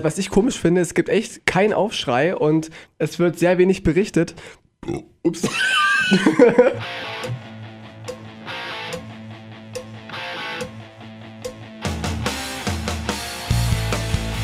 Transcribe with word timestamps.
Was 0.00 0.16
ich 0.16 0.30
komisch 0.30 0.56
finde, 0.60 0.80
es 0.80 0.94
gibt 0.94 1.08
echt 1.08 1.44
keinen 1.44 1.72
Aufschrei 1.72 2.36
und 2.36 2.70
es 2.98 3.18
wird 3.18 3.36
sehr 3.36 3.58
wenig 3.58 3.82
berichtet. 3.82 4.36
Ups. 5.24 5.42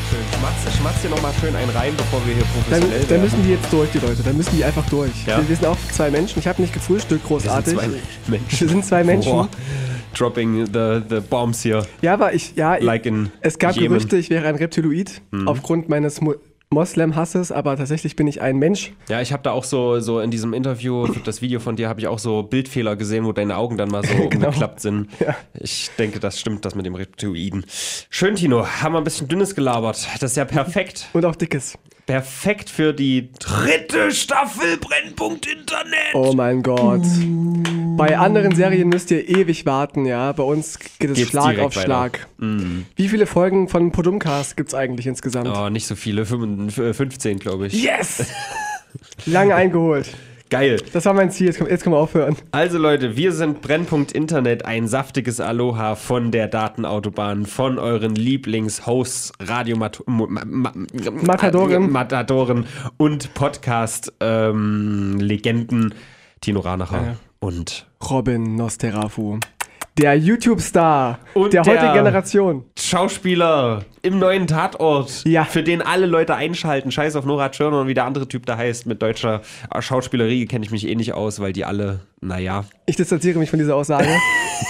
Schön. 0.09 0.19
Schmatz, 0.37 0.77
schmatz 0.77 0.95
hier 1.01 1.09
nochmal 1.09 1.33
schön 1.39 1.55
einen 1.55 1.69
rein, 1.71 1.93
bevor 1.97 2.25
wir 2.25 2.35
hier 2.35 2.43
Dann, 2.43 2.63
professionell 2.63 2.99
dann 3.01 3.09
werden. 3.09 3.21
müssen 3.23 3.43
die 3.43 3.49
jetzt 3.51 3.71
durch, 3.73 3.89
die 3.91 3.99
Leute. 3.99 4.23
Dann 4.23 4.37
müssen 4.37 4.55
die 4.55 4.63
einfach 4.63 4.87
durch. 4.89 5.11
Ja? 5.25 5.37
Wir, 5.39 5.49
wir 5.49 5.55
sind 5.55 5.65
auch 5.67 5.77
zwei 5.91 6.11
Menschen. 6.11 6.39
Ich 6.39 6.47
habe 6.47 6.61
nicht 6.61 6.73
gefrühstückt, 6.73 7.23
Wir 7.23 7.27
großartig. 7.27 7.69
sind 7.71 7.79
zwei 7.79 7.87
Menschen. 8.27 8.59
Wir 8.59 8.69
sind 8.69 8.85
zwei 8.85 9.03
Menschen. 9.11 9.31
Boah. 9.31 9.49
Dropping 10.15 10.65
the, 10.67 11.01
the 11.09 11.19
bombs 11.19 11.61
hier. 11.61 11.85
Ja, 12.01 12.13
aber 12.13 12.33
ich, 12.33 12.55
ja, 12.55 12.75
Like 12.75 13.05
in 13.05 13.31
es 13.41 13.59
gab 13.59 13.75
Jemen. 13.75 13.89
Gerüchte, 13.89 14.17
ich 14.17 14.29
wäre 14.29 14.47
ein 14.47 14.55
Reptiloid 14.55 15.21
aufgrund 15.45 15.89
meines 15.89 16.21
Mo 16.21 16.35
Moslem-Hasses, 16.71 17.51
aber 17.51 17.77
tatsächlich 17.77 18.15
bin 18.15 18.25
ich 18.25 18.41
ein 18.41 18.57
Mensch. 18.57 18.91
Ja, 19.07 19.21
ich 19.21 19.31
habe 19.31 19.43
da 19.43 19.51
auch 19.51 19.63
so, 19.63 19.99
so 19.99 20.19
in 20.19 20.31
diesem 20.31 20.51
Interview, 20.53 21.07
das 21.23 21.41
Video 21.43 21.59
von 21.59 21.75
dir, 21.75 21.87
habe 21.87 21.99
ich 21.99 22.07
auch 22.07 22.17
so 22.17 22.41
Bildfehler 22.41 22.95
gesehen, 22.95 23.23
wo 23.23 23.31
deine 23.31 23.55
Augen 23.55 23.77
dann 23.77 23.89
mal 23.89 24.03
so 24.03 24.13
Genau. 24.29 24.47
umgeklappt 24.47 24.81
sind. 24.81 25.07
Ich 25.53 25.91
denke, 25.99 26.19
das 26.19 26.39
stimmt, 26.39 26.65
das 26.65 26.73
mit 26.73 26.85
dem 26.87 26.95
Reptiloiden. 26.95 27.65
Schön, 28.09 28.35
Tino. 28.35 28.65
Haben 28.65 28.93
wir 28.93 28.97
ein 28.97 29.03
bisschen 29.03 29.27
dünnes 29.27 29.53
gelabert. 29.55 30.07
Das 30.19 30.31
ist 30.31 30.37
ja 30.37 30.43
perfekt. 30.45 31.07
Und 31.13 31.23
auch 31.23 31.35
dickes. 31.35 31.77
Perfekt 32.05 32.69
für 32.69 32.93
die 32.93 33.31
dritte 33.39 34.11
Staffel 34.11 34.77
Brennpunkt 34.77 35.47
Internet. 35.47 36.13
Oh 36.13 36.33
mein 36.33 36.61
Gott. 36.61 37.01
Bei 37.97 38.17
anderen 38.17 38.55
Serien 38.55 38.89
müsst 38.89 39.09
ihr 39.09 39.27
ewig 39.27 39.65
warten, 39.65 40.05
ja. 40.05 40.31
Bei 40.31 40.43
uns 40.43 40.77
geht 40.99 41.09
es 41.09 41.17
Geht's 41.17 41.31
Schlag 41.31 41.57
auf. 41.57 41.73
Schlag. 41.73 42.27
Wie 42.37 43.09
viele 43.09 43.25
Folgen 43.25 43.69
von 43.69 43.91
Podumcast 43.91 44.55
gibt 44.55 44.69
es 44.69 44.75
eigentlich 44.75 45.07
insgesamt? 45.07 45.47
Oh, 45.47 45.69
nicht 45.69 45.87
so 45.87 45.95
viele. 45.95 46.25
15, 46.25 47.39
glaube 47.39 47.67
ich. 47.67 47.73
Yes! 47.73 48.27
Lange 49.25 49.55
eingeholt. 49.55 50.09
Geil. 50.49 50.79
Das 50.93 51.05
war 51.05 51.13
mein 51.13 51.31
Ziel. 51.31 51.47
Jetzt 51.47 51.57
können, 51.57 51.69
jetzt 51.71 51.83
können 51.83 51.95
wir 51.95 51.99
aufhören. 51.99 52.35
Also 52.51 52.77
Leute, 52.77 53.17
wir 53.17 53.31
sind 53.31 53.61
Brennpunkt 53.61 54.11
Internet, 54.11 54.63
ein 54.65 54.87
saftiges 54.87 55.39
Aloha 55.39 55.95
von 55.95 56.29
der 56.31 56.47
Datenautobahn, 56.47 57.45
von 57.47 57.79
euren 57.79 58.13
Lieblingshosts, 58.13 59.31
Radiomadoren 59.39 60.27
Matadoren. 61.23 61.91
Matadoren 61.91 62.65
und 62.97 63.33
Podcast-Legenden 63.33 65.93
Tino 66.41 66.59
Ranacher 66.59 66.97
Ja. 67.05 67.15
und 67.39 67.87
Robin 68.09 68.55
Nosterafu. 68.55 69.39
Der 69.97 70.13
YouTube-Star 70.17 71.19
Und 71.33 71.53
der, 71.53 71.61
der- 71.61 71.73
heutigen 71.73 71.93
Generation. 71.93 72.65
Schauspieler 72.77 73.85
im 74.01 74.19
neuen 74.19 74.45
Tatort, 74.45 75.23
Ja. 75.25 75.45
für 75.45 75.63
den 75.63 75.81
alle 75.81 76.05
Leute 76.05 76.35
einschalten. 76.35 76.91
Scheiß 76.91 77.15
auf 77.15 77.23
Nora 77.25 77.47
Tschirner 77.49 77.79
und 77.79 77.87
wie 77.87 77.93
der 77.93 78.03
andere 78.03 78.27
Typ 78.27 78.45
da 78.45 78.57
heißt. 78.57 78.87
Mit 78.87 79.01
deutscher 79.01 79.41
Schauspielerie 79.79 80.47
kenne 80.47 80.65
ich 80.65 80.71
mich 80.71 80.85
eh 80.85 80.95
nicht 80.95 81.13
aus, 81.13 81.39
weil 81.39 81.53
die 81.53 81.63
alle, 81.63 82.01
naja, 82.19 82.65
Ich 82.87 82.97
distanziere 82.97 83.39
mich 83.39 83.49
von 83.49 83.57
dieser 83.59 83.75
Aussage. 83.77 84.07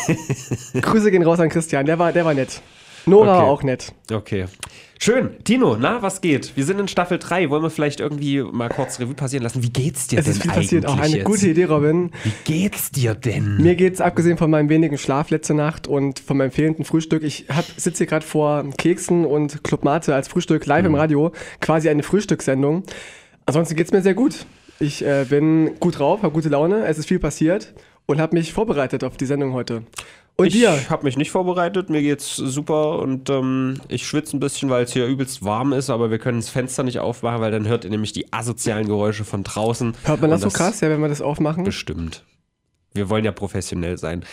Grüße 0.82 1.10
gehen 1.10 1.24
raus 1.24 1.40
an 1.40 1.50
Christian. 1.50 1.88
Der 1.88 1.98
war, 1.98 2.12
der 2.12 2.24
war 2.24 2.34
nett. 2.36 2.62
Nora 3.06 3.38
Okay. 3.40 3.48
auch 3.48 3.64
nett. 3.64 3.94
Okay. 4.12 4.46
Schön. 4.98 5.32
Tino, 5.44 5.76
na, 5.80 6.02
was 6.02 6.22
geht? 6.22 6.56
Wir 6.56 6.64
sind 6.64 6.80
in 6.80 6.88
Staffel 6.88 7.20
3. 7.20 7.50
Wollen 7.50 7.62
wir 7.62 7.70
vielleicht 7.70 8.00
irgendwie 8.00 8.42
mal 8.42 8.70
kurz 8.70 9.00
Revue 9.00 9.14
passieren 9.14 9.44
lassen? 9.44 9.62
Wie 9.62 9.70
geht's 9.70 10.08
dir 10.08 10.20
Es 10.20 10.26
denn 10.26 10.34
ist 10.34 10.42
viel 10.42 10.52
eigentlich 10.52 10.64
passiert. 10.66 10.86
Auch 10.88 10.98
eine 10.98 11.18
jetzt? 11.18 11.26
gute 11.26 11.48
Idee, 11.50 11.66
Robin. 11.66 12.12
Wie 12.24 12.32
geht's 12.46 12.92
dir 12.92 13.14
denn? 13.14 13.58
Mir 13.58 13.76
geht's 13.76 14.00
abgesehen 14.02 14.38
von 14.38 14.50
meinem 14.50 14.70
wenigen 14.70 14.98
Schlaf 14.98 15.30
letzte 15.30 15.54
Nacht 15.54 15.88
und 15.88 16.20
von 16.20 16.38
meinem 16.38 16.52
fehlenden 16.52 16.86
Frühstück. 16.86 17.24
Ich 17.24 17.46
sitze 17.78 18.00
hier 18.00 18.08
gerade 18.08 18.26
vor 18.26 18.64
Keksen 18.78 19.26
und 19.26 19.64
Club 19.64 19.84
Mate 19.84 20.16
als 20.16 20.28
Frühstück 20.30 20.66
live 20.66 20.86
im 20.86 20.96
Radio. 20.96 21.32
Quasi 21.60 21.90
eine 21.90 22.02
Frühstückssendung. 22.02 22.84
Ansonsten 23.46 23.76
geht's 23.76 23.92
mir 23.92 24.02
sehr 24.02 24.16
gut. 24.16 24.46
Ich 24.80 25.06
äh, 25.06 25.26
bin 25.30 25.76
gut 25.80 26.00
drauf, 26.00 26.24
habe 26.24 26.34
gute 26.34 26.50
Laune. 26.50 26.86
Es 26.86 26.98
ist 26.98 27.08
viel 27.08 27.20
passiert 27.20 27.74
und 28.08 28.20
habe 28.20 28.36
mich 28.36 28.54
vorbereitet 28.54 29.04
auf 29.04 29.18
die 29.18 29.26
Sendung 29.26 29.54
heute. 29.54 29.84
Und 30.38 30.48
ich 30.48 30.54
dir? 30.54 30.90
habe 30.90 31.06
mich 31.06 31.16
nicht 31.16 31.32
vorbereitet, 31.32 31.90
mir 31.90 32.02
geht's 32.02 32.36
super 32.36 33.00
und 33.00 33.30
ähm, 33.30 33.80
ich 33.88 34.06
schwitze 34.06 34.36
ein 34.36 34.42
bisschen, 34.42 34.70
weil 34.70 34.84
es 34.84 34.92
hier 34.92 35.06
übelst 35.08 35.46
warm 35.46 35.72
ist, 35.72 35.90
aber 35.90 36.12
wir 36.12 36.20
können 36.20 36.40
das 36.40 36.50
Fenster 36.50 36.84
nicht 36.84 37.00
aufmachen, 37.00 37.40
weil 37.40 37.52
dann 37.52 37.68
hört 37.68 37.86
ihr 37.86 37.90
nämlich 37.90 38.12
die 38.12 38.34
asozialen 38.34 38.88
Geräusche 38.88 39.24
von 39.24 39.44
draußen. 39.44 39.96
Hört 40.04 40.22
man 40.22 40.30
das 40.32 40.44
Und 40.44 40.52
so 40.52 40.58
krass, 40.58 40.82
ja, 40.82 40.90
wenn 40.90 41.00
wir 41.00 41.08
das 41.08 41.22
aufmachen? 41.22 41.64
Bestimmt. 41.64 42.24
Wir 42.94 43.10
wollen 43.10 43.24
ja 43.24 43.32
professionell 43.32 43.98
sein. 43.98 44.26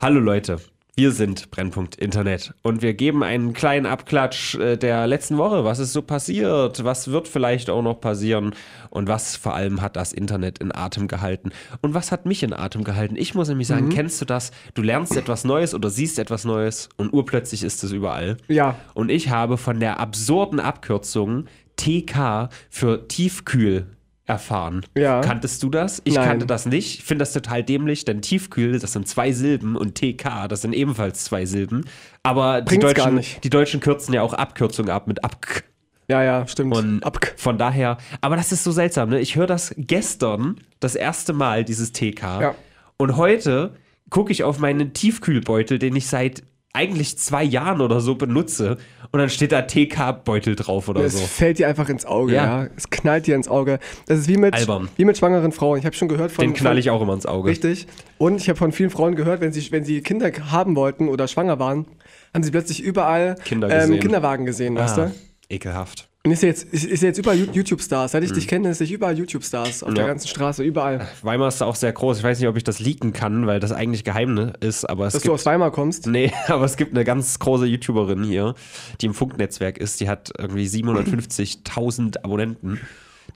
Hallo 0.00 0.20
Leute, 0.20 0.60
wir 0.96 1.12
sind 1.12 1.50
Brennpunkt 1.50 1.96
Internet 1.96 2.52
und 2.62 2.82
wir 2.82 2.94
geben 2.94 3.22
einen 3.22 3.52
kleinen 3.52 3.86
Abklatsch 3.86 4.56
äh, 4.56 4.76
der 4.76 5.06
letzten 5.06 5.38
Woche. 5.38 5.64
Was 5.64 5.78
ist 5.78 5.92
so 5.92 6.02
passiert? 6.02 6.84
Was 6.84 7.10
wird 7.10 7.28
vielleicht 7.28 7.70
auch 7.70 7.82
noch 7.82 8.00
passieren? 8.00 8.54
Und 8.90 9.08
was 9.08 9.36
vor 9.36 9.54
allem 9.54 9.80
hat 9.80 9.96
das 9.96 10.12
Internet 10.12 10.58
in 10.58 10.74
Atem 10.74 11.08
gehalten? 11.08 11.50
Und 11.80 11.94
was 11.94 12.12
hat 12.12 12.26
mich 12.26 12.42
in 12.42 12.52
Atem 12.52 12.84
gehalten? 12.84 13.16
Ich 13.16 13.34
muss 13.34 13.48
nämlich 13.48 13.68
sagen, 13.68 13.88
kennst 13.88 14.20
du 14.20 14.24
das? 14.24 14.50
Du 14.74 14.82
lernst 14.82 15.16
etwas 15.16 15.44
Neues 15.44 15.74
oder 15.74 15.90
siehst 15.90 16.18
etwas 16.18 16.44
Neues 16.44 16.88
und 16.96 17.12
urplötzlich 17.12 17.62
ist 17.62 17.82
es 17.84 17.92
überall. 17.92 18.36
Ja. 18.48 18.76
Und 18.94 19.10
ich 19.10 19.30
habe 19.30 19.56
von 19.56 19.80
der 19.80 20.00
absurden 20.00 20.60
Abkürzung 20.60 21.46
TK 21.76 22.48
für 22.68 23.08
Tiefkühl 23.08 23.86
erfahren. 24.30 24.86
Ja. 24.96 25.20
Kanntest 25.20 25.62
du 25.62 25.70
das? 25.70 26.00
Ich 26.04 26.14
Nein. 26.14 26.26
kannte 26.28 26.46
das 26.46 26.66
nicht. 26.66 27.00
Ich 27.00 27.04
finde 27.04 27.22
das 27.22 27.32
total 27.32 27.62
dämlich, 27.62 28.04
denn 28.04 28.22
Tiefkühl, 28.22 28.78
das 28.78 28.92
sind 28.92 29.08
zwei 29.08 29.32
Silben 29.32 29.76
und 29.76 29.96
TK, 29.96 30.48
das 30.48 30.62
sind 30.62 30.72
ebenfalls 30.72 31.24
zwei 31.24 31.44
Silben. 31.46 31.84
Aber 32.22 32.62
die 32.62 32.78
Deutschen, 32.78 33.20
die 33.42 33.50
Deutschen 33.50 33.80
kürzen 33.80 34.14
ja 34.14 34.22
auch 34.22 34.32
Abkürzungen 34.34 34.90
ab 34.90 35.06
mit 35.06 35.24
Abk. 35.24 35.64
Ja, 36.08 36.22
ja, 36.22 36.46
stimmt. 36.46 36.76
Und 36.76 37.04
Abk. 37.04 37.34
von 37.36 37.58
daher, 37.58 37.98
aber 38.20 38.36
das 38.36 38.50
ist 38.52 38.64
so 38.64 38.72
seltsam, 38.72 39.10
ne? 39.10 39.20
Ich 39.20 39.36
höre 39.36 39.46
das 39.46 39.74
gestern 39.76 40.56
das 40.80 40.96
erste 40.96 41.32
Mal, 41.32 41.64
dieses 41.64 41.92
TK. 41.92 42.40
Ja. 42.40 42.54
Und 42.96 43.16
heute 43.16 43.74
gucke 44.10 44.32
ich 44.32 44.42
auf 44.42 44.58
meinen 44.58 44.92
Tiefkühlbeutel, 44.92 45.78
den 45.78 45.94
ich 45.94 46.08
seit 46.08 46.42
eigentlich 46.72 47.18
zwei 47.18 47.42
Jahren 47.42 47.80
oder 47.80 48.00
so 48.00 48.14
benutze. 48.14 48.76
Und 49.10 49.18
dann 49.18 49.28
steht 49.28 49.50
da 49.52 49.62
TK-Beutel 49.62 50.54
drauf 50.54 50.88
oder 50.88 51.00
Es 51.02 51.18
so. 51.18 51.24
fällt 51.24 51.58
dir 51.58 51.66
einfach 51.68 51.88
ins 51.88 52.04
Auge, 52.06 52.34
ja. 52.34 52.62
Ja. 52.64 52.68
Es 52.76 52.90
knallt 52.90 53.26
dir 53.26 53.34
ins 53.34 53.48
Auge. 53.48 53.80
Das 54.06 54.18
ist 54.20 54.28
wie 54.28 54.36
mit, 54.36 54.54
wie 54.96 55.04
mit 55.04 55.18
schwangeren 55.18 55.50
Frauen. 55.52 55.78
Ich 55.80 55.84
habe 55.86 55.96
schon 55.96 56.08
gehört 56.08 56.30
von. 56.30 56.44
Den 56.44 56.54
knall 56.54 56.78
ich 56.78 56.90
auch 56.90 57.02
immer 57.02 57.14
ins 57.14 57.26
Auge. 57.26 57.50
Richtig. 57.50 57.86
Und 58.18 58.36
ich 58.36 58.48
habe 58.48 58.56
von 58.58 58.70
vielen 58.72 58.90
Frauen 58.90 59.16
gehört, 59.16 59.40
wenn 59.40 59.52
sie, 59.52 59.72
wenn 59.72 59.84
sie 59.84 60.00
Kinder 60.02 60.30
haben 60.50 60.76
wollten 60.76 61.08
oder 61.08 61.26
schwanger 61.26 61.58
waren, 61.58 61.86
haben 62.34 62.42
sie 62.44 62.50
plötzlich 62.52 62.80
überall 62.82 63.34
Kinder 63.44 63.68
ähm, 63.70 63.80
gesehen. 63.88 64.00
Kinderwagen 64.00 64.46
gesehen, 64.46 64.76
weißt 64.76 64.98
Ah, 64.98 65.06
du? 65.06 65.12
ekelhaft. 65.48 66.09
Und 66.22 66.32
ist 66.32 66.42
jetzt, 66.42 66.64
ist, 66.64 66.84
ist 66.84 67.02
jetzt 67.02 67.16
überall 67.18 67.38
YouTube-Stars. 67.38 68.12
Seit 68.12 68.22
ich 68.22 68.32
dich 68.32 68.46
kenne, 68.46 68.68
ist 68.68 68.82
ich 68.82 68.92
überall 68.92 69.16
YouTube-Stars. 69.18 69.82
Auf 69.82 69.94
der 69.94 70.04
Ja. 70.04 70.08
ganzen 70.08 70.28
Straße, 70.28 70.62
überall. 70.62 71.08
Weimar 71.22 71.48
ist 71.48 71.62
auch 71.62 71.74
sehr 71.74 71.92
groß. 71.94 72.18
Ich 72.18 72.24
weiß 72.24 72.38
nicht, 72.38 72.46
ob 72.48 72.58
ich 72.58 72.64
das 72.64 72.78
leaken 72.78 73.14
kann, 73.14 73.46
weil 73.46 73.58
das 73.58 73.72
eigentlich 73.72 74.04
geheim 74.04 74.34
ne, 74.34 74.52
ist, 74.60 74.84
aber 74.84 75.06
es 75.06 75.14
Dass 75.14 75.22
du 75.22 75.28
gibt 75.28 75.34
aus 75.36 75.46
Weimar 75.46 75.70
kommst. 75.70 76.06
Nee, 76.06 76.30
aber 76.48 76.66
es 76.66 76.76
gibt 76.76 76.92
eine 76.92 77.04
ganz 77.04 77.38
große 77.38 77.64
YouTuberin 77.64 78.22
hier, 78.22 78.54
die 79.00 79.06
im 79.06 79.14
Funknetzwerk 79.14 79.78
ist. 79.78 79.98
Die 80.00 80.10
hat 80.10 80.30
irgendwie 80.36 80.66
750.000 80.66 82.22
Abonnenten. 82.22 82.80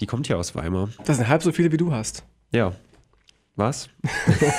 Die 0.00 0.06
kommt 0.06 0.26
hier 0.26 0.36
aus 0.36 0.54
Weimar. 0.54 0.90
Das 1.06 1.16
sind 1.16 1.26
halb 1.28 1.42
so 1.42 1.52
viele, 1.52 1.72
wie 1.72 1.78
du 1.78 1.90
hast. 1.90 2.24
Ja. 2.52 2.72
Was? 3.56 3.88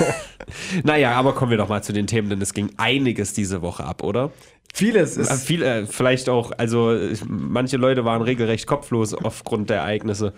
naja, 0.84 1.12
aber 1.12 1.34
kommen 1.34 1.50
wir 1.50 1.58
doch 1.58 1.68
mal 1.68 1.82
zu 1.82 1.92
den 1.92 2.06
Themen, 2.06 2.30
denn 2.30 2.40
es 2.40 2.54
ging 2.54 2.70
einiges 2.78 3.34
diese 3.34 3.60
Woche 3.62 3.84
ab, 3.84 4.02
oder? 4.02 4.30
Vieles 4.72 5.16
Äh, 5.16 5.22
ist. 5.22 5.44
Viel, 5.46 5.62
äh, 5.62 5.86
vielleicht 5.86 6.28
auch, 6.28 6.52
also 6.56 6.92
äh, 6.92 7.14
manche 7.26 7.76
Leute 7.76 8.04
waren 8.04 8.22
regelrecht 8.22 8.66
kopflos 8.66 9.12
aufgrund 9.14 9.68
der 9.70 9.78
Ereignisse. 9.78 10.32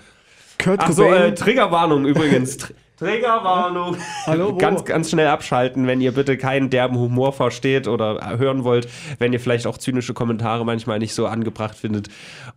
Kurt 0.58 0.80
Ach 0.82 0.90
so, 0.92 1.04
äh, 1.04 1.06
Cobain. 1.08 1.34
Triggerwarnung 1.36 2.04
übrigens. 2.04 2.58
Tr 2.98 3.08
Triggerwarnung. 3.08 3.96
Hallo? 4.26 4.56
Ganz, 4.56 4.84
ganz 4.84 5.10
schnell 5.10 5.28
abschalten, 5.28 5.86
wenn 5.86 6.00
ihr 6.00 6.12
bitte 6.12 6.36
keinen 6.36 6.68
derben 6.68 6.98
Humor 6.98 7.32
versteht 7.32 7.86
oder 7.86 8.18
äh, 8.20 8.38
hören 8.38 8.64
wollt, 8.64 8.88
wenn 9.18 9.32
ihr 9.32 9.40
vielleicht 9.40 9.66
auch 9.66 9.78
zynische 9.78 10.14
Kommentare 10.14 10.64
manchmal 10.64 10.98
nicht 10.98 11.14
so 11.14 11.26
angebracht 11.26 11.76
findet 11.76 12.08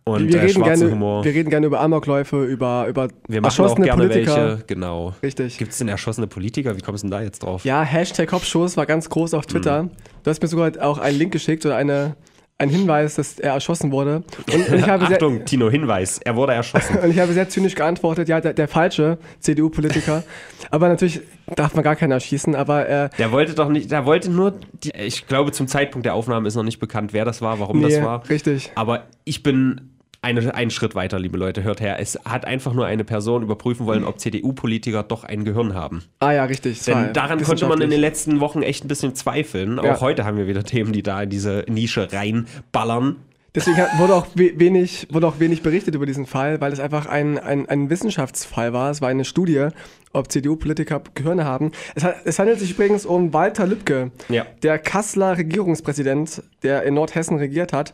und 0.04 0.28
wir, 0.28 0.36
äh, 0.36 0.40
reden 0.40 0.54
schwarzen 0.54 0.80
gerne, 0.80 0.92
Humor. 0.92 1.24
wir 1.24 1.32
reden 1.32 1.50
gerne 1.50 1.66
über 1.66 1.80
Amokläufe, 1.80 2.44
über, 2.44 2.86
über 2.88 3.08
Wir 3.28 3.40
machen 3.40 3.52
auch 3.52 3.64
erschossene 3.64 3.86
gerne 3.86 4.08
Politiker. 4.08 4.48
welche, 4.48 4.64
genau. 4.66 5.14
Richtig. 5.22 5.58
Gibt 5.58 5.72
es 5.72 5.78
denn 5.78 5.88
erschossene 5.88 6.26
Politiker? 6.26 6.76
Wie 6.76 6.80
kommst 6.80 7.04
du 7.04 7.08
denn 7.08 7.12
da 7.12 7.22
jetzt 7.22 7.42
drauf? 7.42 7.64
Ja, 7.64 7.82
Hashtag 7.82 8.28
Kopfschuss 8.28 8.76
war 8.76 8.86
ganz 8.86 9.08
groß 9.08 9.34
auf 9.34 9.46
Twitter. 9.46 9.88
Du 10.24 10.30
hast 10.30 10.42
mir 10.42 10.48
sogar 10.48 10.72
auch 10.80 10.98
einen 10.98 11.18
Link 11.18 11.32
geschickt 11.32 11.64
oder 11.66 11.76
eine, 11.76 12.16
einen 12.62 12.70
Hinweis, 12.70 13.16
dass 13.16 13.38
er 13.38 13.54
erschossen 13.54 13.92
wurde. 13.92 14.22
Und, 14.52 14.68
und, 14.68 14.78
ich 14.78 14.86
habe 14.88 15.06
sehr, 15.06 15.16
Achtung, 15.16 15.44
Tino, 15.44 15.68
Hinweis, 15.70 16.18
er 16.18 16.36
wurde 16.36 16.54
erschossen. 16.54 16.98
und 17.02 17.10
ich 17.10 17.18
habe 17.18 17.32
sehr 17.32 17.48
zynisch 17.48 17.74
geantwortet, 17.74 18.28
ja, 18.28 18.40
der, 18.40 18.54
der 18.54 18.68
falsche 18.68 19.18
CDU-Politiker. 19.40 20.22
aber 20.70 20.88
natürlich 20.88 21.20
darf 21.56 21.74
man 21.74 21.82
gar 21.82 21.96
keinen 21.96 22.12
erschießen, 22.12 22.54
aber 22.54 22.88
äh, 22.88 23.10
Der 23.18 23.32
wollte 23.32 23.54
doch 23.54 23.68
nicht, 23.68 23.90
der 23.90 24.06
wollte 24.06 24.30
nur, 24.30 24.54
die, 24.72 24.92
ich 24.96 25.26
glaube 25.26 25.52
zum 25.52 25.66
Zeitpunkt 25.66 26.06
der 26.06 26.14
Aufnahme 26.14 26.48
ist 26.48 26.54
noch 26.54 26.62
nicht 26.62 26.78
bekannt, 26.78 27.12
wer 27.12 27.24
das 27.24 27.42
war, 27.42 27.58
warum 27.58 27.80
nee, 27.80 27.90
das 27.90 28.02
war. 28.02 28.28
richtig. 28.28 28.70
Aber 28.74 29.04
ich 29.24 29.42
bin 29.42 29.91
eine, 30.22 30.54
einen 30.54 30.70
Schritt 30.70 30.94
weiter, 30.94 31.18
liebe 31.18 31.36
Leute, 31.36 31.64
hört 31.64 31.80
her. 31.80 31.98
Es 32.00 32.18
hat 32.24 32.44
einfach 32.44 32.72
nur 32.72 32.86
eine 32.86 33.02
Person 33.04 33.42
überprüfen 33.42 33.86
wollen, 33.86 34.04
ob 34.04 34.20
CDU-Politiker 34.20 35.02
doch 35.02 35.24
ein 35.24 35.44
Gehirn 35.44 35.74
haben. 35.74 36.04
Ah 36.20 36.30
ja, 36.32 36.44
richtig. 36.44 36.80
Denn 36.84 37.12
daran 37.12 37.42
konnte 37.42 37.66
man 37.66 37.80
in 37.80 37.90
den 37.90 38.00
letzten 38.00 38.38
Wochen 38.40 38.62
echt 38.62 38.84
ein 38.84 38.88
bisschen 38.88 39.14
zweifeln. 39.16 39.78
Auch 39.80 39.84
Ja. 39.84 40.00
heute 40.00 40.24
haben 40.24 40.36
wir 40.36 40.46
wieder 40.46 40.62
Themen, 40.62 40.92
die 40.92 41.02
da 41.02 41.22
in 41.22 41.30
diese 41.30 41.64
Nische 41.68 42.12
reinballern. 42.12 43.16
Deswegen 43.54 43.76
hat, 43.76 43.98
wurde, 43.98 44.14
auch 44.14 44.28
we 44.34 44.52
wenig, 44.58 45.08
wurde 45.10 45.26
auch 45.26 45.38
wenig 45.38 45.60
berichtet 45.62 45.94
über 45.94 46.06
diesen 46.06 46.24
Fall, 46.24 46.62
weil 46.62 46.72
es 46.72 46.80
einfach 46.80 47.04
ein, 47.04 47.38
ein, 47.38 47.68
ein 47.68 47.90
Wissenschaftsfall 47.90 48.72
war. 48.72 48.90
Es 48.90 49.02
war 49.02 49.10
eine 49.10 49.26
Studie, 49.26 49.68
ob 50.14 50.32
CDU-Politiker 50.32 51.02
Gehirne 51.14 51.44
haben. 51.44 51.70
Es, 51.94 52.02
hat, 52.02 52.14
es, 52.24 52.38
handelt 52.38 52.60
sich 52.60 52.70
übrigens 52.70 53.04
um 53.04 53.34
Walter 53.34 53.66
Lübcke, 53.66 54.10
Ja. 54.30 54.46
der 54.62 54.78
Kasseler 54.78 55.36
Regierungspräsident, 55.36 56.42
der 56.62 56.84
in 56.84 56.94
Nordhessen 56.94 57.36
regiert 57.36 57.74
hat. 57.74 57.92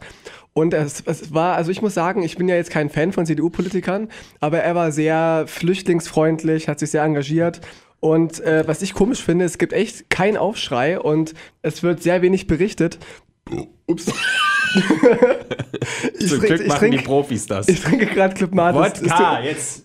Und 0.54 0.74
es, 0.74 1.02
es 1.06 1.32
war, 1.32 1.56
also 1.56 1.70
ich 1.70 1.82
muss 1.82 1.94
sagen, 1.94 2.22
ich 2.22 2.36
bin 2.36 2.48
ja 2.48 2.56
jetzt 2.56 2.70
kein 2.70 2.90
Fan 2.90 3.12
von 3.12 3.26
CDU-Politikern, 3.26 4.08
aber 4.40 4.58
er 4.58 4.74
war 4.74 4.90
sehr 4.90 5.44
flüchtlingsfreundlich, 5.46 6.68
hat 6.68 6.80
sich 6.80 6.90
sehr 6.90 7.02
engagiert. 7.04 7.60
Und 8.00 8.40
äh, 8.40 8.64
was 8.66 8.82
ich 8.82 8.94
komisch 8.94 9.22
finde, 9.22 9.44
es 9.44 9.58
gibt 9.58 9.72
echt 9.72 10.10
keinen 10.10 10.36
Aufschrei 10.36 10.98
und 11.00 11.34
es 11.62 11.82
wird 11.82 12.02
sehr 12.02 12.22
wenig 12.22 12.46
berichtet. 12.46 12.98
Ups. 13.86 14.06
ich 16.18 16.28
Zum 16.28 16.38
trink- 16.40 16.46
Glück 16.46 16.60
ich 16.60 16.66
machen 16.68 16.78
trinke 16.78 16.98
die 16.98 17.04
Profis 17.04 17.46
das. 17.46 17.68
ich 17.68 17.80
trinke 17.80 18.06
gerade 18.06 18.34
Club. 18.34 18.52
Es- 18.54 19.00
es 19.00 19.02
Wodka, 19.10 19.40
jetzt. 19.40 19.84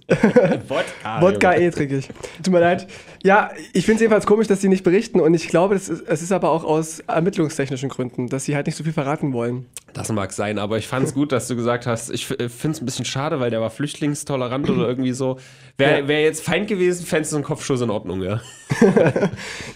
Wodka. 0.67 1.21
Wodka 1.21 1.53
eh 1.55 1.69
trinke 1.71 1.97
ich. 1.97 2.09
Tut 2.43 2.53
mir 2.53 2.59
leid. 2.59 2.87
Ja, 3.23 3.51
ich 3.73 3.85
finde 3.85 3.95
es 3.95 4.01
jedenfalls 4.01 4.25
komisch, 4.25 4.47
dass 4.47 4.61
sie 4.61 4.67
nicht 4.69 4.83
berichten 4.83 5.19
und 5.21 5.33
ich 5.33 5.47
glaube, 5.47 5.75
das 5.75 5.87
ist, 5.89 6.03
es 6.07 6.21
ist 6.21 6.31
aber 6.31 6.49
auch 6.49 6.63
aus 6.63 6.99
ermittlungstechnischen 7.01 7.89
Gründen, 7.89 8.27
dass 8.27 8.45
sie 8.45 8.55
halt 8.55 8.65
nicht 8.67 8.75
so 8.75 8.83
viel 8.83 8.93
verraten 8.93 9.33
wollen. 9.33 9.65
Das 9.93 10.11
mag 10.11 10.31
sein, 10.33 10.57
aber 10.57 10.77
ich 10.77 10.87
fand 10.87 11.05
es 11.05 11.13
gut, 11.13 11.31
dass 11.31 11.47
du 11.47 11.55
gesagt 11.55 11.85
hast, 11.85 12.09
ich 12.09 12.25
finde 12.25 12.47
es 12.71 12.81
ein 12.81 12.85
bisschen 12.85 13.05
schade, 13.05 13.39
weil 13.39 13.51
der 13.51 13.61
war 13.61 13.69
flüchtlingstolerant 13.69 14.69
oder 14.69 14.87
irgendwie 14.87 15.13
so. 15.13 15.37
Wäre 15.77 15.99
Ja. 16.01 16.07
wär 16.07 16.21
jetzt 16.23 16.43
Feind 16.43 16.67
gewesen, 16.67 17.05
fändest 17.05 17.31
du 17.31 17.37
einen 17.37 17.45
Kopfschuss 17.45 17.81
in 17.81 17.89
Ordnung, 17.89 18.21
ja. 18.23 18.41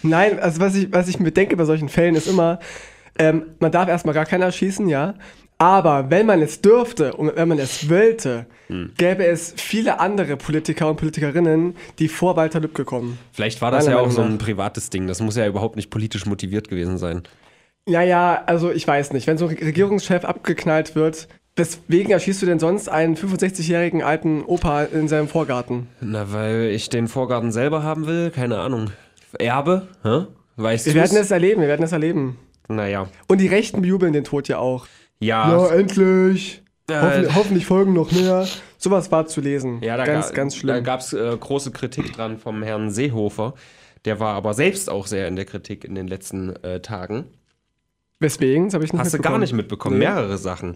Nein, 0.02 0.38
also 0.40 0.60
was 0.60 0.74
ich, 0.74 0.92
was 0.92 1.08
ich 1.08 1.18
mir 1.20 1.32
denke 1.32 1.56
bei 1.56 1.64
solchen 1.64 1.88
Fällen 1.88 2.14
ist 2.14 2.26
immer, 2.26 2.58
ähm, 3.18 3.46
man 3.58 3.72
darf 3.72 3.88
erstmal 3.88 4.14
gar 4.14 4.26
keiner 4.26 4.50
schießen, 4.52 4.88
ja. 4.88 5.14
Aber 5.60 6.08
wenn 6.10 6.24
man 6.26 6.40
es 6.40 6.60
dürfte 6.60 7.14
und 7.14 7.34
wenn 7.34 7.48
man 7.48 7.58
es 7.58 7.88
wollte, 7.90 8.46
Hm. 8.68 8.92
gäbe 8.96 9.24
es 9.26 9.54
viele 9.56 9.98
andere 9.98 10.36
Politiker 10.36 10.88
und 10.88 10.96
Politikerinnen, 10.96 11.74
die 11.98 12.06
vor 12.08 12.36
Walter 12.36 12.60
Lübcke 12.60 12.84
kommen. 12.84 13.18
Vielleicht 13.32 13.60
war 13.62 13.70
das 13.72 13.86
Meiner 13.86 13.96
ja 13.96 14.02
auch 14.02 14.06
Meinung 14.08 14.14
so 14.28 14.32
ein 14.34 14.38
privates 14.38 14.90
Ding. 14.90 15.06
Das 15.08 15.20
muss 15.20 15.36
ja 15.36 15.46
überhaupt 15.46 15.74
nicht 15.76 15.90
politisch 15.90 16.26
motiviert 16.26 16.68
gewesen 16.68 16.98
sein. 16.98 17.22
Ja, 17.88 18.02
ja, 18.02 18.42
also 18.46 18.70
ich 18.70 18.86
weiß 18.86 19.12
nicht. 19.12 19.26
Wenn 19.26 19.38
so 19.38 19.46
ein 19.48 19.56
Regierungschef 19.56 20.24
abgeknallt 20.24 20.94
wird, 20.94 21.26
weswegen 21.56 22.12
erschießt 22.12 22.42
du 22.42 22.46
denn 22.46 22.58
sonst 22.58 22.88
einen 22.88 23.16
65-jährigen 23.16 24.02
alten 24.02 24.42
Opa 24.44 24.84
in 24.84 25.08
seinem 25.08 25.26
Vorgarten? 25.28 25.88
Na, 26.00 26.32
weil 26.32 26.70
ich 26.74 26.88
den 26.90 27.08
Vorgarten 27.08 27.50
selber 27.52 27.82
haben 27.82 28.06
will, 28.06 28.30
keine 28.30 28.58
Ahnung. 28.58 28.90
Erbe? 29.38 29.88
Hä? 30.02 30.26
Weißt 30.56 30.86
Wir 30.86 30.92
du? 30.94 30.98
werden 31.00 31.18
es 31.18 31.30
erleben, 31.30 31.60
wir 31.60 31.68
werden 31.68 31.82
es 31.84 31.92
erleben. 31.92 32.38
Naja. 32.68 33.08
Und 33.28 33.40
die 33.40 33.46
Rechten 33.46 33.80
bejubeln 33.82 34.12
den 34.12 34.24
Tod 34.24 34.48
ja 34.48 34.58
auch. 34.58 34.86
Ja, 35.20 35.66
endlich. 35.68 36.62
Äh, 36.90 36.94
Hoffentlich, 37.00 37.34
hoffentlich 37.34 37.66
folgen 37.66 37.92
noch 37.92 38.12
mehr. 38.12 38.46
Sowas 38.78 39.10
war 39.12 39.26
zu 39.26 39.40
lesen. 39.40 39.82
ja 39.82 39.96
da, 39.96 40.04
ganz, 40.04 40.28
ga- 40.28 40.34
ganz 40.34 40.54
da 40.54 40.60
schlimm. 40.60 40.84
gab 40.84 41.00
es 41.00 41.12
äh, 41.12 41.36
große 41.38 41.70
Kritik 41.70 42.12
dran 42.14 42.38
vom 42.38 42.62
Herrn 42.62 42.90
Seehofer. 42.90 43.54
Der 44.04 44.20
war 44.20 44.34
aber 44.34 44.54
selbst 44.54 44.88
auch 44.88 45.06
sehr 45.06 45.28
in 45.28 45.36
der 45.36 45.44
Kritik 45.44 45.84
in 45.84 45.94
den 45.94 46.06
letzten 46.08 46.54
äh, 46.64 46.80
Tagen. 46.80 47.24
Weswegen? 48.20 48.64
Das 48.64 48.74
habe 48.74 48.84
ich 48.84 48.92
nicht 48.92 49.00
Hast 49.00 49.14
du 49.14 49.18
gar 49.20 49.38
nicht 49.38 49.52
mitbekommen, 49.52 49.98
Nee. 49.98 50.06
mehrere 50.06 50.38
Sachen. 50.38 50.74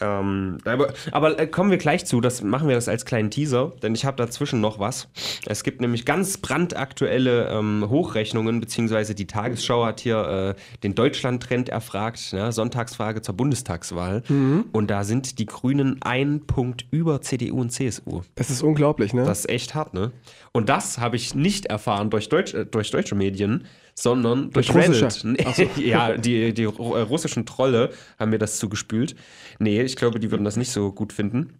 Ähm, 0.00 0.58
aber 0.64 0.92
aber 1.12 1.38
äh, 1.38 1.46
kommen 1.46 1.70
wir 1.70 1.78
gleich 1.78 2.04
zu, 2.06 2.20
das 2.20 2.42
machen 2.42 2.66
wir 2.66 2.74
das 2.74 2.88
als 2.88 3.04
kleinen 3.04 3.30
Teaser, 3.30 3.72
denn 3.82 3.94
ich 3.94 4.04
habe 4.04 4.16
dazwischen 4.16 4.60
noch 4.60 4.80
was. 4.80 5.08
Es 5.46 5.62
gibt 5.62 5.80
nämlich 5.80 6.04
ganz 6.04 6.38
brandaktuelle 6.38 7.48
ähm, 7.50 7.86
Hochrechnungen, 7.88 8.60
beziehungsweise 8.60 9.14
die 9.14 9.28
Tagesschau 9.28 9.84
hat 9.86 10.00
hier 10.00 10.56
äh, 10.56 10.78
den 10.82 10.96
Deutschland-Trend 10.96 11.68
erfragt, 11.68 12.32
ne? 12.32 12.50
Sonntagsfrage 12.50 13.22
zur 13.22 13.36
Bundestagswahl. 13.36 14.24
Mhm. 14.28 14.64
Und 14.72 14.90
da 14.90 15.04
sind 15.04 15.38
die 15.38 15.46
Grünen 15.46 15.98
ein 16.02 16.40
Punkt 16.48 16.86
über 16.90 17.20
CDU 17.20 17.60
und 17.60 17.70
CSU. 17.70 18.22
Das 18.34 18.50
ist 18.50 18.60
unglaublich, 18.60 19.14
ne? 19.14 19.24
Das 19.24 19.40
ist 19.40 19.50
echt 19.50 19.76
hart, 19.76 19.94
ne? 19.94 20.10
Und 20.50 20.68
das 20.68 20.98
habe 20.98 21.14
ich 21.14 21.36
nicht 21.36 21.66
erfahren 21.66 22.10
durch, 22.10 22.28
Deutsch, 22.28 22.54
äh, 22.54 22.66
durch 22.66 22.90
deutsche 22.90 23.14
Medien, 23.14 23.66
sondern 23.94 24.50
durch 24.50 24.74
russische. 24.74 25.06
Reddit. 25.06 25.24
Nee, 25.76 25.88
ja, 25.88 26.16
die, 26.16 26.52
die 26.54 26.62
äh, 26.64 26.66
russischen 26.68 27.46
Trolle 27.46 27.90
haben 28.18 28.30
mir 28.30 28.38
das 28.38 28.58
zugespült. 28.58 29.14
Nee, 29.58 29.82
ich 29.82 29.96
glaube, 29.96 30.18
die 30.20 30.30
würden 30.30 30.44
das 30.44 30.56
nicht 30.56 30.70
so 30.70 30.92
gut 30.92 31.12
finden. 31.12 31.58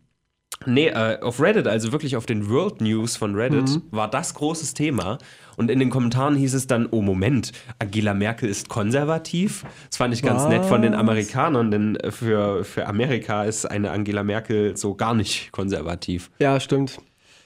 Nee, 0.64 0.88
äh, 0.88 1.18
auf 1.20 1.40
Reddit, 1.40 1.66
also 1.66 1.90
wirklich 1.90 2.14
auf 2.16 2.24
den 2.26 2.48
World 2.48 2.80
News 2.80 3.16
von 3.16 3.34
Reddit, 3.34 3.68
Mhm. 3.68 3.82
war 3.90 4.08
das 4.08 4.34
großes 4.34 4.74
Thema. 4.74 5.18
Und 5.56 5.70
in 5.72 5.78
den 5.80 5.90
Kommentaren 5.90 6.36
hieß 6.36 6.54
es 6.54 6.66
dann, 6.68 6.86
oh 6.90 7.02
Moment, 7.02 7.50
Angela 7.80 8.14
Merkel 8.14 8.48
ist 8.48 8.68
konservativ. 8.68 9.64
Das 9.90 9.96
fand 9.96 10.14
ich 10.14 10.22
ganz 10.22 10.42
Was? 10.42 10.48
nett 10.48 10.64
von 10.64 10.80
den 10.82 10.94
Amerikanern, 10.94 11.70
denn 11.72 11.98
für, 12.10 12.64
für 12.64 12.86
Amerika 12.86 13.44
ist 13.44 13.66
eine 13.66 13.90
Angela 13.90 14.22
Merkel 14.22 14.76
so 14.76 14.94
gar 14.94 15.14
nicht 15.14 15.50
konservativ. 15.52 16.30
ja, 16.38 16.60
stimmt. 16.60 16.98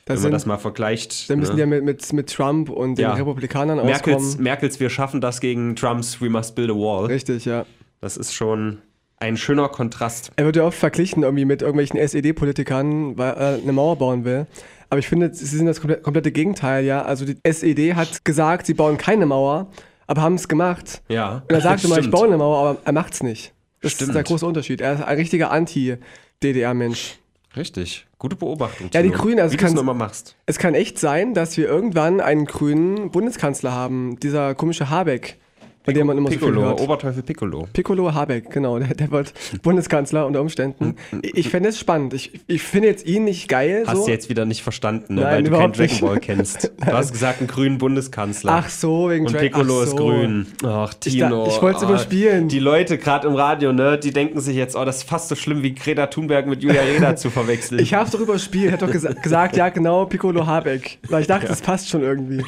Da, 0.07 0.13
Wenn 0.15 0.19
man 0.19 0.23
sind, 0.23 0.33
das 0.35 0.47
mal 0.47 0.57
vergleicht. 0.59 1.29
da 1.29 1.35
müssen 1.37 1.57
die 1.57 1.57
ne? 1.57 1.61
ja 1.63 1.67
mit, 1.67 1.85
mit, 1.85 2.13
mit 2.13 2.33
Trump 2.33 2.71
und 2.71 2.97
Ja. 2.99 3.11
den 3.11 3.17
Republikanern 3.19 3.85
Merkels, 3.85 4.17
auskommen. 4.23 4.43
Merkels, 4.45 4.79
wir 4.81 4.89
schaffen 4.89 5.21
das 5.21 5.41
gegen 5.41 5.75
Trumps 5.75 6.21
We 6.23 6.31
Must 6.31 6.55
Build 6.55 6.71
a 6.71 6.75
Wall. 6.75 7.07
Richtig, 7.07 7.45
ja. 7.45 7.67
Das 8.01 8.17
ist 8.17 8.33
schon 8.33 8.79
ein 9.19 9.37
schöner 9.37 9.69
Kontrast. 9.69 10.31
Er 10.37 10.45
wird 10.45 10.55
ja 10.57 10.63
oft 10.65 10.79
verglichen 10.79 11.25
irgendwie 11.25 11.45
mit 11.45 11.61
irgendwelchen 11.61 11.99
SED-Politikern, 11.99 13.19
weil 13.19 13.33
er 13.35 13.55
eine 13.61 13.73
Mauer 13.73 13.97
bauen 13.97 14.25
will. 14.25 14.47
Aber 14.91 15.01
ich 15.01 15.09
finde, 15.09 15.35
sie 15.35 15.45
sind 15.45 15.67
das 15.67 15.81
komple- 15.83 16.01
komplette 16.01 16.31
Gegenteil, 16.31 16.85
ja. 16.85 17.03
Also 17.03 17.25
die 17.25 17.37
SED 17.43 17.95
hat 17.97 18.25
gesagt, 18.25 18.67
sie 18.67 18.75
bauen 18.75 18.99
keine 18.99 19.27
Mauer, 19.27 19.67
aber 20.07 20.23
haben 20.23 20.37
es 20.37 20.47
gemacht. 20.47 21.03
Ja. 21.09 21.43
Und 21.49 21.53
er 21.53 21.61
sagt 21.63 21.83
immer, 21.83 21.99
ich 21.99 22.11
baue 22.13 22.29
eine 22.29 22.37
Mauer, 22.39 22.59
aber 22.59 22.79
er 22.85 22.93
macht's 22.93 23.25
nicht. 23.25 23.53
Das 23.81 23.91
Stimmt. 23.93 24.11
ist 24.11 24.15
der 24.15 24.23
große 24.23 24.47
Unterschied. 24.47 24.81
Er 24.81 24.93
ist 24.95 25.03
ein 25.03 25.17
richtiger 25.17 25.51
Anti-DDR-Mensch. 25.51 27.19
Richtig. 27.57 28.07
Gute 28.19 28.37
Beobachtung. 28.37 28.91
Ja, 28.93 29.03
die. 29.03 29.11
Grünen, 29.11 29.41
also 29.41 29.55
Wie 29.55 29.57
du 29.57 29.65
es 29.65 29.73
immer 29.73 29.95
machst. 29.95 30.37
Es 30.47 30.59
kann 30.59 30.75
echt 30.75 30.99
sein, 30.99 31.35
dass 31.35 31.57
wir 31.57 31.67
irgendwann 31.67 32.21
einen 32.21 32.45
grünen 32.45 33.11
Bundeskanzler 33.11 33.73
haben. 33.73 34.21
Dieser 34.21 34.55
komische 34.55 34.91
Habeck, 34.91 35.39
von 35.87 35.95
dem 35.95 36.07
man 36.07 36.19
immer 36.19 36.29
so 36.29 36.33
viel 36.33 36.41
Piccolo, 36.41 36.63
hört. 36.63 36.81
Oberteufel 36.83 37.23
Piccolo. 37.23 37.67
Piccolo 37.73 38.13
Habeck, 38.13 38.51
genau. 38.51 38.79
Der, 38.79 38.89
der 38.95 39.11
wird 39.11 39.33
Bundeskanzler 39.63 40.27
unter 40.27 40.43
Umständen. 40.43 40.97
Ich 41.23 41.49
fände 41.49 41.71
es 41.71 41.79
spannend. 41.79 42.13
Ich, 42.13 42.33
ich 42.47 42.63
finde 42.63 42.89
jetzt 42.89 43.07
ihn 43.07 43.25
nicht 43.25 43.49
geil. 43.49 43.85
Hast 43.87 43.97
so. 43.97 44.05
du 44.05 44.11
jetzt 44.11 44.29
wieder 44.29 44.45
nicht 44.45 44.63
verstanden, 44.63 45.15
ne? 45.15 45.23
Nein, 45.23 45.33
weil 45.33 45.43
du 45.45 45.51
keinen 45.53 45.73
Dragon. 45.73 46.01
Ball 46.01 46.21
kennst. 46.21 46.73
Du 46.87 46.93
hast 46.93 47.13
gesagt, 47.13 47.39
einen 47.41 47.49
grünen 47.49 47.79
Bundeskanzler. 47.79 48.53
Ach 48.53 48.69
so, 48.69 49.09
wegen 49.11 49.27
Und 49.27 49.35
Dra- 49.35 49.39
Piccolo 49.41 49.79
Ach 49.81 49.85
ist 49.85 49.91
so. 49.91 49.97
grün. 49.97 50.47
Ach, 50.65 50.93
Ich 51.05 51.19
da- 51.19 51.29
Tino. 51.29 51.47
ich 51.49 51.63
wollt's 51.63 51.83
Ah, 51.83 51.87
überspielen. 51.87 52.49
Die 52.49 52.59
Leute 52.59 52.99
gerade 52.99 53.27
im 53.29 53.35
Radio, 53.35 53.73
ne, 53.73 53.99
die 53.99 54.13
denken 54.13 54.41
sich 54.41 54.57
jetzt, 54.57 54.77
oh, 54.77 54.85
das 54.85 54.99
ist 54.99 55.09
fast 55.09 55.29
so 55.29 55.35
schlimm 55.35 55.63
wie 55.63 55.75
Greta 55.75 56.07
Thunberg 56.09 56.47
mit 56.47 56.63
Julia 56.63 56.83
Reda 56.83 57.17
zu 57.17 57.31
verwechseln. 57.31 57.81
Ich 57.81 57.95
habe 57.95 58.11
darüber 58.11 58.35
gespielt, 58.35 58.73
hätte 58.73 58.87
doch 58.87 58.93
gesa 58.93 59.13
gesagt, 59.13 59.57
ja 59.57 59.69
genau, 59.69 60.05
Piccolo 60.07 60.47
Habeck. 60.47 60.99
Weil 61.09 61.23
ich 61.23 61.27
dachte, 61.29 61.47
das 61.47 61.61
passt 61.61 61.89
schon 61.89 62.03
irgendwie. 62.03 62.45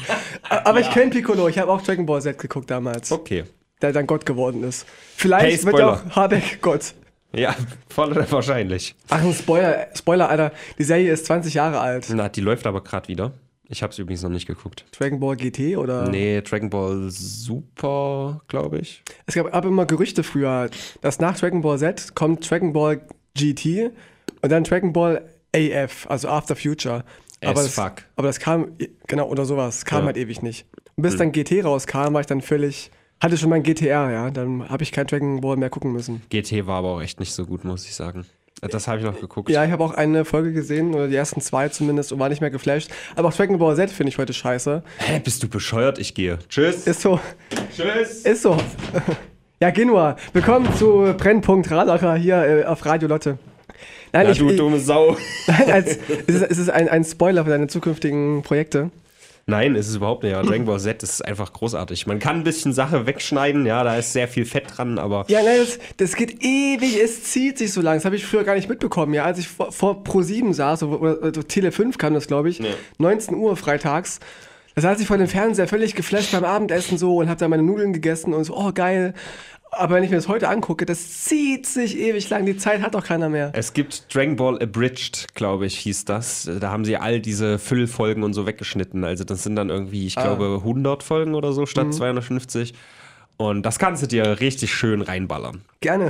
Aber 0.49 0.79
ich 0.79 0.89
kenne 0.91 1.09
Piccolo, 1.11 1.47
ich 1.47 1.57
habe 1.57 1.71
auch 1.71 1.81
Dragon 1.81 2.05
Ball 2.05 2.21
Z 2.21 2.37
geguckt 2.37 2.69
damals, 2.69 3.11
okay. 3.11 3.28
Der 3.81 3.93
dann 3.93 4.07
Gott 4.07 4.25
geworden 4.25 4.63
ist. 4.63 4.85
Vielleicht 5.15 5.45
Hey, 5.45 5.51
wird 5.65 5.75
Spoiler. 5.77 5.93
auch 6.11 6.15
Habeck 6.15 6.61
Gott. 6.61 6.93
Ja, 7.33 7.55
voll 7.89 8.15
wahrscheinlich. 8.31 8.95
Ach, 9.09 9.21
ein 9.23 9.33
Spoiler, 9.33 9.87
Spoiler, 9.95 10.29
Alter. 10.29 10.51
Die 10.77 10.83
Serie 10.83 11.11
ist 11.13 11.25
20 11.27 11.53
Jahre 11.53 11.79
alt. 11.79 12.07
Na, 12.13 12.27
die 12.29 12.41
läuft 12.41 12.65
aber 12.67 12.81
gerade 12.83 13.07
wieder. 13.07 13.33
Ich 13.71 13.83
habe 13.83 13.91
es 13.93 13.99
übrigens 13.99 14.23
noch 14.23 14.31
nicht 14.31 14.47
geguckt. 14.47 14.83
Dragon 14.97 15.19
Ball 15.19 15.35
GT 15.35 15.77
oder? 15.77 16.09
Nee, 16.09 16.41
Dragon 16.41 16.71
Ball 16.71 17.09
Super, 17.11 18.41
glaube 18.47 18.79
ich. 18.79 19.03
Es 19.27 19.35
gab 19.35 19.53
aber 19.53 19.67
immer 19.67 19.85
Gerüchte 19.85 20.23
früher, 20.23 20.69
dass 21.01 21.19
nach 21.19 21.37
Dragon 21.37 21.61
Ball 21.61 21.77
Z 21.77 22.15
kommt 22.15 22.49
Dragon 22.49 22.73
Ball 22.73 23.01
GT 23.35 23.91
und 24.41 24.51
dann 24.51 24.63
Dragon 24.63 24.91
Ball 24.91 25.29
AF, 25.55 26.07
also 26.09 26.27
After 26.29 26.55
Future. 26.55 27.03
Aber 27.41 27.59
As 27.59 27.65
das, 27.67 27.75
fuck. 27.75 27.93
aber 28.15 28.27
das 28.27 28.39
kam, 28.39 28.71
genau, 29.07 29.27
oder 29.29 29.45
sowas, 29.45 29.85
kam 29.85 29.97
Ja. 29.97 30.01
Hm. 30.01 30.05
halt 30.07 30.17
ewig 30.17 30.41
nicht. 30.41 30.65
Und 30.95 31.03
bis 31.03 31.15
dann 31.15 31.31
GT 31.31 31.63
rauskam, 31.63 32.13
war 32.13 32.21
ich 32.21 32.27
dann 32.27 32.41
völlig, 32.41 32.91
hatte 33.21 33.37
schon 33.37 33.49
mein 33.49 33.63
GTR, 33.63 34.11
ja, 34.11 34.31
dann 34.31 34.67
habe 34.69 34.83
ich 34.83 34.91
kein 34.91 35.07
Dragon 35.07 35.41
Ball 35.41 35.57
mehr 35.57 35.69
gucken 35.69 35.91
müssen. 35.91 36.21
GT 36.29 36.65
war 36.67 36.77
aber 36.77 36.89
auch 36.89 37.01
echt 37.01 37.19
nicht 37.19 37.33
so 37.33 37.45
gut, 37.45 37.65
muss 37.65 37.85
ich 37.85 37.95
sagen. 37.95 38.25
Das 38.61 38.89
habe 38.89 38.99
ich 38.99 39.05
noch 39.05 39.19
geguckt. 39.19 39.49
Ja, 39.49 39.63
ich 39.63 39.71
habe 39.71 39.83
auch 39.83 39.93
eine 39.93 40.25
Folge 40.25 40.51
gesehen, 40.51 40.93
oder 40.93 41.07
die 41.07 41.15
ersten 41.15 41.39
zwei 41.39 41.69
zumindest, 41.69 42.11
und 42.11 42.19
war 42.19 42.27
nicht 42.27 42.41
mehr 42.41 42.49
geflasht. 42.49 42.91
Aber 43.15 43.29
auch 43.29 43.33
Dragon 43.33 43.57
Ball 43.57 43.75
Z 43.75 43.89
finde 43.89 44.09
ich 44.09 44.17
heute 44.17 44.33
scheiße. 44.33 44.83
Hä, 44.97 45.21
bist 45.23 45.41
du 45.43 45.47
bescheuert? 45.47 45.97
Ich 45.97 46.13
gehe. 46.13 46.39
Tschüss. 46.49 46.85
Ist 46.85 47.01
so, 47.01 47.19
Tschüss. 47.75 48.21
ist 48.23 48.41
so. 48.41 48.57
Ja, 49.61 49.71
Genua. 49.71 50.15
Willkommen 50.31 50.73
zu 50.77 51.13
Brennpunkt 51.17 51.69
Radacher 51.69 52.15
hier 52.15 52.37
äh, 52.37 52.63
auf 52.63 52.85
Radio 52.85 53.09
Lotte. 53.09 53.37
Nein, 54.13 54.27
Ja, 54.27 54.31
ich, 54.31 54.37
du 54.37 54.55
dumme 54.55 54.79
Sau. 54.79 55.17
nein 55.47 55.69
als, 55.69 55.97
es 56.27 56.35
ist, 56.35 56.41
es 56.43 56.57
ist 56.59 56.69
ein, 56.69 56.87
ein 56.87 57.03
Spoiler 57.03 57.43
für 57.43 57.49
deine 57.49 57.67
zukünftigen 57.67 58.41
Projekte. 58.41 58.89
Nein, 59.49 59.75
ist 59.75 59.87
es 59.89 59.95
überhaupt 59.95 60.23
nicht. 60.23 60.31
Ja, 60.31 60.41
Dragon 60.41 60.65
Ball 60.65 60.79
Z 60.79 61.03
ist 61.03 61.23
einfach 61.25 61.51
großartig. 61.53 62.07
Man 62.07 62.19
kann 62.19 62.37
ein 62.37 62.43
bisschen 62.43 62.73
Sache 62.73 63.05
wegschneiden, 63.05 63.65
ja, 63.65 63.83
da 63.83 63.95
ist 63.97 64.13
sehr 64.13 64.27
viel 64.27 64.45
Fett 64.45 64.77
dran, 64.77 64.97
aber 64.99 65.25
Ja, 65.27 65.41
nein, 65.43 65.57
das, 65.59 65.79
das 65.97 66.15
geht 66.15 66.43
ewig, 66.43 66.99
es 67.01 67.23
zieht 67.23 67.57
sich 67.57 67.73
so 67.73 67.81
lang. 67.81 67.95
Das 67.95 68.05
habe 68.05 68.15
ich 68.15 68.25
früher 68.25 68.43
gar 68.43 68.55
nicht 68.55 68.69
mitbekommen. 68.69 69.13
Ja, 69.13 69.25
als 69.25 69.39
ich 69.39 69.47
vor, 69.47 69.71
vor 69.71 70.03
Pro7 70.03 70.53
saß, 70.53 70.83
oder, 70.83 71.23
oder, 71.23 71.47
Tele 71.47 71.71
5 71.71 71.97
kam 71.97 72.13
das, 72.13 72.27
glaube 72.27 72.49
ich, 72.49 72.59
Ja. 72.59 72.69
19 72.97 73.35
Uhr 73.35 73.55
freitags. 73.57 74.19
Da 74.75 74.81
saß 74.81 74.99
ich 75.01 75.07
vor 75.07 75.17
dem 75.17 75.27
Fernseher 75.27 75.67
völlig 75.67 75.95
geflasht 75.95 76.31
beim 76.31 76.45
Abendessen 76.45 76.97
so 76.97 77.17
und 77.17 77.27
habe 77.27 77.39
da 77.39 77.47
meine 77.47 77.63
Nudeln 77.63 77.91
gegessen 77.91 78.33
und 78.33 78.45
so, 78.45 78.55
oh 78.55 78.71
geil. 78.73 79.13
Aber 79.71 79.95
wenn 79.95 80.03
ich 80.03 80.09
mir 80.09 80.15
das 80.15 80.27
heute 80.27 80.49
angucke, 80.49 80.85
das 80.85 81.23
zieht 81.25 81.65
sich 81.67 81.97
ewig 81.97 82.29
lang. 82.29 82.45
Die 82.45 82.57
Zeit 82.57 82.81
hat 82.81 82.95
doch 82.95 83.03
keiner 83.03 83.29
mehr. 83.29 83.51
Es 83.53 83.73
gibt 83.73 84.13
Dragon 84.13 84.35
Ball 84.35 84.61
Abridged, 84.61 85.27
glaube 85.35 85.65
ich, 85.67 85.77
hieß 85.79 86.05
das. 86.05 86.49
Da 86.59 86.71
haben 86.71 86.85
sie 86.85 86.97
all 86.97 87.19
diese 87.19 87.59
Füllfolgen 87.59 88.23
und 88.23 88.33
so 88.33 88.47
weggeschnitten. 88.47 89.03
Also 89.03 89.23
das 89.23 89.43
sind 89.43 89.55
dann 89.55 89.69
irgendwie, 89.69 90.07
ich 90.07 90.15
glaube, 90.15 90.55
100 90.59 91.03
Folgen 91.03 91.35
oder 91.35 91.53
so 91.53 91.65
statt 91.65 91.93
250. 91.93 92.73
Und 93.37 93.63
das 93.63 93.79
kannst 93.79 94.03
du 94.03 94.07
dir 94.07 94.39
richtig 94.39 94.73
schön 94.73 95.01
reinballern. 95.01 95.61
Gerne. 95.81 96.09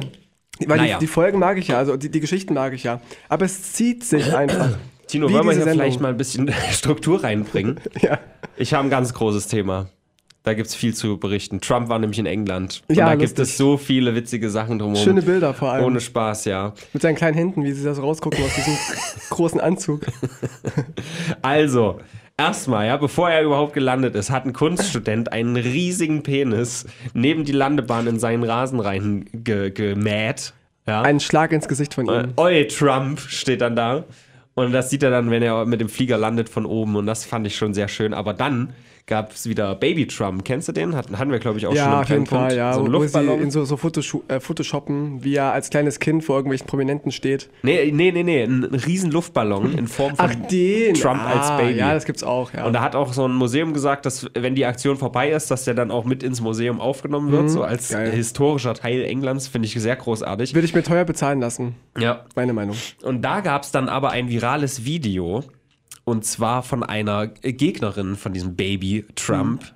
Weil 0.66 0.78
Naja. 0.78 0.98
die, 0.98 1.06
die 1.06 1.08
Folgen 1.12 1.38
mag 1.40 1.58
ich 1.58 1.68
ja, 1.68 1.78
also 1.78 1.96
die, 1.96 2.10
die 2.10 2.20
Geschichten 2.20 2.54
mag 2.54 2.74
ich 2.74 2.84
ja. 2.84 3.02
Aber 3.28 3.46
es 3.46 3.74
zieht 3.74 4.04
sich 4.04 4.34
einfach. 4.36 4.78
Tino, 5.08 5.32
wollen 5.32 5.46
wir 5.46 5.52
hier 5.54 5.64
Sendung. 5.64 5.80
vielleicht 5.80 6.02
mal 6.02 6.10
ein 6.10 6.18
bisschen 6.18 6.52
Struktur 6.72 7.24
reinbringen? 7.24 7.80
Ja. 8.02 8.20
Ich 8.58 8.74
habe 8.74 8.88
ein 8.88 8.90
ganz 8.90 9.14
großes 9.14 9.48
Thema. 9.48 9.90
Da 10.44 10.54
gibt 10.54 10.68
es 10.68 10.76
viel 10.76 10.94
zu 10.96 11.18
berichten. 11.18 11.60
Trump 11.60 11.90
war 11.90 12.00
nämlich 12.00 12.18
in 12.18 12.26
England. 12.26 12.82
Und 12.88 12.96
Ja, 12.96 13.08
da 13.08 13.16
gibt 13.16 13.38
lustig. 13.38 13.44
es 13.44 13.58
so 13.58 13.78
viele 13.78 14.16
witzige 14.16 14.50
Sachen 14.50 14.80
drumherum. 14.80 15.04
Schöne 15.04 15.22
Bilder 15.22 15.54
vor 15.54 15.72
allem. 15.74 15.84
Ohne 15.86 16.00
Spaß, 16.00 16.46
ja. 16.46 16.74
Mit 16.94 17.02
seinen 17.02 17.16
kleinen 17.16 17.36
Händen, 17.36 17.64
wie 17.66 17.72
sie 17.74 17.84
das 17.84 18.02
rausgucken 18.02 18.44
aus 18.44 18.56
diesem 18.56 18.74
großen 19.30 19.60
Anzug. 19.60 20.02
Also, 21.42 22.00
erstmal, 22.38 22.88
ja, 22.88 22.98
bevor 22.98 23.30
er 23.30 23.44
überhaupt 23.44 23.74
gelandet 23.74 24.16
ist, 24.16 24.30
hat 24.32 24.46
ein 24.46 24.54
Kunststudent 24.54 25.32
einen 25.32 25.56
riesigen 25.56 26.24
Penis 26.24 26.86
neben 27.14 27.44
die 27.44 27.52
Landebahn 27.52 28.08
in 28.08 28.20
seinen 28.20 28.44
Rasen 28.44 28.80
reingemäht. 28.80 29.30
Ge 29.46 29.72
gemäht, 29.72 30.54
ja. 30.88 31.02
Ein 31.02 31.20
Schlag 31.20 31.52
ins 31.52 31.68
Gesicht 31.68 31.94
von 31.94 32.08
ihm. 32.08 32.34
Oi, 32.38 32.66
Trump 32.68 33.20
steht 33.20 33.62
dann 33.62 33.76
da. 33.76 34.06
Und 34.56 34.72
das 34.74 34.90
sieht 34.90 35.04
er 35.04 35.12
dann, 35.12 35.30
wenn 35.32 35.42
er 35.44 35.66
mit 35.66 35.80
dem 35.80 35.88
Flieger 35.90 36.18
landet 36.18 36.50
von 36.50 36.66
oben. 36.66 36.96
Und 36.96 37.06
das 37.06 37.24
fand 37.26 37.46
ich 37.48 37.56
schon 37.56 37.74
sehr 37.74 37.88
schön. 37.88 38.14
Aber 38.14 38.34
dann 38.34 38.74
gab 39.10 39.34
es 39.34 39.50
wieder 39.50 39.76
Baby 39.76 40.08
Trump. 40.08 40.46
Kennst 40.46 40.70
du 40.70 40.72
den? 40.72 40.96
Hatten, 40.96 41.20
hatten 41.20 41.32
wir, 41.32 41.40
glaube 41.40 41.58
ich, 41.58 41.66
auch 41.68 41.72
schon 41.72 41.78
Ja, 41.78 41.96
im 41.98 42.00
auf 42.04 42.10
jeden. 42.10 42.26
Fall, 42.26 42.56
ja. 42.56 42.74
So 42.74 42.80
ein 42.80 42.86
wo, 42.86 42.86
sie 42.86 42.92
Luftballon. 43.04 43.42
in 43.42 43.52
so, 43.52 43.66
so 43.66 43.76
äh, 44.30 44.40
Photoshoppen, 44.40 45.24
wie 45.24 45.36
er 45.36 45.52
als 45.52 45.70
kleines 45.70 46.00
Kind 46.00 46.24
vor 46.24 46.38
irgendwelchen 46.38 46.68
Prominenten 46.68 47.12
steht. 47.12 47.50
Nee, 47.64 47.92
nee, 47.92 48.12
nee, 48.12 48.24
nee. 48.24 48.44
Ein, 48.44 48.64
ein 48.64 48.76
riesen 48.76 49.12
Luftballon 49.12 49.78
in 49.78 49.88
Form 49.88 50.16
von 50.16 50.26
Ach, 50.30 50.36
den. 50.50 50.94
Trump 50.94 51.20
ah, 51.22 51.40
als 51.40 51.58
Baby. 51.62 51.80
Ja, 51.80 51.94
das 51.94 52.06
gibt's 52.06 52.24
auch, 52.24 52.54
ja. 52.54 52.66
Und 52.66 52.74
da 52.74 52.82
hat 52.82 52.96
auch 52.96 53.12
so 53.12 53.28
ein 53.28 53.34
Museum 53.34 53.74
gesagt, 53.74 54.06
dass 54.06 54.28
wenn 54.36 54.56
die 54.56 54.66
Aktion 54.66 54.96
vorbei 54.96 55.32
ist, 55.32 55.52
dass 55.52 55.66
der 55.66 55.74
dann 55.74 55.92
auch 55.92 56.06
mit 56.06 56.24
ins 56.24 56.40
Museum 56.40 56.80
aufgenommen 56.80 57.32
wird, 57.32 57.50
so 57.50 57.64
als 57.64 57.90
Mhm. 57.90 57.94
geil. 57.96 58.12
historischer 58.12 58.74
Teil 58.76 59.04
Englands, 59.04 59.48
finde 59.48 59.66
ich 59.66 59.74
sehr 59.74 59.96
großartig. 59.96 60.54
Würde 60.54 60.66
ich 60.66 60.76
mir 60.76 60.84
teuer 60.84 61.04
bezahlen 61.06 61.40
lassen. 61.40 61.76
Ja. 61.98 62.26
Meine 62.36 62.54
Meinung. 62.54 62.76
Und 63.04 63.24
da 63.24 63.42
gab 63.42 63.64
es 63.64 63.72
dann 63.72 63.90
aber 63.90 64.12
ein 64.12 64.30
virales 64.30 64.86
Video 64.86 65.44
und 66.10 66.26
zwar 66.26 66.64
von 66.64 66.84
einer 66.84 67.28
Gegnerin 67.28 68.16
von 68.16 68.34
diesem 68.34 68.56
Baby 68.56 69.06
Trump, 69.16 69.74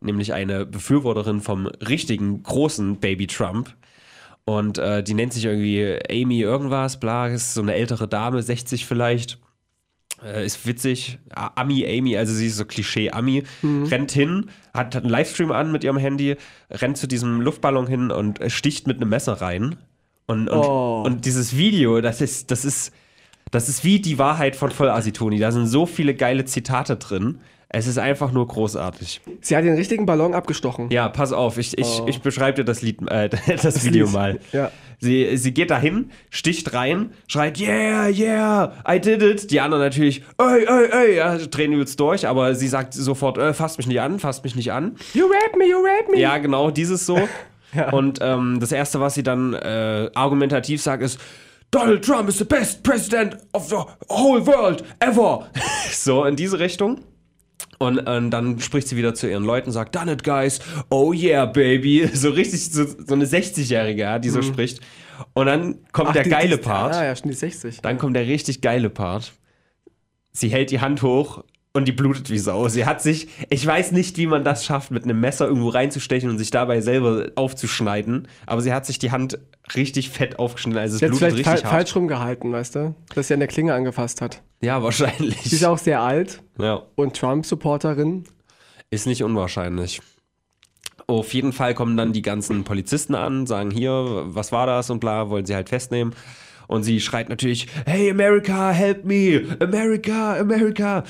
nämlich 0.00 0.32
eine 0.32 0.66
Befürworterin 0.66 1.40
vom 1.40 1.66
richtigen 1.66 2.42
großen 2.42 2.96
Baby 2.96 3.26
Trump. 3.26 3.74
Und 4.44 4.78
äh, 4.78 5.02
die 5.02 5.14
nennt 5.14 5.32
sich 5.32 5.44
irgendwie 5.46 5.98
Amy 6.10 6.40
irgendwas, 6.40 7.00
bla, 7.00 7.28
ist 7.28 7.54
so 7.54 7.62
eine 7.62 7.74
ältere 7.74 8.08
Dame, 8.08 8.42
60 8.42 8.84
vielleicht. 8.84 9.38
Äh, 10.22 10.44
ist 10.44 10.66
witzig. 10.66 11.18
Ami, 11.34 11.86
Amy, 11.86 12.16
also 12.16 12.32
sie 12.34 12.46
ist 12.46 12.56
so 12.56 12.64
Klischee-Ami, 12.64 13.44
rennt 13.62 14.12
hin, 14.12 14.50
hat, 14.72 14.94
hat 14.94 15.02
einen 15.02 15.10
Livestream 15.10 15.50
an 15.50 15.72
mit 15.72 15.82
ihrem 15.84 15.96
Handy, 15.96 16.36
rennt 16.70 16.96
zu 16.98 17.06
diesem 17.06 17.40
Luftballon 17.40 17.86
hin 17.86 18.10
und 18.10 18.40
äh, 18.40 18.50
sticht 18.50 18.86
mit 18.86 18.98
einem 19.00 19.08
Messer 19.10 19.34
rein. 19.34 19.76
Und, 20.26 20.48
und, 20.48 20.58
Oh. 20.58 21.02
und 21.04 21.24
dieses 21.26 21.56
Video, 21.56 22.00
das 22.00 22.20
ist, 22.20 22.50
das 22.50 22.64
ist, 22.64 22.92
das 23.54 23.68
ist 23.68 23.84
wie 23.84 24.00
die 24.00 24.18
Wahrheit 24.18 24.56
von 24.56 24.70
Vollasitoni. 24.70 25.38
Da 25.38 25.52
sind 25.52 25.66
so 25.66 25.86
viele 25.86 26.14
geile 26.14 26.44
Zitate 26.44 26.96
drin. 26.96 27.38
Es 27.68 27.88
ist 27.88 27.98
einfach 27.98 28.30
nur 28.30 28.46
großartig. 28.46 29.20
Sie 29.40 29.56
hat 29.56 29.64
den 29.64 29.74
richtigen 29.74 30.06
Ballon 30.06 30.32
abgestochen. 30.32 30.90
Ja, 30.90 31.08
pass 31.08 31.32
auf, 31.32 31.58
ich, 31.58 31.76
ich, 31.76 31.86
Oh. 32.00 32.06
ich 32.08 32.20
beschreibe 32.20 32.58
dir 32.58 32.64
das 32.64 32.82
Lied, 32.82 32.98
äh, 33.10 33.28
das, 33.62 33.84
Video 33.84 34.04
Lied. 34.06 34.14
mal. 34.14 34.40
Ja. 34.52 34.70
Sie, 35.00 35.36
sie 35.36 35.52
geht 35.52 35.70
dahin, 35.70 36.10
sticht 36.30 36.72
rein, 36.72 37.10
schreit, 37.26 37.58
yeah, 37.58 38.06
yeah, 38.08 38.72
I 38.88 39.00
did 39.00 39.22
it. 39.22 39.50
Die 39.50 39.60
anderen 39.60 39.82
natürlich, 39.82 40.22
ey, 40.38 40.64
ey, 40.66 40.88
ey, 40.92 41.16
ja, 41.16 41.36
drehen 41.36 41.72
übelst 41.72 41.98
durch, 41.98 42.28
aber 42.28 42.54
sie 42.54 42.68
sagt 42.68 42.94
sofort, 42.94 43.38
äh, 43.38 43.52
fasst 43.52 43.76
mich 43.78 43.88
nicht 43.88 44.00
an, 44.00 44.20
fasst 44.20 44.44
mich 44.44 44.54
nicht 44.54 44.70
an. 44.72 44.94
You 45.12 45.24
rap 45.26 45.56
me, 45.58 45.64
you 45.68 45.78
rap 45.78 46.08
me. 46.10 46.18
Ja, 46.20 46.38
genau, 46.38 46.70
dieses 46.70 47.06
so. 47.06 47.18
Ja. 47.76 47.90
Und 47.90 48.20
ähm, 48.22 48.58
das 48.60 48.70
Erste, 48.70 49.00
was 49.00 49.14
sie 49.14 49.24
dann 49.24 49.52
äh, 49.52 50.08
argumentativ 50.14 50.80
sagt, 50.80 51.02
ist, 51.02 51.18
Donald 51.70 52.04
Trump 52.04 52.28
is 52.28 52.38
the 52.38 52.44
best 52.44 52.82
president 52.82 53.36
of 53.52 53.68
the 53.68 53.76
whole 54.08 54.44
world 54.46 54.84
ever. 55.00 55.48
so 55.92 56.24
in 56.24 56.36
diese 56.36 56.58
Richtung. 56.58 57.00
Und, 57.78 57.98
und 58.08 58.30
dann 58.30 58.60
spricht 58.60 58.86
sie 58.88 58.96
wieder 58.96 59.14
zu 59.14 59.28
ihren 59.28 59.44
Leuten, 59.44 59.72
sagt, 59.72 59.96
done 59.96 60.12
it, 60.12 60.22
guys. 60.22 60.60
Oh 60.90 61.12
yeah, 61.12 61.44
baby. 61.46 62.08
So 62.14 62.30
richtig, 62.30 62.70
so, 62.72 62.84
so 62.86 63.14
eine 63.14 63.24
60-Jährige, 63.26 64.02
ja, 64.02 64.18
die 64.20 64.30
so 64.30 64.42
spricht. 64.42 64.80
Und 65.32 65.46
dann 65.46 65.80
kommt 65.92 66.06
Mhm. 66.06 66.10
Ach, 66.10 66.12
der 66.12 66.22
die- 66.24 66.30
geile 66.30 66.56
die- 66.56 66.62
Part. 66.62 66.94
Ah, 66.94 67.04
ja, 67.04 67.16
schon 67.16 67.30
die 67.30 67.36
60. 67.36 67.80
Dann 67.80 67.98
kommt 67.98 68.14
der 68.16 68.26
richtig 68.26 68.60
geile 68.60 68.90
Part. 68.90 69.32
Sie 70.32 70.48
hält 70.48 70.70
die 70.70 70.80
Hand 70.80 71.02
hoch 71.02 71.44
und 71.76 71.86
die 71.88 71.92
blutet 71.92 72.30
wie 72.30 72.38
Sau. 72.38 72.68
Sie 72.68 72.86
hat 72.86 73.02
sich, 73.02 73.28
ich 73.50 73.66
weiß 73.66 73.90
nicht, 73.92 74.16
wie 74.16 74.28
man 74.28 74.44
das 74.44 74.64
schafft, 74.64 74.92
mit 74.92 75.04
einem 75.04 75.18
Messer 75.20 75.46
irgendwo 75.48 75.68
reinzustechen 75.70 76.30
und 76.30 76.38
sich 76.38 76.50
dabei 76.50 76.80
selber 76.80 77.26
aufzuschneiden, 77.34 78.28
aber 78.46 78.60
sie 78.62 78.72
hat 78.72 78.86
sich 78.86 79.00
die 79.00 79.10
Hand 79.10 79.38
richtig 79.74 80.10
fett 80.10 80.38
aufgeschnitten. 80.38 80.80
Also 80.80 80.94
es 80.94 81.00
Sie 81.00 81.06
hat 81.06 81.10
blutet 81.10 81.32
vielleicht 81.32 81.48
richtig 81.48 81.60
fa 81.60 81.72
hart. 81.72 81.74
falsch 81.88 81.96
rumgehalten, 81.96 82.52
weißt 82.52 82.76
du? 82.76 82.94
Dass 83.14 83.26
sie 83.28 83.34
an 83.34 83.40
der 83.40 83.48
Klinge 83.48 83.74
angefasst 83.74 84.22
hat. 84.22 84.40
Ja, 84.62 84.82
wahrscheinlich. 84.82 85.40
Sie 85.42 85.56
ist 85.56 85.64
auch 85.64 85.78
sehr 85.78 86.00
alt 86.00 86.42
ja, 86.58 86.80
und 86.94 87.16
Trump-Supporterin. 87.16 88.24
ist 88.90 89.06
nicht 89.08 89.24
unwahrscheinlich. 89.24 90.00
Auf 91.08 91.34
jeden 91.34 91.52
Fall 91.52 91.74
kommen 91.74 91.96
dann 91.96 92.12
die 92.12 92.22
ganzen 92.22 92.62
Polizisten 92.64 93.14
an, 93.16 93.46
sagen 93.46 93.70
hier, 93.72 94.22
was 94.26 94.52
war 94.52 94.66
das 94.66 94.90
und 94.90 95.00
bla, 95.00 95.28
wollen 95.28 95.44
sie 95.44 95.54
halt 95.56 95.68
festnehmen. 95.68 96.14
Und 96.66 96.82
sie 96.84 96.98
schreit 97.00 97.28
natürlich, 97.28 97.66
hey 97.84 98.10
America, 98.10 98.70
help 98.70 99.04
me, 99.04 99.56
America, 99.60 100.38
America. 100.38 101.04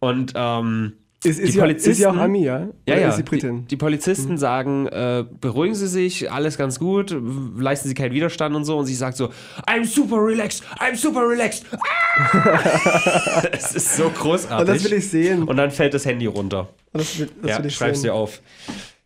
Und 0.00 0.32
ähm, 0.34 0.94
Ist, 1.22 1.38
ist, 1.38 1.52
Die 1.54 1.58
ja, 1.58 1.66
ist 1.66 1.84
ja 1.98 2.08
auch 2.08 2.12
Polizisten- 2.14 2.18
Ami, 2.18 2.44
ja? 2.44 2.60
Ja, 2.60 2.94
Oder 2.94 3.00
ja. 3.00 3.08
ist 3.10 3.16
sie 3.16 3.22
Britin? 3.22 3.50
Mhm. 3.54 3.60
Die, 3.62 3.66
die 3.68 3.76
Polizisten 3.76 4.38
sagen, 4.38 4.86
äh, 4.86 5.24
beruhigen 5.40 5.74
Sie 5.74 5.86
sich, 5.86 6.32
alles 6.32 6.56
ganz 6.56 6.78
gut, 6.78 7.14
leisten 7.58 7.88
Sie 7.88 7.94
keinen 7.94 8.12
Widerstand 8.14 8.56
und 8.56 8.64
so. 8.64 8.78
Und 8.78 8.86
sie 8.86 8.94
sagt 8.94 9.18
so, 9.18 9.28
I'm 9.68 9.84
super 9.84 10.16
relaxed, 10.16 10.64
I'm 10.78 10.96
super 10.96 11.20
relaxed. 11.28 11.66
Ah! 11.72 13.42
Es 13.52 13.74
ist 13.74 13.96
so 13.96 14.08
großartig. 14.10 14.68
Und 14.68 14.68
das 14.76 14.84
will 14.90 14.98
ich 14.98 15.08
sehen. 15.10 15.42
Und 15.44 15.56
dann 15.58 15.70
fällt 15.70 15.92
das 15.94 16.06
Handy 16.06 16.26
runter. 16.26 16.68
Und 16.92 17.00
das 17.02 17.18
will, 17.18 17.30
das 17.42 17.50
ja, 17.50 17.58
will 17.58 17.66
ich 17.66 17.74
schreib's 17.74 18.00
sehen. 18.00 18.08
dir 18.08 18.14
auf. 18.14 18.40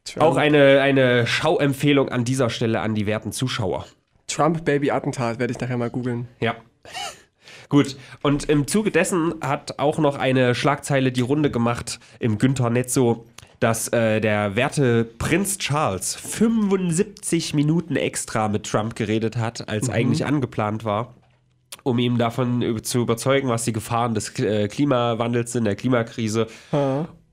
Trump, 0.05 0.23
Auch 0.23 0.37
eine, 0.37 0.81
eine 0.83 1.27
Schauempfehlung 1.27 2.09
an 2.11 2.25
dieser 2.25 2.51
Stelle 2.51 2.81
an 2.81 2.95
die 2.95 3.07
werten 3.07 3.33
Zuschauer. 3.33 3.87
Trump-Baby-Attentat 4.29 5.39
werde 5.39 5.53
ich 5.53 5.61
nachher 5.61 5.77
mal 5.77 5.91
googeln. 5.91 6.29
Ja. 6.41 6.55
Gut, 7.75 7.97
und 8.23 8.45
im 8.45 8.69
Zuge 8.69 8.93
dessen 8.93 9.35
hat 9.41 9.81
auch 9.81 9.99
noch 9.99 10.17
eine 10.17 10.55
Schlagzeile 10.55 11.11
die 11.11 11.23
Runde 11.23 11.51
gemacht 11.51 11.99
im 12.21 12.39
Günther 12.39 12.71
Netzo, 12.71 13.27
dass 13.59 13.89
äh, 13.89 14.21
der 14.21 14.55
werte 14.55 15.05
Prinz 15.05 15.59
Charles 15.59 16.15
75 16.15 17.53
Minuten 17.53 17.97
extra 17.97 18.47
mit 18.47 18.65
Trump 18.65 18.95
geredet 18.95 19.37
hat, 19.37 19.69
als 19.69 19.91
eigentlich 19.91 20.25
angeplant 20.25 20.85
war, 20.85 21.15
um 21.83 21.99
ihm 21.99 22.17
davon 22.17 22.81
zu 22.85 23.01
überzeugen, 23.01 23.49
was 23.49 23.65
die 23.65 23.73
Gefahren 23.73 24.15
des 24.15 24.39
äh, 24.39 24.69
Klimawandels 24.69 25.51
sind, 25.51 25.65
der 25.65 25.75
Klimakrise. 25.75 26.47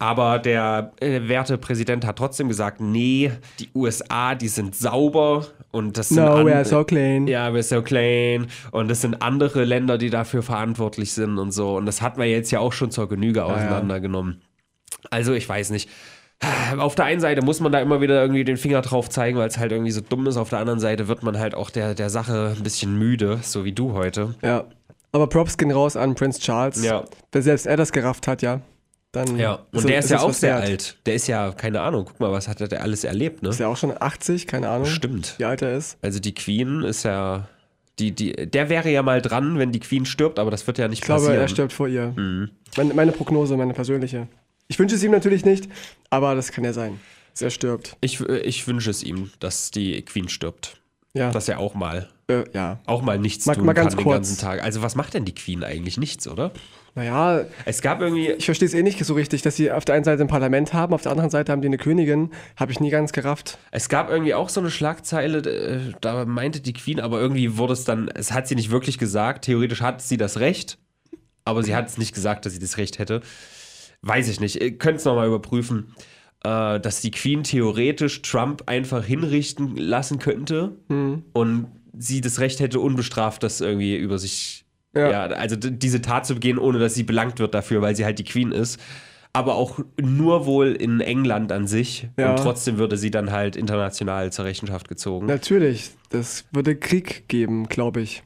Aber 0.02 0.40
der 0.40 0.94
äh, 1.00 1.28
werte 1.28 1.60
Präsident 1.60 2.08
hat 2.08 2.16
trotzdem 2.18 2.48
gesagt, 2.48 2.82
nee, 2.82 3.32
die 3.60 3.70
USA, 3.76 4.34
die 4.34 4.48
sind 4.48 4.76
sauber 4.76 5.46
und 5.70 5.96
das 5.96 6.10
sind 6.10 6.18
No, 6.26 6.34
an- 6.38 6.46
we 6.48 6.56
are 6.56 6.66
so 6.66 6.84
clean. 6.84 7.28
ja, 7.28 7.50
we're 7.50 7.62
so 7.62 7.84
clean. 7.84 8.48
Und 8.72 8.90
es 8.90 9.02
sind 9.02 9.22
andere 9.22 9.64
Länder, 9.64 10.00
die 10.00 10.10
dafür 10.10 10.42
verantwortlich 10.42 11.14
sind 11.14 11.38
und 11.38 11.52
so. 11.52 11.76
Und 11.78 11.86
das 11.86 12.02
hat 12.02 12.18
man 12.18 12.28
jetzt 12.28 12.50
ja 12.50 12.60
auch 12.60 12.74
schon 12.74 12.90
zur 12.90 13.08
Genüge 13.10 13.46
auseinandergenommen. 13.46 14.42
Also, 15.12 15.34
ich 15.34 15.48
weiß 15.48 15.70
nicht. 15.70 15.88
Auf 16.80 16.96
der 16.96 17.06
einen 17.06 17.22
Seite 17.22 17.44
muss 17.46 17.60
man 17.60 17.72
da 17.72 17.80
immer 17.80 18.02
wieder 18.02 18.20
irgendwie 18.20 18.44
den 18.44 18.58
Finger 18.58 18.82
drauf 18.82 19.08
zeigen, 19.08 19.38
weil 19.38 19.48
es 19.48 19.60
halt 19.60 19.72
irgendwie 19.72 19.92
so 19.92 20.02
dumm 20.02 20.26
ist. 20.26 20.38
Auf 20.38 20.50
der 20.50 20.58
anderen 20.58 20.80
Seite 20.80 21.08
wird 21.08 21.22
man 21.22 21.38
halt 21.38 21.54
auch 21.54 21.70
der, 21.70 21.94
der 21.94 22.10
Sache 22.10 22.56
ein 22.58 22.64
bisschen 22.64 22.98
müde, 22.98 23.38
so 23.44 23.64
wie 23.66 23.72
du 23.74 23.94
heute. 23.94 24.34
Ja. 24.42 24.64
Aber 25.12 25.28
Props 25.28 25.58
gehen 25.58 25.70
raus 25.70 25.96
an 25.96 26.16
Prince 26.16 26.40
Charles. 26.40 26.84
Ja. 26.84 27.04
Wenn 27.32 27.44
selbst 27.44 27.68
er 27.68 27.78
das 27.78 27.92
gerafft 27.92 28.28
hat, 28.28 28.42
ja. 28.42 28.62
Dann 29.12 29.38
Ja, 29.38 29.56
und 29.72 29.80
es- 29.80 29.86
der 29.86 30.00
ist 30.00 30.10
ja 30.10 30.18
es 30.18 30.24
auch 30.24 30.34
sehr 30.34 30.56
wert. 30.56 30.64
alt. 30.64 30.98
Der 31.06 31.16
ist 31.16 31.28
ja, 31.28 31.52
keine 31.52 31.82
Ahnung, 31.82 32.06
guck 32.06 32.20
mal, 32.22 32.32
was 32.32 32.48
hat 32.48 32.60
der 32.62 32.82
alles 32.82 33.04
erlebt, 33.04 33.44
ne? 33.44 33.50
Ist 33.50 33.60
ja 33.60 33.68
auch 33.68 33.76
schon 33.76 33.94
80, 34.00 34.48
keine 34.48 34.70
Ahnung. 34.70 34.86
Stimmt. 34.88 35.36
Wie 35.38 35.44
alt 35.46 35.62
er 35.62 35.76
ist. 35.78 35.98
Also 36.02 36.20
die 36.20 36.34
Queen 36.34 36.84
ist 36.84 37.04
ja. 37.04 37.48
Die, 38.00 38.12
die, 38.14 38.32
der 38.32 38.70
wäre 38.70 38.90
ja 38.90 39.04
mal 39.04 39.22
dran, 39.22 39.60
wenn 39.60 39.72
die 39.74 39.80
Queen 39.82 40.06
stirbt, 40.06 40.40
aber 40.40 40.50
das 40.50 40.66
wird 40.66 40.78
ja 40.78 40.88
nicht 40.88 41.00
Ich 41.00 41.06
glaube, 41.06 41.22
passieren. 41.24 41.42
er 41.42 41.48
stirbt 41.50 41.74
vor 41.74 41.88
ihr. 41.90 42.14
Mhm. 42.16 42.50
Meine, 42.78 42.94
meine 42.94 43.12
Prognose, 43.12 43.58
meine 43.58 43.74
persönliche. 43.74 44.28
Ich 44.70 44.80
wünsche 44.80 44.96
es 44.96 45.04
ihm 45.04 45.12
natürlich 45.12 45.44
nicht, 45.44 45.68
aber 46.10 46.34
das 46.34 46.52
kann 46.54 46.64
ja 46.64 46.72
sein. 46.72 47.00
Dass 47.34 47.42
er 47.42 47.50
stirbt. 47.50 47.98
Ich, 48.02 48.22
ich 48.22 48.66
wünsche 48.68 48.90
es 48.90 49.04
ihm, 49.04 49.30
dass 49.40 49.72
die 49.72 50.02
Queen 50.04 50.30
stirbt. 50.30 50.78
Ja. 51.14 51.32
Dass 51.32 51.50
er 51.50 51.60
auch 51.60 51.76
mal 51.76 52.08
äh, 52.30 52.44
ja. 52.54 52.80
auch 52.86 53.02
mal 53.02 53.20
nichts 53.20 53.46
Mal- 53.46 53.56
tun 53.56 53.66
mal 53.66 53.74
ganz 53.74 53.90
kann 53.90 53.98
den 54.00 54.04
kurz. 54.06 54.16
ganzen 54.16 54.38
Tag. 54.40 54.64
Also 54.64 54.82
was 54.82 54.96
macht 54.96 55.14
denn 55.14 55.26
die 55.26 55.36
Queen 55.36 55.62
eigentlich? 55.64 55.98
Nichts, 55.98 56.28
oder? 56.30 56.52
Naja, 56.96 57.46
Es 57.66 57.82
gab 57.82 58.02
irgendwie, 58.02 58.32
ich 58.32 58.46
verstehe 58.46 58.68
es 58.68 58.74
eh 58.74 58.84
nicht 58.84 59.04
so 59.04 59.14
richtig, 59.14 59.42
dass 59.42 59.56
sie 59.56 59.72
auf 59.72 59.86
der 59.86 59.96
einen 59.96 60.04
Seite 60.04 60.22
ein 60.24 60.28
Parlament 60.28 60.74
haben, 60.74 60.94
auf 60.94 61.02
der 61.02 61.12
anderen 61.12 61.30
Seite 61.30 61.52
haben 61.52 61.62
die 61.62 61.68
eine 61.68 61.78
Königin. 61.78 62.32
Habe 62.58 62.72
ich 62.72 62.80
nie 62.80 62.90
ganz 62.90 63.14
gerafft. 63.14 63.58
es 63.72 63.88
gab 63.88 64.10
irgendwie 64.10 64.34
auch 64.34 64.50
so 64.50 64.60
eine 64.60 64.70
Schlagzeile, 64.72 65.38
äh, 65.40 65.94
da 66.02 66.26
meinte 66.26 66.60
die 66.60 66.74
Queen, 66.74 67.00
aber 67.00 67.20
irgendwie 67.22 67.58
wurde 67.58 67.74
es 67.74 67.86
dann, 67.86 68.10
es 68.10 68.32
hat 68.34 68.48
sie 68.48 68.56
nicht 68.56 68.72
wirklich 68.72 68.98
gesagt. 68.98 69.46
Theoretisch 69.46 69.82
hat 69.82 70.02
sie 70.02 70.18
das 70.18 70.40
Recht, 70.40 70.78
aber 71.46 71.64
sie 71.64 71.74
hat 71.76 71.88
es 71.88 71.98
nicht 71.98 72.14
gesagt, 72.14 72.46
dass 72.46 72.54
sie 72.54 72.60
das 72.60 72.78
Recht 72.78 73.00
hätte. 73.00 73.22
Weiß 74.02 74.28
ich 74.28 74.40
nicht. 74.40 74.62
Ihr 74.62 74.78
könnt 74.78 74.98
es 75.00 75.06
nochmal 75.06 75.28
überprüfen, 75.28 75.94
äh, 76.44 76.80
dass 76.80 77.02
die 77.02 77.12
Queen 77.12 77.44
theoretisch 77.44 78.22
Trump 78.22 78.64
einfach 78.66 79.06
hinrichten 79.06 79.78
lassen 79.78 80.20
könnte 80.20 80.74
Hm. 80.90 81.24
und 81.34 81.68
sie 81.98 82.20
das 82.22 82.40
Recht 82.40 82.60
hätte, 82.60 82.80
unbestraft 82.80 83.44
das 83.44 83.62
irgendwie 83.62 83.96
über 83.96 84.18
sich, 84.18 84.66
ja, 84.96 85.10
Ja. 85.10 85.24
also 85.28 85.56
diese 85.56 86.02
Tat 86.02 86.26
zu 86.26 86.36
begehen, 86.36 86.58
ohne 86.58 86.80
dass 86.80 86.94
sie 86.96 87.04
belangt 87.04 87.40
wird 87.40 87.54
dafür, 87.54 87.82
weil 87.82 87.96
sie 87.96 88.06
halt 88.06 88.20
die 88.20 88.24
Queen 88.24 88.52
ist. 88.52 88.80
Aber 89.34 89.56
auch 89.56 89.80
nur 90.02 90.46
wohl 90.46 90.74
in 90.74 91.00
England 91.00 91.54
an 91.54 91.66
sich. 91.66 92.10
Ja. 92.18 92.32
Und 92.32 92.40
trotzdem 92.40 92.78
würde 92.78 92.98
sie 92.98 93.12
dann 93.12 93.32
halt 93.32 93.56
international 93.56 94.32
zur 94.34 94.44
Rechenschaft 94.44 94.90
gezogen. 94.90 95.26
Natürlich, 95.26 95.92
das 96.10 96.44
würde 96.52 96.76
Krieg 96.76 97.30
geben, 97.30 97.68
glaube 97.70 98.02
ich. 98.02 98.24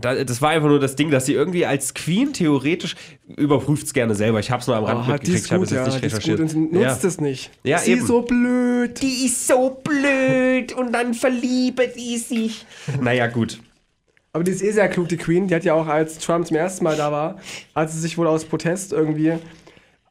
Da, 0.00 0.22
das 0.22 0.40
war 0.42 0.50
einfach 0.50 0.68
nur 0.68 0.78
das 0.80 0.94
Ding, 0.96 1.10
dass 1.10 1.26
sie 1.26 1.32
irgendwie 1.32 1.64
als 1.66 1.94
Queen 1.94 2.34
theoretisch 2.34 2.94
überprüft 3.36 3.86
es 3.86 3.94
gerne 3.94 4.14
selber. 4.14 4.38
Ich 4.38 4.50
habe 4.50 4.60
es 4.60 4.66
nur 4.66 4.76
am 4.76 4.84
Rand 4.84 5.08
Oh, 5.08 5.12
mitgekriegt, 5.12 5.38
ist 5.38 5.46
ich 5.46 5.52
habe 5.52 5.64
es 5.64 5.70
ja, 5.70 5.84
nicht 5.84 6.02
die 6.02 6.06
ist 6.06 6.12
recherchiert. 6.14 6.36
gut 6.38 6.42
und 6.42 6.48
sie 6.50 6.58
nutzt 6.78 7.02
ja. 7.02 7.08
es 7.08 7.20
nicht. 7.20 7.50
Ja, 7.64 7.78
sie 7.78 7.92
eben. 7.92 8.00
ist 8.02 8.06
so 8.06 8.22
blöd. 8.22 9.00
Die 9.02 9.24
ist 9.26 9.46
so 9.48 9.80
blöd 9.82 10.72
und 10.74 10.92
dann 10.92 11.14
verliebe 11.14 11.88
die 11.96 12.18
sich. 12.18 12.66
Naja, 13.00 13.26
gut. 13.28 13.58
Aber 14.38 14.44
die 14.44 14.52
ist 14.52 14.62
eh 14.62 14.70
sehr 14.70 14.88
klug, 14.88 15.08
die 15.08 15.16
Queen. 15.16 15.48
Die 15.48 15.54
hat 15.54 15.64
ja 15.64 15.74
auch, 15.74 15.86
als 15.88 16.18
Trump 16.18 16.46
zum 16.46 16.56
ersten 16.56 16.84
Mal 16.84 16.96
da 16.96 17.10
war, 17.10 17.36
hat 17.74 17.90
sie 17.90 17.98
sich 17.98 18.16
wohl 18.16 18.26
aus 18.28 18.44
Protest 18.44 18.92
irgendwie 18.92 19.32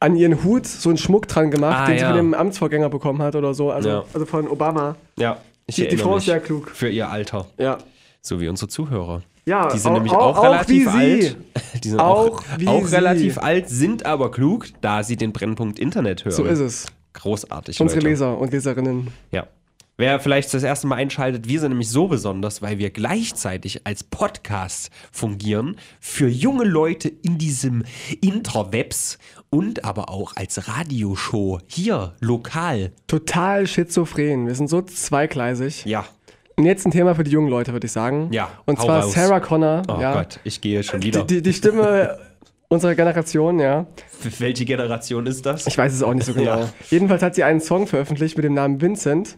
an 0.00 0.14
ihren 0.16 0.44
Hut 0.44 0.66
so 0.66 0.90
einen 0.90 0.98
Schmuck 0.98 1.26
dran 1.28 1.50
gemacht, 1.50 1.76
Ah, 1.80 1.86
den 1.86 1.96
sie 1.98 2.02
ja. 2.02 2.08
von 2.08 2.16
dem 2.18 2.34
Amtsvorgänger 2.34 2.88
bekommen 2.90 3.22
hat 3.22 3.34
oder 3.34 3.54
so. 3.54 3.70
Also, 3.70 3.88
Ja. 3.88 4.04
also 4.12 4.26
von 4.26 4.46
Obama. 4.48 4.96
Ja, 5.18 5.38
ich 5.66 5.76
Die, 5.76 5.88
die 5.88 5.96
Frau 5.96 6.18
ist 6.18 6.26
sehr 6.26 6.40
klug. 6.40 6.70
Für 6.70 6.88
ihr 6.88 7.08
Alter. 7.10 7.46
Ja. 7.58 7.78
So 8.20 8.40
wie 8.40 8.48
unsere 8.48 8.68
Zuhörer. 8.68 9.22
Ja, 9.46 9.68
Die 9.70 9.78
sind 9.78 9.90
au- 9.90 9.94
nämlich 9.94 10.12
au- 10.12 10.18
auch, 10.18 10.38
auch 10.38 10.44
relativ 10.44 10.84
wie 10.92 10.98
alt. 10.98 11.22
sie. 11.22 11.80
Die 11.80 11.88
sind 11.88 12.00
auch, 12.00 12.42
Auch 12.42 12.42
auch 12.66 12.84
sie. 12.86 12.94
relativ 12.94 13.38
alt, 13.38 13.68
sind 13.70 14.04
aber 14.04 14.30
klug, 14.30 14.66
da 14.82 15.02
sie 15.02 15.16
den 15.16 15.32
Brennpunkt 15.32 15.78
Internet 15.78 16.24
hören. 16.26 16.34
So 16.34 16.44
ist 16.44 16.58
es. 16.58 16.86
Großartig, 17.14 17.80
Unsere 17.80 18.00
Leute. 18.00 18.10
Leser 18.10 18.38
und 18.38 18.52
Leserinnen. 18.52 19.08
Ja. 19.32 19.46
Wer 20.00 20.20
vielleicht 20.20 20.54
das 20.54 20.62
erste 20.62 20.86
Mal 20.86 20.94
einschaltet, 20.94 21.48
wir 21.48 21.58
sind 21.58 21.70
nämlich 21.70 21.90
so 21.90 22.06
besonders, 22.06 22.62
weil 22.62 22.78
wir 22.78 22.90
gleichzeitig 22.90 23.84
als 23.84 24.04
Podcast 24.04 24.90
fungieren 25.10 25.74
für 25.98 26.28
junge 26.28 26.62
Leute 26.62 27.08
in 27.08 27.36
diesem 27.36 27.82
Interwebs 28.20 29.18
und 29.50 29.84
aber 29.84 30.08
auch 30.08 30.36
als 30.36 30.68
Radioshow 30.68 31.58
hier 31.66 32.14
lokal. 32.20 32.92
Total 33.08 33.66
schizophren. 33.66 34.46
Wir 34.46 34.54
sind 34.54 34.70
so 34.70 34.82
zweigleisig. 34.82 35.84
Ja. 35.84 36.04
Und 36.54 36.64
jetzt 36.64 36.86
ein 36.86 36.92
Thema 36.92 37.16
für 37.16 37.24
die 37.24 37.32
jungen 37.32 37.48
Leute, 37.48 37.72
würde 37.72 37.86
ich 37.86 37.92
sagen. 37.92 38.28
Ja, 38.32 38.50
Und 38.66 38.80
zwar 38.80 39.02
raus. 39.02 39.14
Sarah 39.14 39.40
Connor. 39.40 39.82
Oh 39.88 40.00
ja. 40.00 40.12
Gott, 40.14 40.38
ich 40.44 40.60
gehe 40.60 40.84
schon 40.84 41.00
Die, 41.00 41.08
wieder. 41.08 41.24
die, 41.24 41.42
die 41.42 41.52
Stimme 41.52 42.16
unserer 42.68 42.94
Generation, 42.94 43.58
ja. 43.58 43.88
Welche 44.38 44.64
Generation 44.64 45.26
ist 45.26 45.44
das? 45.44 45.66
Ich 45.66 45.76
weiß 45.76 45.92
es 45.92 46.04
auch 46.04 46.14
nicht 46.14 46.24
so 46.26 46.34
genau. 46.34 46.60
Ja. 46.60 46.68
Jedenfalls 46.88 47.20
hat 47.24 47.34
sie 47.34 47.42
einen 47.42 47.60
Song 47.60 47.88
veröffentlicht 47.88 48.36
mit 48.36 48.44
dem 48.44 48.54
Namen 48.54 48.80
Vincent. 48.80 49.36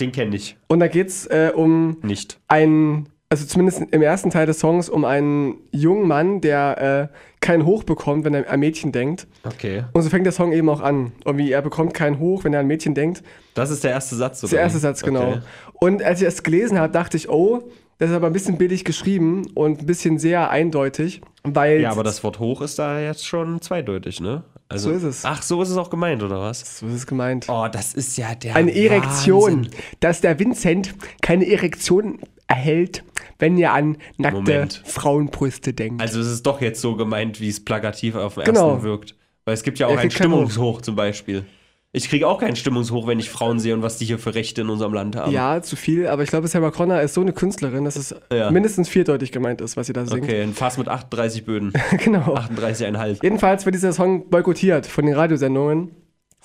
Den 0.00 0.12
kenne 0.12 0.36
ich 0.36 0.56
Und 0.68 0.80
da 0.80 0.88
geht 0.88 1.08
es 1.08 1.26
äh, 1.26 1.52
um 1.54 1.98
nicht. 2.02 2.40
einen, 2.48 3.08
also 3.28 3.44
zumindest 3.46 3.82
im 3.90 4.02
ersten 4.02 4.30
Teil 4.30 4.46
des 4.46 4.58
Songs, 4.60 4.88
um 4.88 5.04
einen 5.04 5.56
jungen 5.70 6.08
Mann, 6.08 6.40
der 6.40 7.10
äh, 7.12 7.16
keinen 7.40 7.66
Hoch 7.66 7.84
bekommt, 7.84 8.24
wenn 8.24 8.34
er 8.34 8.50
an 8.50 8.60
Mädchen 8.60 8.92
denkt. 8.92 9.26
Okay. 9.44 9.84
Und 9.92 10.02
so 10.02 10.10
fängt 10.10 10.26
der 10.26 10.32
Song 10.32 10.52
eben 10.52 10.68
auch 10.68 10.80
an. 10.80 11.12
Irgendwie, 11.24 11.50
er 11.52 11.62
bekommt 11.62 11.94
keinen 11.94 12.18
Hoch, 12.18 12.44
wenn 12.44 12.54
er 12.54 12.60
an 12.60 12.66
Mädchen 12.66 12.94
denkt. 12.94 13.22
Das 13.54 13.70
ist 13.70 13.84
der 13.84 13.90
erste 13.90 14.16
Satz, 14.16 14.42
oder? 14.42 14.50
Der 14.50 14.60
erste 14.60 14.78
Satz, 14.78 15.02
genau. 15.02 15.28
Okay. 15.28 15.40
Und 15.74 16.02
als 16.02 16.20
ich 16.20 16.28
es 16.28 16.42
gelesen 16.42 16.78
habe, 16.78 16.92
dachte 16.92 17.16
ich, 17.16 17.28
oh, 17.28 17.62
das 17.98 18.08
ist 18.10 18.16
aber 18.16 18.28
ein 18.28 18.32
bisschen 18.32 18.56
billig 18.56 18.84
geschrieben 18.84 19.46
und 19.54 19.80
ein 19.80 19.86
bisschen 19.86 20.18
sehr 20.18 20.50
eindeutig, 20.50 21.20
weil. 21.44 21.82
Ja, 21.82 21.90
aber 21.90 22.02
das 22.02 22.24
Wort 22.24 22.38
hoch 22.38 22.62
ist 22.62 22.78
da 22.78 22.98
jetzt 22.98 23.26
schon 23.26 23.60
zweideutig, 23.60 24.20
ne? 24.20 24.42
Also, 24.70 24.90
So 24.90 24.96
ist 24.96 25.02
es. 25.02 25.24
Ach, 25.24 25.42
so 25.42 25.60
ist 25.62 25.68
es 25.68 25.76
auch 25.76 25.90
gemeint, 25.90 26.22
oder 26.22 26.40
was? 26.40 26.78
So 26.78 26.86
ist 26.86 26.94
es 26.94 27.06
gemeint. 27.06 27.46
Oh, 27.48 27.66
das 27.70 27.92
ist 27.92 28.16
ja 28.16 28.34
der. 28.36 28.54
Eine 28.54 28.72
Erektion. 28.74 29.64
Wahnsinn. 29.64 29.70
Dass 29.98 30.20
der 30.20 30.38
Vincent 30.38 30.94
keine 31.20 31.46
Erektion 31.50 32.20
erhält, 32.46 33.02
wenn 33.40 33.58
er 33.58 33.72
an 33.74 33.96
nackte 34.16 34.36
Moment. 34.38 34.82
Frauenbrüste 34.86 35.72
denkt. 35.72 36.00
Also, 36.00 36.20
es 36.20 36.28
ist 36.28 36.46
doch 36.46 36.60
jetzt 36.60 36.80
so 36.80 36.94
gemeint, 36.94 37.40
wie 37.40 37.48
es 37.48 37.64
plakativ 37.64 38.14
auf 38.14 38.36
den 38.36 38.44
Genau. 38.44 38.70
ersten 38.70 38.84
wirkt. 38.84 39.16
Weil 39.44 39.54
es 39.54 39.64
gibt 39.64 39.78
ja 39.80 39.88
auch 39.88 39.92
Er 39.92 39.98
ein 40.00 40.10
Stimmungshoch 40.10 40.82
zum 40.82 40.94
Beispiel. 40.94 41.44
Ich 41.92 42.08
kriege 42.08 42.28
auch 42.28 42.38
keinen 42.38 42.54
Stimmungshoch, 42.54 43.08
wenn 43.08 43.18
ich 43.18 43.30
Frauen 43.30 43.58
sehe 43.58 43.74
und 43.74 43.82
was 43.82 43.98
die 43.98 44.04
hier 44.04 44.20
für 44.20 44.32
Rechte 44.34 44.60
in 44.60 44.68
unserem 44.68 44.92
Land 44.94 45.16
haben. 45.16 45.32
ja, 45.32 45.60
zu 45.60 45.74
viel, 45.74 46.06
aber 46.06 46.22
ich 46.22 46.30
glaube, 46.30 46.46
Sarah 46.46 46.70
Connor 46.70 47.00
ist 47.00 47.14
so 47.14 47.20
eine 47.20 47.32
Künstlerin, 47.32 47.84
dass 47.84 47.96
es 47.96 48.14
Ja. 48.32 48.52
mindestens 48.52 48.88
vierdeutig 48.88 49.32
gemeint 49.32 49.60
ist, 49.60 49.76
was 49.76 49.88
sie 49.88 49.92
da 49.92 50.06
singt. 50.06 50.22
Okay, 50.22 50.40
ein 50.42 50.54
Fass 50.54 50.78
mit 50.78 50.86
38 50.86 51.44
Böden. 51.44 51.72
genau. 52.04 52.36
38,5. 52.36 53.18
Jedenfalls 53.24 53.64
wird 53.64 53.74
dieser 53.74 53.92
Song 53.92 54.30
boykottiert 54.30 54.86
von 54.86 55.04
den 55.04 55.14
Radiosendungen. 55.16 55.90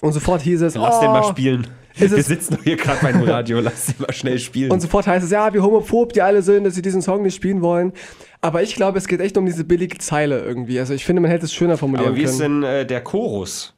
Und 0.01 0.13
sofort 0.13 0.41
hieß 0.41 0.61
es, 0.63 0.73
Lass 0.75 0.97
oh, 0.97 1.01
den 1.01 1.11
mal 1.11 1.23
spielen. 1.23 1.67
Ist 1.97 2.13
Wir 2.13 2.23
sitzen 2.23 2.55
doch 2.55 2.63
hier 2.63 2.75
gerade 2.75 2.99
beim 3.01 3.21
Radio, 3.21 3.59
lass 3.61 3.85
den 3.85 3.95
mal 3.99 4.11
schnell 4.13 4.39
spielen. 4.39 4.71
Und 4.71 4.81
sofort 4.81 5.05
heißt 5.07 5.23
es, 5.23 5.31
ja, 5.31 5.53
wie 5.53 5.59
homophob 5.59 6.11
die 6.11 6.21
alle 6.23 6.41
sind, 6.41 6.63
dass 6.65 6.73
sie 6.75 6.81
diesen 6.81 7.01
Song 7.03 7.21
nicht 7.21 7.35
spielen 7.35 7.61
wollen. 7.61 7.93
Aber 8.41 8.63
ich 8.63 8.75
glaube, 8.75 8.97
es 8.97 9.07
geht 9.07 9.21
echt 9.21 9.37
um 9.37 9.45
diese 9.45 9.63
billige 9.63 9.99
Zeile 9.99 10.39
irgendwie. 10.43 10.79
Also 10.79 10.93
ich 10.95 11.05
finde, 11.05 11.21
man 11.21 11.29
hätte 11.31 11.45
es 11.45 11.53
schöner 11.53 11.77
formulieren 11.77 12.09
Aber 12.09 12.17
wie 12.17 12.23
können. 12.23 12.31
ist 12.33 12.41
denn 12.41 12.63
äh, 12.63 12.85
der 12.85 13.01
Chorus? 13.01 13.74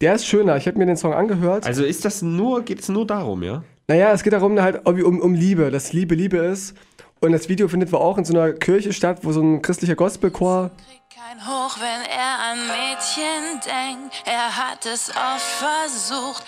Der 0.00 0.14
ist 0.14 0.26
schöner. 0.26 0.56
Ich 0.56 0.66
habe 0.66 0.78
mir 0.78 0.86
den 0.86 0.96
Song 0.96 1.14
angehört. 1.14 1.66
Also 1.66 1.84
ist 1.84 2.04
das 2.04 2.22
nur, 2.22 2.62
geht 2.62 2.80
es 2.80 2.88
nur 2.88 3.06
darum, 3.06 3.42
ja? 3.42 3.62
Naja, 3.88 4.12
es 4.12 4.22
geht 4.22 4.32
darum, 4.32 4.60
halt 4.60 4.84
um, 4.86 5.20
um 5.20 5.34
Liebe, 5.34 5.70
dass 5.70 5.92
Liebe 5.92 6.14
Liebe 6.14 6.38
ist. 6.38 6.74
Und 7.20 7.32
das 7.32 7.48
Video 7.48 7.66
findet 7.68 7.92
wir 7.92 8.00
auch 8.00 8.18
in 8.18 8.24
so 8.26 8.34
einer 8.38 8.52
Kirche 8.52 8.92
statt, 8.92 9.20
wo 9.22 9.32
so 9.32 9.40
ein 9.40 9.62
christlicher 9.62 9.94
Gospelchor. 9.94 10.70
kein 11.14 11.46
Hoch, 11.46 11.78
wenn 11.78 12.02
er 12.10 12.52
an 12.52 12.58
Mädchen 12.66 13.60
denkt. 13.64 14.14
Er 14.26 14.54
hat 14.54 14.84
es 14.84 15.08
oft 15.10 15.40
versucht 15.40 16.44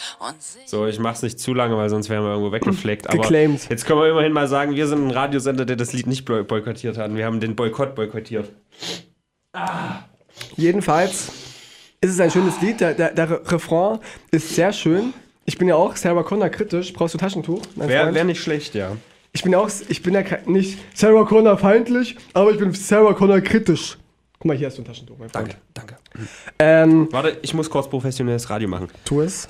So, 0.67 0.87
ich 0.87 0.99
mach's 0.99 1.23
nicht 1.23 1.41
zu 1.41 1.55
lange, 1.55 1.77
weil 1.79 1.89
sonst 1.89 2.11
wären 2.11 2.23
wir 2.25 2.31
irgendwo 2.33 2.53
weggefleckt. 2.53 3.09
Aber 3.09 3.19
Geclaimed. 3.23 3.67
jetzt 3.71 3.87
können 3.87 4.01
wir 4.01 4.11
immerhin 4.11 4.33
mal 4.33 4.47
sagen, 4.47 4.75
wir 4.75 4.87
sind 4.87 5.07
ein 5.07 5.11
Radiosender, 5.11 5.65
der 5.65 5.77
das 5.77 5.95
Lied 5.95 6.07
nicht 6.07 6.27
boy- 6.27 6.43
boykottiert 6.45 6.99
hat. 6.99 7.15
Wir 7.15 7.25
haben 7.25 7.41
den 7.41 7.57
Boykott 7.57 7.95
boykottiert. 7.95 8.53
Jedenfalls 10.57 11.33
ist 12.01 12.11
es 12.13 12.21
ein 12.21 12.31
schönes 12.31 12.61
Lied. 12.61 12.81
Der, 12.81 12.95
der, 12.95 13.13
der 13.13 13.31
Re- 13.31 13.43
Refrain 13.53 13.99
ist 14.31 14.55
sehr 14.55 14.73
schön. 14.73 15.13
Ich 15.45 15.59
bin 15.59 15.69
ja 15.69 15.75
auch 15.77 15.97
Sarah 15.97 16.23
Connor 16.23 16.49
kritisch. 16.51 16.93
Brauchst 16.93 17.15
du 17.15 17.19
Taschentuch? 17.19 17.63
Wäre 17.75 18.15
wär 18.15 18.25
nicht 18.25 18.43
schlecht, 18.43 18.75
ja. 18.75 18.97
Ich 19.33 19.43
bin 19.43 19.53
ja 19.53 19.59
auch, 19.59 19.71
ich 19.89 20.03
bin 20.03 20.15
ja 20.15 20.23
nicht 20.47 20.79
Sarah 20.95 21.25
Connor 21.25 21.59
feindlich, 21.59 22.17
aber 22.35 22.51
ich 22.51 22.59
bin 22.59 22.73
Sarah 22.75 23.15
Connor 23.15 23.41
kritisch. 23.41 23.97
Guck 24.39 24.45
mal, 24.47 24.57
hier 24.57 24.69
hast 24.69 24.79
du 24.79 24.83
ein 24.83 24.85
Taschentuch, 24.85 25.17
mein 25.19 25.29
Freund. 25.31 25.57
Danke, 25.75 25.97
danke. 26.15 26.29
Ähm, 26.59 27.09
Warte, 27.11 27.39
ich 27.43 27.55
muss 27.55 27.69
kurz 27.69 27.89
professionelles 27.91 28.49
Radio 28.49 28.69
machen. 28.69 28.89
tu 29.05 29.21
es. 29.21 29.49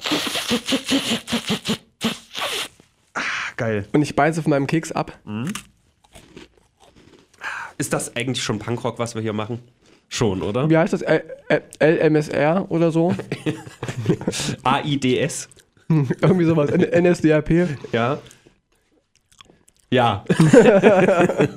Ah, 3.14 3.20
geil. 3.56 3.86
Und 3.92 4.02
ich 4.02 4.14
beiße 4.16 4.42
von 4.42 4.50
meinem 4.50 4.66
Keks 4.66 4.92
ab. 4.92 5.18
Ist 7.76 7.92
das 7.92 8.16
eigentlich 8.16 8.42
schon 8.42 8.58
Punkrock, 8.58 8.98
was 8.98 9.14
wir 9.14 9.22
hier 9.22 9.32
machen? 9.32 9.60
Schon, 10.08 10.42
oder? 10.42 10.68
Wie 10.70 10.76
heißt 10.76 10.92
das? 10.94 11.04
LMSR 11.80 12.66
oder 12.70 12.90
so? 12.90 13.14
AIDS? 14.64 15.48
Irgendwie 15.88 16.44
sowas. 16.44 16.70
NSDAP. 16.70 17.50
Ja. 17.92 18.18
Ja. 19.90 20.24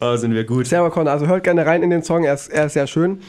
oh, 0.00 0.16
sind 0.16 0.34
wir 0.34 0.44
gut. 0.44 0.66
Sarah 0.66 0.90
Connor, 0.90 1.12
also 1.12 1.26
hört 1.26 1.44
gerne 1.44 1.64
rein 1.64 1.82
in 1.82 1.90
den 1.90 2.02
Song, 2.02 2.24
er 2.24 2.34
ist, 2.34 2.48
er 2.48 2.66
ist 2.66 2.74
sehr 2.74 2.86
schön. 2.86 3.20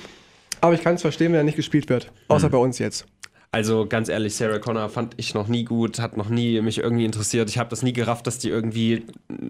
Aber 0.60 0.74
ich 0.74 0.82
kann 0.82 0.96
es 0.96 1.02
verstehen, 1.02 1.32
wenn 1.32 1.40
er 1.40 1.44
nicht 1.44 1.56
gespielt 1.56 1.90
wird. 1.90 2.12
Außer 2.28 2.50
bei 2.50 2.58
uns 2.58 2.80
jetzt. 2.80 3.06
Also 3.54 3.86
ganz 3.88 4.10
ehrlich, 4.10 4.36
Sarah 4.36 4.58
Connor 4.58 4.90
fand 4.90 5.14
ich 5.18 5.36
noch 5.36 5.48
nie 5.48 5.64
gut, 5.64 6.00
hat 6.00 6.18
noch 6.18 6.28
nie 6.28 6.60
mich 6.62 6.80
irgendwie 6.80 7.06
interessiert. 7.06 7.50
Ich 7.52 7.60
habe 7.60 7.70
das 7.70 7.84
nie 7.84 7.94
gerafft, 7.94 8.26
dass 8.26 8.40
die 8.40 8.50
irgendwie 8.50 9.04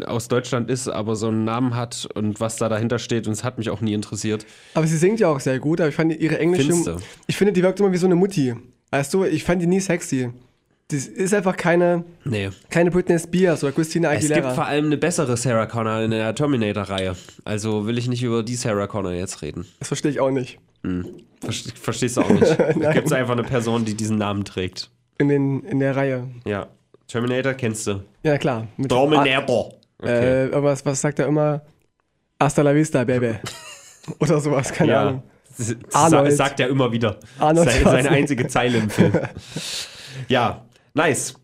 aus 0.06 0.28
Deutschland 0.28 0.70
ist, 0.70 0.90
aber 0.90 1.16
so 1.16 1.30
einen 1.30 1.46
Namen 1.46 1.74
hat 1.76 2.10
und 2.14 2.42
was 2.42 2.58
da 2.58 2.68
dahinter 2.68 3.00
steht 3.00 3.28
und 3.28 3.34
es 3.34 3.46
hat 3.46 3.58
mich 3.58 3.70
auch 3.70 3.80
nie 3.80 3.94
interessiert. 3.94 4.46
Aber 4.74 4.86
sie 4.88 4.98
singt 4.98 5.22
ja 5.22 5.30
auch 5.30 5.40
sehr 5.40 5.58
gut, 5.58 5.80
aber 5.80 5.88
ich 5.90 5.96
fand 5.96 6.14
ihre 6.20 6.38
englische. 6.38 6.66
Findste? 6.74 6.98
Ich 7.28 7.38
finde, 7.38 7.54
die 7.54 7.64
wirkt 7.64 7.80
immer 7.80 7.94
wie 7.94 7.98
so 7.98 8.06
eine 8.06 8.16
Mutti. 8.16 8.54
Weißt 8.92 9.14
du, 9.14 9.24
ich 9.24 9.46
fand 9.46 9.62
die 9.62 9.68
nie 9.68 9.80
sexy. 9.80 10.32
Das 10.90 11.08
ist 11.08 11.34
einfach 11.34 11.56
keine, 11.56 12.04
Nee. 12.26 12.50
keine 12.70 12.92
Britney 12.92 13.18
Spears 13.18 13.64
oder 13.64 13.72
Christina 13.72 14.12
Es 14.12 14.28
gibt 14.28 14.34
vor 14.34 14.38
Aguilera. 14.50 14.64
allem 14.66 14.86
eine 14.88 14.98
bessere 14.98 15.38
Sarah 15.38 15.66
Connor 15.66 16.02
in 16.02 16.12
der 16.12 16.36
Terminator-Reihe. 16.36 17.16
Also 17.46 17.88
will 17.88 17.98
ich 17.98 18.10
nicht 18.10 18.22
über 18.22 18.44
die 18.44 18.56
Sarah 18.56 18.86
Connor 18.88 19.14
jetzt 19.14 19.42
reden. 19.42 19.66
Das 19.80 19.88
verstehe 19.88 20.12
ich 20.12 20.20
auch 20.20 20.30
nicht. 20.30 20.60
Verste- 20.84 21.76
Verstehst 21.76 22.18
du 22.18 22.22
auch 22.22 22.30
nicht. 22.30 22.58
Gibt 22.94 23.08
es 23.08 23.12
einfach 23.14 23.34
eine 23.34 23.44
Person, 23.44 23.86
die 23.86 23.96
diesen 23.96 24.18
Namen 24.18 24.46
trägt. 24.46 24.90
In, 25.18 25.30
den, 25.30 25.62
in 25.64 25.80
der 25.80 25.96
Reihe. 25.96 26.28
Ja. 26.46 26.68
Terminator 27.08 27.54
kennst 27.54 27.88
du. 27.88 28.04
Ja, 28.24 28.38
klar. 28.38 28.68
Mit 28.78 28.90
Terminator. 28.90 29.74
Äh, 30.02 30.46
irgendwas, 30.48 30.86
was 30.86 31.00
sagt 31.02 31.20
er 31.20 31.28
immer? 31.28 31.62
Hasta 32.40 32.62
la 32.62 32.74
vista, 32.74 33.04
baby. 33.04 33.36
Oder 34.20 34.40
sowas, 34.42 34.72
keine 34.74 34.92
ja. 34.92 35.02
Ahnung. 35.02 35.24
Arnold. 35.94 36.32
sa- 36.32 36.36
sagt 36.46 36.60
er 36.60 36.68
immer 36.68 36.92
wieder. 36.92 37.20
Arnold 37.40 37.70
seine, 37.70 37.84
seine 37.84 38.10
einzige 38.10 38.48
Zeile 38.48 38.80
im 38.80 38.90
Film. 38.90 39.14
ja, 40.28 40.66
nice. 40.94 41.36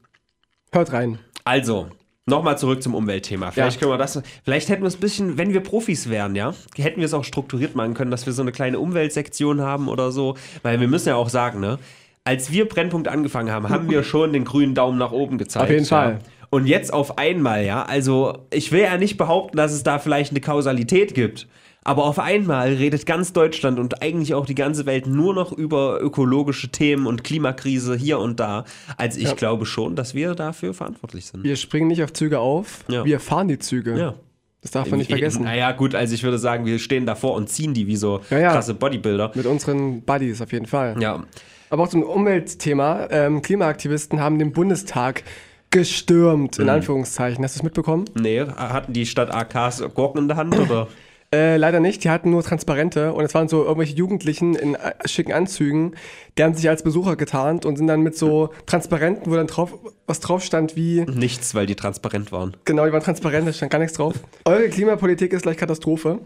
Hört 0.72 0.92
rein. 0.92 1.20
Also, 1.46 1.90
nochmal 2.30 2.58
zurück 2.58 2.82
zum 2.82 2.96
Umweltthema. 2.96 3.52
Vielleicht 3.52 3.78
Ja. 3.78 3.80
können 3.82 3.92
wir 3.94 3.98
das, 3.98 4.22
vielleicht 4.44 4.70
hätten 4.70 4.84
wir 4.84 4.88
es 4.88 4.96
ein 4.96 5.02
bisschen, 5.02 5.38
wenn 5.38 5.54
wir 5.54 5.60
Profis 5.62 6.10
wären, 6.10 6.36
ja, 6.36 6.54
hätten 6.78 7.00
wir 7.02 7.06
es 7.06 7.14
auch 7.14 7.24
strukturiert 7.26 7.76
machen 7.76 7.94
können, 7.94 8.12
dass 8.12 8.26
wir 8.26 8.34
so 8.34 8.42
eine 8.42 8.52
kleine 8.52 8.80
Umweltsektion 8.80 9.62
haben 9.62 9.88
oder 9.90 10.12
so. 10.12 10.36
Weil 10.64 10.80
wir 10.80 10.88
müssen 10.88 11.10
ja 11.10 11.16
auch 11.16 11.30
sagen, 11.30 11.60
ne, 11.60 11.80
als 12.24 12.52
wir 12.52 12.68
Brennpunkt 12.70 13.08
angefangen 13.08 13.52
haben, 13.52 13.70
haben 13.70 13.90
wir 13.90 14.04
schon 14.04 14.34
den 14.34 14.46
grünen 14.46 14.76
Daumen 14.76 14.98
nach 14.98 15.12
oben 15.12 15.38
gezeigt. 15.38 15.64
Auf 15.64 15.70
jeden 15.72 15.84
ja. 15.84 15.90
Fall. 15.90 16.20
Und 16.52 16.66
jetzt 16.66 16.92
auf 16.94 17.18
einmal, 17.18 17.64
ja, 17.64 17.84
also 17.84 18.40
ich 18.52 18.72
will 18.72 18.82
ja 18.82 18.98
nicht 18.98 19.18
behaupten, 19.18 19.58
dass 19.58 19.72
es 19.72 19.84
da 19.84 20.00
vielleicht 20.00 20.32
eine 20.32 20.42
Kausalität 20.42 21.14
gibt. 21.14 21.48
Aber 21.84 22.04
auf 22.06 22.20
einmal 22.20 22.74
redet 22.74 23.06
ganz 23.06 23.32
Deutschland 23.34 23.80
und 23.80 24.02
eigentlich 24.02 24.34
auch 24.34 24.46
die 24.46 24.54
ganze 24.56 24.86
Welt 24.86 25.08
nur 25.08 25.34
noch 25.34 25.52
über 25.52 26.00
ökologische 26.02 26.70
Themen 26.70 27.08
und 27.08 27.24
Klimakrise 27.24 27.96
hier 27.96 28.20
und 28.20 28.40
da. 28.40 28.66
Also 28.98 29.18
ich 29.20 29.28
Ja. 29.30 29.34
glaube 29.34 29.66
schon, 29.66 29.96
dass 29.96 30.14
wir 30.14 30.36
dafür 30.36 30.74
verantwortlich 30.74 31.28
sind. 31.28 31.44
Wir 31.44 31.56
springen 31.56 31.88
nicht 31.88 32.04
auf 32.04 32.12
Züge 32.14 32.40
auf, 32.40 32.84
Ja. 32.90 33.06
wir 33.06 33.20
fahren 33.20 33.48
die 33.48 33.60
Züge. 33.60 33.98
Ja. 33.98 34.14
Das 34.62 34.72
darf 34.72 34.90
man 34.90 35.00
nicht 35.00 35.10
vergessen. 35.10 35.46
Naja, 35.46 35.72
gut, 35.72 35.96
also 35.96 36.14
ich 36.14 36.22
würde 36.24 36.38
sagen, 36.38 36.66
wir 36.66 36.80
stehen 36.80 37.06
davor 37.06 37.34
und 37.36 37.48
ziehen 37.48 37.74
die 37.74 37.88
wie 37.88 37.96
so 37.96 38.20
Ja, 38.30 38.52
krasse 38.52 38.74
Bodybuilder. 38.74 39.32
Mit 39.34 39.46
unseren 39.46 40.02
Buddies 40.02 40.42
auf 40.42 40.52
jeden 40.52 40.66
Fall. 40.66 40.98
Ja. 41.02 41.24
Aber 41.70 41.84
auch 41.84 41.88
zum 41.88 42.04
Umweltthema. 42.04 43.08
Ähm, 43.10 43.42
Klimaaktivisten 43.42 44.20
haben 44.20 44.38
den 44.38 44.52
Bundestag 44.52 45.24
gestürmt, 45.72 46.58
Mhm. 46.58 46.64
in 46.66 46.70
Anführungszeichen. 46.70 47.44
Hast 47.44 47.56
du 47.56 47.60
es 47.60 47.64
mitbekommen? 47.64 48.06
Nee, 48.20 48.42
hatten 48.42 48.92
die 48.92 49.06
Stadt 49.06 49.34
AKs 49.34 49.82
Gurken 49.94 50.24
in 50.24 50.28
der 50.28 50.36
Hand 50.38 50.58
oder? 50.60 50.88
Äh, 51.32 51.58
leider 51.58 51.80
nicht, 51.80 52.04
die 52.04 52.10
hatten 52.10 52.32
nur 52.32 52.42
Transparente 52.42 53.14
und 53.14 53.24
es 53.24 53.36
waren 53.36 53.48
so 53.48 53.64
irgendwelche 53.64 53.96
Jugendlichen 53.96 54.56
in 54.56 54.74
äh, 54.74 54.94
schicken 55.06 55.32
Anzügen, 55.32 55.94
die 56.38 56.44
haben 56.44 56.56
sich 56.56 56.68
als 56.68 56.82
Besucher 56.82 57.16
getarnt 57.18 57.66
und 57.68 57.78
sind 57.78 57.86
dann 57.86 58.02
mit 58.02 58.18
so 58.18 58.50
Transparenten, 58.66 59.32
wo 59.32 59.36
dann 59.36 59.46
drauf, 59.46 59.78
was 60.08 60.22
drauf 60.22 60.44
stand 60.44 60.76
wie, 60.76 61.02
Nichts, 61.02 61.54
weil 61.54 61.68
die 61.68 61.76
transparent 61.76 62.32
waren. 62.32 62.58
genau, 62.66 62.84
die 62.86 62.92
waren 62.92 63.04
transparent, 63.04 63.48
da 63.48 63.54
stand 63.54 63.72
gar 63.72 63.78
nichts 63.78 63.96
drauf. 63.96 64.16
Eure 64.46 64.70
Klimapolitik 64.70 65.32
ist 65.34 65.44
gleich 65.44 65.58
Katastrophe 65.58 66.18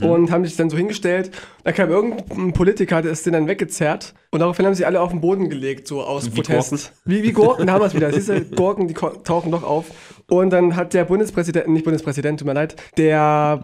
und 0.00 0.30
haben 0.32 0.44
sich 0.44 0.56
dann 0.56 0.70
so 0.70 0.76
hingestellt. 0.76 1.30
Da 1.62 1.70
kam 1.70 1.90
irgendein 1.90 2.52
Politiker, 2.52 3.00
der 3.00 3.12
ist 3.12 3.26
den 3.26 3.34
dann 3.34 3.46
weggezerrt 3.46 4.14
und 4.30 4.40
daraufhin 4.40 4.66
haben 4.66 4.74
sie 4.74 4.84
alle 4.84 5.00
auf 5.00 5.10
den 5.10 5.20
Boden 5.20 5.50
gelegt, 5.50 5.86
so 5.86 6.02
aus 6.02 6.26
Wie 6.26 6.30
Protest. 6.30 6.70
Gurken? 6.70 6.88
Wie, 7.04 7.22
wie 7.22 7.32
Gurken, 7.32 7.66
da 7.68 7.74
haben 7.74 7.82
wir 7.82 7.86
es 7.86 7.94
wieder. 7.94 8.12
Siehst 8.12 8.28
du, 8.28 8.40
Gurken, 8.56 8.88
die 8.88 8.94
tauchen 8.94 9.52
doch 9.52 9.62
auf. 9.62 9.86
Und 10.28 10.50
dann 10.50 10.76
hat 10.76 10.92
der 10.94 11.04
Bundespräsident, 11.04 11.68
nicht 11.68 11.84
Bundespräsident, 11.84 12.40
tut 12.40 12.46
mir 12.46 12.54
leid, 12.54 12.76
der 12.98 13.62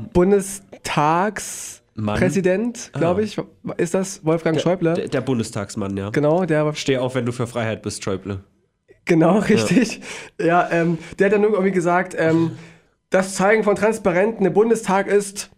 Bundestagspräsident, 0.84 2.90
Mann. 2.92 3.00
glaube 3.00 3.20
Ah. 3.20 3.24
ich, 3.24 3.38
ist 3.78 3.94
das 3.94 4.24
Wolfgang 4.24 4.60
Schäuble. 4.60 4.94
Der, 4.94 5.08
der 5.08 5.20
Bundestagsmann, 5.20 5.96
ja. 5.96 6.10
Genau, 6.10 6.44
der 6.44 6.72
Steh 6.74 6.98
auf, 6.98 7.14
wenn 7.14 7.26
du 7.26 7.32
für 7.32 7.46
Freiheit 7.46 7.82
bist, 7.82 8.02
Schäuble. 8.04 8.40
Genau, 9.04 9.38
richtig. 9.38 10.00
Ja, 10.40 10.68
ähm, 10.70 10.98
der 11.18 11.26
hat 11.26 11.34
dann 11.34 11.42
irgendwie 11.42 11.72
gesagt, 11.72 12.14
ähm, 12.18 12.52
das 13.10 13.34
Zeigen 13.34 13.62
von 13.62 13.76
Transparenten 13.76 14.44
im 14.46 14.52
Bundestag 14.52 15.06
ist, 15.06 15.50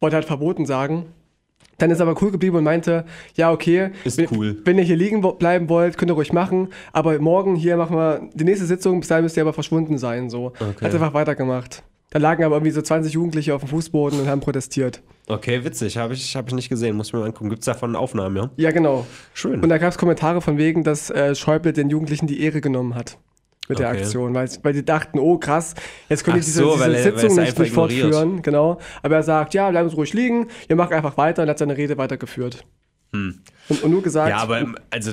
wollte 0.00 0.16
halt 0.16 0.26
verboten 0.26 0.66
sagen. 0.66 1.06
Dann 1.78 1.90
ist 1.90 2.00
er 2.00 2.06
aber 2.06 2.20
cool 2.22 2.30
geblieben 2.30 2.56
und 2.56 2.64
meinte, 2.64 3.04
ja, 3.34 3.50
okay, 3.50 3.90
Ist 4.04 4.18
wenn, 4.18 4.28
cool. 4.30 4.60
wenn 4.64 4.78
ihr 4.78 4.84
hier 4.84 4.94
liegen 4.94 5.20
bleiben 5.38 5.68
wollt, 5.68 5.98
könnt 5.98 6.10
ihr 6.12 6.14
ruhig 6.14 6.32
machen, 6.32 6.68
aber 6.92 7.18
morgen 7.18 7.56
hier 7.56 7.76
machen 7.76 7.96
wir 7.96 8.28
die 8.34 8.44
nächste 8.44 8.66
Sitzung, 8.66 9.00
bis 9.00 9.08
dahin 9.08 9.24
müsst 9.24 9.36
ihr 9.36 9.42
aber 9.42 9.52
verschwunden 9.54 9.98
sein, 9.98 10.30
so. 10.30 10.48
Okay. 10.60 10.84
Hat 10.84 10.94
einfach 10.94 11.14
weitergemacht. 11.14 11.82
Da 12.12 12.18
lagen 12.18 12.44
aber 12.44 12.56
irgendwie 12.56 12.72
so 12.72 12.82
20 12.82 13.14
Jugendliche 13.14 13.54
auf 13.54 13.62
dem 13.62 13.70
Fußboden 13.70 14.20
und 14.20 14.28
haben 14.28 14.40
protestiert. 14.40 15.02
Okay, 15.28 15.64
witzig. 15.64 15.96
Habe 15.96 16.12
ich, 16.12 16.36
hab 16.36 16.46
ich 16.48 16.54
nicht 16.54 16.68
gesehen. 16.68 16.94
Muss 16.94 17.06
ich 17.06 17.12
mir 17.14 17.20
mal 17.20 17.26
angucken. 17.26 17.48
Gibt 17.48 17.60
es 17.62 17.66
davon 17.66 17.96
Aufnahmen, 17.96 18.36
ja? 18.36 18.50
Ja, 18.56 18.70
genau. 18.70 19.06
Schön. 19.32 19.62
Und 19.62 19.68
da 19.70 19.78
gab 19.78 19.90
es 19.92 19.96
Kommentare 19.96 20.42
von 20.42 20.58
wegen, 20.58 20.84
dass 20.84 21.08
äh, 21.08 21.34
Schäuble 21.34 21.72
den 21.72 21.88
Jugendlichen 21.88 22.26
die 22.26 22.42
Ehre 22.42 22.60
genommen 22.60 22.94
hat 22.94 23.16
mit 23.68 23.78
der 23.78 23.88
Okay. 23.88 24.00
Aktion, 24.00 24.34
weil, 24.34 24.50
weil 24.62 24.72
die 24.74 24.84
dachten, 24.84 25.18
oh 25.18 25.38
krass, 25.38 25.74
jetzt 26.10 26.24
können 26.24 26.36
die 26.38 26.44
diese, 26.44 26.62
so, 26.64 26.72
diese 26.72 26.80
weil 26.84 26.92
weil 26.92 27.02
Sitzung 27.02 27.36
nicht, 27.36 27.58
nicht 27.58 27.72
fortführen. 27.72 28.42
Genau. 28.42 28.78
Aber 29.02 29.14
er 29.16 29.22
sagt, 29.22 29.54
ja, 29.54 29.70
bleiben 29.70 29.88
Sie 29.88 29.94
ruhig 29.96 30.12
liegen, 30.12 30.48
ihr 30.68 30.76
macht 30.76 30.92
einfach 30.92 31.16
weiter 31.16 31.44
und 31.44 31.48
hat 31.48 31.58
seine 31.58 31.76
Rede 31.78 31.96
weitergeführt. 31.96 32.66
Und, 33.14 33.40
und 33.68 33.90
nur 33.90 34.02
gesagt, 34.02 34.28
Hm. 34.32 34.36
ja, 34.36 34.42
aber 34.42 34.74
also 34.90 35.12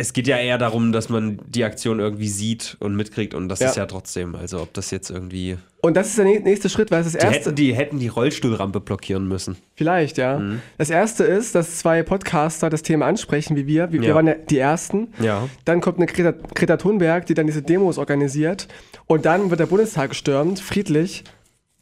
es 0.00 0.12
geht 0.14 0.26
ja 0.26 0.38
eher 0.38 0.56
darum, 0.58 0.92
dass 0.92 1.08
man 1.10 1.38
die 1.46 1.62
Aktion 1.64 2.00
irgendwie 2.00 2.28
sieht 2.28 2.76
und 2.80 2.96
mitkriegt 2.96 3.34
und 3.34 3.48
das 3.48 3.60
Ja. 3.60 3.68
ist 3.68 3.76
ja 3.76 3.84
trotzdem, 3.86 4.34
also 4.34 4.60
ob 4.62 4.72
das 4.72 4.90
jetzt 4.90 5.10
irgendwie. 5.10 5.58
und 5.82 5.96
das 5.96 6.08
ist 6.08 6.18
der 6.18 6.24
nä- 6.26 6.40
nächste 6.42 6.68
Schritt, 6.68 6.90
weil 6.90 7.00
es 7.02 7.12
das 7.12 7.20
Die 7.20 7.26
erste, 7.26 7.40
hätten, 7.50 7.54
die 7.56 7.74
hätten 7.74 7.98
die 7.98 8.08
Rollstuhlrampe 8.08 8.80
blockieren 8.80 9.28
müssen. 9.28 9.56
vielleicht, 9.76 10.16
ja. 10.18 10.38
Mhm. 10.38 10.60
Das 10.78 10.90
erste 10.90 11.24
ist, 11.24 11.54
dass 11.54 11.76
zwei 11.78 12.02
Podcaster 12.02 12.70
das 12.70 12.82
Thema 12.82 13.06
ansprechen, 13.06 13.56
wie 13.56 13.66
wir. 13.66 13.92
Wir, 13.92 14.00
wir 14.00 14.08
Ja. 14.08 14.14
waren 14.14 14.26
ja 14.26 14.34
die 14.34 14.58
Ersten. 14.58 15.08
Ja. 15.20 15.48
Dann 15.64 15.80
kommt 15.80 15.98
eine 15.98 16.06
Greta, 16.06 16.32
Greta 16.54 16.76
Thunberg, 16.78 17.26
die 17.26 17.34
dann 17.34 17.46
diese 17.46 17.62
Demos 17.62 17.98
organisiert. 17.98 18.68
Und 19.06 19.24
dann 19.26 19.50
wird 19.50 19.60
der 19.60 19.66
Bundestag 19.66 20.10
gestürmt, 20.10 20.60
friedlich. 20.60 21.24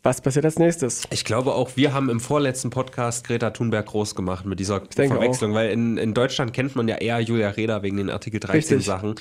Was 0.03 0.21
passiert 0.21 0.45
als 0.45 0.59
nächstes? 0.59 1.03
Ich 1.11 1.25
glaube 1.25 1.55
auch, 1.55 1.71
wir 1.77 1.93
haben 1.93 2.09
im 2.09 2.21
vorletzten 2.21 2.71
Podcast 2.71 3.27
Greta 3.27 3.51
Thunberg 3.51 3.87
groß 3.87 4.15
gemacht 4.15 4.45
mit 4.47 4.61
dieser 4.61 4.83
Verwechslung, 4.95 5.55
weil 5.55 5.71
in, 5.71 5.99
in 5.99 6.15
Deutschland 6.15 6.53
kennt 6.53 6.77
man 6.77 6.87
ja 6.87 6.97
eher 6.97 7.19
Julia 7.21 7.49
Reda 7.51 7.83
wegen 7.83 7.97
den 7.97 8.09
Artikel 8.09 8.39
13 8.39 8.57
Richtig. 8.79 8.87
Sachen. 8.87 9.17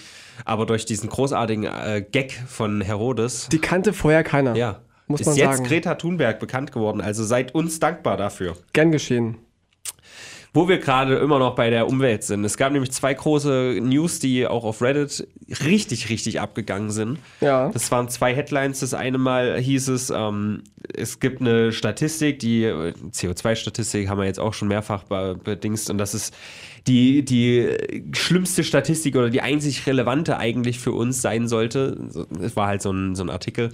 Aber 0.45 0.65
durch 0.67 0.85
diesen 0.85 1.09
großartigen 1.09 1.63
äh, 1.63 2.05
Gag 2.11 2.31
von 2.47 2.81
Herodes, 2.81 3.49
Die 3.51 3.59
kannte 3.59 3.91
vorher 3.91 4.23
keiner. 4.23 4.55
ja, 4.55 4.81
muss 5.07 5.21
ist 5.21 5.27
man 5.27 5.35
jetzt 5.35 5.57
sagen. 5.57 5.63
Greta 5.67 5.95
Thunberg 5.95 6.39
bekannt 6.39 6.71
geworden. 6.71 7.01
Also 7.01 7.23
seid 7.23 7.55
uns 7.55 7.79
dankbar 7.79 8.15
dafür. 8.15 8.55
Gern 8.73 8.91
geschehen. 8.91 9.37
Wo 10.57 10.67
wir 10.67 10.79
gerade 10.79 11.17
immer 11.17 11.37
noch 11.37 11.53
bei 11.53 11.69
der 11.69 11.87
Umwelt 11.87 12.23
sind. 12.23 12.43
Es 12.43 12.57
gab 12.57 12.71
nämlich 12.71 12.91
zwei 12.91 13.13
große 13.13 13.77
News, 13.79 14.17
die 14.17 14.47
auch 14.47 14.63
auf 14.63 14.81
Reddit 14.81 15.27
richtig, 15.63 16.09
richtig 16.09 16.41
abgegangen 16.41 16.89
sind. 16.89 17.19
Ja. 17.41 17.69
Das 17.69 17.91
waren 17.91 18.09
zwei 18.09 18.33
Headlines. 18.33 18.79
Das 18.79 18.95
eine 18.95 19.19
Mal 19.19 19.59
hieß 19.59 19.89
es, 19.89 20.09
ähm, 20.09 20.63
es 20.95 21.19
gibt 21.19 21.41
eine 21.41 21.71
Statistik, 21.71 22.39
die 22.39 22.63
äh, 22.63 22.93
CO2-Statistik 23.11 24.09
haben 24.09 24.17
wir 24.17 24.25
jetzt 24.25 24.39
auch 24.39 24.55
schon 24.55 24.67
mehrfach 24.67 25.03
be 25.03 25.39
bedingst 25.43 25.91
und 25.91 25.99
das 25.99 26.15
ist 26.15 26.33
die, 26.87 27.23
die 27.23 27.77
schlimmste 28.13 28.63
Statistik 28.63 29.15
oder 29.15 29.29
die 29.29 29.41
einzig 29.41 29.85
relevante 29.85 30.39
eigentlich 30.39 30.79
für 30.79 30.91
uns 30.91 31.21
sein 31.21 31.47
sollte. 31.47 31.99
So, 32.09 32.25
Es 32.41 32.55
war 32.55 32.65
halt 32.65 32.81
so 32.81 32.91
ein, 32.91 33.13
so 33.13 33.21
ein 33.21 33.29
Artikel. 33.29 33.71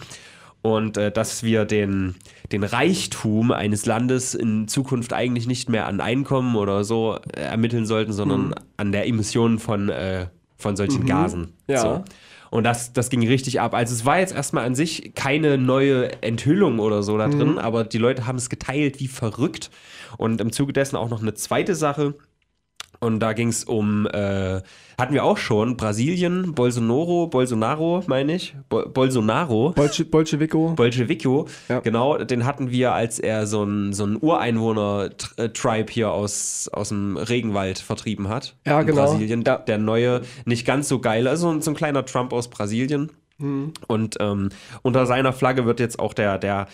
Und 0.63 0.95
äh, 0.95 1.12
dass 1.12 1.43
wir 1.43 1.65
den, 1.65 2.15
den 2.54 2.63
Reichtum 2.63 3.52
eines 3.52 3.86
Landes 3.86 4.34
in 4.34 4.69
Zukunft 4.69 5.12
eigentlich 5.12 5.45
nicht 5.45 5.69
mehr 5.69 5.88
an 5.88 5.99
Einkommen 5.99 6.56
oder 6.56 6.86
so 6.86 7.19
äh, 7.36 7.41
ermitteln 7.41 7.86
sollten, 7.86 8.13
sondern 8.13 8.56
an 8.78 8.93
der 8.93 9.06
Emission 9.06 9.60
von, 9.60 9.89
äh, 9.89 10.28
von 10.56 10.78
solchen 10.78 11.06
Gasen. 11.06 11.54
Ja. 11.67 11.80
So. 11.80 12.04
Und 12.49 12.63
das, 12.63 12.93
das 12.93 13.10
ging 13.10 13.28
richtig 13.28 13.60
ab. 13.60 13.73
Also 13.73 13.93
es 13.93 14.06
war 14.06 14.19
jetzt 14.19 14.34
erstmal 14.34 14.63
an 14.63 14.73
sich 14.73 15.13
keine 15.15 15.58
neue 15.58 16.21
Enthüllung 16.21 16.80
oder 16.80 17.04
so 17.04 17.17
da 17.17 17.28
drin, 17.28 17.58
aber 17.58 17.84
die 17.84 17.97
Leute 17.97 18.26
haben 18.26 18.38
es 18.38 18.49
geteilt 18.49 18.99
wie 18.99 19.08
verrückt. 19.08 19.69
Und 20.17 20.39
im 20.39 20.52
Zuge 20.52 20.71
dessen 20.71 20.95
auch 20.95 21.10
noch 21.10 21.21
eine 21.21 21.34
zweite 21.34 21.76
Sache. 21.76 22.13
Und 23.04 23.20
da 23.20 23.34
ging 23.34 23.50
es 23.50 23.66
um, 23.66 24.08
äh, 24.08 24.62
hatten 24.98 25.13
wir 25.13 25.26
auch 25.26 25.38
schon, 25.38 25.76
Brasilien, 25.76 26.54
Bolsonaro, 26.56 27.28
Bolsonaro, 27.28 28.02
meine 28.08 28.36
ich, 28.36 28.56
Bo 28.70 28.88
Bolsonaro. 28.88 29.74
Bolsche, 29.76 30.06
Bolschewiko. 30.06 30.70
Bolschewiko, 30.74 31.48
Ja. 31.68 31.82
genau, 31.82 32.18
den 32.18 32.46
hatten 32.46 32.72
wir, 32.72 32.94
als 32.94 33.20
er 33.20 33.46
so 33.46 33.63
ein, 33.66 33.92
so 33.92 34.06
ein 34.06 34.18
Ureinwohner-Tribe 34.22 35.92
hier 35.92 36.12
aus, 36.12 36.70
aus 36.72 36.89
dem 36.89 37.18
Regenwald 37.18 37.80
vertrieben 37.80 38.30
hat. 38.30 38.56
Ja, 38.66 38.80
in 38.80 38.88
genau. 38.88 39.02
Brasilien. 39.02 39.44
Ja. 39.46 39.58
Der 39.58 39.80
neue, 39.80 40.22
nicht 40.46 40.66
ganz 40.66 40.88
so 40.88 41.00
geile, 41.00 41.30
also 41.30 41.60
so 41.60 41.72
ein 41.72 41.76
kleiner 41.76 42.06
Trump 42.06 42.32
aus 42.32 42.50
Brasilien. 42.50 43.12
Mhm. 43.38 43.74
Und 43.88 44.16
ähm, 44.22 44.48
unter 44.82 45.06
seiner 45.08 45.34
Flagge 45.34 45.66
wird 45.66 45.82
jetzt 45.82 46.00
auch 46.00 46.13
der, 46.13 46.38
der 46.38 46.68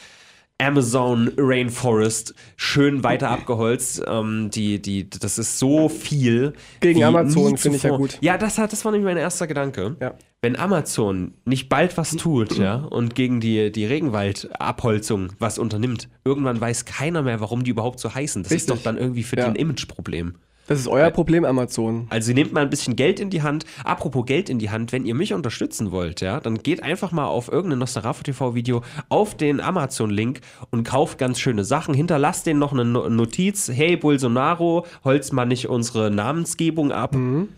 Amazon 0.61 1.31
Rainforest 1.37 2.35
schön 2.57 3.03
weiter 3.03 3.29
abgeholzt. 3.29 4.03
Ähm, 4.05 4.49
die, 4.53 4.81
die, 4.81 5.09
das 5.09 5.39
ist 5.39 5.57
so 5.57 5.89
viel. 5.89 6.53
Gegen 6.81 7.03
Amazon 7.03 7.57
finde 7.57 7.77
ich 7.77 7.83
ja 7.83 7.95
gut. 7.95 8.17
Ja, 8.21 8.37
das, 8.37 8.57
hat, 8.57 8.71
das 8.73 8.83
war 8.85 8.91
nämlich 8.91 9.05
mein 9.05 9.17
erster 9.17 9.47
Gedanke. 9.47 9.95
Ja. 10.01 10.13
Wenn 10.41 10.55
Amazon 10.57 11.33
nicht 11.45 11.69
bald 11.69 11.97
was 11.97 12.15
tut, 12.15 12.57
ja, 12.57 12.75
und 12.75 13.13
gegen 13.15 13.39
die, 13.41 13.71
die 13.71 13.85
Regenwaldabholzung 13.85 15.33
was 15.39 15.59
unternimmt, 15.59 16.07
irgendwann 16.23 16.59
weiß 16.61 16.85
keiner 16.85 17.23
mehr, 17.23 17.39
warum 17.41 17.63
die 17.63 17.71
überhaupt 17.71 17.99
so 17.99 18.13
heißen. 18.13 18.43
Das 18.43 18.51
ist 18.51 18.55
Richtig. 18.69 18.75
doch 18.75 18.83
dann 18.83 18.97
irgendwie 18.97 19.23
für 19.23 19.37
Ja. 19.37 19.45
die 19.45 19.49
ein 19.51 19.55
Imageproblem. 19.55 20.35
Das 20.69 20.77
ist 20.79 20.87
euer 20.87 21.09
Problem, 21.09 21.45
Amazon. 21.45 22.05
Also 22.11 22.31
nehmt 22.31 22.53
mal 22.53 22.61
ein 22.61 22.69
bisschen 22.69 22.95
Geld 22.95 23.19
in 23.19 23.31
die 23.31 23.41
Hand. 23.41 23.65
Apropos 23.83 24.23
Geld 24.27 24.51
in 24.51 24.59
die 24.59 24.69
Hand, 24.69 24.91
wenn 24.91 25.03
ihr 25.03 25.15
mich 25.15 25.33
unterstützen 25.33 25.91
wollt, 25.91 26.21
ja, 26.21 26.39
dann 26.39 26.59
geht 26.59 26.83
einfach 26.83 27.11
mal 27.11 27.25
auf 27.25 27.51
irgendein 27.51 27.79
Nosferatu 27.79 28.21
TV 28.21 28.53
Video 28.53 28.83
auf 29.09 29.35
den 29.35 29.61
Amazon-Link 29.61 30.41
und 30.69 30.83
kauft 30.83 31.17
ganz 31.17 31.39
schöne 31.39 31.63
Sachen. 31.63 31.95
Hinterlasst 31.95 32.45
denen 32.45 32.59
noch 32.59 32.71
eine 32.71 32.85
No- 32.85 33.09
Notiz. 33.09 33.67
Hey 33.73 33.97
Bolsonaro, 33.97 34.85
holst 35.03 35.33
mal 35.33 35.45
nicht 35.45 35.67
unsere 35.67 36.11
Namensgebung 36.11 36.91
ab. 36.91 37.15
Und 37.15 37.49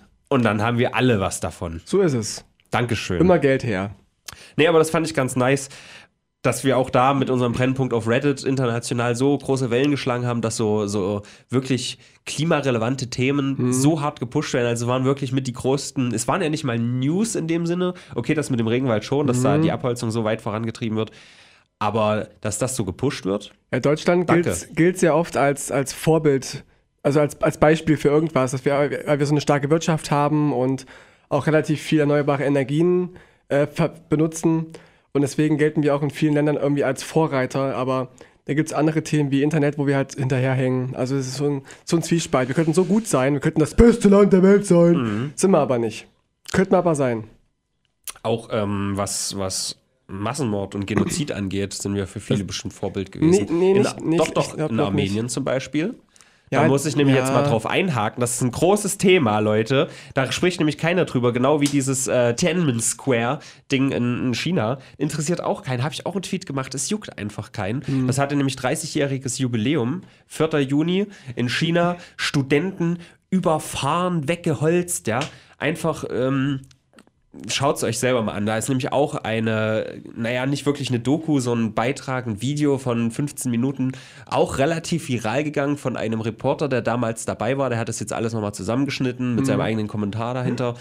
dann 0.46 0.62
haben 0.62 0.78
wir 0.78 0.96
alle 0.96 1.20
was 1.20 1.42
davon. 1.42 1.82
So 1.84 2.00
ist 2.00 2.14
es. 2.14 2.46
Dankeschön. 2.70 3.20
Immer 3.20 3.40
Geld 3.40 3.66
her. 3.66 3.92
Nee, 4.56 4.68
aber 4.68 4.80
das 4.80 4.90
fand 4.90 5.06
ich 5.06 5.14
ganz 5.14 5.36
nice. 5.36 5.68
Dass 6.44 6.64
wir 6.64 6.78
auch 6.78 6.90
da 6.90 7.14
mit 7.14 7.30
unserem 7.30 7.52
Brennpunkt 7.54 7.94
auf 7.94 8.08
Reddit 8.08 8.44
international 8.44 9.16
so 9.16 9.38
große 9.38 9.70
Wellen 9.70 9.92
geschlagen 9.92 10.26
haben, 10.26 10.42
dass 10.42 10.58
so, 10.58 10.88
so 10.88 11.22
wirklich 11.50 12.00
klimarelevante 12.26 13.10
Themen 13.12 13.56
Mhm. 13.58 13.74
so 13.74 14.02
hart 14.02 14.20
gepusht 14.20 14.54
werden. 14.54 14.66
Also 14.68 14.88
waren 14.88 15.06
wirklich 15.06 15.32
mit 15.32 15.46
die 15.48 15.54
größten, 15.54 16.14
es 16.14 16.28
waren 16.28 16.42
ja 16.42 16.50
nicht 16.50 16.64
mal 16.64 16.80
News 16.80 17.36
in 17.36 17.48
dem 17.48 17.66
Sinne. 17.68 17.94
Okay, 18.16 18.34
das 18.34 18.50
mit 18.50 18.60
dem 18.60 18.68
Regenwald 18.68 19.04
schon, 19.06 19.28
dass 19.28 19.40
Mhm. 19.40 19.44
da 19.44 19.58
die 19.60 19.72
Abholzung 19.72 20.10
so 20.10 20.24
weit 20.24 20.42
vorangetrieben 20.42 20.98
wird. 20.98 21.12
Aber 21.78 22.30
dass 22.42 22.58
das 22.58 22.76
so 22.76 22.86
gepusht 22.86 23.26
wird, 23.26 23.52
Ja, 23.72 23.80
Deutschland 23.80 24.28
gilt, 24.76 25.00
sehr 25.00 25.16
oft 25.16 25.38
als, 25.38 25.72
als 25.72 25.94
Vorbild, 25.94 26.64
also 27.04 27.20
als, 27.20 27.40
als 27.42 27.58
Beispiel 27.60 27.98
für 27.98 28.10
irgendwas, 28.10 28.52
dass 28.52 28.66
wir, 28.66 28.74
weil 29.06 29.20
wir 29.20 29.26
so 29.26 29.34
eine 29.34 29.42
starke 29.42 29.70
Wirtschaft 29.70 30.12
haben 30.12 30.54
und 30.54 30.86
auch 31.30 31.48
relativ 31.48 31.82
viel 31.82 32.00
erneuerbare 32.00 32.44
Energien 32.44 33.10
äh, 33.50 33.66
benutzen. 34.10 34.68
Und 35.14 35.22
deswegen 35.22 35.58
gelten 35.58 35.84
wir 35.84 35.94
auch 35.96 36.02
in 36.02 36.10
vielen 36.10 36.34
Ländern 36.34 36.56
irgendwie 36.58 36.84
als 36.84 37.04
Vorreiter. 37.04 37.76
Aber 37.76 38.10
da 38.46 38.54
gibt 38.54 38.70
es 38.70 38.74
andere 38.74 39.04
Themen 39.04 39.30
wie 39.32 39.44
Internet, 39.44 39.78
wo 39.78 39.86
wir 39.88 39.96
halt 39.98 40.16
hinterherhängen. 40.16 40.96
Also 40.96 41.16
es 41.16 41.28
ist 41.28 41.36
so 41.38 41.48
ein, 41.50 41.62
so 41.86 41.98
ein 41.98 42.04
Zwiespalt. 42.04 42.48
Wir 42.48 42.56
könnten 42.56 42.74
so 42.74 42.86
gut 42.86 43.08
sein, 43.08 43.34
wir 43.34 43.40
könnten 43.42 43.60
das 43.60 43.76
beste 43.76 44.08
Land 44.10 44.34
der 44.34 44.42
Welt 44.44 44.66
sein. 44.66 44.94
Mhm. 44.96 45.32
Sind 45.36 45.52
wir 45.52 45.60
aber 45.60 45.78
nicht. 45.80 46.08
Könnten 46.54 46.72
wir 46.74 46.78
aber 46.80 46.96
sein. 46.96 47.26
auch 48.24 48.50
ähm, 48.52 48.94
was, 48.96 49.38
was 49.38 49.78
Massenmord 50.08 50.76
und 50.76 50.86
Genozid 50.88 51.32
angeht, 51.32 51.74
sind 51.74 51.96
wir 51.96 52.06
für 52.08 52.20
viele 52.20 52.44
bestimmt 52.44 52.74
Vorbild 52.74 53.12
gewesen. 53.12 53.46
Nee, 53.50 53.54
nee, 53.54 53.72
in, 53.72 53.78
nicht- 53.80 54.02
nicht- 54.02 54.20
doch, 54.38 54.54
doch, 54.56 54.70
in 54.70 54.80
Armenien 54.80 55.30
zum 55.30 55.44
Beispiel. 55.46 55.96
Ja, 56.52 56.64
da 56.64 56.68
muss 56.68 56.86
ich 56.86 56.98
nämlich 56.98 57.16
ja. 57.16 57.22
jetzt 57.22 57.34
mal 57.34 57.44
drauf 57.44 57.66
einhaken. 57.66 58.20
Das 58.20 58.36
ist 58.36 58.42
ein 58.42 58.52
großes 58.52 58.98
Thema, 58.98 59.40
Leute. 59.40 59.88
Da 60.14 60.30
spricht 60.34 60.60
nämlich 60.60 60.78
keiner 60.78 61.06
drüber. 61.06 61.32
Genau 61.32 61.62
wie 61.62 61.66
dieses 61.66 62.08
äh, 62.08 62.36
Tiananmen 62.36 62.82
Square-Ding 62.82 63.92
in, 63.92 64.28
in 64.28 64.34
China. 64.34 64.80
Interessiert 64.98 65.42
auch 65.42 65.64
keinen. 65.64 65.82
Habe 65.82 65.94
ich 65.94 66.06
auch 66.06 66.14
einen 66.14 66.24
Tweet 66.24 66.46
gemacht. 66.46 66.76
Es 66.76 66.90
juckt 66.90 67.18
einfach 67.18 67.54
keinen. 67.54 67.84
Mhm. 67.88 68.08
Das 68.08 68.18
hatte 68.18 68.36
nämlich 68.36 68.56
30-jähriges 68.56 69.40
Jubiläum. 69.40 70.02
4. 70.28 70.60
Juni 70.60 71.08
in 71.38 71.48
China. 71.48 71.96
Studenten 72.18 72.98
überfahren, 73.30 74.28
weggeholzt, 74.28 75.08
ja. 75.08 75.22
Einfach 75.58 76.04
ähm, 76.12 76.64
Schaut 77.48 77.78
es 77.78 77.84
euch 77.84 77.98
selber 77.98 78.22
mal 78.22 78.34
an. 78.34 78.46
Da 78.46 78.58
ist 78.58 78.68
nämlich 78.68 78.92
auch 78.92 79.16
eine, 79.16 80.02
naja, 80.16 80.46
nicht 80.46 80.66
wirklich 80.66 80.90
eine 80.90 81.00
Doku, 81.00 81.40
so 81.40 81.54
ein 81.54 81.74
Beitrag, 81.74 82.28
ein 82.28 82.42
Video 82.42 82.78
von 82.78 83.10
15 83.10 83.50
Minuten, 83.50 83.94
auch 84.26 84.58
relativ 84.58 85.08
viral 85.08 85.46
gegangen 85.46 85.78
von 85.78 85.96
einem 85.96 86.20
Reporter, 86.20 86.68
der 86.68 86.82
damals 86.82 87.26
dabei 87.26 87.58
war. 87.58 87.70
Der 87.70 87.80
hat 87.80 87.88
das 87.88 88.02
jetzt 88.02 88.12
alles 88.12 88.34
nochmal 88.34 88.54
zusammengeschnitten 88.54 89.36
mit 89.36 89.46
seinem 89.46 89.62
eigenen 89.62 89.88
Kommentar 89.88 90.34
dahinter. 90.34 90.76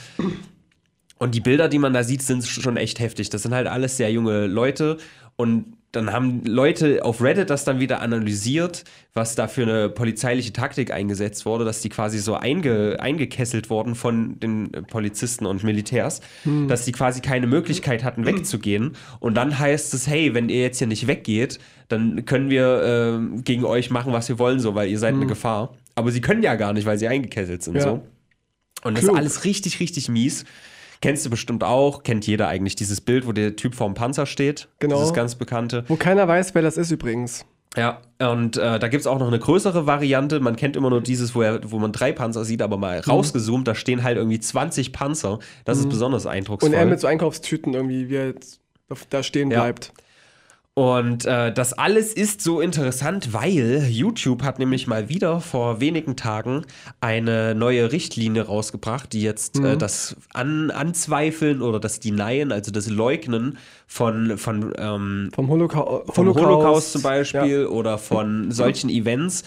Und 1.18 1.34
die 1.36 1.40
Bilder, 1.40 1.68
die 1.68 1.78
man 1.78 1.92
da 1.92 2.02
sieht, 2.02 2.22
sind 2.22 2.44
schon 2.44 2.76
echt 2.76 2.98
heftig. 2.98 3.30
Das 3.30 3.42
sind 3.42 3.54
halt 3.54 3.68
alles 3.68 3.96
sehr 3.96 4.10
junge 4.10 4.46
Leute. 4.46 4.96
Und 5.36 5.76
dann 5.92 6.12
haben 6.12 6.44
Leute 6.44 7.04
auf 7.04 7.20
Reddit 7.20 7.50
das 7.50 7.64
dann 7.64 7.80
wieder 7.80 8.00
analysiert, 8.00 8.84
was 9.12 9.34
da 9.34 9.48
für 9.48 9.62
eine 9.62 9.88
polizeiliche 9.88 10.52
Taktik 10.52 10.92
eingesetzt 10.92 11.46
wurde, 11.46 11.64
dass 11.64 11.80
die 11.80 11.88
quasi 11.88 12.18
so 12.20 12.34
einge, 12.34 12.98
eingekesselt 13.00 13.70
wurden 13.70 13.96
von 13.96 14.38
den 14.38 14.70
Polizisten 14.88 15.46
und 15.46 15.64
Militärs, 15.64 16.20
dass 16.68 16.84
die 16.84 16.92
quasi 16.92 17.20
keine 17.20 17.48
Möglichkeit 17.48 18.04
hatten, 18.04 18.24
wegzugehen. 18.24 18.92
Und 19.18 19.34
dann 19.34 19.58
heißt 19.58 19.92
es, 19.94 20.06
hey, 20.06 20.32
wenn 20.32 20.48
ihr 20.48 20.62
jetzt 20.62 20.78
hier 20.78 20.86
nicht 20.86 21.08
weggeht, 21.08 21.58
dann 21.88 22.24
können 22.24 22.50
wir 22.50 23.20
äh, 23.36 23.42
gegen 23.42 23.64
euch 23.64 23.90
machen, 23.90 24.12
was 24.12 24.28
wir 24.28 24.38
wollen, 24.38 24.60
so, 24.60 24.76
weil 24.76 24.88
ihr 24.88 24.98
seid 24.98 25.14
eine 25.14 25.26
Gefahr. 25.26 25.74
Aber 25.96 26.12
sie 26.12 26.20
können 26.20 26.42
ja 26.42 26.54
gar 26.54 26.72
nicht, 26.72 26.86
weil 26.86 26.98
sie 26.98 27.08
eingekesselt 27.08 27.64
sind. 27.64 27.76
Ja. 27.76 27.82
So. 27.82 28.02
Und 28.84 28.94
das 28.94 29.02
ist 29.02 29.08
Klug. 29.08 29.18
alles 29.18 29.44
richtig, 29.44 29.80
richtig 29.80 30.08
mies. 30.08 30.44
Kennst 31.02 31.24
du 31.24 31.30
bestimmt 31.30 31.64
auch, 31.64 32.02
kennt 32.02 32.26
jeder 32.26 32.48
eigentlich 32.48 32.76
dieses 32.76 33.00
Bild, 33.00 33.26
wo 33.26 33.32
der 33.32 33.56
Typ 33.56 33.74
vorm 33.74 33.94
Panzer 33.94 34.26
steht. 34.26 34.68
Genau. 34.80 34.96
Dieses 34.98 35.14
ganz 35.14 35.34
bekannte. 35.34 35.84
Wo 35.88 35.96
keiner 35.96 36.28
weiß, 36.28 36.54
wer 36.54 36.62
das 36.62 36.76
ist 36.76 36.90
übrigens. 36.90 37.46
Ja, 37.76 38.00
und 38.18 38.56
äh, 38.56 38.78
da 38.80 38.88
gibt 38.88 39.00
es 39.02 39.06
auch 39.06 39.18
noch 39.20 39.28
eine 39.28 39.38
größere 39.38 39.86
Variante. 39.86 40.40
Man 40.40 40.56
kennt 40.56 40.76
immer 40.76 40.90
nur 40.90 41.00
dieses, 41.00 41.34
wo, 41.36 41.42
er, 41.42 41.60
wo 41.70 41.78
man 41.78 41.92
drei 41.92 42.10
Panzer 42.12 42.44
sieht, 42.44 42.62
aber 42.62 42.76
mal 42.76 42.98
Mhm. 42.98 43.10
rausgezoomt, 43.12 43.66
da 43.68 43.74
stehen 43.76 44.02
halt 44.02 44.16
irgendwie 44.16 44.40
20 44.40 44.92
Panzer. 44.92 45.38
Das 45.64 45.78
ist 45.78 45.88
besonders 45.88 46.26
eindrucksvoll. 46.26 46.70
Und 46.70 46.76
er 46.78 46.84
mit 46.84 46.98
so 47.00 47.06
Einkaufstüten 47.06 47.72
irgendwie, 47.74 48.08
wie 48.10 48.16
er 48.16 48.26
jetzt 48.26 48.60
da 49.10 49.22
stehen 49.22 49.50
Ja. 49.52 49.60
bleibt. 49.62 49.92
Und 50.74 51.26
äh, 51.26 51.52
das 51.52 51.72
alles 51.72 52.14
ist 52.14 52.40
so 52.42 52.60
interessant, 52.60 53.32
weil 53.32 53.86
YouTube 53.90 54.42
hat 54.44 54.58
nämlich 54.58 54.86
mal 54.86 55.08
wieder 55.08 55.40
vor 55.40 55.80
wenigen 55.80 56.16
Tagen 56.16 56.64
eine 57.00 57.54
neue 57.54 57.90
Richtlinie 57.92 58.46
rausgebracht, 58.46 59.12
die 59.12 59.20
jetzt 59.20 59.58
Mhm. 59.58 59.64
äh, 59.66 59.76
das 59.76 60.16
An 60.32 60.70
Anzweifeln 60.70 61.60
oder 61.60 61.80
das 61.80 61.98
Denyen, 62.00 62.52
also 62.52 62.70
das 62.70 62.88
Leugnen 62.88 63.58
von, 63.86 64.38
von, 64.38 64.72
ähm, 64.78 65.30
Vom 65.34 65.48
Holocau 65.48 66.04
vom 66.06 66.26
Holocaust, 66.28 66.46
Holocaust, 66.46 66.92
zum 66.92 67.02
Beispiel 67.02 67.66
oder 67.66 67.98
von 67.98 68.50
solchen 68.52 68.88
Events. 68.90 69.42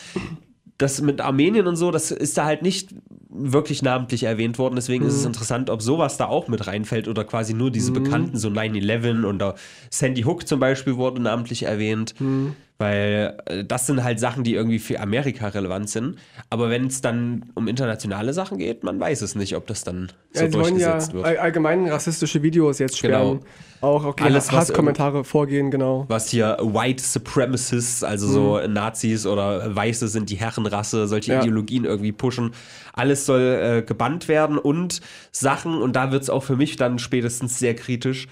Das 0.83 0.99
mit 1.01 1.21
Armenien 1.21 1.65
und 1.65 1.77
so, 1.77 1.91
das 1.91 2.11
ist 2.11 2.37
da 2.37 2.43
halt 2.43 2.61
nicht 2.61 2.93
wirklich 3.29 3.81
namentlich 3.81 4.23
erwähnt 4.23 4.59
worden. 4.59 4.75
Deswegen 4.75 5.05
Mhm. 5.05 5.09
ist 5.09 5.15
es 5.15 5.25
interessant, 5.25 5.69
ob 5.69 5.81
sowas 5.81 6.17
da 6.17 6.25
auch 6.25 6.49
mit 6.49 6.67
reinfällt 6.67 7.07
oder 7.07 7.23
quasi 7.23 7.53
nur 7.53 7.71
diese 7.71 7.93
bekannten, 7.93 8.37
so 8.37 8.49
9-11 8.49 9.23
und 9.23 9.39
da 9.39 9.55
Sandy 9.89 10.23
Hook 10.23 10.45
zum 10.45 10.59
Beispiel 10.59 10.97
wurde 10.97 11.21
namentlich 11.21 11.63
erwähnt. 11.63 12.19
Mhm. 12.19 12.55
Weil 12.83 13.37
äh, 13.45 13.63
das 13.63 13.87
sind 13.87 14.03
halt 14.03 14.19
Sachen, 14.19 14.43
die 14.43 14.53
irgendwie 14.53 14.79
für 14.79 14.99
Amerika 14.99 15.47
relevant 15.47 15.89
sind. 15.89 16.17
Aber 16.49 16.69
wenn 16.69 16.87
es 16.87 16.99
dann 16.99 17.45
um 17.55 17.67
internationale 17.69 18.33
Sachen 18.33 18.57
geht, 18.57 18.83
man 18.83 18.99
weiß 18.99 19.21
es 19.21 19.35
nicht, 19.35 19.55
ob 19.55 19.67
das 19.67 19.83
dann 19.85 20.11
so 20.33 20.43
Ja, 20.43 20.53
wollen 20.53 20.77
ja 20.77 20.87
durchgesetzt 20.91 21.13
wird. 21.13 21.25
all- 21.25 21.37
allgemein 21.37 21.87
rassistische 21.87 22.43
Videos 22.43 22.79
jetzt 22.79 22.97
sperren. 22.97 23.39
Genau. 23.39 23.43
Auch 23.79 24.05
okay, 24.05 24.23
Alles, 24.25 24.47
was 24.47 24.69
Hasskommentare 24.69 25.23
vorgehen, 25.25 25.69
genau. 25.71 26.05
was 26.07 26.29
hier 26.29 26.57
White 26.61 27.03
Supremacists, 27.03 28.03
also 28.03 28.27
so 28.27 28.59
Nazis 28.67 29.25
oder 29.25 29.75
Weiße 29.75 30.07
sind 30.07 30.29
die 30.29 30.35
Herrenrasse, 30.35 31.07
solche 31.07 31.33
Ja. 31.33 31.41
Ideologien 31.41 31.83
irgendwie 31.83 32.11
pushen. 32.13 32.51
Alles 32.93 33.25
soll 33.25 33.41
äh, 33.41 33.81
gebannt 33.81 34.27
werden 34.27 34.57
und 34.57 35.01
Sachen, 35.31 35.81
und 35.81 35.95
da 35.97 36.11
wird 36.11 36.23
es 36.23 36.29
auch 36.29 36.43
für 36.43 36.55
mich 36.55 36.75
dann 36.77 36.97
spätestens 36.99 37.59
sehr 37.59 37.75
kritisch, 37.75 38.27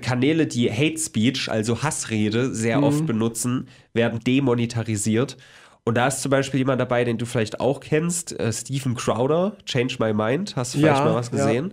Kanäle, 0.00 0.46
die 0.46 0.70
Hate 0.70 0.98
Speech, 0.98 1.50
also 1.50 1.82
Hassrede, 1.82 2.54
sehr 2.54 2.82
oft 2.82 3.06
benutzen, 3.06 3.68
werden 3.92 4.20
demonetarisiert. 4.20 5.36
Und 5.84 5.96
da 5.96 6.06
ist 6.08 6.22
zum 6.22 6.30
Beispiel 6.30 6.58
jemand 6.58 6.80
dabei, 6.80 7.04
den 7.04 7.18
du 7.18 7.26
vielleicht 7.26 7.60
auch 7.60 7.80
kennst, 7.80 8.38
äh, 8.38 8.52
Stephen 8.52 8.94
Crowder, 8.94 9.56
Change 9.66 9.96
My 9.98 10.12
Mind. 10.12 10.54
Hast 10.54 10.74
du 10.74 10.78
vielleicht 10.78 10.98
Ja, 10.98 11.04
mal 11.04 11.14
was 11.14 11.30
ja. 11.30 11.38
gesehen? 11.38 11.72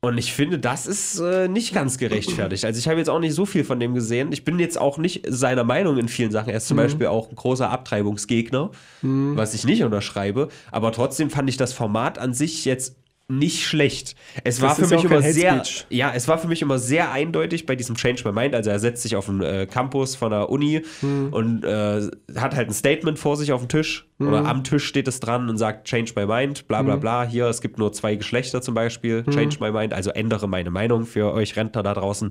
Und 0.00 0.18
ich 0.18 0.32
finde, 0.32 0.58
das 0.58 0.86
ist 0.86 1.18
äh, 1.20 1.48
nicht 1.48 1.72
ganz 1.74 1.96
gerechtfertigt. 1.98 2.64
Also 2.64 2.78
ich 2.78 2.86
habe 2.86 2.98
jetzt 2.98 3.08
auch 3.08 3.18
nicht 3.18 3.34
so 3.34 3.46
viel 3.46 3.64
von 3.64 3.80
dem 3.80 3.94
gesehen. 3.94 4.30
Ich 4.30 4.44
bin 4.44 4.58
jetzt 4.58 4.78
auch 4.78 4.98
nicht 4.98 5.24
seiner 5.28 5.64
Meinung 5.64 5.96
in 5.98 6.08
vielen 6.08 6.30
Sachen. 6.30 6.50
Er 6.50 6.58
ist 6.58 6.68
zum 6.68 6.76
Beispiel 6.76 7.06
auch 7.06 7.30
ein 7.30 7.34
großer 7.34 7.70
Abtreibungsgegner, 7.70 8.70
was 9.02 9.54
ich 9.54 9.64
nicht 9.64 9.82
unterschreibe. 9.82 10.48
Aber 10.70 10.92
trotzdem 10.92 11.30
fand 11.30 11.48
ich 11.48 11.56
das 11.56 11.72
Format 11.72 12.18
an 12.18 12.34
sich 12.34 12.64
jetzt 12.64 12.96
nicht 13.28 13.64
schlecht. 13.64 14.14
Es 14.44 14.62
war 14.62 14.76
für 14.76 14.86
mich 14.86 15.02
immer 15.02 15.20
sehr, 15.20 15.62
ja, 15.90 16.12
es 16.14 16.28
war 16.28 16.38
für 16.38 16.46
mich 16.46 16.62
immer 16.62 16.78
sehr 16.78 17.10
eindeutig 17.10 17.66
bei 17.66 17.74
diesem 17.74 17.96
Change 17.96 18.22
My 18.24 18.32
Mind. 18.32 18.54
Also 18.54 18.70
er 18.70 18.78
setzt 18.78 19.02
sich 19.02 19.16
auf 19.16 19.26
den 19.26 19.42
äh, 19.42 19.66
Campus 19.66 20.14
von 20.14 20.30
der 20.30 20.48
Uni 20.48 20.82
und 21.02 21.64
äh, 21.64 22.08
hat 22.36 22.54
halt 22.54 22.68
ein 22.68 22.72
Statement 22.72 23.18
vor 23.18 23.36
sich 23.36 23.52
auf 23.52 23.60
dem 23.60 23.68
Tisch 23.68 24.06
oder 24.18 24.46
am 24.46 24.64
Tisch 24.64 24.84
steht 24.84 25.08
es 25.08 25.20
dran 25.20 25.50
und 25.50 25.58
sagt 25.58 25.86
Change 25.86 26.12
My 26.16 26.26
Mind, 26.26 26.68
bla 26.68 26.82
bla 26.82 26.96
bla. 26.96 27.24
Hier, 27.24 27.46
es 27.46 27.60
gibt 27.60 27.78
nur 27.78 27.92
zwei 27.92 28.14
Geschlechter 28.14 28.62
zum 28.62 28.74
Beispiel. 28.74 29.24
Change 29.24 29.56
My 29.60 29.72
Mind, 29.72 29.92
also 29.92 30.10
ändere 30.10 30.48
meine 30.48 30.70
Meinung 30.70 31.04
für 31.04 31.32
euch 31.32 31.56
Rentner 31.56 31.82
da 31.82 31.94
draußen. 31.94 32.30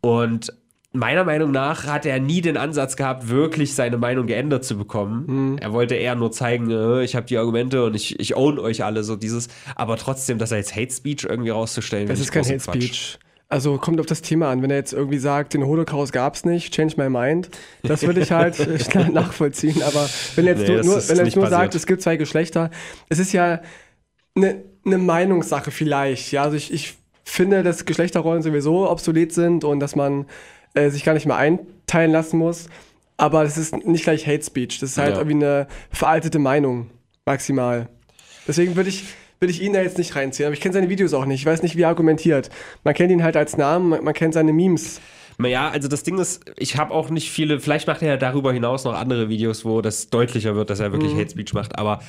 Und 0.00 0.52
meiner 0.94 1.24
Meinung 1.24 1.50
nach 1.50 1.86
hat 1.86 2.06
er 2.06 2.20
nie 2.20 2.40
den 2.40 2.56
Ansatz 2.56 2.96
gehabt, 2.96 3.28
wirklich 3.28 3.74
seine 3.74 3.98
Meinung 3.98 4.26
geändert 4.26 4.64
zu 4.64 4.78
bekommen. 4.78 5.58
Er 5.58 5.72
wollte 5.72 5.96
eher 5.96 6.14
nur 6.14 6.32
zeigen, 6.32 6.70
äh, 6.70 7.02
ich 7.02 7.16
habe 7.16 7.26
die 7.26 7.36
Argumente 7.36 7.84
und 7.84 7.94
ich, 7.94 8.18
ich 8.20 8.36
own 8.36 8.58
euch 8.58 8.84
alle, 8.84 9.04
so 9.04 9.16
dieses. 9.16 9.48
Aber 9.74 9.96
trotzdem, 9.96 10.38
das 10.38 10.52
als 10.52 10.74
Hate 10.74 10.92
Speech 10.92 11.24
irgendwie 11.24 11.50
rauszustellen, 11.50 12.08
Das 12.08 12.20
ist 12.20 12.32
kein 12.32 12.44
Hate 12.44 12.58
Quatsch. 12.58 12.76
Speech. 12.76 13.18
Also 13.48 13.76
kommt 13.76 14.00
auf 14.00 14.06
das 14.06 14.22
Thema 14.22 14.50
an. 14.50 14.62
Wenn 14.62 14.70
er 14.70 14.78
jetzt 14.78 14.92
irgendwie 14.92 15.18
sagt, 15.18 15.54
den 15.54 15.64
Holocaust 15.66 16.12
gab 16.12 16.34
es 16.34 16.44
nicht, 16.44 16.72
change 16.72 16.94
my 16.96 17.08
mind, 17.10 17.50
das 17.82 18.02
würde 18.02 18.20
ich 18.20 18.32
halt 18.32 18.56
nachvollziehen. 19.12 19.82
Aber 19.82 20.08
wenn 20.34 20.46
er 20.46 20.56
jetzt 20.56 20.68
Nee, 20.68 20.76
nur, 20.82 21.08
wenn 21.08 21.18
er 21.18 21.24
jetzt 21.24 21.36
nur 21.36 21.44
passiert. 21.44 21.60
sagt, 21.60 21.74
es 21.74 21.86
gibt 21.86 22.02
zwei 22.02 22.16
Geschlechter, 22.16 22.70
es 23.08 23.18
ist 23.18 23.32
ja 23.32 23.60
eine 24.34 24.62
ne 24.84 24.98
Meinungssache 24.98 25.70
vielleicht. 25.70 26.32
Ja, 26.32 26.44
also 26.44 26.56
ich, 26.56 26.72
ich 26.72 26.94
finde, 27.24 27.62
dass 27.62 27.84
Geschlechterrollen 27.84 28.42
sowieso 28.42 28.90
obsolet 28.90 29.32
sind 29.32 29.64
und 29.64 29.78
dass 29.80 29.94
man 29.94 30.26
äh, 30.74 30.90
sich 30.90 31.04
gar 31.04 31.14
nicht 31.14 31.26
mehr 31.26 31.36
einteilen 31.36 32.10
lassen 32.12 32.38
muss. 32.38 32.68
Aber 33.16 33.44
das 33.44 33.56
ist 33.56 33.74
nicht 33.86 34.04
gleich 34.04 34.26
Hate 34.26 34.42
Speech. 34.44 34.80
Das 34.80 34.90
ist 34.90 34.98
halt 34.98 35.12
Ja. 35.14 35.18
irgendwie 35.20 35.44
eine 35.44 35.66
veraltete 35.90 36.38
Meinung, 36.38 36.90
maximal. 37.26 37.88
Deswegen 38.48 38.74
würde 38.76 38.88
ich, 38.90 39.04
würde 39.40 39.52
ich 39.52 39.62
ihn 39.62 39.72
da 39.72 39.80
jetzt 39.82 39.98
nicht 39.98 40.16
reinziehen. 40.16 40.46
Aber 40.46 40.54
ich 40.54 40.60
kenne 40.60 40.74
seine 40.74 40.88
Videos 40.88 41.14
auch 41.14 41.24
nicht. 41.24 41.40
Ich 41.40 41.46
weiß 41.46 41.62
nicht, 41.62 41.76
wie 41.76 41.82
er 41.82 41.88
argumentiert. 41.88 42.50
Man 42.82 42.92
kennt 42.94 43.12
ihn 43.12 43.22
halt 43.22 43.36
als 43.36 43.56
Namen, 43.56 43.88
man, 43.88 44.04
man 44.04 44.14
kennt 44.14 44.34
seine 44.34 44.52
Memes. 44.52 45.00
Ja, 45.42 45.68
also 45.68 45.88
das 45.88 46.02
Ding 46.04 46.18
ist, 46.18 46.44
ich 46.56 46.76
habe 46.76 46.92
auch 46.92 47.10
nicht 47.10 47.30
viele, 47.30 47.58
vielleicht 47.58 47.86
macht 47.88 48.02
er 48.02 48.08
ja 48.08 48.16
darüber 48.16 48.52
hinaus 48.52 48.84
noch 48.84 48.94
andere 48.94 49.28
Videos, 49.28 49.64
wo 49.64 49.80
das 49.80 50.08
deutlicher 50.08 50.54
wird, 50.54 50.70
dass 50.70 50.78
er 50.80 50.92
wirklich 50.92 51.12
Mhm. 51.14 51.18
Hate 51.20 51.30
Speech 51.30 51.54
macht, 51.54 51.76
aber 51.78 52.00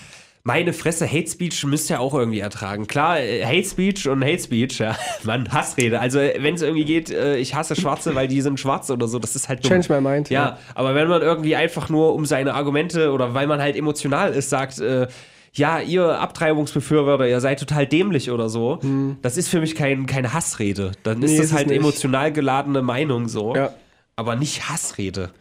meine 0.48 0.74
Fresse, 0.74 1.12
Hate 1.12 1.28
Speech 1.28 1.66
müsst 1.66 1.90
ihr 1.90 2.00
auch 2.00 2.14
irgendwie 2.14 2.40
ertragen. 2.40 2.86
Klar, 2.86 3.20
äh, 3.20 3.44
Hate 3.44 3.68
Speech 3.68 4.08
und 4.08 4.24
Hate 4.24 4.40
Speech, 4.40 4.78
ja, 4.78 4.96
Mann, 5.24 5.52
Hassrede. 5.52 6.00
Also, 6.00 6.20
wenn 6.20 6.54
es 6.54 6.62
irgendwie 6.62 6.86
geht, 6.86 7.10
äh, 7.10 7.38
ich 7.38 7.56
hasse 7.56 7.76
Schwarze, 7.76 8.14
weil 8.14 8.28
die 8.28 8.42
sind 8.42 8.60
schwarz 8.60 8.92
oder 8.92 9.08
so, 9.08 9.18
das 9.18 9.36
ist 9.36 9.50
halt 9.50 9.66
dumm. 9.66 9.72
Change 9.72 9.92
my 9.92 10.00
mind. 10.08 10.30
Ja, 10.30 10.60
aber 10.76 10.94
wenn 10.94 11.08
man 11.08 11.24
irgendwie 11.24 11.56
einfach 11.56 11.90
nur 11.90 12.14
um 12.14 12.28
seine 12.28 12.54
Argumente 12.54 13.12
oder 13.12 13.34
weil 13.34 13.48
man 13.48 13.60
halt 13.60 13.76
emotional 13.76 14.34
ist, 14.34 14.52
sagt, 14.52 14.80
äh, 14.80 15.08
ja, 15.54 15.80
ihr 15.80 16.20
Abtreibungsbefürworter, 16.20 17.28
ihr 17.28 17.40
seid 17.40 17.60
total 17.60 17.88
dämlich 17.88 18.30
oder 18.30 18.48
so, 18.50 18.80
das 19.24 19.38
ist 19.38 19.48
für 19.48 19.62
mich 19.62 19.74
kein, 19.74 20.06
keine 20.06 20.34
Hassrede. 20.34 20.92
Dann 21.04 21.24
ist 21.24 21.32
Nee, 21.32 21.38
das 21.38 21.46
ist 21.48 21.54
halt 21.54 21.68
nicht. 21.68 21.78
emotional 21.78 22.32
geladene 22.32 22.82
Meinung 22.82 23.30
so. 23.30 23.56
Ja. 23.56 23.72
Aber 24.16 24.36
nicht 24.36 24.70
Hassrede. 24.70 25.32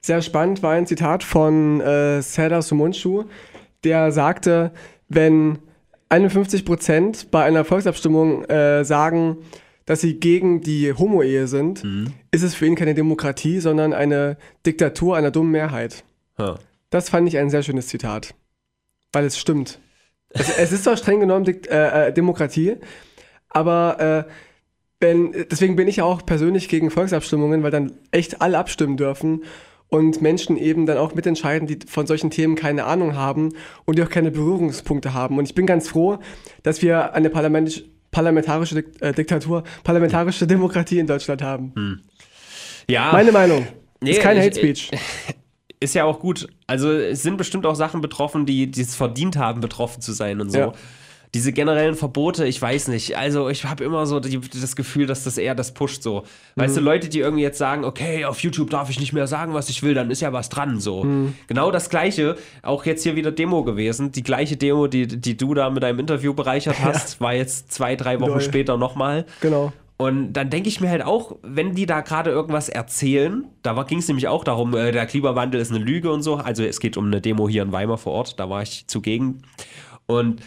Sehr 0.00 0.22
spannend 0.22 0.62
war 0.62 0.72
ein 0.72 0.86
Zitat 0.86 1.22
von 1.24 1.80
äh, 1.80 2.22
Serdar 2.22 2.62
Sumunchu, 2.62 3.24
der 3.84 4.12
sagte, 4.12 4.72
wenn 5.08 5.58
51 6.08 6.64
Prozent 6.64 7.30
bei 7.30 7.44
einer 7.44 7.64
Volksabstimmung 7.64 8.44
äh, 8.44 8.84
sagen, 8.84 9.38
dass 9.86 10.00
sie 10.00 10.18
gegen 10.18 10.60
die 10.60 10.92
Homo-Ehe 10.92 11.46
sind, 11.46 11.84
ist 12.30 12.42
es 12.42 12.54
für 12.54 12.66
ihn 12.66 12.74
keine 12.74 12.94
Demokratie, 12.94 13.60
sondern 13.60 13.92
eine 13.92 14.38
Diktatur 14.64 15.16
einer 15.16 15.30
dummen 15.30 15.52
Mehrheit. 15.52 16.04
Ja. 16.38 16.58
Das 16.90 17.10
fand 17.10 17.28
ich 17.28 17.36
ein 17.36 17.50
sehr 17.50 17.62
schönes 17.62 17.88
Zitat, 17.88 18.34
weil 19.12 19.24
es 19.24 19.38
stimmt. 19.38 19.80
Es, 20.30 20.56
es 20.56 20.72
ist 20.72 20.84
zwar 20.84 20.96
streng 20.96 21.20
genommen 21.20 21.44
Dik 21.44 21.70
äh, 21.70 22.08
äh, 22.08 22.12
Demokratie, 22.12 22.76
aber 23.50 24.26
äh, 24.26 24.30
wenn, 25.00 25.32
deswegen 25.50 25.76
bin 25.76 25.86
ich 25.86 26.00
auch 26.00 26.24
persönlich 26.24 26.68
gegen 26.68 26.90
Volksabstimmungen, 26.90 27.62
weil 27.62 27.70
dann 27.70 27.92
echt 28.10 28.40
alle 28.40 28.58
abstimmen 28.58 28.96
dürfen 28.96 29.42
und 29.94 30.20
Menschen 30.20 30.56
eben 30.56 30.86
dann 30.86 30.98
auch 30.98 31.14
mitentscheiden, 31.14 31.68
die 31.68 31.78
von 31.86 32.08
solchen 32.08 32.30
Themen 32.30 32.56
keine 32.56 32.84
Ahnung 32.84 33.14
haben 33.14 33.50
und 33.84 33.96
die 33.96 34.02
auch 34.02 34.10
keine 34.10 34.32
Berührungspunkte 34.32 35.14
haben. 35.14 35.38
Und 35.38 35.44
ich 35.44 35.54
bin 35.54 35.66
ganz 35.66 35.88
froh, 35.88 36.18
dass 36.64 36.82
wir 36.82 37.14
eine 37.14 37.30
parlamentisch, 37.30 37.84
parlamentarische 38.10 38.84
äh, 39.00 39.12
Diktatur, 39.12 39.62
parlamentarische 39.84 40.48
Demokratie 40.48 40.98
in 40.98 41.06
Deutschland 41.06 41.42
haben. 41.42 42.02
Ja. 42.88 43.12
Meine 43.12 43.30
Meinung. 43.30 43.68
Nee, 44.00 44.10
ist 44.10 44.20
kein 44.20 44.36
Hate 44.36 44.58
Speech. 44.58 44.90
ist 45.78 45.94
ja 45.94 46.04
auch 46.04 46.18
gut. 46.18 46.48
Also 46.66 46.90
es 46.90 47.22
sind 47.22 47.36
bestimmt 47.36 47.64
auch 47.64 47.76
Sachen 47.76 48.00
betroffen, 48.00 48.46
die 48.46 48.68
die 48.68 48.82
es 48.82 48.96
verdient 48.96 49.36
haben, 49.36 49.60
betroffen 49.60 50.02
zu 50.02 50.12
sein 50.12 50.40
und 50.40 50.50
so. 50.50 50.58
Ja. 50.58 50.72
Diese 51.34 51.52
generellen 51.52 51.96
Verbote, 51.96 52.46
ich 52.46 52.62
weiß 52.62 52.88
nicht. 52.88 53.16
Also 53.18 53.48
ich 53.48 53.64
habe 53.64 53.82
immer 53.84 54.06
so 54.06 54.20
die, 54.20 54.40
das 54.40 54.76
Gefühl, 54.76 55.06
dass 55.06 55.24
das 55.24 55.36
eher 55.36 55.54
das 55.54 55.74
pusht 55.74 56.02
so. 56.02 56.22
Weißt 56.54 56.76
du, 56.76 56.80
Mhm. 56.80 56.86
Leute, 56.86 57.08
die 57.08 57.18
irgendwie 57.18 57.42
jetzt 57.42 57.58
sagen, 57.58 57.84
okay, 57.84 58.24
auf 58.24 58.38
YouTube 58.40 58.70
darf 58.70 58.88
ich 58.88 59.00
nicht 59.00 59.12
mehr 59.12 59.26
sagen, 59.26 59.52
was 59.52 59.68
ich 59.68 59.82
will, 59.82 59.94
dann 59.94 60.10
ist 60.10 60.22
ja 60.22 60.32
was 60.32 60.48
dran 60.48 60.78
so. 60.80 61.02
Mhm. 61.04 61.34
Genau 61.48 61.70
das 61.70 61.90
gleiche, 61.90 62.36
auch 62.62 62.86
jetzt 62.86 63.02
hier 63.02 63.16
wieder 63.16 63.32
Demo 63.32 63.64
gewesen. 63.64 64.12
Die 64.12 64.22
gleiche 64.22 64.56
Demo, 64.56 64.86
die, 64.86 65.06
die 65.08 65.36
du 65.36 65.52
da 65.54 65.68
mit 65.70 65.82
deinem 65.82 65.98
Interview 65.98 66.32
bereichert 66.34 66.76
hast, 66.84 67.20
war 67.20 67.34
jetzt 67.34 67.72
zwei, 67.72 67.96
drei 67.96 68.20
Wochen 68.20 68.30
Lol. 68.30 68.40
später 68.40 68.76
nochmal. 68.76 69.26
Genau. 69.40 69.72
Und 69.96 70.32
dann 70.32 70.50
denke 70.50 70.68
ich 70.68 70.80
mir 70.80 70.90
halt 70.90 71.04
auch, 71.04 71.36
wenn 71.42 71.74
die 71.74 71.86
da 71.86 72.00
gerade 72.00 72.30
irgendwas 72.30 72.68
erzählen, 72.68 73.44
da 73.62 73.80
ging 73.84 73.98
es 73.98 74.08
nämlich 74.08 74.26
auch 74.26 74.42
darum, 74.42 74.74
äh, 74.74 74.90
der 74.90 75.06
Klimawandel 75.06 75.60
ist 75.60 75.70
eine 75.70 75.78
Lüge 75.84 76.12
und 76.12 76.22
so. 76.22 76.34
Also 76.34 76.64
es 76.64 76.80
geht 76.80 76.96
um 76.96 77.06
eine 77.06 77.20
Demo 77.20 77.48
hier 77.48 77.62
in 77.62 77.70
Weimar 77.72 77.98
vor 77.98 78.12
Ort, 78.12 78.38
da 78.40 78.50
war 78.50 78.62
ich 78.62 78.86
zugegen. 78.88 79.42
Und 80.06 80.40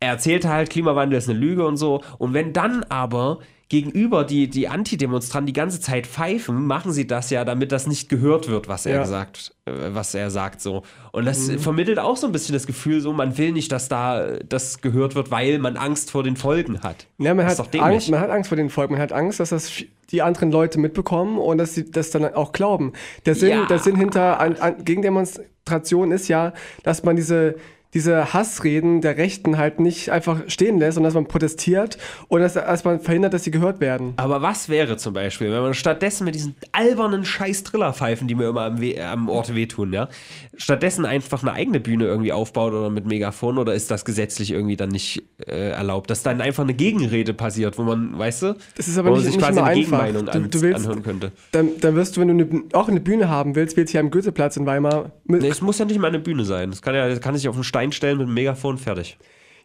er 0.00 0.08
erzählte 0.12 0.48
halt, 0.48 0.70
Klimawandel 0.70 1.18
ist 1.18 1.28
eine 1.28 1.38
Lüge 1.38 1.66
und 1.66 1.76
so. 1.76 2.00
Und 2.18 2.32
wenn 2.34 2.52
dann 2.52 2.84
aber 2.88 3.38
gegenüber 3.68 4.24
die, 4.24 4.48
die 4.50 4.66
Antidemonstranten 4.66 5.46
die 5.46 5.52
ganze 5.52 5.80
Zeit 5.80 6.06
pfeifen, 6.06 6.66
machen 6.66 6.90
sie 6.90 7.06
das 7.06 7.30
ja, 7.30 7.44
damit 7.44 7.70
das 7.70 7.86
nicht 7.86 8.08
gehört 8.08 8.48
wird, 8.48 8.66
was 8.66 8.84
er 8.84 8.96
Ja. 8.96 9.04
sagt, 9.04 9.54
äh, 9.66 9.70
was 9.92 10.12
er 10.14 10.30
sagt 10.30 10.60
so. 10.60 10.82
Und 11.12 11.24
das 11.26 11.48
vermittelt 11.58 12.00
auch 12.00 12.16
so 12.16 12.26
ein 12.26 12.32
bisschen 12.32 12.52
das 12.54 12.66
Gefühl, 12.66 13.00
so 13.00 13.12
man 13.12 13.38
will 13.38 13.52
nicht, 13.52 13.70
dass 13.70 13.88
da 13.88 14.38
das 14.38 14.80
gehört 14.80 15.14
wird, 15.14 15.30
weil 15.30 15.58
man 15.60 15.76
Angst 15.76 16.10
vor 16.10 16.24
den 16.24 16.34
Folgen 16.34 16.80
hat. 16.82 17.06
Ja, 17.18 17.32
man 17.34 17.46
hat. 17.46 17.60
Angst, 17.78 18.10
man 18.10 18.18
hat 18.20 18.30
Angst 18.30 18.48
vor 18.48 18.56
den 18.56 18.70
Volk, 18.70 18.90
man 18.90 18.98
hat 19.00 19.12
Angst, 19.12 19.38
dass 19.38 19.50
das 19.50 19.70
die 20.10 20.22
anderen 20.22 20.50
Leute 20.50 20.80
mitbekommen 20.80 21.38
und 21.38 21.58
dass 21.58 21.74
sie 21.76 21.88
das 21.88 22.10
dann 22.10 22.24
auch 22.34 22.50
glauben. 22.50 22.94
Der 23.26 23.36
Sinn, 23.36 23.50
Ja. 23.50 23.66
der 23.66 23.78
Sinn 23.78 23.94
hinter 23.94 24.40
an, 24.40 24.56
an, 24.56 24.84
Gegendemonstrationen 24.84 26.12
ist 26.12 26.26
ja, 26.28 26.52
dass 26.82 27.04
man 27.04 27.14
diese, 27.14 27.54
diese 27.94 28.32
Hassreden 28.32 29.00
der 29.00 29.16
Rechten 29.16 29.58
halt 29.58 29.80
nicht 29.80 30.10
einfach 30.10 30.42
stehen 30.46 30.78
lässt, 30.78 30.94
sondern 30.94 31.08
dass 31.08 31.14
man 31.14 31.26
protestiert 31.26 31.98
und 32.28 32.40
dass, 32.40 32.54
dass 32.54 32.84
man 32.84 33.00
verhindert, 33.00 33.34
dass 33.34 33.44
sie 33.44 33.50
gehört 33.50 33.80
werden. 33.80 34.12
Aber 34.16 34.42
was 34.42 34.68
wäre 34.68 34.96
zum 34.96 35.12
Beispiel, 35.14 35.50
wenn 35.52 35.62
man 35.62 35.74
stattdessen 35.74 36.24
mit 36.24 36.34
diesen 36.34 36.54
albernen 36.72 37.24
scheiß 37.24 37.64
Trillerpfeifen, 37.64 38.28
die 38.28 38.34
mir 38.36 38.48
immer 38.48 38.62
am, 38.62 38.80
We 38.80 38.94
am 39.04 39.28
Ort 39.28 39.54
wehtun, 39.54 39.92
ja, 39.92 40.08
stattdessen 40.56 41.04
einfach 41.04 41.42
eine 41.42 41.52
eigene 41.52 41.80
Bühne 41.80 42.04
irgendwie 42.04 42.32
aufbaut 42.32 42.72
oder 42.72 42.90
mit 42.90 43.06
Megafon 43.06 43.58
oder 43.58 43.74
ist 43.74 43.90
das 43.90 44.04
gesetzlich 44.04 44.50
irgendwie 44.52 44.76
dann 44.76 44.90
nicht 44.90 45.22
äh, 45.46 45.70
erlaubt, 45.70 46.10
dass 46.10 46.22
dann 46.22 46.40
einfach 46.40 46.62
eine 46.62 46.74
Gegenrede 46.74 47.34
passiert, 47.34 47.78
wo 47.78 47.82
man, 47.82 48.16
weißt 48.18 48.42
du, 48.42 48.56
Das 48.76 48.86
ist 48.88 48.98
aber 48.98 49.08
wo 49.10 49.14
man 49.14 49.22
nicht- 49.24 49.32
sich 49.32 49.36
nicht 49.36 49.44
quasi 49.46 49.58
eine 49.60 49.68
einfach. 49.68 50.04
Gegenmeinung 50.04 50.26
Du- 50.26 50.32
an, 50.32 50.50
du 50.50 50.60
willst- 50.62 50.80
anhören 50.86 51.02
könnte. 51.02 51.32
Dann, 51.52 51.70
dann 51.80 51.94
wirst 51.96 52.16
du, 52.16 52.20
wenn 52.20 52.38
du 52.38 52.44
eine, 52.44 52.62
auch 52.74 52.88
eine 52.88 53.00
Bühne 53.00 53.28
haben 53.28 53.54
willst, 53.56 53.76
willst 53.76 53.90
du 53.90 53.98
hier 53.98 54.00
am 54.00 54.10
Goetheplatz 54.10 54.56
in 54.56 54.66
Weimar. 54.66 55.10
Nee, 55.24 55.48
es 55.48 55.60
muss 55.60 55.78
ja 55.78 55.84
nicht 55.84 55.98
mal 55.98 56.08
eine 56.08 56.18
Bühne 56.18 56.44
sein. 56.44 56.70
Es 56.70 56.82
kann 56.82 56.94
ja, 56.94 57.08
das 57.08 57.20
kann 57.20 57.34
sich 57.36 57.48
auf 57.48 57.54
einen 57.54 57.64
Stein 57.64 57.79
stellen 57.92 58.18
mit 58.18 58.26
einem 58.26 58.34
Megafon, 58.34 58.78
fertig. 58.78 59.18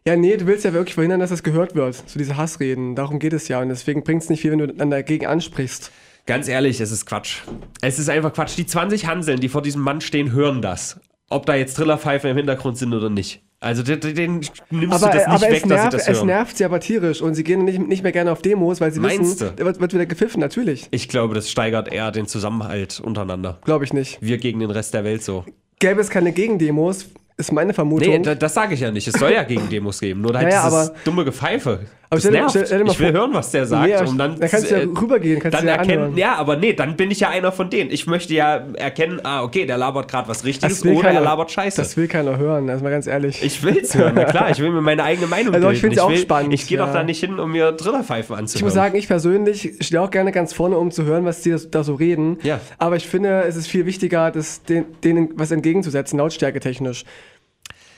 Ja, 0.08 0.15
nee, 0.15 0.38
du 0.38 0.45
willst 0.45 0.63
ja 0.65 0.73
wirklich 0.73 0.93
verhindern, 0.93 1.19
dass 1.19 1.32
das 1.32 1.41
gehört 1.43 1.75
wird. 1.75 1.95
So 2.08 2.19
diese 2.19 2.38
Hassreden. 2.38 2.95
Darum 2.95 3.17
geht 3.19 3.34
es 3.34 3.47
ja. 3.47 3.60
Und 3.60 3.69
deswegen 3.69 4.04
bringt 4.04 4.21
es 4.23 4.30
nicht 4.30 4.41
viel, 4.41 4.51
wenn 4.51 4.60
du 4.60 4.67
dann 4.67 4.91
dagegen 4.91 5.25
ansprichst. 5.25 5.91
Ganz 6.28 6.47
ehrlich, 6.47 6.80
es 6.80 6.91
ist 6.91 7.06
Quatsch. 7.06 7.41
Es 7.82 7.99
ist 7.99 8.10
einfach 8.10 8.34
Quatsch. 8.34 8.58
Die 8.58 8.65
20 8.65 9.08
Hanseln, 9.08 9.39
die 9.39 9.49
vor 9.49 9.62
diesem 9.62 9.82
Mann 9.82 10.01
stehen, 10.01 10.32
hören 10.32 10.62
das. 10.62 10.99
Ob 11.30 11.45
da 11.47 11.56
jetzt 11.56 11.75
Trillerpfeifen 11.75 12.30
im 12.30 12.38
Hintergrund 12.38 12.78
sind 12.78 12.93
oder 12.93 13.10
nicht. 13.10 13.41
Also 13.60 13.82
den, 13.82 13.99
den 13.99 14.41
nimmst 14.41 14.62
Aber, 14.71 15.12
du 15.12 15.17
das 15.17 15.28
nicht 15.28 15.28
aber 15.28 15.41
weg, 15.41 15.54
es, 15.54 15.62
dass 15.62 15.62
sie 15.62 15.67
nervt, 15.69 15.93
das 15.93 16.08
es 16.08 16.17
hören. 16.17 16.28
nervt 16.28 16.58
sie 16.58 16.65
aber 16.65 16.80
tierisch 16.80 17.21
und 17.21 17.34
sie 17.34 17.43
gehen 17.43 17.65
nicht, 17.65 17.80
nicht 17.80 18.04
mehr 18.04 18.12
gerne 18.12 18.32
auf 18.32 18.43
Demos, 18.43 18.80
weil 18.80 18.91
sie 18.91 18.99
Meinst 18.99 19.41
wissen, 19.41 19.56
da 19.56 19.65
wird, 19.65 19.80
wird 19.80 19.93
wieder 19.93 20.06
gepfiffen, 20.06 20.39
natürlich. 20.39 20.88
Ich 20.91 21.10
glaube, 21.10 21.34
das 21.34 21.49
steigert 21.49 21.91
eher 21.91 22.12
den 22.12 22.28
Zusammenhalt 22.28 22.99
untereinander. 22.99 23.60
Glaube 23.63 23.84
ich 23.84 23.91
nicht. 23.93 24.19
Wir 24.21 24.38
gegen 24.38 24.60
den 24.60 24.69
Rest 24.69 24.93
der 24.93 25.04
Welt 25.04 25.23
so. 25.23 25.45
Gäbe 25.80 25.99
es 25.99 26.10
keine 26.10 26.32
Gegendemos, 26.32 27.08
ist 27.37 27.51
meine 27.51 27.73
Vermutung. 27.73 28.07
Nee, 28.09 28.19
da, 28.19 28.35
das 28.35 28.53
sage 28.53 28.73
ich 28.75 28.79
ja 28.79 28.91
nicht. 28.91 29.07
Es 29.07 29.13
soll 29.19 29.31
ja 29.33 29.43
gegen 29.43 29.69
Demos 29.69 29.99
geben. 29.99 30.21
Nur 30.21 30.33
halt 30.33 30.47
Naja, 30.47 30.65
dieses 30.69 30.89
aber- 30.89 30.95
dumme 31.03 31.25
Gefeife. 31.25 31.81
Aber 32.09 32.17
das 32.17 32.19
stell 32.23 32.31
nervt. 32.33 32.49
stell- 32.51 32.65
stell 32.67 32.83
mal 32.83 32.91
ich 32.91 32.99
will 32.99 33.11
vor- 33.11 33.19
hören, 33.21 33.33
was 33.33 33.51
der 33.51 33.65
sagt. 33.65 33.87
Nee, 33.87 33.97
um 33.97 34.17
dann, 34.17 34.39
dann 34.39 34.49
kannst 34.49 34.69
du 34.71 34.75
ja 34.75 34.81
rübergehen, 34.83 35.39
kannst 35.39 35.57
dann 35.57 35.65
du 35.65 35.71
ja 35.71 35.77
erkennen, 35.77 35.97
anhören. 36.03 36.17
ja, 36.17 36.35
aber 36.35 36.55
nee, 36.55 36.73
dann 36.73 36.95
bin 36.95 37.09
ich 37.11 37.19
ja 37.19 37.29
einer 37.29 37.51
von 37.51 37.69
denen. 37.69 37.89
Ich 37.91 38.05
möchte 38.07 38.33
ja 38.33 38.63
erkennen, 38.75 39.19
ah, 39.23 39.43
okay, 39.43 39.65
der 39.65 39.77
labert 39.77 40.07
gerade 40.09 40.27
was 40.29 40.45
Richtiges 40.45 40.83
oder 40.83 40.93
er 40.93 41.01
keiner- 41.01 41.21
labert 41.21 41.51
Scheiße. 41.51 41.81
Das 41.81 41.97
will 41.97 42.07
keiner 42.07 42.37
hören, 42.37 42.69
also 42.69 42.83
mal 42.83 42.89
ganz 42.91 43.07
ehrlich. 43.07 43.43
Ich 43.43 43.63
will's 43.63 43.95
hören, 43.95 44.13
na 44.15 44.25
klar, 44.25 44.51
ich 44.51 44.59
will 44.59 44.69
mir 44.71 44.81
meine 44.81 45.03
eigene 45.03 45.27
Meinung 45.27 45.53
Also 45.53 45.67
ich 45.69 45.81
bilden. 45.81 45.95
find's 45.95 45.99
auch 45.99 46.09
will, 46.09 46.17
spannend, 46.17 46.53
Ich 46.53 46.67
gehe 46.67 46.77
doch 46.77 46.87
ja. 46.87 46.93
da 46.93 47.03
nicht 47.03 47.19
hin, 47.19 47.39
um 47.39 47.51
mir 47.51 47.75
Trillerpfeifen 47.75 48.35
anzuhören. 48.35 48.57
Ich 48.59 48.63
muss 48.63 48.73
sagen, 48.73 48.95
ich 48.97 49.07
persönlich 49.07 49.73
stehe 49.81 50.01
auch 50.01 50.11
gerne 50.11 50.31
ganz 50.31 50.53
vorne, 50.53 50.77
um 50.77 50.91
zu 50.91 51.05
hören, 51.05 51.25
was 51.25 51.41
die 51.41 51.55
da 51.71 51.83
so 51.83 51.95
reden. 51.95 52.37
Ja. 52.43 52.59
Aber 52.77 52.95
ich 52.97 53.07
finde, 53.07 53.43
es 53.47 53.55
ist 53.55 53.67
viel 53.67 53.85
wichtiger, 53.85 54.29
das, 54.31 54.61
den, 54.63 54.85
denen 55.03 55.29
was 55.35 55.51
entgegenzusetzen, 55.51 56.17
lautstärketechnisch. 56.19 57.03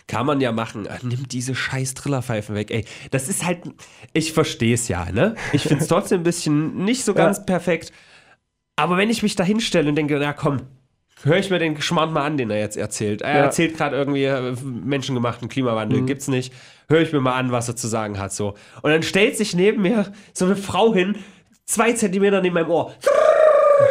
Kann 0.08 0.26
man 0.26 0.40
ja 0.40 0.52
machen. 0.54 0.88
Ah, 0.90 0.98
Nimm 1.04 1.28
diese 1.28 1.54
scheiß 1.54 1.94
Trillerpfeifen 1.94 2.56
weg. 2.56 2.72
Ey, 2.72 2.86
das 3.12 3.28
ist 3.28 3.46
halt. 3.46 3.60
Ich 4.14 4.32
verstehe 4.32 4.74
es 4.74 4.88
ja, 4.88 5.12
ne? 5.12 5.36
Ich 5.52 5.64
finde 5.64 5.84
es 5.84 5.88
trotzdem 5.90 6.22
ein 6.22 6.24
bisschen 6.24 6.86
nicht 6.86 7.04
so 7.04 7.14
ganz 7.14 7.38
Ja. 7.40 7.44
perfekt. 7.44 7.92
Aber 8.78 8.96
wenn 8.98 9.10
ich 9.10 9.22
mich 9.24 9.36
da 9.36 9.44
hinstelle 9.44 9.90
und 9.90 9.96
denke, 9.96 10.18
na 10.20 10.32
komm, 10.34 10.62
höre 11.24 11.38
ich 11.38 11.50
mir 11.50 11.60
den 11.60 11.82
Schmarrn 11.82 12.14
mal 12.14 12.26
an, 12.26 12.38
den 12.38 12.50
er 12.52 12.60
jetzt 12.60 12.78
erzählt. 12.78 13.22
Er 13.22 13.36
Ja. 13.38 13.44
erzählt 13.46 13.76
gerade 13.76 13.98
irgendwie 13.98 14.24
äh, 14.24 14.56
menschengemachten 14.64 15.50
Klimawandel, 15.50 16.04
gibt's 16.06 16.28
nicht. 16.28 16.54
Höre 16.88 17.02
ich 17.02 17.12
mir 17.12 17.20
mal 17.20 17.34
an, 17.38 17.52
was 17.52 17.68
er 17.68 17.76
zu 17.76 17.88
sagen 17.88 18.18
hat. 18.18 18.32
so. 18.32 18.54
Und 18.84 18.92
dann 18.92 19.04
stellt 19.04 19.36
sich 19.36 19.54
neben 19.56 19.82
mir 19.82 20.14
so 20.34 20.46
eine 20.46 20.56
Frau 20.56 20.94
hin, 20.94 21.16
zwei 21.66 21.92
Zentimeter 21.94 22.40
neben 22.42 22.54
meinem 22.54 22.70
Ohr. 22.70 22.94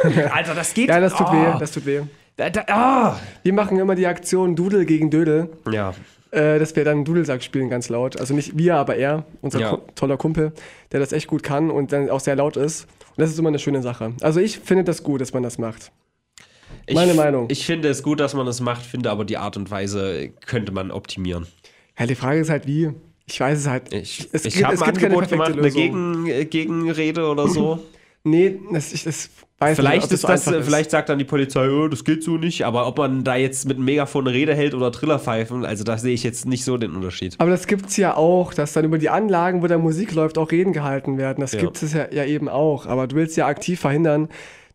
Alter, 0.32 0.54
das 0.54 0.72
geht. 0.72 0.88
Ja, 0.88 0.98
das 1.00 1.14
tut 1.14 1.26
oh, 1.28 1.32
weh, 1.32 1.58
das 1.58 1.72
tut 1.72 1.84
weh. 1.84 2.02
Da, 2.36 2.50
da, 2.50 2.64
ah. 2.68 3.20
Wir 3.42 3.52
machen 3.52 3.78
immer 3.78 3.94
die 3.94 4.06
Aktion 4.06 4.56
Dudel 4.56 4.84
gegen 4.84 5.10
Dödel, 5.10 5.48
Ja. 5.70 5.94
äh, 6.32 6.58
dass 6.58 6.76
wir 6.76 6.84
dann 6.84 7.04
Dudelsack 7.04 7.42
spielen 7.42 7.70
ganz 7.70 7.88
laut. 7.88 8.20
Also 8.20 8.34
nicht 8.34 8.58
wir, 8.58 8.74
aber 8.76 8.96
er, 8.96 9.24
unser 9.40 9.60
Ja. 9.60 9.78
Toller 9.94 10.18
Kumpel, 10.18 10.52
der 10.92 11.00
das 11.00 11.12
echt 11.12 11.28
gut 11.28 11.42
kann 11.42 11.70
und 11.70 11.92
dann 11.92 12.10
auch 12.10 12.20
sehr 12.20 12.36
laut 12.36 12.56
ist. 12.58 12.84
Und 13.16 13.22
das 13.22 13.30
ist 13.30 13.38
immer 13.38 13.48
eine 13.48 13.58
schöne 13.58 13.80
Sache. 13.82 14.12
Also 14.20 14.40
ich 14.40 14.58
finde 14.58 14.84
das 14.84 15.02
gut, 15.02 15.20
dass 15.22 15.32
man 15.32 15.42
das 15.42 15.56
macht. 15.56 15.92
Ich, 16.86 16.94
Meine 16.94 17.14
Meinung. 17.14 17.46
Ich 17.50 17.64
finde 17.64 17.88
es 17.88 18.02
gut, 18.02 18.20
dass 18.20 18.34
man 18.34 18.44
das 18.44 18.60
macht, 18.60 18.84
finde 18.84 19.10
aber 19.10 19.24
die 19.24 19.38
Art 19.38 19.56
und 19.56 19.70
Weise 19.70 20.28
könnte 20.44 20.72
man 20.72 20.90
optimieren. 20.90 21.46
Ja, 21.98 22.06
die 22.06 22.14
Frage 22.14 22.40
ist 22.40 22.50
halt 22.50 22.66
wie. 22.66 22.90
Ich 23.24 23.40
weiß 23.40 23.58
es 23.58 23.66
halt. 23.66 23.92
Ich, 23.92 24.28
es 24.32 24.44
ich 24.44 24.62
habe 24.62 24.74
ein 24.76 24.82
Angebot 24.82 25.28
gemacht, 25.28 25.52
eine. 25.52 25.70
Gegen, 25.70 26.26
äh, 26.26 26.44
Gegenrede 26.44 27.26
oder 27.28 27.48
so. 27.48 27.80
Nee, 28.22 28.58
das, 28.72 28.92
ich 28.92 29.04
das 29.04 29.30
weiß 29.58 29.76
vielleicht 29.76 30.10
nicht, 30.10 30.24
ob 30.24 30.30
ist 30.30 30.46
das, 30.46 30.46
äh, 30.52 30.62
vielleicht 30.62 30.90
sagt 30.90 31.08
dann 31.08 31.18
die 31.18 31.24
Polizei, 31.24 31.68
oh, 31.70 31.88
das 31.88 32.04
geht 32.04 32.22
so 32.22 32.36
nicht, 32.36 32.64
aber 32.64 32.86
ob 32.86 32.98
man 32.98 33.24
da 33.24 33.36
jetzt 33.36 33.66
mit 33.66 33.76
einem 33.76 33.86
Megafon 33.86 34.26
eine 34.26 34.36
Rede 34.36 34.54
hält 34.54 34.74
oder 34.74 34.92
Trillerpfeifen, 34.92 35.64
also 35.64 35.82
da 35.84 35.96
sehe 35.96 36.12
ich 36.12 36.22
jetzt 36.24 36.46
nicht 36.46 36.64
so 36.64 36.76
den 36.76 36.94
Unterschied. 36.94 37.36
Aber 37.38 37.50
das 37.50 37.66
gibt's 37.66 37.96
ja 37.96 38.16
auch, 38.16 38.52
dass 38.52 38.74
dann 38.74 38.84
über 38.84 38.98
die 38.98 39.08
Anlagen, 39.08 39.62
wo 39.62 39.66
da 39.66 39.78
Musik 39.78 40.12
läuft, 40.12 40.36
auch 40.36 40.50
Reden 40.50 40.72
gehalten 40.72 41.16
werden. 41.16 41.40
Das 41.40 41.52
Ja. 41.52 41.60
gibt 41.60 41.82
es 41.82 41.92
ja, 41.94 42.06
ja 42.10 42.24
eben 42.24 42.48
auch. 42.48 42.86
Aber 42.86 43.06
du 43.06 43.16
willst 43.16 43.36
ja 43.36 43.46
aktiv 43.46 43.80
verhindern, 43.80 44.28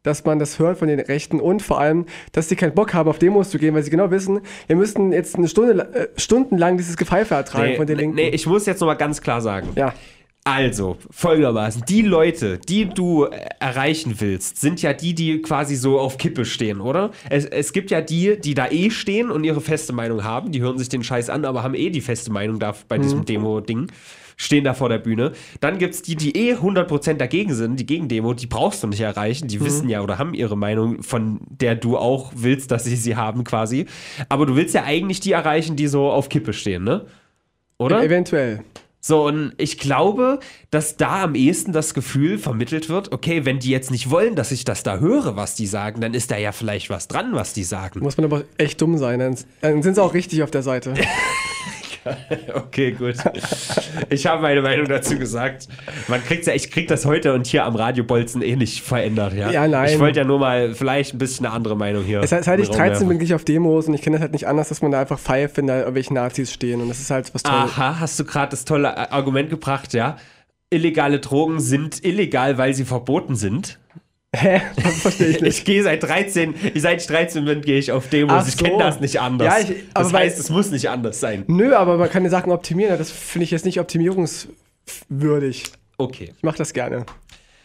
dass 0.03 0.25
man 0.25 0.39
das 0.39 0.57
hört 0.57 0.79
von 0.79 0.87
den 0.87 0.99
Rechten 0.99 1.39
und 1.39 1.61
vor 1.61 1.79
allem, 1.79 2.05
dass 2.31 2.49
sie 2.49 2.55
keinen 2.55 2.73
Bock 2.73 2.95
haben, 2.95 3.07
auf 3.07 3.19
Demos 3.19 3.51
zu 3.51 3.59
gehen, 3.59 3.75
weil 3.75 3.83
sie 3.83 3.91
genau 3.91 4.09
wissen, 4.09 4.39
wir 4.65 4.75
müssten 4.75 5.11
jetzt 5.13 5.35
eine 5.35 5.47
Stunde, 5.47 5.93
äh, 5.93 6.07
stundenlang 6.19 6.77
dieses 6.77 6.97
Gepfeife 6.97 7.35
ertragen 7.35 7.75
von 7.75 7.85
den 7.85 7.97
Linken. 7.97 8.15
nee, 8.15 8.29
ich 8.29 8.47
muss 8.47 8.65
jetzt 8.65 8.79
nochmal 8.79 8.97
ganz 8.97 9.21
klar 9.21 9.41
sagen. 9.41 9.69
ja. 9.75 9.93
Also, 10.43 10.97
folgendermaßen, 11.11 11.83
die 11.87 12.01
Leute, 12.01 12.57
die 12.57 12.89
du 12.89 13.25
äh, 13.25 13.45
erreichen 13.59 14.15
willst, 14.17 14.59
sind 14.59 14.81
ja 14.81 14.91
die, 14.91 15.13
die 15.13 15.41
quasi 15.43 15.75
so 15.75 15.99
auf 15.99 16.17
Kippe 16.17 16.45
stehen, 16.45 16.81
oder? 16.81 17.11
Es, 17.29 17.45
es 17.45 17.73
gibt 17.73 17.91
ja 17.91 18.01
die, 18.01 18.39
die 18.41 18.55
da 18.55 18.67
eh 18.69 18.89
stehen 18.89 19.29
und 19.29 19.43
ihre 19.43 19.61
feste 19.61 19.93
Meinung 19.93 20.23
haben, 20.23 20.51
die 20.51 20.59
hören 20.59 20.79
sich 20.79 20.89
den 20.89 21.03
Scheiß 21.03 21.29
an, 21.29 21.45
aber 21.45 21.61
haben 21.61 21.75
eh 21.75 21.91
die 21.91 22.01
feste 22.01 22.31
Meinung 22.31 22.59
da 22.59 22.73
bei 22.87 22.97
diesem 22.97 23.23
Demo-Ding, 23.23 23.91
stehen 24.35 24.63
da 24.63 24.73
vor 24.73 24.89
der 24.89 24.97
Bühne. 24.97 25.33
Dann 25.59 25.77
gibt's 25.77 26.01
die, 26.01 26.15
die 26.15 26.35
eh 26.35 26.55
100% 26.55 27.13
dagegen 27.13 27.53
sind, 27.53 27.79
die 27.79 27.85
Gegendemo, 27.85 28.33
die 28.33 28.47
brauchst 28.47 28.81
du 28.81 28.87
nicht 28.87 29.01
erreichen, 29.01 29.47
die 29.47 29.63
wissen 29.63 29.89
ja 29.89 30.01
oder 30.01 30.17
haben 30.17 30.33
ihre 30.33 30.57
Meinung, 30.57 31.03
von 31.03 31.39
der 31.49 31.75
du 31.75 31.97
auch 31.97 32.31
willst, 32.35 32.71
dass 32.71 32.85
sie 32.85 32.95
sie 32.95 33.15
haben 33.15 33.43
quasi. 33.43 33.85
Aber 34.27 34.47
du 34.47 34.55
willst 34.55 34.73
ja 34.73 34.83
eigentlich 34.85 35.19
die 35.19 35.33
erreichen, 35.33 35.75
die 35.75 35.85
so 35.85 36.09
auf 36.09 36.29
Kippe 36.29 36.53
stehen, 36.53 36.83
ne? 36.83 37.05
Oder? 37.77 38.03
Eventuell. 38.03 38.63
So, 39.03 39.25
und 39.25 39.53
ich 39.57 39.79
glaube, 39.79 40.39
dass 40.69 40.95
da 40.95 41.23
am 41.23 41.33
ehesten 41.33 41.73
das 41.73 41.95
Gefühl 41.95 42.37
vermittelt 42.37 42.87
wird, 42.87 43.11
okay, 43.11 43.45
wenn 43.45 43.57
die 43.57 43.71
jetzt 43.71 43.89
nicht 43.89 44.11
wollen, 44.11 44.35
dass 44.35 44.51
ich 44.51 44.63
das 44.63 44.83
da 44.83 44.99
höre, 44.99 45.35
was 45.35 45.55
die 45.55 45.65
sagen, 45.65 46.01
dann 46.01 46.13
ist 46.13 46.29
da 46.29 46.37
ja 46.37 46.51
vielleicht 46.51 46.91
was 46.91 47.07
dran, 47.07 47.33
was 47.33 47.53
die 47.53 47.63
sagen. 47.63 48.01
Muss 48.01 48.17
man 48.17 48.25
aber 48.25 48.43
echt 48.57 48.79
dumm 48.79 48.99
sein, 48.99 49.19
dann, 49.19 49.81
sind 49.81 49.95
sie 49.95 50.03
auch 50.03 50.13
richtig 50.13 50.43
auf 50.43 50.51
der 50.51 50.61
Seite. 50.61 50.93
Okay, 52.53 52.91
gut. 52.91 53.15
Ich 54.09 54.25
habe 54.25 54.41
meine 54.41 54.61
Meinung 54.61 54.87
dazu 54.87 55.17
gesagt. 55.17 55.67
Man 56.07 56.23
kriegt 56.23 56.45
ja, 56.47 56.53
ich 56.53 56.71
krieg 56.71 56.87
das 56.87 57.05
heute 57.05 57.33
und 57.33 57.47
hier 57.47 57.65
am 57.65 57.75
Radio 57.75 58.03
Bolzen 58.03 58.41
eh 58.41 58.55
nicht 58.55 58.81
verändert, 58.81 59.33
ja. 59.33 59.51
Ja, 59.51 59.67
nein. 59.67 59.89
Ich 59.93 59.99
wollte 59.99 60.19
ja 60.19 60.25
nur 60.25 60.39
mal 60.39 60.73
vielleicht 60.73 61.13
ein 61.13 61.17
bisschen 61.17 61.45
eine 61.45 61.55
andere 61.55 61.75
Meinung 61.75 62.03
hier. 62.03 62.21
Es 62.21 62.31
heißt, 62.31 62.45
seit 62.45 62.59
ich 62.59 62.69
den 62.69 62.79
Raum 62.79 62.89
13 62.89 63.07
bin, 63.07 63.17
gehe 63.19 63.25
ich 63.25 63.33
auf 63.33 63.45
Demos 63.45 63.87
und 63.87 63.93
ich 63.93 64.01
kenne 64.01 64.15
das 64.17 64.21
halt 64.21 64.33
nicht 64.33 64.47
anders, 64.47 64.69
dass 64.69 64.81
man 64.81 64.91
da 64.91 65.01
einfach 65.01 65.19
pfeift, 65.19 65.57
wenn 65.57 65.67
da 65.67 65.79
irgendwelche 65.79 66.13
Nazis 66.13 66.51
stehen 66.51 66.81
und 66.81 66.89
das 66.89 66.99
ist 66.99 67.11
halt 67.11 67.33
was 67.33 67.43
Tolles. 67.43 67.71
Aha, 67.71 67.99
hast 67.99 68.19
du 68.19 68.25
gerade 68.25 68.51
das 68.51 68.65
tolle 68.65 69.11
Argument 69.11 69.49
gebracht, 69.49 69.93
ja? 69.93 70.17
Illegale 70.69 71.19
Drogen 71.19 71.59
sind 71.59 72.03
illegal, 72.03 72.57
weil 72.57 72.73
sie 72.73 72.85
verboten 72.85 73.35
sind. 73.35 73.77
Hä? 74.35 74.61
Das 74.81 75.01
verstehe 75.01 75.27
ich 75.27 75.41
nicht. 75.41 75.57
Ich 75.59 75.65
gehe 75.65 75.83
seit 75.83 76.03
13, 76.03 76.53
seit 76.75 77.01
ich 77.01 77.07
13 77.07 77.43
bin, 77.45 77.61
gehe 77.61 77.77
ich 77.79 77.91
auf 77.91 78.07
Demos. 78.07 78.43
Ach 78.43 78.47
ich 78.47 78.55
so. 78.55 78.63
kenne 78.63 78.77
das 78.77 78.99
nicht 79.01 79.19
anders. 79.19 79.47
Ja, 79.47 79.59
ich- 79.69 79.83
das 79.93 80.13
heißt, 80.13 80.39
es 80.39 80.49
muss 80.49 80.71
nicht 80.71 80.89
anders 80.89 81.19
sein. 81.19 81.43
Nö, 81.47 81.73
aber 81.75 81.97
man 81.97 82.09
kann 82.09 82.23
die 82.23 82.29
Sachen 82.29 82.51
optimieren. 82.51 82.97
Das 82.97 83.11
finde 83.11 83.43
ich 83.43 83.51
jetzt 83.51 83.65
nicht 83.65 83.79
optimierungswürdig. 83.79 85.63
Okay. 85.97 86.33
Ich 86.37 86.43
mache 86.43 86.57
das 86.57 86.73
gerne. 86.73 87.05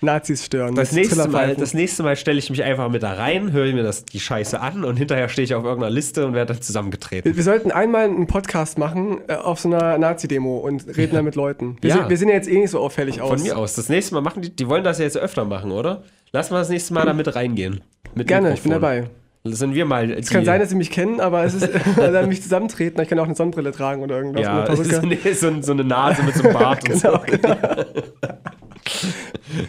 Nazis 0.03 0.45
stören. 0.45 0.75
Das 0.75 0.93
nächste, 0.93 1.27
Mal, 1.27 1.57
das 1.57 1.73
nächste 1.73 2.03
Mal 2.03 2.17
stelle 2.17 2.39
ich 2.39 2.51
mich 2.51 2.63
einfach 2.63 2.91
mit 2.91 3.03
da 3.03 3.15
rein, 3.15 3.53
höre 3.53 3.73
mir 3.73 3.83
das, 3.83 4.05
die 4.05 4.21
Scheiße 4.21 4.61
an 4.61 4.85
und 4.85 4.99
hinterher 4.99 5.31
stehe 5.31 5.45
ich 5.45 5.55
auf 5.55 5.65
irgendeiner 5.65 5.91
Liste 5.93 6.27
und 6.27 6.35
werde 6.35 6.53
dann 6.53 6.63
zusammengetreten. 6.63 7.25
wir, 7.33 7.37
wir 7.37 7.43
sollten 7.43 7.71
einmal 7.71 8.05
einen 8.05 8.27
Podcast 8.27 8.77
machen 8.77 9.21
äh, 9.29 9.35
auf 9.37 9.59
so 9.61 9.71
einer 9.73 9.97
Nazi-Demo 9.97 10.59
und 10.59 10.87
reden 10.99 11.15
dann 11.15 11.25
mit 11.25 11.35
Leuten. 11.35 11.79
Wir, 11.81 11.89
Ja. 11.91 11.97
sind, 11.97 12.11
wir 12.11 12.17
sehen 12.19 12.29
ja 12.29 12.35
jetzt 12.35 12.49
eh 12.49 12.59
nicht 12.59 12.71
so 12.71 12.81
auffällig 12.81 13.23
aus. 13.23 13.31
Von 13.31 13.43
mir 13.43 13.57
aus. 13.57 13.75
Das 13.75 13.89
nächste 13.89 14.15
Mal 14.15 14.21
machen 14.21 14.43
die, 14.43 14.55
die 14.55 14.69
wollen 14.69 14.85
das 14.85 14.99
ja 14.99 15.05
jetzt 15.05 15.17
öfter 15.17 15.47
machen, 15.47 15.73
oder? 15.73 16.03
Lass 16.37 16.51
mal 16.51 16.59
das 16.59 16.69
nächste 16.69 16.93
Mal 16.93 17.07
damit 17.07 17.35
reingehen. 17.35 17.81
Mit 18.15 18.29
Gerne, 18.29 18.53
ich 18.53 18.61
bin 18.61 18.73
Mikrofon. 18.73 19.01
dabei. 19.01 19.11
Sind 19.45 19.75
wir 19.75 19.87
mal. 19.87 20.11
Es 20.11 20.29
kann 20.29 20.45
sein, 20.45 20.61
dass 20.61 20.69
sie 20.69 20.75
mich 20.75 20.91
kennen, 20.91 21.19
aber 21.19 21.45
es 21.45 21.55
ist, 21.55 21.67
dann 21.97 22.29
mich 22.29 22.43
zusammentreten. 22.43 23.01
Ich 23.01 23.09
kann 23.09 23.19
auch 23.19 23.25
eine 23.25 23.35
Sonnenbrille 23.35 23.73
tragen 23.73 24.03
oder 24.03 24.19
irgendwas. 24.19 24.43
ja, 24.43 24.61
Perücke. 24.67 25.07
nee, 25.25 25.33
so, 25.33 25.63
so 25.63 25.73
eine 25.73 25.83
Nase 25.83 26.23
mit 26.25 26.35
so 26.35 26.45
einem 26.45 26.53
Bart 26.53 26.87
und 26.91 26.99
so. 26.99 27.19
Genau, 27.25 27.57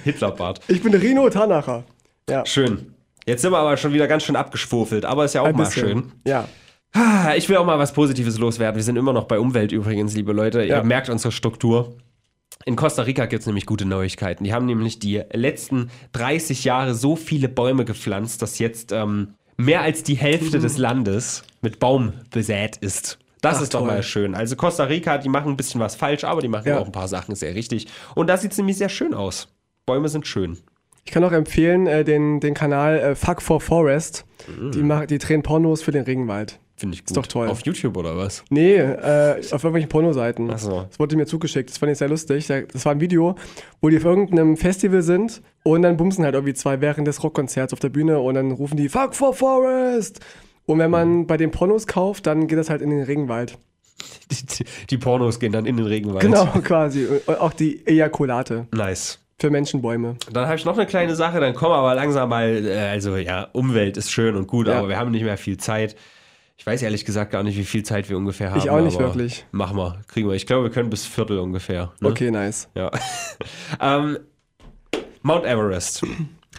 Hitlerbart. 0.03 0.59
Ich 0.67 0.83
bin 0.83 0.93
Rino 0.93 1.29
Tanacher. 1.29 1.85
Ja, 2.29 2.45
Schön. 2.45 2.93
Jetzt 3.25 3.43
sind 3.43 3.53
wir 3.53 3.59
aber 3.59 3.77
schon 3.77 3.93
wieder 3.93 4.07
ganz 4.07 4.23
schön 4.23 4.35
abgeschwofelt, 4.35 5.05
aber 5.05 5.23
ist 5.23 5.35
ja 5.35 5.43
auch 5.43 5.47
ein 5.47 5.55
mal 5.55 5.63
bisschen. 5.63 5.87
schön. 5.87 6.11
Ja. 6.27 6.49
Ah, 6.93 7.33
Ich 7.37 7.47
will 7.47 7.55
auch 7.55 7.65
mal 7.65 7.79
was 7.79 7.93
Positives 7.93 8.37
loswerden. 8.39 8.75
Wir 8.75 8.83
sind 8.83 8.97
immer 8.97 9.13
noch 9.13 9.23
bei 9.23 9.39
Umwelt 9.39 9.71
übrigens, 9.71 10.15
liebe 10.15 10.33
Leute. 10.33 10.65
Ja. 10.65 10.79
Ihr 10.79 10.83
merkt 10.83 11.07
unsere 11.09 11.31
Struktur. 11.31 11.95
In 12.65 12.75
Costa 12.75 13.03
Rica 13.03 13.25
gibt 13.27 13.41
es 13.41 13.47
nämlich 13.47 13.65
gute 13.65 13.85
Neuigkeiten. 13.85 14.43
Die 14.43 14.53
haben 14.53 14.65
nämlich 14.65 14.99
die 14.99 15.21
letzten 15.31 15.89
30 16.13 16.63
Jahre 16.63 16.95
so 16.95 17.15
viele 17.15 17.47
Bäume 17.49 17.85
gepflanzt, 17.85 18.41
dass 18.41 18.59
jetzt 18.59 18.91
ähm, 18.91 19.35
mehr 19.57 19.81
als 19.81 20.03
die 20.03 20.15
Hälfte 20.15 20.59
des 20.59 20.77
Landes 20.77 21.43
mit 21.61 21.79
Baum 21.79 22.13
besät 22.31 22.77
ist. 22.77 23.19
Das 23.41 23.57
Ach, 23.57 23.61
ist 23.61 23.73
doch 23.73 23.79
toll. 23.81 23.87
mal 23.89 24.03
schön. 24.03 24.35
Also 24.35 24.55
Costa 24.55 24.85
Rica, 24.85 25.17
die 25.17 25.29
machen 25.29 25.51
ein 25.51 25.57
bisschen 25.57 25.79
was 25.79 25.95
falsch, 25.95 26.23
aber 26.23 26.41
die 26.41 26.47
machen 26.47 26.67
Ja. 26.67 26.79
auch 26.79 26.85
ein 26.85 26.91
paar 26.91 27.07
Sachen 27.07 27.35
sehr 27.35 27.55
richtig. 27.55 27.87
Und 28.15 28.27
da 28.27 28.35
sieht 28.37 28.51
es 28.51 28.57
nämlich 28.57 28.77
sehr 28.77 28.89
schön 28.89 29.13
aus. 29.13 29.47
Bäume 29.85 30.09
sind 30.09 30.27
schön. 30.27 30.57
Ich 31.05 31.11
kann 31.11 31.23
auch 31.23 31.31
empfehlen, 31.31 31.87
äh, 31.87 32.03
den, 32.03 32.41
den 32.41 32.53
Kanal 32.53 32.99
äh, 32.99 33.15
Fuck 33.15 33.41
for 33.41 33.61
Forest. 33.61 34.25
Mhm. 34.47 34.71
Die, 34.71 35.07
die 35.07 35.17
drehen 35.19 35.41
Pornos 35.43 35.81
für 35.81 35.91
den 35.91 36.03
Regenwald. 36.03 36.59
Finde 36.79 36.95
ich 36.95 37.03
gut. 37.05 37.17
doch 37.17 37.25
toll. 37.25 37.47
Auf 37.49 37.65
YouTube 37.65 37.97
oder 37.97 38.15
was? 38.15 38.43
Nee, 38.51 38.75
äh, 38.75 39.39
auf 39.51 39.63
irgendwelchen 39.63 39.89
Pornoseiten. 39.89 40.49
Ach 40.51 40.59
so. 40.59 40.85
Das 40.87 40.99
wurde 40.99 41.17
mir 41.17 41.25
zugeschickt. 41.25 41.71
Das 41.71 41.79
fand 41.79 41.91
ich 41.91 41.97
sehr 41.97 42.07
lustig. 42.09 42.45
Da- 42.47 42.61
Das 42.61 42.85
war 42.85 42.91
ein 42.93 43.01
Video, 43.01 43.35
wo 43.81 43.89
die 43.89 43.97
auf 43.97 44.05
irgendeinem 44.05 44.57
Festival 44.57 45.01
sind 45.01 45.41
und 45.63 45.81
dann 45.81 45.97
bumsen 45.97 46.23
halt 46.23 46.35
irgendwie 46.35 46.53
zwei 46.53 46.79
während 46.79 47.07
des 47.07 47.23
Rockkonzerts 47.23 47.73
auf 47.73 47.79
der 47.79 47.89
Bühne 47.89 48.19
und 48.19 48.35
dann 48.35 48.51
rufen 48.51 48.77
die 48.77 48.89
Fuck 48.89 49.15
for 49.15 49.33
Forest. 49.33 50.19
Und 50.67 50.77
wenn 50.79 50.91
man 50.91 51.25
bei 51.27 51.37
den 51.37 51.49
Pornos 51.49 51.87
kauft, 51.87 52.27
dann 52.27 52.47
geht 52.47 52.59
das 52.59 52.69
halt 52.69 52.81
in 52.81 52.89
den 52.91 53.03
Regenwald. 53.03 53.57
Die, 54.29 54.65
die, 54.91 54.97
Pornos 54.97 55.39
gehen 55.39 55.51
dann 55.53 55.65
in 55.65 55.77
den 55.77 55.85
Regenwald. 55.87 56.19
Genau, 56.21 56.45
quasi. 56.63 57.07
Und 57.25 57.39
auch 57.39 57.53
die 57.53 57.87
Ejakulate 57.87 58.67
Nice. 58.71 59.19
für 59.39 59.49
Menschenbäume. 59.49 60.17
Dann 60.31 60.45
habe 60.45 60.55
ich 60.57 60.65
noch 60.65 60.77
eine 60.77 60.85
kleine 60.85 61.15
Sache, 61.15 61.39
dann 61.39 61.55
kommen 61.55 61.71
wir 61.71 61.77
aber 61.77 61.95
langsam 61.95 62.29
mal, 62.29 62.63
äh, 62.65 62.77
also 62.89 63.15
ja, 63.15 63.47
Umwelt 63.53 63.97
ist 63.97 64.11
schön 64.11 64.35
und 64.35 64.45
gut, 64.47 64.67
Ja. 64.67 64.77
aber 64.79 64.89
wir 64.89 64.99
haben 64.99 65.09
nicht 65.11 65.23
mehr 65.23 65.37
viel 65.37 65.57
Zeit. 65.57 65.95
Ich 66.59 66.65
weiß 66.65 66.81
ehrlich 66.81 67.05
gesagt 67.05 67.31
gar 67.31 67.43
nicht, 67.43 67.57
wie 67.57 67.63
viel 67.63 67.83
Zeit 67.83 68.09
wir 68.09 68.17
ungefähr 68.17 68.49
haben. 68.51 68.59
Ich 68.59 68.69
auch 68.69 68.81
nicht 68.81 68.99
wirklich. 68.99 69.45
Machen 69.51 69.77
wir, 69.77 70.01
kriegen 70.07 70.27
wir. 70.27 70.35
Ich 70.35 70.47
glaube, 70.47 70.63
wir 70.63 70.71
können 70.71 70.89
bis 70.89 71.05
Viertel 71.05 71.37
ungefähr. 71.39 71.93
Ne? 71.99 72.09
Okay, 72.09 72.31
nice. 72.31 72.67
Ja. 72.73 72.89
ähm, 73.79 74.17
Mount 75.21 75.45
Everest. 75.45 76.03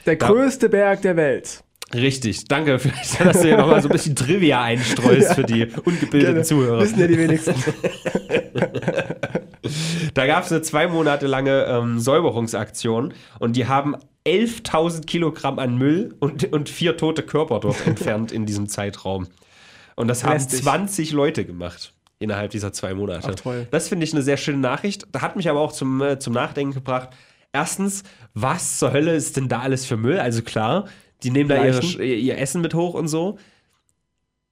Der 0.07 0.17
größte 0.17 0.69
Berg 0.69 1.03
der 1.03 1.17
Welt. 1.17 1.65
Richtig. 1.93 2.45
Danke, 2.45 2.79
vielleicht, 2.79 3.21
dass 3.25 3.41
du 3.41 3.49
hier 3.49 3.57
nochmal 3.57 3.83
so 3.83 3.89
ein 3.89 3.93
bisschen 3.93 4.15
Trivia 4.15 4.63
einstreust 4.63 5.35
für 5.35 5.45
die 5.45 5.65
ungebildeten 5.65 6.21
Gerne. 6.21 6.43
Zuhörer. 6.43 6.81
Wissen 6.83 7.01
ja 7.01 7.07
die 7.07 7.19
wenigsten. 7.19 7.55
Da 10.15 10.27
gab 10.27 10.45
es 10.45 10.53
eine 10.53 10.63
zwei 10.63 10.87
Monate 10.87 11.27
lange 11.27 11.65
ähm, 11.65 11.99
Säuberungsaktion 11.99 13.15
und 13.41 13.57
die 13.57 13.67
haben 13.67 13.97
11.000 14.27 15.07
Kilogramm 15.07 15.59
an 15.59 15.77
Müll 15.77 16.15
und, 16.21 16.53
und 16.53 16.69
vier 16.69 16.97
tote 16.97 17.23
Körper 17.23 17.61
dort 17.61 17.87
entfernt 17.87 18.31
in 18.31 18.47
diesem 18.47 18.69
Zeitraum. 18.69 19.27
Und 19.99 20.07
das 20.07 20.23
haben 20.23 20.35
Lästig. 20.35 20.63
20 20.63 21.11
Leute 21.11 21.45
gemacht 21.45 21.93
innerhalb 22.21 22.53
dieser 22.53 22.73
zwei 22.73 22.95
Monate. 22.95 23.31
Ach, 23.33 23.35
toll. 23.35 23.67
Das 23.73 23.89
finde 23.89 24.05
ich 24.05 24.13
eine 24.13 24.23
sehr 24.23 24.37
schöne 24.37 24.59
Nachricht. 24.59 25.07
Da 25.11 25.23
hat 25.23 25.35
mich 25.35 25.49
aber 25.49 25.59
auch 25.59 25.73
zum, 25.73 26.01
äh, 26.01 26.21
zum 26.21 26.35
Nachdenken 26.35 26.73
gebracht. 26.73 27.11
Erstens, 27.53 28.05
was 28.33 28.79
zur 28.79 28.93
Hölle 28.93 29.17
ist 29.17 29.37
denn 29.37 29.49
da 29.49 29.61
alles 29.61 29.87
für 29.87 29.97
Müll? 29.97 30.21
Also 30.21 30.43
klar, 30.43 30.87
die 31.25 31.33
nehmen 31.33 31.49
da 31.49 31.57
ihre, 31.57 31.81
Leichen. 31.81 32.01
ihr, 32.01 32.17
ihr 32.17 32.39
Essen 32.39 32.61
mit 32.61 32.75
hoch 32.75 32.95
und 32.95 33.09
so. 33.09 33.39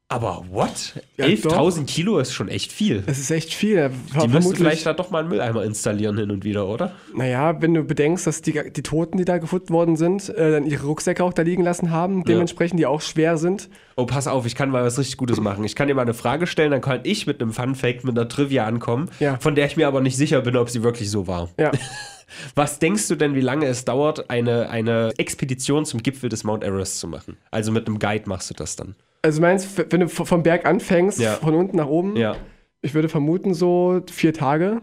Aber 0.09 0.45
what? 0.51 0.95
Ja, 1.17 1.25
11.000 1.25 1.85
Kilo 1.87 2.21
ist 2.21 2.33
schon 2.33 2.47
echt 2.49 2.71
viel. 2.71 3.03
Das 3.03 3.19
ist 3.19 3.29
echt 3.33 3.53
viel. 3.53 3.91
Die 4.23 4.29
müssen 4.29 4.55
vielleicht 4.55 4.87
da 4.87 4.93
doch 4.93 5.11
mal 5.11 5.19
einen 5.19 5.29
Mülleimer 5.29 5.65
installieren 5.65 6.17
hin 6.17 6.31
und 6.31 6.45
wieder, 6.45 6.69
oder? 6.69 6.93
Naja, 7.13 7.61
wenn 7.61 7.75
du 7.75 7.83
bedenkst, 7.83 8.25
dass 8.25 8.41
die, 8.41 8.53
die 8.71 8.83
Toten, 8.85 9.19
die 9.19 9.25
da 9.25 9.39
gefunden 9.39 9.71
worden 9.71 9.97
sind, 9.97 10.29
äh, 10.29 10.53
dann 10.53 10.65
ihre 10.65 10.87
Rucksäcke 10.87 11.25
auch 11.25 11.33
da 11.33 11.43
liegen 11.43 11.65
lassen 11.65 11.91
haben, 11.91 12.23
dementsprechend, 12.23 12.79
die 12.79 12.87
auch 12.87 13.01
schwer 13.01 13.37
sind. 13.37 13.69
Oh, 13.97 14.07
pass 14.07 14.29
auf, 14.29 14.47
ich 14.47 14.55
kann 14.55 14.71
mal 14.71 14.85
was 14.85 14.97
richtig 14.97 15.17
Gutes 15.17 15.41
machen. 15.41 15.65
Ich 15.65 15.75
kann 15.75 15.89
dir 15.89 15.95
mal 15.95 16.03
eine 16.03 16.15
Frage 16.15 16.47
stellen, 16.47 16.71
dann 16.71 16.83
kann 16.83 17.01
ich 17.03 17.27
mit 17.27 17.41
einem 17.43 17.53
Fun 17.53 17.75
Fact, 17.75 18.05
mit 18.05 18.17
einer 18.17 18.29
Trivia 18.29 18.65
ankommen, 18.65 19.11
Ja. 19.19 19.39
von 19.41 19.57
der 19.57 19.67
ich 19.67 19.77
mir 19.77 19.89
aber 19.89 20.01
nicht 20.01 20.17
sicher 20.17 20.41
bin, 20.43 20.57
ob 20.57 20.71
sie 20.71 20.85
wirklich 20.85 21.11
so 21.11 21.27
war. 21.27 21.49
Ja. 21.59 21.73
Was 22.55 22.79
denkst 22.79 23.09
du 23.09 23.17
denn, 23.17 23.35
wie 23.35 23.41
lange 23.41 23.67
es 23.67 23.85
dauert, 23.85 24.31
eine, 24.31 24.69
eine 24.69 25.13
Expedition 25.17 25.85
zum 25.85 26.03
Gipfel 26.03 26.29
des 26.29 26.45
Mount 26.45 26.63
Everest 26.65 26.99
zu 27.01 27.09
machen? 27.09 27.37
Also 27.51 27.73
mit 27.73 27.87
einem 27.89 27.99
Guide 27.99 28.29
machst 28.29 28.51
du 28.51 28.55
das 28.55 28.77
dann. 28.77 28.95
Also 29.27 29.41
meinst, 29.41 29.77
wenn 29.93 30.01
du 30.01 30.09
vom 30.09 30.43
Berg 30.45 30.65
anfängst, 30.67 31.19
Ja. 31.19 31.33
von 31.33 31.55
unten 31.57 31.77
nach 31.77 31.89
oben, 31.89 32.15
Ja. 32.17 32.37
ich 32.81 32.95
würde 32.95 33.09
vermuten 33.09 33.55
so 33.55 34.01
vier 34.09 34.33
Tage. 34.33 34.81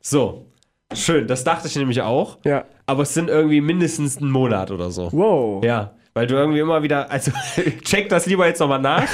So. 0.00 0.46
Schön, 0.94 1.26
das 1.26 1.44
dachte 1.44 1.66
ich 1.68 1.76
nämlich 1.76 2.00
auch. 2.00 2.38
Ja. 2.44 2.64
Aber 2.86 3.02
es 3.02 3.12
sind 3.12 3.28
irgendwie 3.28 3.60
mindestens 3.60 4.20
ein 4.20 4.30
Monat 4.30 4.70
oder 4.70 4.90
so. 4.90 5.10
Wow. 5.12 5.62
Ja, 5.64 5.92
weil 6.14 6.26
du 6.28 6.34
irgendwie 6.36 6.60
immer 6.60 6.82
wieder, 6.82 7.10
also 7.10 7.32
check 7.84 8.08
das 8.08 8.26
lieber 8.26 8.46
jetzt 8.46 8.60
nochmal 8.60 8.80
nach. 8.80 9.08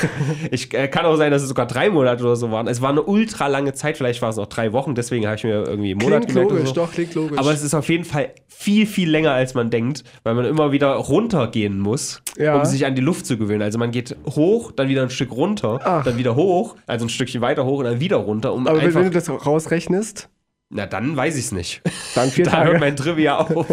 Ich 0.51 0.73
äh, 0.75 0.87
kann 0.89 1.07
auch 1.07 1.17
sein, 1.17 1.31
dass 1.31 1.43
es 1.43 1.49
sogar 1.49 1.67
drei 1.67 1.89
Monate 1.91 2.23
oder 2.23 2.37
so 2.37 2.51
waren. 2.51 2.69
Es 2.69 2.83
war 2.83 2.91
eine 2.91 3.03
ultra 3.03 3.47
lange 3.47 3.73
Zeit, 3.73 3.97
vielleicht 3.97 4.21
war 4.23 4.29
es 4.29 4.39
auch 4.39 4.47
drei 4.47 4.73
Wochen, 4.73 4.95
deswegen 4.95 5.27
habe 5.27 5.37
ich 5.37 5.45
mir 5.45 5.65
irgendwie 5.67 5.93
einen 5.93 6.01
Monat 6.03 6.25
Klingt 6.29 6.35
gemerkt. 6.35 6.51
logisch, 6.53 6.69
so. 6.69 6.75
doch, 6.75 6.93
klingt 6.93 7.15
logisch. 7.15 7.39
Aber 7.39 7.53
es 7.53 7.63
ist 7.63 7.75
auf 7.75 7.89
jeden 7.89 8.05
Fall 8.05 8.31
viel, 8.49 8.87
viel 8.87 9.09
länger, 9.11 9.33
als 9.33 9.55
man 9.55 9.71
denkt, 9.71 10.05
weil 10.23 10.35
man 10.35 10.45
immer 10.45 10.71
wieder 10.73 10.93
runtergehen 10.93 11.79
muss, 11.81 12.23
Ja. 12.37 12.57
um 12.57 12.65
sich 12.67 12.85
an 12.85 12.95
die 12.95 13.01
Luft 13.01 13.25
zu 13.25 13.39
gewöhnen. 13.39 13.63
Also 13.63 13.79
man 13.79 13.91
geht 13.91 14.15
hoch, 14.27 14.71
dann 14.73 14.89
wieder 14.89 15.03
ein 15.03 15.11
Stück 15.11 15.33
runter, 15.33 15.81
Ach. 15.83 16.05
dann 16.05 16.19
wieder 16.19 16.37
hoch, 16.37 16.77
also 16.87 17.07
ein 17.07 17.09
Stückchen 17.09 17.41
weiter 17.41 17.65
hoch 17.65 17.79
und 17.79 17.85
dann 17.87 18.01
wieder 18.01 18.17
runter, 18.17 18.53
um 18.53 18.67
Aber 18.67 18.83
wenn 18.83 18.93
du 19.05 19.11
das 19.11 19.31
rausrechnest, 19.31 20.29
Na, 20.73 20.87
dann 20.87 21.17
weiß 21.17 21.37
ich 21.37 21.47
es 21.47 21.53
nicht. 21.53 21.83
Dann 22.15 22.31
vier 22.31 22.45
da 22.47 22.51
Tage. 22.53 22.71
hört 22.71 22.81
mein 22.81 22.97
Trivia 22.97 23.39
auf. 23.39 23.67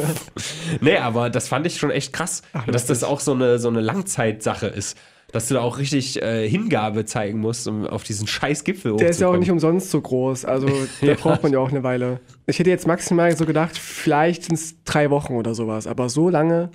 nee, 0.81 0.97
aber 0.97 1.29
das 1.29 1.47
fand 1.47 1.67
ich 1.67 1.77
schon 1.77 1.91
echt 1.91 2.11
krass, 2.11 2.41
dass 2.65 2.87
das 2.87 3.03
auch 3.03 3.19
so 3.19 3.33
eine, 3.33 3.59
so 3.59 3.67
eine 3.69 3.81
Langzeitsache 3.81 4.67
ist. 4.67 4.97
Dass 5.33 5.49
du 5.49 5.55
da 5.55 5.59
auch 5.61 5.77
richtig 5.77 6.21
äh, 6.21 6.47
Hingabe 6.47 7.03
zeigen 7.03 7.39
musst, 7.39 7.67
um 7.67 7.85
auf 7.85 8.03
diesen 8.03 8.27
scheiß 8.27 8.63
Gipfel 8.63 8.95
Der 8.95 9.09
ist 9.09 9.19
ja 9.19 9.27
auch 9.27 9.35
nicht 9.35 9.51
umsonst 9.51 9.91
so 9.91 9.99
groß. 9.99 10.45
Also 10.45 10.67
da 11.01 11.07
Ja. 11.07 11.13
braucht 11.15 11.43
man 11.43 11.51
ja 11.51 11.59
auch 11.59 11.69
eine 11.69 11.83
Weile. 11.83 12.21
Ich 12.45 12.57
hätte 12.59 12.69
jetzt 12.69 12.87
maximal 12.87 13.35
so 13.35 13.45
gedacht, 13.45 13.77
vielleicht 13.77 14.45
sind 14.45 14.55
es 14.55 14.81
drei 14.85 15.09
Wochen 15.09 15.33
oder 15.35 15.53
sowas. 15.53 15.85
Aber 15.85 16.07
so 16.07 16.29
lange. 16.29 16.71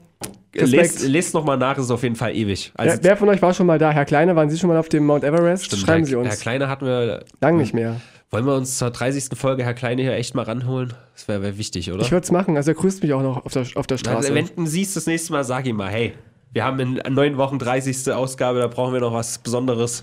Lest, 0.54 0.72
Respekt. 0.74 1.08
lest 1.08 1.32
nochmal 1.32 1.56
nach, 1.56 1.78
ist 1.78 1.90
auf 1.90 2.02
jeden 2.02 2.14
Fall 2.14 2.36
ewig. 2.36 2.72
Also, 2.76 2.96
wer, 2.96 3.02
wer 3.04 3.16
von 3.16 3.30
euch 3.30 3.40
war 3.40 3.54
schon 3.54 3.66
mal 3.66 3.78
da? 3.78 3.90
Herr 3.90 4.04
Kleine, 4.04 4.36
waren 4.36 4.50
Sie 4.50 4.58
schon 4.58 4.68
mal 4.68 4.76
auf 4.76 4.90
dem 4.90 5.06
Mount 5.06 5.24
Everest? 5.24 5.64
stimmt, 5.64 5.82
Schreiben 5.82 6.00
Herr, 6.00 6.06
Sie 6.06 6.14
uns. 6.16 6.28
Herr 6.28 6.36
Kleine 6.36 6.68
hatten 6.68 6.84
wir. 6.84 7.24
Lang 7.40 7.56
nicht 7.56 7.72
mehr. 7.72 8.02
Wollen 8.34 8.46
wir 8.46 8.54
uns 8.54 8.78
zur 8.78 8.88
30. 8.88 9.38
Folge 9.38 9.62
Herr 9.62 9.74
Kleine 9.74 10.00
hier 10.00 10.14
echt 10.14 10.34
mal 10.34 10.44
ranholen? 10.44 10.94
Das 11.12 11.28
wäre 11.28 11.42
wär 11.42 11.58
wichtig, 11.58 11.92
oder? 11.92 12.00
Ich 12.00 12.12
würde 12.12 12.24
es 12.24 12.30
machen. 12.30 12.56
Also 12.56 12.70
er 12.70 12.74
grüßt 12.74 13.02
mich 13.02 13.12
auch 13.12 13.20
noch 13.20 13.44
auf 13.44 13.52
der, 13.52 13.66
auf 13.74 13.86
der 13.86 13.98
Na, 13.98 14.10
Straße. 14.12 14.34
wenn 14.34 14.48
du 14.56 14.64
siehst 14.64 14.96
das 14.96 15.06
nächste 15.06 15.34
Mal, 15.34 15.44
sag 15.44 15.66
ihm 15.66 15.76
mal, 15.76 15.90
hey, 15.90 16.14
wir 16.54 16.64
haben 16.64 16.80
in 16.80 17.14
neun 17.14 17.36
Wochen 17.36 17.58
30. 17.58 18.10
Ausgabe, 18.10 18.60
da 18.60 18.68
brauchen 18.68 18.94
wir 18.94 19.00
noch 19.00 19.12
was 19.12 19.36
Besonderes. 19.36 20.02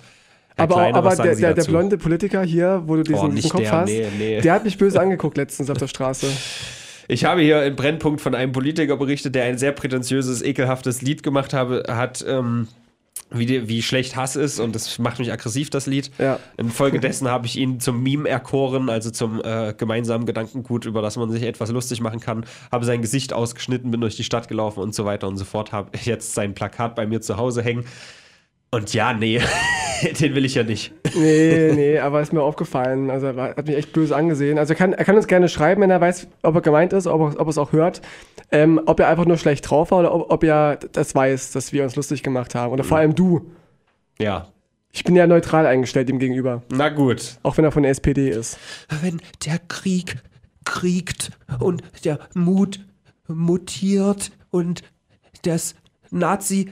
Herr 0.56 0.66
aber 0.66 0.76
Kleine, 0.76 0.98
aber 1.00 1.16
der, 1.16 1.36
der, 1.38 1.54
der 1.56 1.64
blonde 1.64 1.98
Politiker 1.98 2.44
hier, 2.44 2.84
wo 2.86 2.98
du 2.98 3.02
diesen, 3.02 3.20
Oh, 3.20 3.24
diesen 3.24 3.34
nicht 3.34 3.50
Kopf 3.50 3.62
der, 3.62 3.72
hast, 3.72 3.90
nee, 3.90 4.08
nee. 4.20 4.42
der 4.42 4.54
hat 4.54 4.64
mich 4.64 4.78
böse 4.78 5.02
angeguckt 5.02 5.36
letztens 5.36 5.72
auf 5.72 5.80
der 5.80 5.88
Straße. 5.88 6.28
Ich 7.08 7.26
habe 7.26 7.42
hier 7.42 7.64
im 7.64 7.76
Brennpunkt 7.76 8.22
von 8.22 8.36
einem 8.36 8.52
Politiker 8.52 8.96
berichtet, 8.98 9.34
der 9.34 9.46
ein 9.46 9.58
sehr 9.58 9.72
prätentiöses, 9.72 10.44
ekelhaftes 10.44 11.02
Lied 11.02 11.24
gemacht 11.24 11.56
habe, 11.56 11.84
hat, 11.88 12.24
ähm, 12.28 12.68
wie, 13.32 13.46
die, 13.46 13.68
wie 13.68 13.82
schlecht 13.82 14.16
Hass 14.16 14.36
ist 14.36 14.60
und 14.60 14.74
das 14.74 14.98
macht 15.00 15.20
mich 15.20 15.32
aggressiv, 15.32 15.70
das 15.70 15.86
Lied. 15.86 16.12
Ja. 16.18 16.40
Infolgedessen 16.58 17.28
habe 17.28 17.46
ich 17.46 17.58
ihn 17.58 17.80
zum 17.80 18.02
Meme 18.02 18.28
erkoren, 18.28 18.90
also 18.90 19.12
zum 19.12 19.42
äh, 19.44 19.74
gemeinsamen 19.78 20.26
Gedankengut, 20.26 20.86
über 20.86 21.02
das 21.02 21.16
man 21.18 21.30
sich 21.32 21.44
etwas 21.44 21.70
lustig 21.70 22.02
machen 22.02 22.20
kann. 22.20 22.46
Habe 22.72 22.86
sein 22.86 23.02
Gesicht 23.02 23.34
ausgeschnitten, 23.34 23.92
bin 23.92 24.02
durch 24.02 24.16
die 24.16 24.24
Stadt 24.24 24.48
gelaufen 24.48 24.80
und 24.80 24.96
so 24.96 25.06
weiter 25.06 25.28
und 25.28 25.38
so 25.38 25.46
fort. 25.46 25.72
Habe 25.72 25.92
jetzt 26.04 26.34
sein 26.34 26.54
Plakat 26.54 26.96
bei 26.96 27.06
mir 27.06 27.22
zu 27.22 27.38
Hause 27.38 27.62
hängen. 27.62 27.86
Und 28.72 28.94
ja, 28.94 29.14
nee, 29.14 29.42
den 30.20 30.36
will 30.36 30.46
ich 30.46 30.56
ja 30.56 30.64
nicht. 30.64 30.94
Nee, 31.16 31.72
nee, 31.74 32.00
aber 32.00 32.22
ist 32.22 32.34
mir 32.34 32.42
aufgefallen. 32.44 33.10
Also 33.10 33.28
er 33.28 33.56
hat 33.56 33.66
mich 33.68 33.76
echt 33.76 33.94
böse 33.94 34.16
angesehen. 34.16 34.60
Also 34.60 34.74
er 34.74 34.78
kann, 34.78 34.94
er 34.94 35.04
kann 35.06 35.16
uns 35.16 35.28
gerne 35.28 35.50
schreiben, 35.50 35.82
wenn 35.82 35.90
er 35.90 36.00
weiß, 36.02 36.28
ob 36.44 36.56
er 36.56 36.62
gemeint 36.62 36.94
ist, 36.94 37.08
ob 37.08 37.20
er, 37.22 37.40
ob 37.40 37.48
er 37.48 37.50
es 37.50 37.58
auch 37.58 37.72
hört. 37.72 38.02
Ähm, 38.52 38.80
ob 38.86 39.00
er 39.00 39.08
einfach 39.08 39.26
nur 39.26 39.38
schlecht 39.38 39.70
drauf 39.70 39.92
war 39.92 40.00
oder 40.00 40.14
ob, 40.14 40.32
ob 40.32 40.44
er 40.44 40.78
das 40.92 41.16
weiß, 41.16 41.52
dass 41.52 41.74
wir 41.74 41.84
uns 41.84 41.96
lustig 41.96 42.22
gemacht 42.24 42.54
haben. 42.56 42.72
Oder 42.72 42.84
vor 42.84 42.98
allem 42.98 43.16
du. 43.16 43.52
Ja, 44.20 44.48
Ich 44.92 45.04
bin 45.04 45.16
ja 45.16 45.28
neutral 45.28 45.66
eingestellt 45.66 46.10
ihm 46.10 46.20
gegenüber. 46.20 46.64
na 46.72 46.90
gut. 46.90 47.38
Auch 47.44 47.58
wenn 47.58 47.66
er 47.66 47.72
von 47.72 47.84
der 47.84 47.92
SPD 47.92 48.30
ist. 48.30 48.58
wenn 49.02 49.22
der 49.46 49.60
Krieg 49.68 50.18
kriegt 50.66 51.32
und 51.60 51.82
der 52.04 52.20
Mut 52.36 52.80
mutiert 53.28 54.32
und 54.52 54.82
das 55.44 55.76
Nazi 56.12 56.72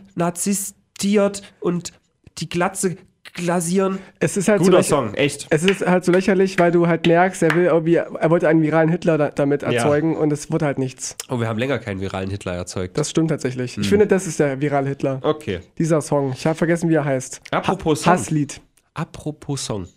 nazistiert 0.97 1.41
und 1.59 1.91
die 2.39 2.49
Glatze 2.49 2.97
glasieren. 3.33 3.99
Es 4.19 4.35
ist 4.37 4.47
halt 4.47 4.59
so 4.59 4.65
Guter 4.65 4.77
lächer- 4.77 4.89
Song, 4.89 5.13
echt. 5.13 5.47
Es 5.49 5.63
ist 5.63 5.85
halt 5.85 6.03
so 6.05 6.11
lächerlich, 6.11 6.57
weil 6.57 6.71
du 6.71 6.87
halt 6.87 7.05
merkst, 7.05 7.43
er 7.43 7.53
will 7.55 7.65
irgendwie, 7.65 7.95
er 7.95 8.29
wollte 8.29 8.47
einen 8.47 8.61
viralen 8.63 8.89
Hitler 8.89 9.17
da, 9.17 9.29
damit 9.29 9.61
Ja. 9.61 9.69
erzeugen 9.73 10.15
und 10.15 10.31
es 10.31 10.51
wurde 10.51 10.65
halt 10.65 10.79
nichts. 10.79 11.15
Oh, 11.29 11.39
wir 11.39 11.47
haben 11.47 11.59
länger 11.59 11.77
keinen 11.77 11.99
viralen 12.01 12.29
Hitler 12.31 12.53
erzeugt. 12.55 12.97
Das 12.97 13.09
stimmt 13.09 13.29
tatsächlich. 13.29 13.75
Hm. 13.75 13.83
Ich 13.83 13.89
finde, 13.89 14.07
das 14.07 14.25
ist 14.27 14.39
der 14.39 14.59
virale 14.61 14.87
Hitler. 14.89 15.19
okay. 15.23 15.59
Dieser 15.77 16.01
Song. 16.01 16.31
Ich 16.33 16.45
habe 16.47 16.55
vergessen, 16.55 16.89
wie 16.89 16.95
er 16.95 17.05
heißt. 17.05 17.41
Apropos 17.51 17.99
ha 18.01 18.03
Song. 18.03 18.13
Hasslied. 18.13 18.61
Apropos 18.95 19.63
Song. 19.65 19.87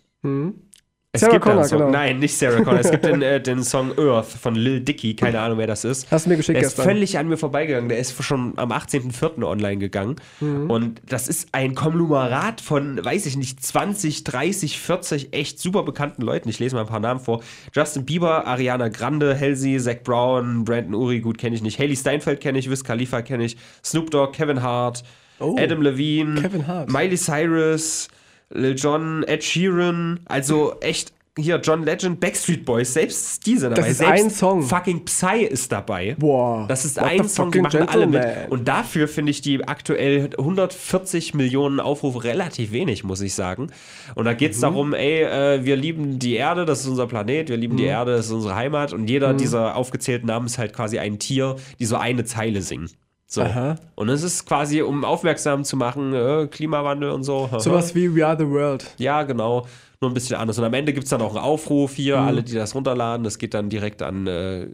Es 1.13 1.23
Sarah 1.23 1.33
gibt 1.33 1.45
einen 1.47 1.55
Connor, 1.57 1.69
Song. 1.69 1.79
genau. 1.79 1.91
Nein, 1.91 2.19
nicht 2.21 2.39
Sarah 2.39 2.63
Connor. 2.63 2.79
Es 2.79 2.91
gibt 2.93 3.05
den, 3.05 3.21
äh, 3.21 3.41
den 3.41 3.65
Song 3.65 3.99
Earth 3.99 4.29
von 4.29 4.55
Lil 4.55 4.79
Dicky. 4.81 5.17
Keine 5.17 5.41
Ahnung, 5.41 5.59
wer 5.59 5.67
das 5.67 5.85
ist. 5.85 6.09
Hast 6.09 6.27
du 6.27 6.31
mir 6.31 6.37
geschickt 6.37 6.55
Der 6.55 6.63
ist 6.63 6.77
gestern. 6.77 6.85
völlig 6.85 7.19
an 7.19 7.27
mir 7.29 7.37
vorbeigegangen. 7.37 7.89
Der 7.89 7.99
ist 7.99 8.23
schon 8.23 8.53
am 8.57 8.71
18.04. 8.71 9.43
online 9.45 9.79
gegangen. 9.79 10.15
Mhm. 10.39 10.71
Und 10.71 11.03
das 11.09 11.27
ist 11.27 11.49
ein 11.51 11.75
Konglomerat 11.75 12.61
von, 12.61 13.05
weiß 13.05 13.27
ich 13.27 13.37
nicht, 13.37 13.61
20, 13.61 14.23
30, 14.23 14.79
40 14.79 15.33
echt 15.35 15.59
super 15.59 15.83
bekannten 15.83 16.23
Leuten. 16.23 16.49
Ich 16.49 16.61
lese 16.61 16.77
mal 16.77 16.83
ein 16.83 16.87
paar 16.87 17.01
Namen 17.01 17.19
vor. 17.19 17.43
Justin 17.75 18.05
Bieber, 18.05 18.47
Ariana 18.47 18.87
Grande, 18.87 19.37
Halsey, 19.37 19.79
Zach 19.81 20.05
Brown, 20.05 20.63
Brandon 20.65 20.95
Uri, 20.95 21.19
gut 21.19 21.39
kenne 21.39 21.57
ich 21.57 21.63
nicht. 21.63 21.81
Haley 21.81 21.97
Steinfeld 21.97 22.41
kenne 22.41 22.61
ich, 22.61 22.71
Wiz 22.71 22.85
Khalifa 22.85 23.23
kenne 23.23 23.43
ich. 23.47 23.57
Snoop 23.85 24.13
Dogg, 24.13 24.33
Kevin 24.37 24.63
Hart, 24.63 25.03
Oh, 25.41 25.57
Adam 25.59 25.83
Levine, 25.83 26.41
Kevin 26.41 26.67
Hart. 26.69 26.89
Miley 26.93 27.17
Cyrus, 27.17 28.07
Lil 28.53 28.75
Jon, 28.77 29.23
Ed 29.25 29.43
Sheeran. 29.45 30.21
Also 30.27 30.75
echt. 30.81 31.13
Hier, 31.39 31.57
John 31.63 31.85
Legend, 31.85 32.19
Backstreet 32.19 32.65
Boys, 32.67 32.93
selbst 32.93 33.47
die 33.47 33.57
sind 33.57 33.71
Das 33.71 33.79
dabei. 33.79 33.91
ist 33.91 33.99
selbst 33.99 34.25
ein 34.25 34.31
Song. 34.31 34.63
Fucking 34.63 35.05
Psy 35.05 35.45
ist 35.45 35.71
dabei. 35.71 36.17
Boah. 36.19 36.67
Das 36.69 36.85
ist 36.85 36.99
ein 36.99 37.27
Song, 37.29 37.53
die 37.53 37.61
machen 37.61 37.89
alle 37.89 38.09
mit. 38.09 38.23
Und 38.51 38.67
dafür 38.67 39.07
finde 39.07 39.31
ich 39.31 39.41
die 39.41 39.67
aktuell 39.67 40.29
140 40.37 41.33
Millionen 41.35 41.79
Aufrufe 41.81 42.25
relativ 42.25 42.73
wenig, 42.73 43.05
muss 43.05 43.21
ich 43.21 43.35
sagen. 43.35 43.69
Und 44.17 44.25
da 44.25 44.33
Mhm. 44.33 44.37
geht 44.39 44.53
es 44.53 44.61
darum, 44.61 44.93
ey, 44.93 45.23
äh, 45.23 45.65
wir 45.65 45.77
lieben 45.77 46.19
die 46.19 46.35
Erde, 46.35 46.65
das 46.67 46.81
ist 46.81 46.89
unser 46.89 47.07
Planet, 47.07 47.49
wir 47.49 47.57
lieben 47.57 47.77
die 47.77 47.85
Mhm. 47.85 47.89
Erde, 47.91 48.17
das 48.17 48.27
ist 48.27 48.33
unsere 48.33 48.57
Heimat. 48.57 48.93
Und 48.93 49.09
jeder 49.09 49.33
dieser 49.33 49.77
aufgezählten 49.77 50.27
Namen 50.27 50.47
ist 50.47 50.59
halt 50.59 50.73
quasi 50.75 50.99
ein 50.99 51.21
Tier, 51.21 51.57
die 51.79 51.85
so 51.87 51.97
eine 51.97 52.25
Zeile 52.25 52.61
singen. 52.61 52.91
So. 53.33 53.43
Aha. 53.43 53.77
Und 53.95 54.09
es 54.09 54.25
ist 54.25 54.45
quasi, 54.45 54.83
um 54.83 55.05
aufmerksam 55.05 55.63
zu 55.63 55.77
machen, 55.77 56.13
äh, 56.13 56.49
Klimawandel 56.51 57.11
und 57.13 57.23
so. 57.23 57.49
Sowas 57.59 57.95
wie 57.95 58.13
We 58.13 58.27
Are 58.27 58.37
the 58.37 58.49
World. 58.49 58.93
Ja, 58.99 59.23
genau. 59.23 59.67
Nur 60.01 60.11
ein 60.11 60.15
bisschen 60.15 60.35
anders. 60.37 60.59
Und 60.59 60.65
am 60.65 60.75
Ende 60.75 60.93
gibt 60.93 61.05
es 61.05 61.11
dann 61.11 61.21
auch 61.23 61.37
einen 61.37 61.45
Aufruf 61.45 61.95
hier, 61.95 62.17
Mhm. 62.21 62.27
alle, 62.27 62.43
die 62.43 62.55
das 62.55 62.75
runterladen. 62.75 63.23
Das 63.23 63.39
geht 63.39 63.55
dann 63.55 63.69
direkt 63.69 64.03
an 64.03 64.27
äh, 64.27 64.67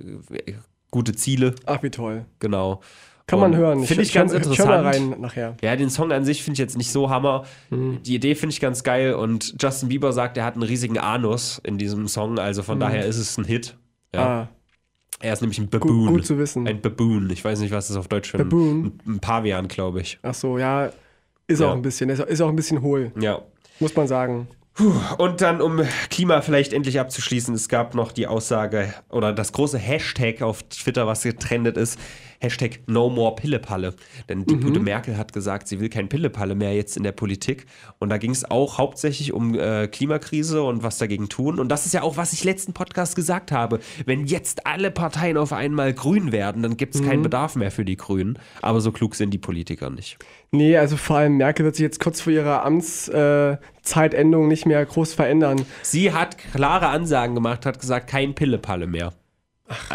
gute 0.91 1.15
Ziele. 1.15 1.55
Ach, 1.67 1.83
wie 1.83 1.91
toll. 1.91 2.25
Genau. 2.39 2.81
Kann 3.27 3.41
Und 3.41 3.51
man 3.51 3.59
hören. 3.61 3.85
Finde 3.85 4.05
ich 4.05 4.13
ganz 4.15 4.31
hör- 4.31 4.39
interessant. 4.39 4.71
Hör 4.71 4.85
rein 4.85 5.17
nachher. 5.21 5.57
Ja, 5.61 5.75
den 5.77 5.91
Song 5.91 6.11
an 6.13 6.25
sich 6.25 6.43
finde 6.45 6.55
ich 6.55 6.59
jetzt 6.61 6.79
nicht 6.79 6.93
so 6.93 7.11
Hammer. 7.11 7.45
Mhm. 7.71 8.03
Die 8.05 8.15
Idee 8.15 8.37
finde 8.37 8.53
ich 8.55 8.61
ganz 8.61 8.85
geil. 8.85 9.15
Und 9.15 9.55
Justin 9.61 9.89
Bieber 9.91 10.13
sagt, 10.15 10.37
er 10.39 10.45
hat 10.45 10.55
einen 10.55 10.63
riesigen 10.63 10.97
Anus 10.99 11.61
in 11.65 11.77
diesem 11.77 12.07
Song. 12.09 12.39
Also 12.39 12.63
von 12.63 12.81
daher 12.81 13.05
ist 13.05 13.19
es 13.19 13.37
ein 13.37 13.45
Hit. 13.45 13.77
Ja. 14.15 14.21
Mhm. 14.21 14.27
Ah, 14.27 14.49
Er 15.21 15.33
ist 15.33 15.41
nämlich 15.41 15.59
ein 15.59 15.71
gut, 15.71 15.81
Baboon. 15.81 16.07
gut 16.09 16.27
zu 16.27 16.39
wissen. 16.39 16.67
Ein 16.69 16.81
Baboon. 16.81 17.31
Ich 17.31 17.45
weiß 17.45 17.61
nicht, 17.61 17.73
was 17.73 17.89
das 17.89 17.97
auf 17.97 18.09
Deutsch 18.09 18.31
für 18.31 18.39
ein, 18.39 18.45
Baboon. 18.49 19.01
ein 19.07 19.19
Pavian, 19.21 19.69
glaube 19.69 20.01
ich. 20.01 20.19
Ach 20.23 20.35
so, 20.35 20.59
ja. 20.59 20.91
Ist 21.47 21.61
Ja. 21.61 21.69
auch 21.69 21.73
ein 21.75 21.83
bisschen. 21.83 22.11
Ist, 22.11 22.21
ist 22.21 22.41
auch 22.41 22.49
ein 22.49 22.57
bisschen 22.57 22.83
hohl, 22.83 23.12
Ja. 23.19 23.41
muss 23.81 23.95
man 23.97 24.07
sagen. 24.09 24.49
Und 25.17 25.41
dann, 25.41 25.62
um 25.62 25.81
Klima 26.11 26.43
vielleicht 26.43 26.75
endlich 26.75 27.01
abzuschließen, 27.01 27.55
es 27.55 27.71
gab 27.71 27.95
noch 27.95 28.12
die 28.12 28.27
Aussage 28.27 28.93
oder 29.09 29.33
das 29.33 29.53
große 29.53 29.79
Hashtag 29.79 30.43
auf 30.43 30.62
Twitter, 30.64 31.07
was 31.07 31.23
getrendet 31.23 31.79
ist. 31.79 31.99
Hashtag 32.47 32.81
No 32.87 33.11
More 33.11 33.35
Pillepalle. 33.35 33.95
Denn 34.29 34.45
die 34.45 34.57
gute 34.57 34.81
Merkel 34.81 35.17
hat 35.17 35.33
gesagt, 35.33 35.69
sie 35.69 35.81
will 35.81 35.89
kein 35.89 36.09
Pillepalle 36.09 36.55
mehr 36.55 36.75
jetzt 36.75 36.97
in 36.97 37.03
der 37.03 37.13
Politik. 37.13 37.67
Und 37.99 38.09
da 38.09 38.19
ging 38.19 38.31
es 38.31 38.49
auch 38.49 38.79
hauptsächlich 38.79 39.33
um 39.33 39.59
äh, 39.59 39.89
Klimakrise 39.89 40.63
und 40.63 40.83
was 40.83 40.99
dagegen 40.99 41.29
tun. 41.29 41.59
Und 41.59 41.69
das 41.69 41.87
ist 41.87 41.93
ja 41.93 42.03
auch, 42.03 42.17
was 42.17 42.33
ich 42.33 42.45
letzten 42.45 42.73
Podcast 42.73 43.17
gesagt 43.17 43.53
habe. 43.53 43.81
Wenn 44.05 44.27
jetzt 44.27 44.67
alle 44.67 44.91
Parteien 44.91 45.37
auf 45.37 45.53
einmal 45.53 45.93
grün 45.93 46.33
werden, 46.33 46.63
dann 46.63 46.77
gibt 46.77 46.95
es 46.95 47.03
keinen 47.03 47.23
Bedarf 47.23 47.57
mehr 47.57 47.71
für 47.71 47.85
die 47.85 47.97
Grünen. 47.97 48.39
Aber 48.63 48.81
so 48.81 48.93
klug 48.93 49.15
sind 49.15 49.31
die 49.31 49.39
Politiker 49.39 49.91
nicht. 49.91 50.19
Nee, 50.53 50.77
also 50.77 50.97
vor 50.97 51.17
allem 51.17 51.37
Merkel 51.37 51.65
wird 51.65 51.77
sich 51.77 51.83
jetzt 51.83 52.01
kurz 52.01 52.21
vor 52.21 52.33
ihrer 52.33 52.65
Amtszeitendung 52.65 54.45
äh, 54.45 54.49
nicht 54.49 54.67
mehr 54.67 54.85
groß 54.85 55.15
verändern. 55.15 55.63
Sie 55.83 56.13
hat 56.13 56.39
klare 56.39 56.89
Ansagen 56.89 57.35
gemacht, 57.35 57.67
hat 57.67 57.81
gesagt, 57.81 58.09
kein 58.09 58.35
Pillepalle 58.35 58.87
mehr. 58.87 59.13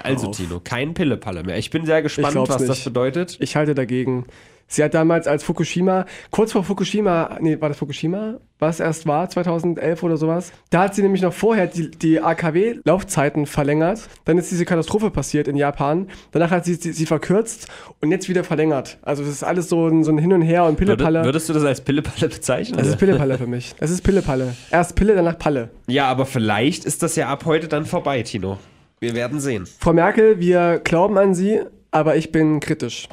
Also, 0.04 0.30
auf. 0.30 0.38
Tino, 0.38 0.60
kein 0.64 0.94
Pillepalle 0.94 1.44
mehr. 1.44 1.58
Ich 1.58 1.70
bin 1.70 1.86
sehr 1.86 2.02
gespannt, 2.02 2.36
was 2.36 2.48
das 2.48 2.68
nicht. 2.68 2.84
bedeutet. 2.86 3.38
Ich 3.40 3.56
halte 3.56 3.76
dagegen. 3.76 4.26
Sie 4.72 4.82
hat 4.82 4.94
damals 4.94 5.28
als 5.28 5.44
Fukushima, 5.44 6.06
kurz 6.30 6.54
vor 6.54 6.64
Fukushima, 6.64 7.38
nee, 7.42 7.60
war 7.60 7.68
das 7.68 7.78
Fukushima, 7.78 8.36
was 8.58 8.80
erst 8.80 9.06
war, 9.06 9.28
2011 9.30 10.02
oder 10.02 10.16
sowas, 10.16 10.54
da 10.70 10.84
hat 10.84 10.96
sie 10.96 11.02
nämlich 11.02 11.22
noch 11.22 11.34
vorher 11.34 11.68
die, 11.68 11.92
die 11.92 12.22
AKW-Laufzeiten 12.22 13.48
verlängert. 13.48 14.08
Dann 14.24 14.38
ist 14.38 14.50
diese 14.50 14.64
Katastrophe 14.64 15.12
passiert 15.12 15.50
in 15.50 15.58
Japan. 15.58 16.08
Danach 16.32 16.52
hat 16.52 16.64
sie 16.64 16.76
sie, 16.76 16.94
sie 16.94 17.06
verkürzt 17.06 17.68
und 18.00 18.12
jetzt 18.12 18.30
wieder 18.30 18.46
verlängert. 18.46 18.98
Also 19.02 19.24
das 19.24 19.34
ist 19.34 19.44
alles 19.44 19.68
so 19.68 19.90
ein, 19.90 20.06
so 20.06 20.12
ein 20.14 20.18
Hin 20.18 20.32
und 20.32 20.42
Her 20.42 20.64
und 20.64 20.80
Würde, 20.80 20.96
Pillepalle. 20.96 21.26
würdest 21.26 21.50
du 21.50 21.54
das 21.54 21.66
als 21.66 21.82
Pillepalle 21.82 22.30
bezeichnen? 22.30 22.78
das 22.78 22.88
ist 22.88 22.98
Pillepalle 22.98 23.38
für 23.38 23.48
mich. 23.48 23.76
Das 23.78 23.92
ist 23.92 24.02
Pillepalle. 24.04 24.56
Erst 24.72 24.96
Pille, 24.96 25.16
danach 25.16 25.38
Palle. 25.38 25.70
ja, 25.88 26.08
aber 26.08 26.26
vielleicht 26.26 26.86
ist 26.86 27.04
das 27.04 27.18
ja 27.18 27.28
ab 27.28 27.44
heute 27.44 27.68
dann 27.68 27.86
vorbei, 27.86 28.22
Tino. 28.22 28.58
Wir 29.04 29.16
werden 29.16 29.40
sehen. 29.40 29.66
Frau 29.66 29.94
Merkel, 29.94 30.40
wir 30.40 30.80
glauben 30.84 31.18
an 31.18 31.34
Sie, 31.34 31.62
aber 31.90 32.18
ich 32.18 32.32
bin 32.32 32.60
kritisch. 32.60 33.10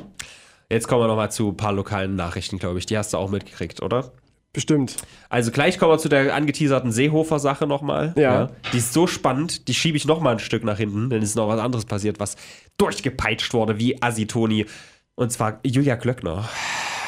Jetzt 0.69 0.87
kommen 0.87 1.03
wir 1.03 1.09
nochmal 1.09 1.33
zu 1.33 1.49
ein 1.49 1.57
paar 1.57 1.73
lokalen 1.73 2.15
Nachrichten, 2.15 2.59
glaube 2.59 2.79
ich. 2.79 2.85
Die 2.85 2.99
hast 2.99 3.15
du 3.15 3.17
auch 3.17 3.31
mitgekriegt, 3.31 3.81
oder? 3.81 4.13
Bestimmt. 4.53 4.97
Also 5.31 5.51
gleich 5.51 5.79
kommen 5.79 5.93
wir 5.93 5.97
zu 5.99 6.11
der 6.11 6.35
angeteaserten 6.35 6.93
Seehofer-Sache 6.93 7.67
nochmal. 7.67 8.13
Ja. 8.19 8.51
Die 8.75 8.77
ist 8.77 8.93
so 8.93 9.07
spannend, 9.07 9.67
die 9.67 9.73
schiebe 9.73 9.97
ich 9.97 10.05
nochmal 10.05 10.35
ein 10.35 10.41
Stück 10.41 10.63
nach 10.63 10.77
hinten, 10.77 11.09
denn 11.09 11.23
es 11.23 11.31
ist 11.31 11.37
noch 11.37 11.49
was 11.49 11.59
anderes 11.59 11.87
passiert, 11.87 12.21
was 12.21 12.37
durchgepeitscht 12.77 13.55
wurde, 13.55 13.79
wie 13.79 14.03
Asitoni. 14.03 14.67
Und 15.15 15.33
zwar 15.33 15.59
Julia 15.65 15.95
Glöckner. 15.95 16.47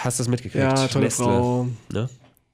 Hast 0.04 0.18
du 0.18 0.22
das 0.22 0.28
mitgekriegt? 0.30 0.64
Ja, 0.64 0.86
tolle 0.88 1.04
Nestle, 1.04 1.26
Frau. 1.26 1.66
Ne? 1.92 2.08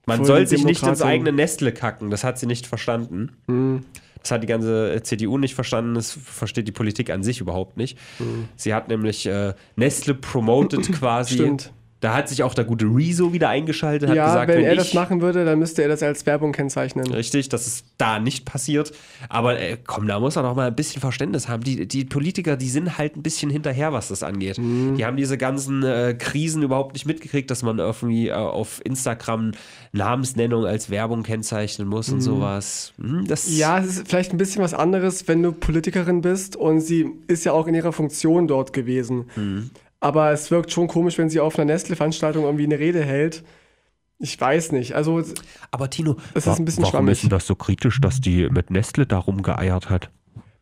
Man 0.07 0.25
soll 0.25 0.47
sich 0.47 0.63
nicht 0.63 0.81
ins 0.83 1.01
eigene 1.01 1.31
Nestle 1.31 1.71
kacken. 1.71 2.09
Das 2.09 2.23
hat 2.23 2.39
sie 2.39 2.47
nicht 2.47 2.65
verstanden. 2.65 3.33
Hm. 3.47 3.85
Das 4.21 4.31
hat 4.31 4.41
die 4.41 4.47
ganze 4.47 4.99
CDU 5.03 5.37
nicht 5.37 5.53
verstanden. 5.53 5.93
Das 5.93 6.11
versteht 6.11 6.67
die 6.67 6.71
Politik 6.71 7.11
an 7.11 7.23
sich 7.23 7.39
überhaupt 7.39 7.77
nicht. 7.77 7.97
Sie 8.55 8.73
hat 8.73 8.87
nämlich 8.87 9.25
äh, 9.25 9.53
Nestle 9.75 10.15
promoted 10.15 10.91
quasi. 10.99 11.35
Stimmt. 11.35 11.71
Da 11.99 12.13
hat 12.13 12.29
sich 12.29 12.43
auch 12.43 12.53
der 12.53 12.63
gute 12.65 12.85
Rezo 12.85 13.33
wieder 13.33 13.49
eingeschaltet, 13.49 14.09
hat 14.09 14.15
ja, 14.15 14.27
gesagt, 14.27 14.49
wenn 14.49 14.57
wenn 14.57 14.65
er 14.65 14.73
ich, 14.73 14.77
das 14.77 14.93
machen 14.93 15.21
würde, 15.21 15.45
dann 15.45 15.57
müsste 15.57 15.81
er 15.81 15.89
das 15.89 16.03
als 16.03 16.25
Werbung 16.27 16.51
kennzeichnen. 16.51 17.07
Richtig, 17.11 17.49
dass 17.49 17.65
es 17.65 17.85
da 17.97 18.19
nicht 18.19 18.45
passiert. 18.45 18.91
Aber 19.29 19.59
äh, 19.59 19.77
komm, 19.83 20.07
da 20.07 20.19
muss 20.19 20.35
man 20.35 20.45
doch 20.45 20.55
mal 20.55 20.67
ein 20.67 20.75
bisschen 20.75 21.01
Verständnis 21.01 21.47
haben. 21.47 21.63
Die, 21.63 21.87
die 21.87 22.05
Politiker, 22.05 22.55
die 22.55 22.69
sind 22.69 22.99
halt 22.99 23.17
ein 23.17 23.23
bisschen 23.23 23.49
hinterher, 23.49 23.93
was 23.93 24.09
das 24.09 24.21
angeht. 24.21 24.59
Mhm. 24.59 24.95
Die 24.95 25.05
haben 25.05 25.17
diese 25.17 25.37
ganzen 25.37 25.81
äh, 25.83 26.15
Krisen 26.17 26.61
überhaupt 26.61 26.93
nicht 26.93 27.07
mitgekriegt, 27.07 27.49
dass 27.49 27.63
man 27.63 27.79
irgendwie 27.79 28.27
äh, 28.27 28.33
auf 28.33 28.79
Instagram 28.85 29.53
Namensnennung 29.91 30.65
als 30.65 30.89
Werbung 30.89 31.23
kennzeichnen 31.23 31.87
muss 31.87 32.09
und 32.09 32.21
sowas. 32.21 32.93
Hm, 32.97 33.07
Mhm. 33.07 33.27
Ja, 33.47 33.79
es 33.79 33.87
ist 33.87 34.07
vielleicht 34.07 34.33
ein 34.33 34.37
bisschen 34.37 34.61
was 34.61 34.73
anderes, 34.73 35.27
wenn 35.27 35.41
du 35.41 35.51
Politikerin 35.51 36.21
bist 36.21 36.55
und 36.55 36.81
sie 36.81 37.09
ist 37.27 37.45
ja 37.45 37.53
auch 37.53 37.67
in 37.67 37.73
ihrer 37.73 37.91
Funktion 37.91 38.47
dort 38.47 38.73
gewesen. 38.73 39.25
Aber 39.99 40.31
es 40.31 40.51
wirkt 40.51 40.71
schon 40.71 40.87
komisch, 40.87 41.17
wenn 41.17 41.29
sie 41.29 41.39
auf 41.39 41.57
einer 41.57 41.65
Nestle-Veranstaltung 41.65 42.43
irgendwie 42.43 42.65
eine 42.65 42.79
Rede 42.79 43.03
hält. 43.03 43.43
Ich 44.19 44.39
weiß 44.39 44.71
nicht. 44.71 44.93
Also, 44.93 45.19
es 45.19 45.33
Aber 45.71 45.89
Tino, 45.89 46.17
ist 46.33 46.47
ein 46.47 46.65
bisschen 46.65 46.83
Warum 46.83 46.91
schwammig. 46.91 47.11
ist 47.13 47.23
denn 47.23 47.29
das 47.29 47.45
so 47.47 47.55
kritisch, 47.55 47.99
dass 48.01 48.19
die 48.19 48.49
mit 48.49 48.71
Nestle 48.71 49.05
da 49.05 49.17
rumgeeiert 49.19 49.89
hat? 49.89 50.09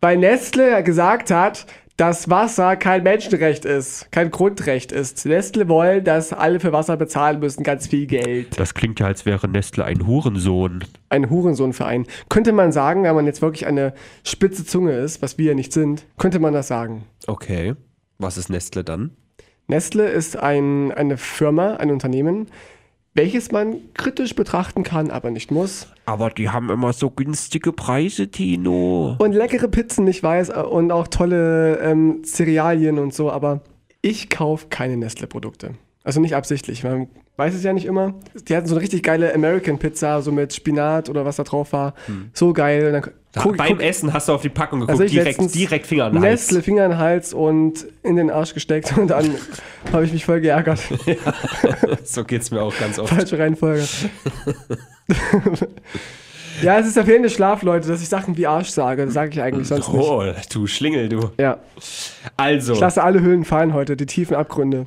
Weil 0.01 0.17
Nestle 0.17 0.83
gesagt 0.83 1.31
hat, 1.31 1.65
dass 1.97 2.29
Wasser 2.29 2.75
kein 2.75 3.03
Menschenrecht 3.03 3.63
ist, 3.63 4.11
kein 4.11 4.29
Grundrecht 4.29 4.91
ist. 4.91 5.25
Nestle 5.25 5.69
wollen, 5.69 6.03
dass 6.03 6.33
alle 6.33 6.59
für 6.59 6.73
Wasser 6.73 6.97
bezahlen 6.97 7.39
müssen, 7.39 7.63
ganz 7.63 7.87
viel 7.87 8.05
Geld. 8.05 8.59
Das 8.59 8.73
klingt 8.73 8.99
ja, 8.99 9.05
als 9.05 9.25
wäre 9.25 9.47
Nestle 9.47 9.85
ein 9.85 10.05
Hurensohn. 10.05 10.83
Ein 11.07 11.29
Hurensohnverein. 11.29 12.05
Könnte 12.27 12.51
man 12.51 12.73
sagen, 12.73 13.03
wenn 13.03 13.15
man 13.15 13.25
jetzt 13.25 13.41
wirklich 13.41 13.65
eine 13.65 13.93
spitze 14.25 14.65
Zunge 14.65 14.91
ist, 14.97 15.21
was 15.21 15.37
wir 15.37 15.45
ja 15.45 15.53
nicht 15.53 15.71
sind, 15.71 16.05
könnte 16.17 16.39
man 16.39 16.53
das 16.53 16.67
sagen. 16.67 17.05
okay. 17.27 17.75
Was 18.17 18.37
ist 18.37 18.47
Nestle 18.49 18.85
dann? 18.85 19.11
Nestle 19.67 20.07
ist 20.09 20.37
ein, 20.37 20.91
eine 20.91 21.17
Firma, 21.17 21.75
ein 21.75 21.91
Unternehmen, 21.91 22.47
welches 23.15 23.51
man 23.51 23.77
kritisch 23.93 24.35
betrachten 24.35 24.83
kann, 24.83 25.09
aber 25.09 25.31
nicht 25.31 25.49
muss. 25.49 25.87
Aber 26.05 26.29
die 26.29 26.49
haben 26.49 26.69
immer 26.69 26.93
so 26.93 27.09
günstige 27.09 27.71
Preise, 27.71 28.27
Tino. 28.27 29.15
Und 29.17 29.31
leckere 29.33 29.69
Pizzen, 29.69 30.05
ich 30.07 30.21
weiß, 30.21 30.49
und 30.49 30.91
auch 30.91 31.07
tolle 31.07 31.79
ähm, 31.79 32.23
Cerealien 32.23 32.99
und 32.99 33.13
so, 33.13 33.31
aber 33.31 33.61
ich 34.01 34.29
kaufe 34.29 34.67
keine 34.69 34.97
Nestle-Produkte. 34.97 35.71
Also 36.03 36.19
nicht 36.19 36.35
absichtlich, 36.35 36.83
man 36.83 37.07
weiß 37.37 37.53
es 37.53 37.63
ja 37.63 37.73
nicht 37.73 37.85
immer. 37.85 38.13
Die 38.47 38.55
hatten 38.55 38.67
so 38.67 38.75
eine 38.75 38.81
richtig 38.81 39.03
geile 39.03 39.33
American 39.33 39.77
Pizza, 39.77 40.21
so 40.21 40.31
mit 40.31 40.53
Spinat 40.53 41.09
oder 41.09 41.25
was 41.25 41.35
da 41.35 41.43
drauf 41.43 41.73
war. 41.73 41.93
So 42.33 42.53
geil. 42.53 42.87
Und 42.87 42.93
dann 42.93 43.11
Da, 43.33 43.41
guck, 43.41 43.57
beim 43.57 43.67
guck, 43.77 43.81
Essen 43.81 44.13
hast 44.13 44.29
du 44.29 44.33
auf 44.33 44.41
die 44.41 44.49
Packung 44.49 44.79
geguckt, 44.79 45.01
also 45.01 45.13
direkt, 45.13 45.53
direkt 45.53 45.85
Finger 45.87 46.07
in 46.07 46.13
den 46.13 46.21
Hals. 46.23 46.41
Nestle, 46.43 46.61
Finger 46.63 46.85
in 46.85 46.91
den 46.91 46.97
Hals 46.99 47.33
und 47.33 47.85
in 48.03 48.15
den 48.15 48.29
Arsch 48.31 48.53
gesteckt 48.53 48.97
und 48.97 49.07
dann 49.07 49.29
habe 49.91 50.05
ich 50.05 50.13
mich 50.13 50.23
voll 50.25 50.39
geärgert. 50.41 50.79
So 52.03 52.23
geht's 52.23 52.51
mir 52.51 52.61
auch 52.61 52.77
ganz 52.77 52.99
oft. 52.99 53.13
Falsche 53.13 53.37
Reihenfolge. 53.39 53.83
ja, 56.61 56.79
es 56.79 56.87
ist 56.87 56.95
der 56.95 57.05
fehlende 57.05 57.29
Schlaf, 57.29 57.61
Leute, 57.63 57.87
dass 57.87 58.01
ich 58.01 58.07
Sachen 58.09 58.37
wie 58.37 58.47
Arsch 58.47 58.69
sage. 58.69 59.05
Das 59.05 59.13
sage 59.13 59.31
ich 59.31 59.41
eigentlich 59.41 59.67
sonst 59.67 59.91
nicht. 59.91 60.01
Oh, 60.01 60.23
du 60.53 60.67
Schlingel, 60.67 61.09
du. 61.09 61.31
Ja, 61.39 61.57
Also, 62.37 62.73
ich 62.73 62.79
lasse 62.79 63.03
alle 63.03 63.21
Höhlen 63.21 63.43
fallen 63.43 63.73
heute, 63.73 63.97
die 63.97 64.05
tiefen 64.05 64.35
Abgründe. 64.35 64.85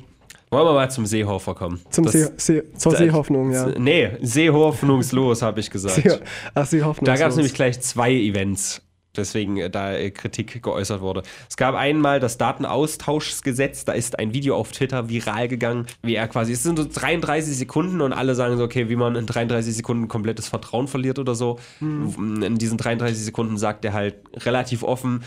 Wollen 0.51 0.65
wir 0.67 0.73
mal 0.73 0.89
zum 0.91 1.05
Seehofer 1.05 1.55
kommen. 1.55 1.79
Zum 1.89 2.05
Das- 2.05 2.13
See, 2.13 2.27
See, 2.37 2.63
zur 2.77 2.91
das- 2.93 2.99
Seehoffnung, 3.01 3.51
ja. 3.51 3.67
Nee, 3.77 4.11
Seehoffnungslos, 4.21 5.41
habe 5.41 5.59
ich 5.59 5.69
gesagt. 5.69 5.95
See, 5.95 6.19
ach, 6.55 6.65
Seehoffnung. 6.65 7.05
Da 7.05 7.15
gab 7.15 7.29
es 7.29 7.35
nämlich 7.35 7.53
gleich 7.53 7.79
zwei 7.81 8.11
Events, 8.11 8.81
deswegen 9.15 9.57
äh, 9.57 9.69
da 9.69 9.93
äh, 9.93 10.11
Kritik 10.11 10.61
geäußert 10.63 11.01
wurde. 11.01 11.23
Es 11.49 11.55
gab 11.57 11.75
einmal 11.75 12.19
das 12.19 12.37
Datenaustauschgesetz, 12.37 13.85
da 13.85 13.93
ist 13.93 14.17
ein 14.19 14.33
Video 14.33 14.55
auf 14.55 14.71
Twitter 14.71 15.09
viral 15.09 15.47
gegangen, 15.47 15.85
wie 16.03 16.15
er 16.15 16.27
quasi, 16.27 16.53
es 16.53 16.63
sind 16.63 16.77
so 16.77 16.85
33 16.91 17.55
Sekunden 17.57 18.01
und 18.01 18.13
alle 18.13 18.35
sagen 18.35 18.57
so, 18.57 18.63
okay, 18.63 18.89
wie 18.89 18.95
man 18.95 19.15
in 19.15 19.25
33 19.25 19.75
Sekunden 19.75 20.07
komplettes 20.07 20.47
Vertrauen 20.47 20.87
verliert 20.87 21.19
oder 21.19 21.35
so. 21.35 21.59
In 21.81 22.57
diesen 22.57 22.77
33 22.77 23.23
Sekunden 23.23 23.57
sagt 23.57 23.85
er 23.85 23.93
halt 23.93 24.15
relativ 24.45 24.83
offen, 24.83 25.23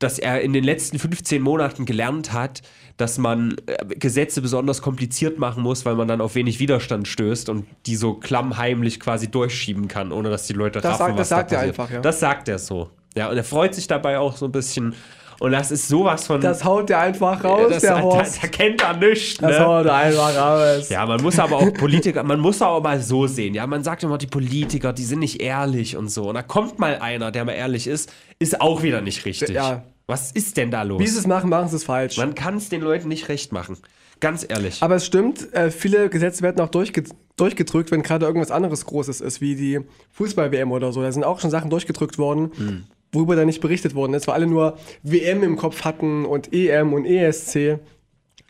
dass 0.00 0.18
er 0.18 0.40
in 0.40 0.52
den 0.52 0.64
letzten 0.64 0.98
15 0.98 1.40
Monaten 1.40 1.84
gelernt 1.84 2.32
hat, 2.32 2.62
dass 2.96 3.16
man 3.18 3.54
äh, 3.66 3.76
Gesetze 3.96 4.42
besonders 4.42 4.82
kompliziert 4.82 5.38
machen 5.38 5.62
muss, 5.62 5.84
weil 5.86 5.94
man 5.94 6.08
dann 6.08 6.20
auf 6.20 6.34
wenig 6.34 6.58
Widerstand 6.58 7.06
stößt 7.06 7.48
und 7.48 7.66
die 7.86 7.94
so 7.96 8.14
klammheimlich 8.14 8.98
quasi 8.98 9.30
durchschieben 9.30 9.86
kann, 9.88 10.10
ohne 10.10 10.28
dass 10.30 10.46
die 10.48 10.52
Leute 10.54 10.80
Das 10.80 10.98
raffen, 10.98 11.16
sagt- 11.16 11.18
das 11.18 11.20
was 11.20 11.28
da 11.28 11.36
sagt 11.36 11.52
er 11.52 11.56
passiert. 11.58 11.78
einfach, 11.80 11.94
ja. 11.94 12.00
Das 12.00 12.20
sagt 12.20 12.48
er 12.48 12.58
so. 12.58 12.90
Ja, 13.16 13.28
und 13.30 13.36
er 13.36 13.44
freut 13.44 13.74
sich 13.74 13.86
dabei 13.86 14.18
auch 14.18 14.36
so 14.36 14.46
ein 14.46 14.52
bisschen. 14.52 14.94
Und 15.40 15.52
das 15.52 15.70
ist 15.70 15.88
sowas 15.88 16.26
von. 16.26 16.40
Das 16.40 16.64
haut 16.64 16.90
der 16.90 17.00
einfach 17.00 17.42
raus, 17.42 17.66
das, 17.70 17.80
der 17.82 18.00
Horst. 18.02 18.42
da 18.42 18.46
kennt 18.48 18.82
er 18.82 18.94
nichts, 18.96 19.38
Das 19.38 19.58
ne? 19.58 19.64
haut 19.66 19.86
er 19.86 19.94
einfach 19.94 20.36
raus. 20.36 20.88
Ja, 20.90 21.04
man 21.06 21.20
muss 21.22 21.38
aber 21.38 21.56
auch 21.56 21.72
Politiker, 21.72 22.22
man 22.22 22.38
muss 22.40 22.60
auch 22.62 22.82
mal 22.82 23.00
so 23.00 23.26
sehen. 23.26 23.54
Ja, 23.54 23.66
man 23.66 23.82
sagt 23.82 24.02
immer, 24.04 24.18
die 24.18 24.26
Politiker, 24.26 24.92
die 24.92 25.02
sind 25.04 25.20
nicht 25.20 25.40
ehrlich 25.40 25.96
und 25.96 26.08
so. 26.10 26.28
Und 26.28 26.34
da 26.34 26.42
kommt 26.42 26.78
mal 26.78 26.98
einer, 27.00 27.30
der 27.32 27.44
mal 27.46 27.52
ehrlich 27.52 27.86
ist, 27.86 28.12
ist 28.38 28.60
auch 28.60 28.82
wieder 28.82 29.00
nicht 29.00 29.24
richtig. 29.24 29.48
Ja. 29.50 29.82
Was 30.06 30.30
ist 30.30 30.56
denn 30.58 30.70
da 30.70 30.82
los? 30.82 31.00
Wie 31.00 31.06
sie 31.06 31.18
es 31.18 31.26
machen, 31.26 31.48
machen 31.50 31.68
sie 31.68 31.76
es 31.76 31.84
falsch. 31.84 32.18
Man 32.18 32.34
kann 32.34 32.56
es 32.56 32.68
den 32.68 32.82
Leuten 32.82 33.08
nicht 33.08 33.28
recht 33.30 33.50
machen. 33.52 33.78
Ganz 34.20 34.44
ehrlich. 34.46 34.82
Aber 34.82 34.96
es 34.96 35.06
stimmt, 35.06 35.50
äh, 35.54 35.70
viele 35.70 36.10
Gesetze 36.10 36.42
werden 36.42 36.60
auch 36.60 36.68
durchge 36.68 37.04
durchgedrückt, 37.38 37.90
wenn 37.90 38.02
gerade 38.02 38.26
irgendwas 38.26 38.50
anderes 38.50 38.84
Großes 38.84 39.22
ist, 39.22 39.40
wie 39.40 39.54
die 39.56 39.80
Fußball-WM 40.12 40.70
oder 40.72 40.92
so. 40.92 41.00
Da 41.00 41.10
sind 41.10 41.24
auch 41.24 41.40
schon 41.40 41.48
Sachen 41.48 41.70
durchgedrückt 41.70 42.18
worden, 42.18 42.50
Hm. 42.56 42.84
Worüber 43.12 43.36
da 43.36 43.44
nicht 43.44 43.60
berichtet 43.60 43.94
worden 43.94 44.14
ist, 44.14 44.26
weil 44.28 44.34
alle 44.34 44.46
nur 44.46 44.78
WM 45.02 45.42
im 45.42 45.56
Kopf 45.56 45.84
hatten 45.84 46.24
und 46.24 46.52
EM 46.52 46.92
und 46.92 47.04
ESC. 47.04 47.78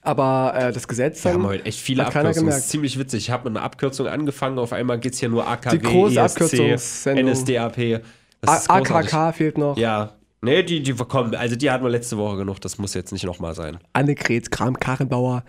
Aber 0.02 0.54
äh, 0.56 0.72
das 0.72 0.88
Gesetz 0.88 1.24
Wir 1.24 1.32
dann 1.32 1.42
haben 1.42 1.48
heute 1.48 1.66
echt 1.66 1.78
viele 1.78 2.06
Abkürzungen. 2.06 2.46
Das 2.50 2.58
ist 2.58 2.70
ziemlich 2.70 2.98
witzig. 2.98 3.24
Ich 3.24 3.30
habe 3.30 3.48
mit 3.50 3.56
einer 3.56 3.64
Abkürzung 3.64 4.06
angefangen. 4.06 4.58
Auf 4.58 4.72
einmal 4.72 4.98
geht 4.98 5.12
es 5.12 5.20
hier 5.20 5.28
nur 5.28 5.46
AKW, 5.46 5.76
Die 5.76 5.82
große 5.82 6.18
ESC. 6.20 7.14
NSDAP. 7.14 8.02
AKK 8.46 9.32
fehlt 9.34 9.58
noch. 9.58 9.76
Ja. 9.76 10.14
Nee, 10.42 10.62
die, 10.62 10.82
die 10.82 10.94
kommen. 10.94 11.34
Also 11.34 11.54
die 11.56 11.70
hatten 11.70 11.84
wir 11.84 11.90
letzte 11.90 12.16
Woche 12.16 12.38
genug. 12.38 12.61
Das 12.61 12.78
muss 12.78 12.94
jetzt 12.94 13.12
nicht 13.12 13.24
nochmal 13.24 13.54
sein. 13.54 13.78
Annegret 13.92 14.50
Kram-Karrenbauer 14.50 15.44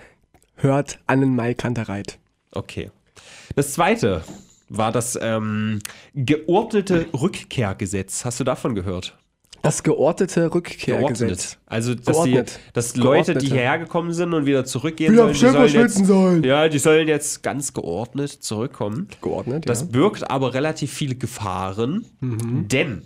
hört 0.55 0.99
Annen-Mai 1.07 1.53
Kantereit. 1.53 2.19
Okay. 2.51 2.91
Das 3.55 3.71
zweite 3.73 4.21
war 4.73 4.91
das 4.91 5.17
ähm, 5.21 5.79
geordnete 6.15 7.07
Rückkehrgesetz. 7.13 8.25
Hast 8.25 8.39
du 8.39 8.43
davon 8.43 8.75
gehört? 8.75 9.17
Das 9.63 9.83
geordnete 9.83 10.51
Rückkehrgesetz. 10.53 11.19
Geordnet. 11.19 11.59
Also, 11.67 11.93
dass, 11.93 12.23
die, 12.23 12.31
Geordnet. 12.31 12.59
dass 12.73 12.95
Leute, 12.95 13.35
die 13.35 13.47
hierher 13.47 13.77
gekommen 13.77 14.11
sind 14.11 14.33
und 14.33 14.47
wieder 14.47 14.65
zurückgehen 14.65 15.13
Wieder 15.13 15.31
sollen, 15.35 15.53
die 15.53 15.69
sollen 15.69 15.83
jetzt, 15.85 16.05
sollen. 16.05 16.43
Ja, 16.43 16.67
die 16.67 16.79
sollen 16.79 17.07
jetzt 17.07 17.43
ganz 17.43 17.71
geordnet 17.73 18.31
zurückkommen. 18.31 19.07
Geordnet, 19.21 19.69
Das 19.69 19.81
ja. 19.81 19.87
birgt 19.87 20.31
aber 20.31 20.55
relativ 20.55 20.91
viele 20.91 21.13
Gefahren, 21.15 22.05
Mhm. 22.21 22.67
denn 22.69 23.03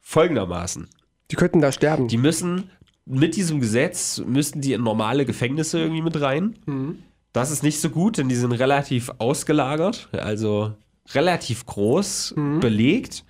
folgendermaßen, 0.00 0.88
Die 1.30 1.36
könnten 1.36 1.60
da 1.60 1.70
sterben. 1.72 2.08
die 2.08 2.18
müssen 2.18 2.70
mit 3.06 3.36
diesem 3.36 3.60
Gesetz, 3.60 4.20
müssten 4.26 4.60
die 4.62 4.72
in 4.72 4.82
normale 4.82 5.24
Gefängnisse 5.24 5.78
irgendwie 5.78 6.02
mit 6.02 6.20
rein. 6.20 6.56
Mhm. 6.66 6.98
Das 7.32 7.50
ist 7.50 7.62
nicht 7.62 7.80
so 7.80 7.90
gut, 7.90 8.18
denn 8.18 8.28
die 8.28 8.34
sind 8.36 8.52
relativ 8.52 9.10
ausgelagert, 9.18 10.08
also 10.12 10.72
relativ 11.12 11.66
groß, 11.66 12.34
Mhm. 12.36 12.60
belegt. 12.60 13.24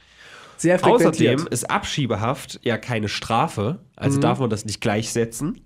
Sehr 0.57 0.79
frequentiert. 0.79 1.35
Außerdem 1.39 1.47
ist 1.53 1.68
Abschiebehaft 1.70 2.61
ja 2.62 2.79
keine 2.79 3.09
Strafe, 3.09 3.81
Mhm. 3.81 3.89
also 3.97 4.20
darf 4.20 4.39
man 4.39 4.51
das 4.51 4.64
nicht 4.64 4.81
gleichsetzen. 4.81 5.61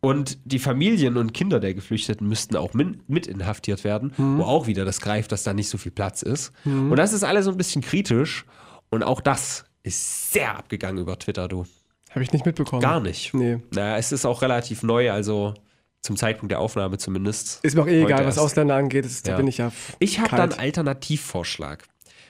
Und 0.00 0.38
die 0.44 0.58
Familien 0.58 1.16
und 1.16 1.32
Kinder 1.32 1.60
der 1.60 1.74
Geflüchteten 1.74 2.26
müssten 2.28 2.56
auch 2.56 2.74
min 2.74 3.02
mit 3.06 3.28
inhaftiert 3.28 3.84
werden, 3.84 4.12
Mhm. 4.16 4.38
wo 4.38 4.42
auch 4.42 4.66
wieder 4.66 4.84
das 4.84 5.00
greift, 5.00 5.30
dass 5.30 5.44
da 5.44 5.54
nicht 5.54 5.68
so 5.68 5.78
viel 5.78 5.92
Platz 5.92 6.22
ist. 6.22 6.52
Und 6.64 6.96
das 6.96 7.12
ist 7.12 7.22
alles 7.22 7.44
so 7.44 7.52
ein 7.52 7.56
bisschen 7.56 7.82
kritisch. 7.82 8.44
Und 8.90 9.04
auch 9.04 9.20
das 9.20 9.64
ist 9.84 10.32
sehr 10.32 10.58
abgegangen 10.58 11.00
über 11.00 11.16
Twitter, 11.18 11.46
du. 11.46 11.66
Habe 12.10 12.22
ich 12.24 12.32
nicht 12.32 12.44
mitbekommen. 12.44 12.82
Gar 12.82 12.98
nicht. 13.00 13.32
Nee. 13.32 13.58
Naja, 13.70 13.96
es 13.96 14.10
ist 14.12 14.26
auch 14.26 14.42
relativ 14.42 14.82
neu, 14.82 15.10
also 15.12 15.54
zum 16.02 16.16
Zeitpunkt 16.16 16.50
der 16.50 16.58
Aufnahme 16.60 16.98
zumindest. 16.98 17.64
Ist 17.64 17.76
mir 17.76 17.82
auch 17.82 17.86
eh 17.86 18.02
egal, 18.02 18.18
Heute 18.18 18.26
was 18.28 18.36
erst. 18.36 18.38
Ausländer 18.46 18.74
angeht. 18.74 19.06
Da 19.24 19.30
Ja. 19.32 19.36
bin 19.36 19.46
ich 19.46 19.58
ja. 19.58 19.72
Ich 20.00 20.18
habe 20.18 20.36
da 20.36 20.42
einen 20.42 20.52
Alternativvorschlag. 20.52 21.84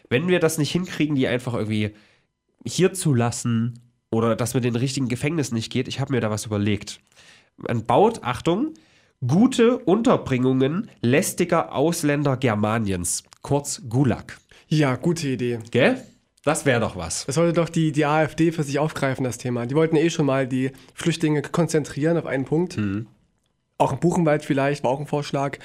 Wenn 0.09 0.29
wir 0.29 0.41
das 0.41 0.59
nicht 0.59 0.70
hinkriegen, 0.73 1.16
die 1.16 1.27
einfach 1.27 1.55
irgendwie 1.55 1.95
hier 2.64 2.93
zu 2.93 3.14
lassen 3.14 3.81
oder 4.11 4.37
das 4.37 4.55
mit 4.55 4.64
den 4.64 4.77
richtigen 4.77 5.09
Gefängnissen 5.09 5.55
nicht 5.55 5.73
geht, 5.73 5.89
ich 5.89 6.01
habe 6.01 6.12
mir 6.12 6.20
da 6.20 6.31
was 6.31 6.45
überlegt. 6.47 7.01
Man 7.57 7.85
baut, 7.87 8.23
Achtung, 8.23 8.75
gute 9.27 9.79
Unterbringungen 9.79 10.91
lästiger 11.01 11.73
Ausländer 11.75 12.37
Germaniens, 12.37 13.25
kurz 13.41 13.83
Gulag. 13.89 14.39
Ja, 14.68 14.97
gute 14.97 15.29
Idee. 15.29 15.61
Gell? 15.70 16.03
Das 16.45 16.66
wäre 16.66 16.81
doch 16.81 16.97
was. 16.97 17.25
Das 17.27 17.37
sollte 17.37 17.53
doch 17.53 17.68
die, 17.68 17.93
die 17.93 18.05
AfD 18.05 18.51
für 18.53 18.64
sich 18.64 18.79
aufgreifen, 18.81 19.23
das 19.25 19.39
Thema. 19.39 19.64
Die 19.64 19.77
wollten 19.77 19.97
eh 19.97 20.11
schon 20.11 20.27
mal 20.27 20.47
die 20.47 20.73
Flüchtlinge 20.93 21.41
konzentrieren 21.41 22.16
auf 22.18 22.27
einen 22.27 22.45
Punkt. 22.45 22.77
Mhm. 22.77 23.07
Auch 23.83 23.93
in 23.93 23.99
Buchenwald 24.01 24.45
vielleicht, 24.45 24.85
war 24.85 24.91
auch 24.93 25.01
ein 25.01 25.07
Vorschlag. 25.07 25.59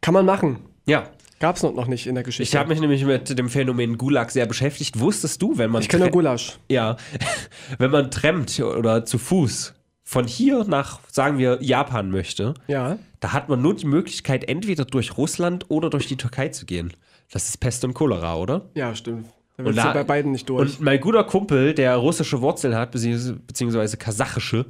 Kann 0.00 0.14
man 0.14 0.24
machen. 0.26 0.60
Ja. 0.86 1.10
Gab's 1.40 1.62
noch 1.62 1.74
noch 1.74 1.86
nicht 1.86 2.06
in 2.06 2.14
der 2.14 2.22
Ich 2.22 2.26
Geschichte. 2.26 2.58
habe 2.58 2.68
mich 2.70 2.80
nämlich 2.80 3.04
mit 3.04 3.38
dem 3.38 3.48
Phänomen 3.48 3.96
Gulag 3.98 4.30
sehr 4.30 4.46
beschäftigt. 4.46 4.98
Wusstest 4.98 5.40
du, 5.42 5.56
wenn 5.58 5.70
man 5.70 5.82
ich 5.82 5.88
kenne 5.88 6.10
Gulasch. 6.10 6.58
ja, 6.68 6.96
wenn 7.78 7.90
man 7.92 8.10
trampt 8.10 8.58
oder 8.58 9.04
zu 9.04 9.18
Fuß 9.18 9.74
von 10.02 10.26
hier 10.26 10.64
nach, 10.64 10.98
sagen 11.12 11.38
wir, 11.38 11.58
Japan 11.62 12.10
möchte, 12.10 12.54
Ja. 12.66 12.98
da 13.20 13.32
hat 13.34 13.48
man 13.48 13.60
nur 13.62 13.76
die 13.76 13.86
Möglichkeit, 13.86 14.48
entweder 14.48 14.84
durch 14.84 15.16
Russland 15.16 15.66
oder 15.68 15.90
durch 15.90 16.06
die 16.06 16.16
Türkei 16.16 16.48
zu 16.48 16.64
gehen. 16.66 16.92
Das 17.30 17.48
ist 17.48 17.58
Pest 17.60 17.84
und 17.84 17.92
Cholera, 17.94 18.34
oder? 18.36 18.70
Ja, 18.74 18.94
stimmt. 18.96 19.26
Da 19.58 19.64
Und 19.64 19.76
da- 19.76 19.92
bei 19.92 20.02
beiden 20.04 20.32
nicht 20.32 20.48
durch. 20.48 20.62
Und 20.62 20.80
mein 20.80 20.98
guter 21.00 21.22
Kumpel, 21.24 21.74
der 21.74 21.94
russische 21.96 22.40
Wurzeln 22.40 22.74
hat, 22.74 22.90
beziehungsweise, 22.92 23.96
kasachische, 23.96 24.64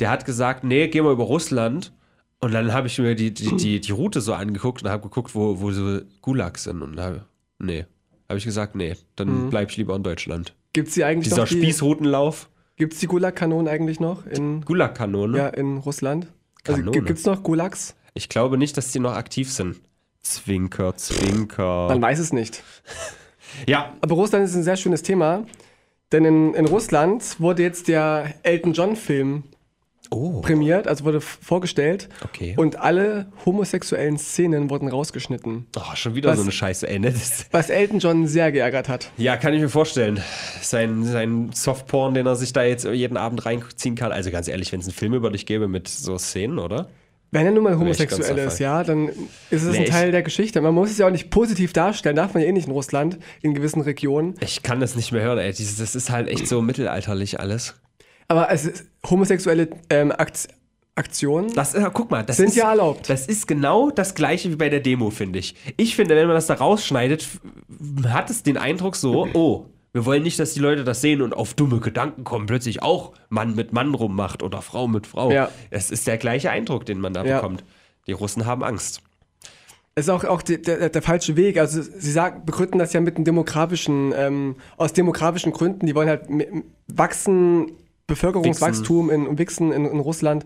der 0.00 0.10
hat 0.10 0.24
gesagt, 0.24 0.64
nee, 0.64 0.88
geh 0.88 1.02
mal 1.02 1.12
über 1.12 1.24
Russland. 1.24 1.92
Und 2.42 2.52
dann 2.52 2.72
habe 2.72 2.88
ich 2.88 2.98
mir 2.98 3.14
die, 3.14 3.32
die, 3.32 3.56
die, 3.56 3.80
die 3.80 3.92
Route 3.92 4.20
so 4.20 4.34
angeguckt 4.34 4.82
und 4.82 4.90
habe 4.90 5.04
geguckt, 5.04 5.34
wo, 5.34 5.60
wo 5.60 5.70
so 5.70 6.00
Gulags 6.20 6.64
sind. 6.64 6.82
Und 6.82 7.00
habe, 7.00 7.24
nee, 7.58 7.86
habe 8.28 8.36
ich 8.38 8.44
gesagt, 8.44 8.74
nee, 8.74 8.96
dann 9.16 9.48
bleib 9.48 9.70
ich 9.70 9.76
lieber 9.78 9.94
in 9.96 10.02
Deutschland. 10.02 10.52
Gibt's 10.72 10.94
die 10.94 11.04
eigentlich 11.04 11.28
Dieser 11.28 11.42
noch? 11.42 11.48
Die, 11.48 11.54
Spießrutenlauf, 11.58 12.48
gibt's 12.76 12.98
die 12.98 13.06
Gulag-Kanonen 13.06 13.68
eigentlich 13.68 14.00
noch 14.00 14.26
in, 14.26 14.62
Gulag-Kanone. 14.62 15.38
ja, 15.38 15.48
in 15.48 15.76
Russland? 15.78 16.26
Also 16.66 16.80
Kanone. 16.80 16.98
gi- 16.98 17.04
gibt's 17.06 17.24
noch 17.26 17.42
Gulags? 17.42 17.94
Ich 18.14 18.28
glaube 18.28 18.58
nicht, 18.58 18.76
dass 18.76 18.90
die 18.92 18.98
noch 18.98 19.14
aktiv 19.14 19.50
sind. 19.52 19.80
Zwinker, 20.22 20.96
Zwinker. 20.96 21.86
Man 21.88 22.02
weiß 22.02 22.18
es 22.18 22.32
nicht. 22.32 22.62
Ja, 23.66 23.92
Aber 24.00 24.14
Russland 24.14 24.46
ist 24.46 24.54
ein 24.54 24.62
sehr 24.62 24.78
schönes 24.78 25.02
Thema. 25.02 25.44
Denn 26.10 26.24
in, 26.24 26.54
in 26.54 26.64
Russland 26.64 27.38
wurde 27.38 27.62
jetzt 27.62 27.86
der 27.86 28.32
Elton 28.44 28.72
John-Film 28.72 29.42
oh, 30.12 30.40
prämiert, 30.40 30.86
also 30.86 31.04
wurde 31.04 31.20
vorgestellt. 31.20 32.08
okay. 32.24 32.54
Und 32.56 32.76
alle 32.76 33.26
homosexuellen 33.44 34.18
Szenen 34.18 34.70
wurden 34.70 34.88
rausgeschnitten. 34.88 35.66
oh, 35.76 35.94
schon 35.94 36.14
wieder 36.14 36.30
Was- 36.30 36.36
so 36.36 36.42
eine 36.42 36.52
Scheiße, 36.52 36.88
ey. 36.88 36.98
Ne? 36.98 37.14
Was 37.50 37.70
Elton 37.70 37.98
John 37.98 38.26
sehr 38.26 38.52
geärgert 38.52 38.88
hat. 38.88 39.10
Ja, 39.16 39.36
kann 39.36 39.54
ich 39.54 39.60
mir 39.60 39.68
vorstellen. 39.68 40.20
Sein, 40.60 41.04
sein 41.04 41.50
Softporn, 41.54 42.14
den 42.14 42.26
er 42.26 42.36
sich 42.36 42.52
da 42.52 42.62
jetzt 42.62 42.84
jeden 42.84 43.16
Abend 43.16 43.44
reinziehen 43.44 43.94
kann. 43.94 44.12
Also 44.12 44.30
ganz 44.30 44.48
ehrlich, 44.48 44.72
wenn 44.72 44.80
es 44.80 44.86
einen 44.86 44.94
Film 44.94 45.14
über 45.14 45.30
dich 45.30 45.46
gäbe 45.46 45.68
mit 45.68 45.88
so 45.88 46.18
Szenen, 46.18 46.58
oder? 46.58 46.88
Wenn 47.34 47.46
er 47.46 47.52
nun 47.52 47.64
mal 47.64 47.78
homosexuell 47.78 48.36
ist, 48.36 48.58
ja, 48.58 48.84
dann 48.84 49.08
ist 49.48 49.62
es 49.62 49.72
Nee, 49.72 49.78
ein 49.78 49.84
Teil 49.86 50.10
der 50.12 50.22
Geschichte. 50.22 50.60
Man 50.60 50.74
muss 50.74 50.90
es 50.90 50.98
ja 50.98 51.06
auch 51.06 51.10
nicht 51.10 51.30
positiv 51.30 51.72
darstellen, 51.72 52.14
darf 52.14 52.34
man 52.34 52.42
ja 52.42 52.48
eh 52.50 52.52
nicht 52.52 52.66
in 52.66 52.72
Russland, 52.74 53.18
in 53.40 53.54
gewissen 53.54 53.80
Regionen. 53.80 54.34
Ich 54.40 54.62
kann 54.62 54.80
das 54.80 54.96
nicht 54.96 55.12
mehr 55.12 55.22
hören, 55.22 55.38
ey. 55.38 55.48
Das 55.48 55.94
ist 55.94 56.10
halt 56.10 56.28
echt 56.28 56.46
so 56.46 56.60
mittelalterlich 56.60 57.40
alles. 57.40 57.74
Aber 58.32 58.50
es 58.50 58.64
ist, 58.64 58.86
homosexuelle 59.08 59.68
ähm, 59.90 60.10
Akt, 60.10 60.48
Aktionen 60.94 61.52
Das, 61.52 61.74
äh, 61.74 61.90
guck 61.92 62.10
mal, 62.10 62.22
das 62.22 62.38
sind 62.38 62.48
ist, 62.48 62.56
ja 62.56 62.70
erlaubt. 62.70 63.10
Das 63.10 63.26
ist 63.26 63.46
genau 63.46 63.90
das 63.90 64.14
gleiche 64.14 64.50
wie 64.50 64.56
bei 64.56 64.70
der 64.70 64.80
Demo, 64.80 65.10
finde 65.10 65.38
ich. 65.38 65.54
Ich 65.76 65.94
finde, 65.96 66.16
wenn 66.16 66.26
man 66.26 66.34
das 66.34 66.46
da 66.46 66.54
rausschneidet, 66.54 67.28
hat 68.06 68.30
es 68.30 68.42
den 68.42 68.56
Eindruck 68.56 68.96
so, 68.96 69.26
oh, 69.34 69.66
wir 69.92 70.06
wollen 70.06 70.22
nicht, 70.22 70.38
dass 70.38 70.54
die 70.54 70.60
Leute 70.60 70.82
das 70.84 71.02
sehen 71.02 71.20
und 71.20 71.34
auf 71.34 71.52
dumme 71.52 71.78
Gedanken 71.80 72.24
kommen, 72.24 72.46
plötzlich 72.46 72.82
auch 72.82 73.12
Mann 73.28 73.54
mit 73.54 73.74
Mann 73.74 73.94
rummacht 73.94 74.42
oder 74.42 74.62
Frau 74.62 74.88
mit 74.88 75.06
Frau. 75.06 75.30
Ja. 75.30 75.50
Es 75.68 75.90
ist 75.90 76.06
der 76.06 76.16
gleiche 76.16 76.50
Eindruck, 76.50 76.86
den 76.86 77.00
man 77.00 77.12
da 77.12 77.22
Ja. 77.22 77.36
bekommt. 77.36 77.64
Die 78.06 78.12
Russen 78.12 78.46
haben 78.46 78.64
Angst. 78.64 79.02
Es 79.94 80.06
ist 80.06 80.08
auch, 80.08 80.24
auch 80.24 80.40
die, 80.40 80.60
der, 80.60 80.88
der 80.88 81.02
falsche 81.02 81.36
Weg. 81.36 81.58
Also 81.58 81.82
sie 81.82 82.10
sagen, 82.10 82.46
begründen 82.46 82.78
das 82.78 82.94
ja 82.94 83.00
mit 83.02 83.16
einem 83.16 83.26
demografischen, 83.26 84.14
ähm, 84.16 84.56
aus 84.78 84.94
demografischen 84.94 85.52
Gründen. 85.52 85.84
Die 85.86 85.94
wollen 85.94 86.08
halt 86.08 86.22
wachsen, 86.88 87.72
Bevölkerungswachstum 88.06 89.10
in, 89.10 89.26
in 89.26 89.38
Wichsen 89.38 89.72
in, 89.72 89.86
in 89.86 90.00
Russland. 90.00 90.44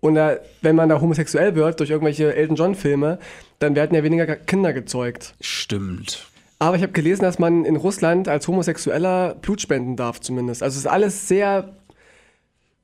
Und 0.00 0.14
da, 0.14 0.36
wenn 0.62 0.76
man 0.76 0.88
da 0.88 1.00
homosexuell 1.00 1.54
wird 1.54 1.80
durch 1.80 1.90
irgendwelche 1.90 2.34
Elton 2.34 2.56
John 2.56 2.74
Filme, 2.74 3.18
dann 3.58 3.74
werden 3.74 3.94
ja 3.94 4.02
weniger 4.02 4.36
Kinder 4.36 4.72
gezeugt. 4.72 5.34
Stimmt. 5.40 6.26
Aber 6.58 6.76
ich 6.76 6.82
habe 6.82 6.92
gelesen, 6.92 7.22
dass 7.22 7.38
man 7.38 7.64
in 7.64 7.76
Russland 7.76 8.28
als 8.28 8.48
Homosexueller 8.48 9.34
Blut 9.34 9.60
spenden 9.60 9.96
darf 9.96 10.20
zumindest. 10.20 10.62
Also 10.62 10.74
es 10.74 10.84
ist 10.84 10.90
alles 10.90 11.28
sehr 11.28 11.76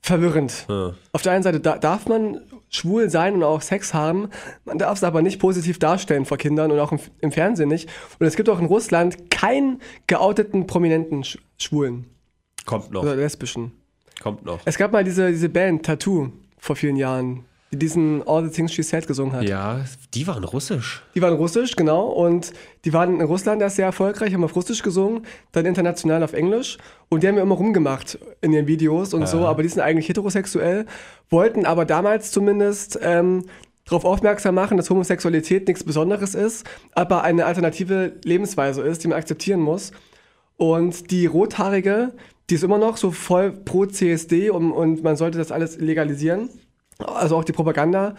verwirrend. 0.03 0.67
Ja. 0.69 0.95
Auf 1.13 1.23
der 1.23 1.33
einen 1.33 1.43
Seite 1.43 1.61
da, 1.61 1.79
darf 1.79 2.07
man 2.07 2.41
schwul 2.69 3.09
sein 3.09 3.35
und 3.35 3.43
auch 3.45 3.61
Sex 3.61 3.95
haben, 3.95 4.29
man 4.65 4.79
darf 4.79 4.99
es 4.99 5.05
aber 5.05 5.23
nicht 5.23 5.39
positiv 5.39 5.79
darstellen 5.79 6.25
vor 6.25 6.39
Kindern 6.39 6.71
und 6.71 6.79
auch 6.81 6.93
im, 6.93 6.99
im 7.21 7.33
Fernsehen 7.33 7.69
nicht. 7.69 7.89
Und 8.19 8.27
es 8.27 8.37
gibt 8.37 8.49
auch 8.49 8.59
in 8.59 8.67
Russland 8.67 9.31
keinen 9.31 9.81
geouteten 10.07 10.67
prominenten 10.67 11.25
Sch 11.25 11.39
Schwulen 11.59 12.07
Kommt 12.67 12.91
noch. 12.91 13.03
oder 13.03 13.15
Lesbischen. 13.15 13.73
Kommt 14.23 14.45
noch. 14.45 14.61
Es 14.65 14.79
gab 14.79 14.93
mal 14.93 15.03
diese, 15.03 15.29
diese 15.31 15.49
Band 15.49 15.85
Tattoo 15.85 16.31
vor 16.59 16.77
vielen 16.77 16.97
Jahren, 16.97 17.45
die 17.73 17.79
diesen 17.79 18.23
All 18.27 18.45
the 18.45 18.51
Things 18.51 18.73
She 18.73 18.83
Said 18.83 19.07
gesungen 19.07 19.35
hat. 19.35 19.49
Ja, 19.49 19.81
die 20.15 20.27
waren 20.27 20.45
russisch. 20.45 21.03
Die 21.15 21.23
waren 21.23 21.35
russisch, 21.35 21.75
genau. 21.75 22.07
Und 22.07 22.53
die 22.85 22.93
waren 22.93 23.19
in 23.19 23.27
Russland 23.27 23.63
erst 23.63 23.77
sehr 23.77 23.87
erfolgreich, 23.87 24.33
haben 24.33 24.45
auf 24.45 24.55
Russisch 24.55 24.83
gesungen, 24.83 25.27
dann 25.53 25.67
international 25.67 26.23
auf 26.23 26.35
Englisch. 26.35 26.79
Und 27.09 27.23
die 27.23 27.29
haben 27.29 27.37
ja 27.37 27.43
immer 27.43 27.55
rumgemacht 27.55 28.19
in 28.43 28.53
ihren 28.53 28.67
Videos 28.67 29.15
und 29.15 29.27
so, 29.27 29.47
aber 29.47 29.63
die 29.63 29.69
sind 29.71 29.81
eigentlich 29.81 30.09
heterosexuell, 30.09 30.87
wollten 31.31 31.65
aber 31.65 31.85
damals 31.85 32.31
zumindest 32.31 32.99
ähm, 33.03 33.45
darauf 33.87 34.05
aufmerksam 34.05 34.55
machen, 34.55 34.77
dass 34.77 34.91
Homosexualität 34.91 35.67
nichts 35.67 35.83
Besonderes 35.83 36.35
ist, 36.35 36.65
aber 36.93 37.23
eine 37.23 37.47
alternative 37.47 38.13
Lebensweise 38.25 38.83
ist, 38.83 39.03
die 39.03 39.09
man 39.09 39.19
akzeptieren 39.19 39.61
muss. 39.61 39.93
Und 40.57 41.11
die 41.11 41.27
Rothaarige, 41.27 42.13
die 42.53 42.57
ist 42.57 42.65
immer 42.65 42.77
noch 42.77 42.99
so 42.99 43.11
voll 43.13 43.51
pro 43.51 43.87
CSD 43.87 44.51
und, 44.51 44.73
und 44.73 45.03
man 45.03 45.17
sollte 45.17 45.39
das 45.39 45.51
alles 45.51 45.79
legalisieren. 45.79 46.51
Also 46.99 47.35
auch 47.39 47.45
die 47.45 47.53
Propaganda. 47.53 48.15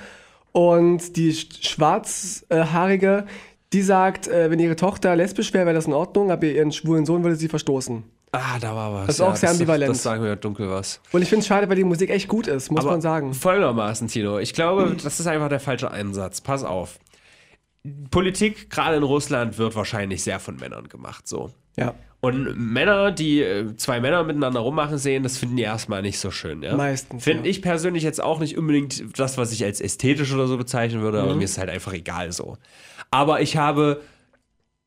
Und 0.52 1.16
die 1.18 1.32
Sch- 1.34 1.64
Schwarzhaarige, 1.64 3.28
die 3.74 3.84
sagt, 3.84 4.28
äh, 4.28 4.50
wenn 4.50 4.58
ihre 4.58 4.76
Tochter 4.76 5.16
lesbisch 5.16 5.54
wäre, 5.54 5.68
wäre 5.68 5.76
das 5.76 5.86
in 5.86 5.94
Ordnung, 5.94 6.32
aber 6.32 6.48
ihren 6.48 6.72
schwulen 6.72 7.06
Sohn 7.06 7.22
würde 7.22 7.36
sie 7.36 7.48
verstoßen. 7.48 8.02
Ah, 8.32 8.58
da 8.60 8.74
war 8.76 8.92
was. 8.92 9.06
Das 9.06 9.16
ist 9.18 9.22
auch 9.22 9.36
sehr 9.36 9.52
ambivalent. 9.52 9.92
Das 9.92 10.02
sagen 10.02 10.24
wir 10.24 10.30
ja 10.32 10.36
dunkel 10.36 10.68
was. 10.68 11.00
Und 11.12 11.22
ich 11.22 11.30
finde 11.30 11.42
es 11.42 11.48
schade, 11.48 11.70
weil 11.70 11.76
die 11.76 11.84
Musik 11.84 12.10
echt 12.10 12.28
gut 12.28 12.48
ist, 12.48 12.72
muss 12.72 12.84
man 12.84 13.02
sagen. 13.02 13.36
Folgendermaßen, 13.36 14.08
Tino. 14.08 14.40
Ich 14.40 14.56
glaube, 14.56 14.96
das 15.04 15.20
ist 15.20 15.28
einfach 15.28 15.50
der 15.50 15.60
falsche 15.60 15.92
Einsatz. 15.92 16.42
Pass 16.42 16.64
auf. 16.64 16.98
Politik, 18.10 18.72
gerade 18.72 18.98
in 18.98 19.04
Russland, 19.04 19.60
wird 19.60 19.76
wahrscheinlich 19.76 20.24
sehr 20.24 20.40
von 20.40 20.56
Männern 20.56 20.88
gemacht. 20.90 21.28
So. 21.28 21.52
Ja, 21.78 21.94
Und 22.24 22.56
Männer, 22.58 23.12
die 23.12 23.42
äh, 23.42 23.76
zwei 23.76 24.00
Männer 24.00 24.24
miteinander 24.24 24.62
rummachen 24.62 24.98
sehen, 24.98 25.24
das 25.24 25.38
finden 25.38 25.58
die 25.58 25.64
erstmal 25.64 26.02
nicht 26.02 26.20
so 26.20 26.32
schön. 26.32 26.64
Ja? 26.64 26.74
Meistens, 26.78 27.22
Finde 27.22 27.44
ja. 27.44 27.50
ich 27.50 27.62
persönlich 27.62 28.02
jetzt 28.04 28.24
auch 28.24 28.40
nicht 28.40 28.58
unbedingt 28.58 29.04
das, 29.20 29.38
was 29.38 29.52
ich 29.52 29.66
als 29.66 29.82
ästhetisch 29.82 30.34
oder 30.34 30.48
so 30.48 30.58
bezeichnen 30.58 31.02
würde, 31.02 31.18
Mhm. 31.18 31.24
aber 31.26 31.36
mir 31.36 31.44
ist 31.44 31.52
es 31.52 31.58
halt 31.58 31.70
einfach 31.70 31.92
egal 31.92 32.32
so. 32.32 32.58
Aber 33.12 33.42
ich 33.42 33.58
habe, 33.58 34.00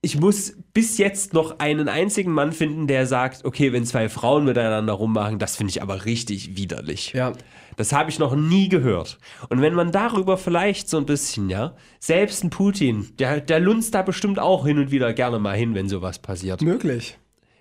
ich 0.00 0.18
muss 0.18 0.54
bis 0.72 0.96
jetzt 0.96 1.34
noch 1.34 1.58
einen 1.58 1.90
einzigen 1.90 2.32
Mann 2.32 2.52
finden, 2.52 2.86
der 2.86 3.06
sagt, 3.06 3.44
okay, 3.44 3.70
wenn 3.70 3.84
zwei 3.84 4.08
Frauen 4.08 4.46
miteinander 4.46 4.94
rummachen, 4.94 5.38
das 5.38 5.56
finde 5.56 5.72
ich 5.72 5.82
aber 5.82 6.06
richtig 6.06 6.56
widerlich. 6.56 7.12
ja. 7.12 7.32
Das 7.76 7.92
habe 7.92 8.08
ich 8.08 8.18
noch 8.18 8.34
nie 8.34 8.70
gehört. 8.70 9.18
Und 9.50 9.60
wenn 9.60 9.74
man 9.74 9.92
darüber 9.92 10.38
vielleicht 10.38 10.88
so 10.88 10.96
ein 10.96 11.04
bisschen, 11.04 11.50
ja, 11.50 11.74
selbst 12.00 12.42
ein 12.42 12.48
Putin, 12.48 13.10
der, 13.18 13.42
der 13.42 13.60
lunzt 13.60 13.94
da 13.94 14.00
bestimmt 14.00 14.38
auch 14.38 14.64
hin 14.64 14.78
und 14.78 14.90
wieder 14.90 15.12
gerne 15.12 15.38
mal 15.38 15.54
hin, 15.54 15.74
wenn 15.74 15.86
sowas 15.86 16.18
passiert. 16.18 16.62
Möglich. 16.62 17.18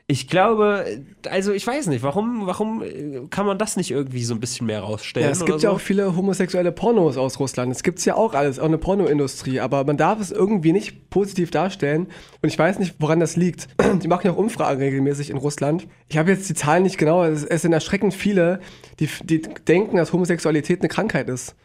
Ich 0.07 0.27
glaube, 0.27 0.85
also 1.27 1.51
ich 1.51 1.65
weiß 1.65 1.87
nicht, 1.87 2.03
warum, 2.03 2.45
warum 2.45 2.83
äh, 2.83 3.21
kann 3.31 3.47
man 3.47 3.57
das 3.57 3.75
nicht 3.75 3.89
irgendwie 3.89 4.23
so 4.23 4.35
ein 4.35 4.39
bisschen 4.39 4.67
mehr 4.67 4.81
rausstellen? 4.81 5.25
Ja, 5.25 5.31
es 5.31 5.41
oder 5.41 5.47
gibt 5.47 5.61
so? 5.61 5.67
ja 5.67 5.73
auch 5.73 5.79
viele 5.79 6.15
homosexuelle 6.15 6.71
Pornos 6.71 7.17
aus 7.17 7.39
Russland. 7.39 7.71
Es 7.71 7.81
gibt 7.81 8.05
ja 8.05 8.13
auch 8.13 8.35
alles, 8.35 8.59
auch 8.59 8.65
eine 8.65 8.77
Pornoindustrie. 8.77 9.59
Aber 9.61 9.83
man 9.83 9.97
darf 9.97 10.21
es 10.21 10.31
irgendwie 10.31 10.73
nicht 10.73 11.09
positiv 11.09 11.49
darstellen. 11.49 12.05
Und 12.43 12.49
ich 12.49 12.59
weiß 12.59 12.77
nicht, 12.77 12.97
woran 12.99 13.19
das 13.19 13.35
liegt. 13.35 13.67
Die 14.03 14.07
machen 14.07 14.27
ja 14.27 14.33
auch 14.33 14.37
Umfragen 14.37 14.79
regelmäßig 14.79 15.31
in 15.31 15.37
Russland. 15.37 15.87
Ich 16.07 16.19
habe 16.19 16.29
jetzt 16.29 16.47
die 16.47 16.53
Zahlen 16.53 16.83
nicht 16.83 16.99
genau. 16.99 17.23
Es, 17.23 17.43
es 17.43 17.63
sind 17.63 17.73
erschreckend 17.73 18.13
viele, 18.13 18.59
die, 18.99 19.09
die 19.23 19.41
denken, 19.41 19.97
dass 19.97 20.13
Homosexualität 20.13 20.81
eine 20.81 20.89
Krankheit 20.89 21.29
ist. 21.29 21.55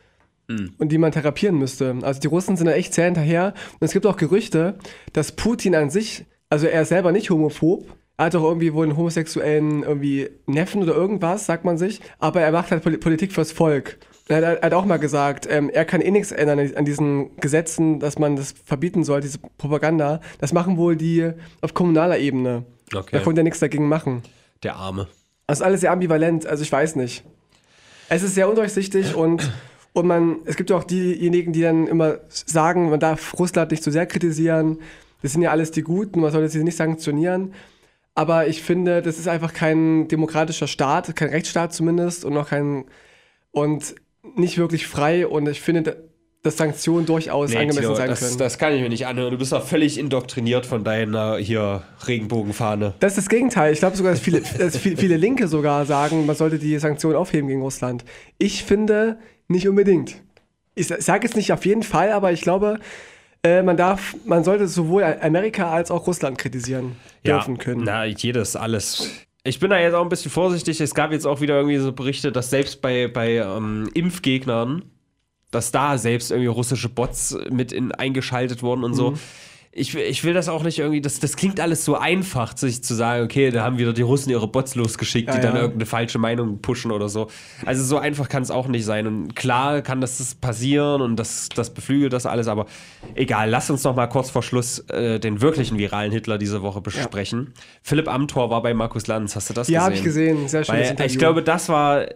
Und 0.78 0.90
die 0.90 0.98
man 0.98 1.12
therapieren 1.12 1.58
müsste. 1.58 1.96
Also 2.02 2.20
die 2.20 2.26
Russen 2.26 2.56
sind 2.56 2.66
da 2.66 2.72
echt 2.72 2.94
sehr 2.94 3.04
hinterher. 3.04 3.54
Und 3.78 3.84
es 3.84 3.92
gibt 3.92 4.04
auch 4.06 4.16
Gerüchte, 4.16 4.78
dass 5.12 5.32
Putin 5.32 5.76
an 5.76 5.90
sich, 5.90 6.24
also 6.48 6.66
er 6.66 6.82
ist 6.82 6.88
selber 6.88 7.12
nicht 7.12 7.30
homophob, 7.30 7.86
hat 8.26 8.36
auch 8.36 8.44
irgendwie 8.44 8.72
wohl 8.74 8.86
einen 8.86 8.96
homosexuellen 8.96 9.82
irgendwie 9.82 10.28
Neffen 10.46 10.82
oder 10.82 10.94
irgendwas, 10.94 11.46
sagt 11.46 11.64
man 11.64 11.78
sich. 11.78 12.00
Aber 12.18 12.40
er 12.40 12.52
macht 12.52 12.70
halt 12.70 12.82
Poli- 12.84 12.98
Politik 12.98 13.32
fürs 13.32 13.52
Volk. 13.52 13.98
Er 14.28 14.36
hat, 14.36 14.44
er 14.44 14.66
hat 14.66 14.74
auch 14.74 14.84
mal 14.84 14.98
gesagt, 14.98 15.48
ähm, 15.50 15.70
er 15.70 15.84
kann 15.84 16.00
eh 16.00 16.10
nichts 16.10 16.30
ändern 16.30 16.58
an- 16.60 16.74
an 16.76 16.84
diesen 16.84 17.36
Gesetzen, 17.36 17.98
dass 17.98 18.18
man 18.18 18.36
das 18.36 18.54
verbieten 18.64 19.02
soll, 19.04 19.20
diese 19.20 19.38
Propaganda. 19.58 20.20
Das 20.38 20.52
machen 20.52 20.76
wohl 20.76 20.94
die 20.96 21.30
auf 21.62 21.74
kommunaler 21.74 22.18
Ebene. 22.18 22.64
Okay. 22.94 23.08
Da 23.12 23.18
konnte 23.20 23.40
er 23.40 23.44
nichts 23.44 23.58
dagegen 23.60 23.88
machen. 23.88 24.22
Der 24.62 24.76
Arme. 24.76 25.08
Das 25.46 25.58
ist 25.58 25.62
alles 25.64 25.80
sehr 25.80 25.90
ambivalent, 25.90 26.46
also 26.46 26.62
ich 26.62 26.70
weiß 26.70 26.94
nicht. 26.96 27.24
Es 28.08 28.22
ist 28.22 28.34
sehr 28.36 28.48
undurchsichtig 28.48 29.14
und, 29.16 29.50
und 29.94 30.06
man, 30.06 30.36
es 30.44 30.56
gibt 30.56 30.70
ja 30.70 30.76
auch 30.76 30.84
diejenigen, 30.84 31.52
die 31.52 31.62
dann 31.62 31.86
immer 31.88 32.18
sagen, 32.28 32.90
man 32.90 33.00
darf 33.00 33.36
Russland 33.38 33.70
nicht 33.72 33.82
zu 33.82 33.90
sehr 33.90 34.06
kritisieren. 34.06 34.78
Das 35.22 35.32
sind 35.32 35.42
ja 35.42 35.50
alles 35.50 35.70
die 35.72 35.82
Guten, 35.82 36.20
man 36.20 36.30
sollte 36.30 36.48
sie 36.48 36.62
nicht 36.62 36.76
sanktionieren. 36.76 37.52
Aber 38.14 38.48
ich 38.48 38.62
finde, 38.62 39.02
das 39.02 39.18
ist 39.18 39.28
einfach 39.28 39.52
kein 39.52 40.08
demokratischer 40.08 40.66
Staat, 40.66 41.14
kein 41.16 41.28
Rechtsstaat 41.28 41.72
zumindest 41.72 42.24
und 42.24 42.34
noch 42.34 42.48
kein 42.48 42.84
und 43.52 43.94
nicht 44.36 44.58
wirklich 44.58 44.86
frei. 44.86 45.26
Und 45.26 45.48
ich 45.48 45.60
finde, 45.60 46.08
dass 46.42 46.56
Sanktionen 46.56 47.06
durchaus 47.06 47.50
Nee, 47.50 47.56
angemessen 47.56 47.82
Tino, 47.82 47.94
sein 47.94 48.08
das, 48.08 48.20
können. 48.20 48.38
das 48.38 48.58
kann 48.58 48.72
ich 48.72 48.80
mir 48.80 48.88
nicht 48.88 49.06
anhören. 49.06 49.30
Du 49.30 49.38
bist 49.38 49.52
doch 49.52 49.64
völlig 49.64 49.98
indoktriniert 49.98 50.64
von 50.64 50.84
deiner 50.84 51.36
hier 51.36 51.82
Regenbogenfahne. 52.06 52.94
Das 53.00 53.12
ist 53.12 53.18
das 53.18 53.28
Gegenteil. 53.28 53.72
Ich 53.72 53.80
glaube 53.80 53.96
sogar, 53.96 54.12
dass 54.12 54.20
viele, 54.20 54.40
dass 54.58 54.76
viele, 54.76 54.96
viele 54.96 55.16
Linke 55.16 55.48
sogar 55.48 55.84
sagen, 55.84 56.26
man 56.26 56.36
sollte 56.36 56.58
die 56.58 56.78
Sanktionen 56.78 57.16
aufheben 57.16 57.48
gegen 57.48 57.62
Russland. 57.62 58.04
Ich 58.38 58.64
finde 58.64 59.18
nicht 59.48 59.68
unbedingt. 59.68 60.16
Ich 60.74 60.86
sage 60.86 61.26
jetzt 61.26 61.36
nicht 61.36 61.52
auf 61.52 61.66
jeden 61.66 61.82
Fall, 61.82 62.10
aber 62.12 62.32
ich 62.32 62.40
glaube, 62.40 62.78
äh, 63.42 63.62
man 63.62 63.76
darf, 63.76 64.14
man 64.24 64.44
sollte 64.44 64.68
sowohl 64.68 65.02
Amerika 65.04 65.70
als 65.70 65.90
auch 65.90 66.06
Russland 66.06 66.38
kritisieren 66.38 66.96
dürfen 67.24 67.58
können. 67.58 67.82
Na, 67.84 68.04
jedes, 68.04 68.56
alles. 68.56 69.08
Ich 69.44 69.58
bin 69.58 69.70
da 69.70 69.78
jetzt 69.78 69.94
auch 69.94 70.02
ein 70.02 70.08
bisschen 70.10 70.30
vorsichtig. 70.30 70.80
Es 70.80 70.94
gab 70.94 71.12
jetzt 71.12 71.26
auch 71.26 71.40
wieder 71.40 71.56
irgendwie 71.56 71.78
so 71.78 71.92
Berichte, 71.92 72.30
dass 72.32 72.50
selbst 72.50 72.82
bei, 72.82 73.08
bei 73.08 73.36
ähm, 73.36 73.88
Impfgegnern, 73.94 74.82
dass 75.50 75.72
da 75.72 75.96
selbst 75.96 76.30
irgendwie 76.30 76.48
russische 76.48 76.88
Bots 76.90 77.36
mit 77.50 77.72
in, 77.72 77.92
eingeschaltet 77.92 78.62
wurden 78.62 78.84
und 78.84 78.90
Mhm. 78.92 78.96
so. 78.96 79.14
Ich, 79.72 79.94
will- 79.94 80.02
ich 80.02 80.24
will 80.24 80.34
das 80.34 80.48
auch 80.48 80.64
nicht 80.64 80.80
irgendwie, 80.80 81.00
das, 81.00 81.20
das 81.20 81.36
klingt 81.36 81.60
alles 81.60 81.84
so 81.84 81.96
einfach, 81.96 82.56
sich 82.56 82.82
zu 82.82 82.92
sagen, 82.92 83.24
okay, 83.24 83.52
da 83.52 83.62
haben 83.62 83.78
wieder 83.78 83.92
die 83.92 84.02
Russen 84.02 84.30
ihre 84.30 84.48
Bots 84.48 84.74
losgeschickt, 84.74 85.28
die 85.32 85.36
Ja, 85.36 85.40
dann 85.40 85.54
ja. 85.54 85.60
irgendeine 85.60 85.86
falsche 85.86 86.18
Meinung 86.18 86.60
pushen 86.60 86.90
oder 86.90 87.08
so. 87.08 87.28
Also 87.64 87.84
so 87.84 87.96
einfach 87.96 88.28
kann 88.28 88.42
es 88.42 88.50
auch 88.50 88.66
nicht 88.66 88.84
sein. 88.84 89.06
Und 89.06 89.36
klar 89.36 89.80
kann 89.82 90.00
das, 90.00 90.34
passieren 90.34 91.00
und 91.02 91.14
das, 91.16 91.48
das 91.54 91.70
beflügelt 91.72 92.12
das 92.12 92.26
alles, 92.26 92.48
aber 92.48 92.66
egal, 93.14 93.48
lass 93.48 93.70
uns 93.70 93.84
noch 93.84 93.94
mal 93.94 94.08
kurz 94.08 94.28
vor 94.28 94.42
Schluss 94.42 94.80
äh, 94.88 95.20
den 95.20 95.40
wirklichen 95.40 95.78
viralen 95.78 96.10
Hitler 96.10 96.36
diese 96.36 96.62
Woche 96.62 96.80
besprechen. 96.80 97.54
Philipp 97.84 98.08
Amthor 98.08 98.50
war 98.50 98.62
bei 98.62 98.74
Markus 98.74 99.06
Lanz, 99.06 99.36
hast 99.36 99.50
du 99.50 99.54
das 99.54 99.68
Ja, 99.68 99.80
gesehen? 99.80 99.84
habe 99.84 99.94
ich 99.94 100.02
gesehen. 100.02 100.48
Sehr 100.48 100.64
schönes 100.64 100.80
Weil, 100.80 100.90
Interview. 100.90 101.12
ich 101.12 101.18
glaube, 101.18 101.42
das 101.44 101.68
war, 101.68 102.06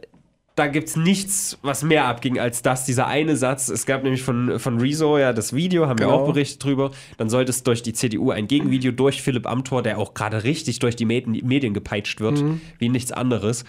da 0.57 0.69
gibt 0.69 0.89
es 0.89 0.97
nichts, 0.97 1.59
was 1.63 1.83
mehr 1.83 2.05
abging 2.07 2.39
als 2.39 2.63
das, 2.63 2.85
dieser 2.85 3.07
eine 3.09 3.37
Satz. 3.37 3.69
Es 3.69 3.87
gab 3.87 4.05
nämlich 4.05 4.23
von, 4.23 4.59
von 4.61 4.79
Rezo 4.81 5.19
ja 5.19 5.33
das 5.33 5.53
Video, 5.53 5.89
haben 5.89 5.99
wir 5.99 6.07
Genau. 6.07 6.21
auch 6.21 6.27
berichtet 6.33 6.63
drüber. 6.63 6.93
Dann 7.17 7.29
sollte 7.29 7.51
es 7.51 7.65
durch 7.65 7.83
die 7.83 7.93
CDU 7.93 8.31
ein 8.31 8.47
Gegenvideo 8.47 8.93
durch 8.93 9.21
Philipp 9.21 9.47
Amthor, 9.47 9.83
der 9.83 9.99
auch 9.99 10.15
gerade 10.15 10.45
richtig 10.45 10.79
durch 10.79 10.95
die 10.95 11.07
Medien, 11.07 11.45
Medien 11.47 11.75
gepeitscht 11.75 12.21
wird, 12.21 12.41
Mhm. 12.41 12.61
wie 12.79 12.89
nichts 12.89 13.11
anderes. 13.11 13.65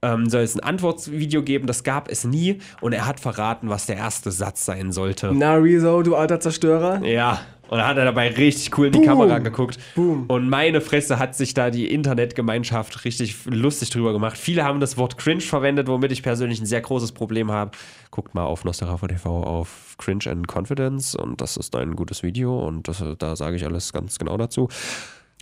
Ähm, 0.00 0.28
soll 0.30 0.42
es 0.42 0.54
ein 0.54 0.60
Antwortvideo 0.60 1.42
geben, 1.42 1.66
das 1.66 1.82
gab 1.82 2.08
es 2.08 2.22
nie 2.24 2.58
und 2.80 2.92
er 2.92 3.04
hat 3.06 3.18
verraten, 3.18 3.68
was 3.68 3.86
der 3.86 3.96
erste 3.96 4.30
Satz 4.30 4.64
sein 4.64 4.92
sollte. 4.92 5.32
Na, 5.34 5.54
Rezo, 5.54 6.02
du 6.02 6.14
alter 6.14 6.38
Zerstörer. 6.38 7.04
Ja, 7.04 7.40
und 7.68 7.78
dann 7.78 7.86
hat 7.86 7.98
er 7.98 8.06
dabei 8.06 8.28
richtig 8.28 8.76
cool 8.78 8.86
in 8.86 8.92
die 8.92 8.98
Boom. 8.98 9.08
Kamera 9.08 9.38
geguckt. 9.38 9.78
Boom. 9.94 10.24
Und 10.28 10.48
meine 10.48 10.80
Fresse 10.80 11.18
hat 11.18 11.34
sich 11.34 11.52
da 11.52 11.70
die 11.70 11.92
Internetgemeinschaft 11.92 13.04
richtig 13.04 13.36
lustig 13.44 13.90
drüber 13.90 14.12
gemacht. 14.12 14.38
Viele 14.38 14.64
haben 14.64 14.80
das 14.80 14.96
Wort 14.96 15.18
cringe 15.18 15.42
verwendet, 15.42 15.86
womit 15.86 16.10
ich 16.10 16.22
persönlich 16.22 16.60
ein 16.60 16.66
sehr 16.66 16.80
großes 16.80 17.12
Problem 17.12 17.50
habe. 17.50 17.72
Guckt 18.10 18.34
mal 18.34 18.44
auf 18.44 18.64
Nostalgia 18.64 19.08
TV 19.08 19.42
auf 19.42 19.96
Cringe 19.98 20.24
and 20.30 20.46
Confidence 20.50 21.14
und 21.14 21.40
das 21.42 21.58
ist 21.58 21.76
ein 21.76 21.94
gutes 21.94 22.22
Video 22.22 22.58
und 22.66 22.88
das, 22.88 23.04
da 23.18 23.36
sage 23.36 23.56
ich 23.56 23.66
alles 23.66 23.92
ganz 23.92 24.18
genau 24.18 24.36
dazu. 24.38 24.68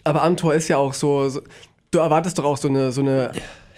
Aber 0.03 0.23
Amtor 0.25 0.55
ist 0.55 0.69
ja 0.69 0.79
auch 0.79 0.95
so, 0.95 1.29
so. 1.29 1.43
Du 1.93 2.01
erwartest 2.01 2.39
doch 2.39 2.45
auch 2.45 2.57
so 2.57 2.69
eine, 2.69 2.91
so 2.91 3.03
eine. 3.03 3.31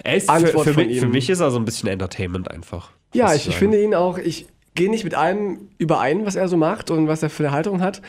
Er 0.05 0.17
ist 0.17 0.27
für, 0.27 0.33
Antwort 0.33 0.65
für, 0.65 0.75
von 0.75 0.87
mich, 0.87 1.01
für 1.01 1.09
mich 1.09 1.31
ist 1.31 1.41
er 1.41 1.51
so 1.51 1.59
ein 1.59 1.65
bisschen 1.65 1.89
Entertainment 1.89 2.51
einfach. 2.51 2.91
Ja, 3.15 3.35
ich, 3.35 3.49
ich 3.49 3.57
finde 3.57 3.83
ihn 3.83 3.95
auch. 3.95 4.19
Ich 4.19 4.47
gehe 4.75 4.91
nicht 4.91 5.05
mit 5.05 5.15
allem 5.15 5.69
überein, 5.79 6.25
was 6.25 6.37
er 6.37 6.49
so 6.49 6.57
macht 6.57 6.91
und 6.91 7.09
was 7.09 7.23
er 7.23 7.31
für 7.31 7.45
eine 7.45 7.53
Haltung 7.53 7.81
hat. 7.81 8.01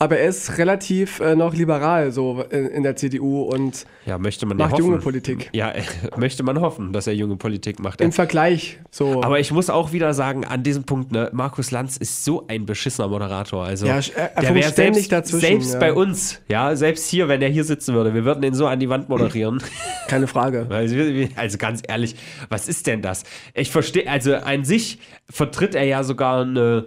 Aber 0.00 0.18
er 0.18 0.28
ist 0.28 0.58
relativ 0.58 1.20
äh, 1.20 1.34
noch 1.34 1.54
liberal 1.54 2.12
so 2.12 2.44
in, 2.50 2.66
in 2.68 2.82
der 2.84 2.94
CDU 2.96 3.42
und 3.42 3.84
Ja, 4.06 4.16
möchte 4.18 4.46
man 4.46 4.56
macht 4.56 4.78
junge 4.78 4.98
Politik. 4.98 5.50
Ja, 5.52 5.72
möchte 6.16 6.42
man 6.42 6.60
hoffen, 6.60 6.92
dass 6.92 7.06
er 7.06 7.14
junge 7.14 7.36
Politik 7.36 7.80
macht. 7.80 8.00
im 8.00 8.12
Vergleich 8.12 8.78
so. 8.90 9.22
Aber 9.22 9.40
ich 9.40 9.50
muss 9.50 9.70
auch 9.70 9.92
wieder 9.92 10.14
sagen, 10.14 10.44
an 10.44 10.62
diesem 10.62 10.84
Punkt, 10.84 11.10
ne, 11.12 11.30
Markus 11.32 11.70
Lanz 11.70 11.96
ist 11.96 12.24
so 12.24 12.46
ein 12.48 12.64
beschissener 12.66 13.08
Moderator. 13.08 13.64
Also, 13.64 13.86
Ja, 13.86 13.96
er- 14.14 14.36
er 14.36 14.42
der 14.42 14.54
wäre 14.54 14.70
selbst, 14.72 15.10
dazwischen, 15.10 15.40
selbst 15.40 15.72
ja. 15.74 15.80
bei 15.80 15.92
uns, 15.92 16.40
ja, 16.48 16.76
selbst 16.76 17.08
hier, 17.10 17.28
wenn 17.28 17.42
er 17.42 17.48
hier 17.48 17.64
sitzen 17.64 17.94
würde, 17.94 18.14
wir 18.14 18.24
würden 18.24 18.42
ihn 18.44 18.54
so 18.54 18.66
an 18.66 18.78
die 18.78 18.88
Wand 18.88 19.08
moderieren. 19.08 19.60
keine 20.08 20.26
Frage. 20.28 20.66
also, 20.70 20.96
also 21.36 21.58
ganz 21.58 21.82
ehrlich, 21.86 22.14
was 22.48 22.68
ist 22.68 22.86
denn 22.86 23.02
das? 23.02 23.24
Ich 23.54 23.70
verstehe, 23.70 24.08
also 24.08 24.34
an 24.34 24.64
sich 24.64 24.98
vertritt 25.30 25.74
er 25.74 25.84
ja 25.84 26.02
sogar 26.04 26.42
eine 26.42 26.86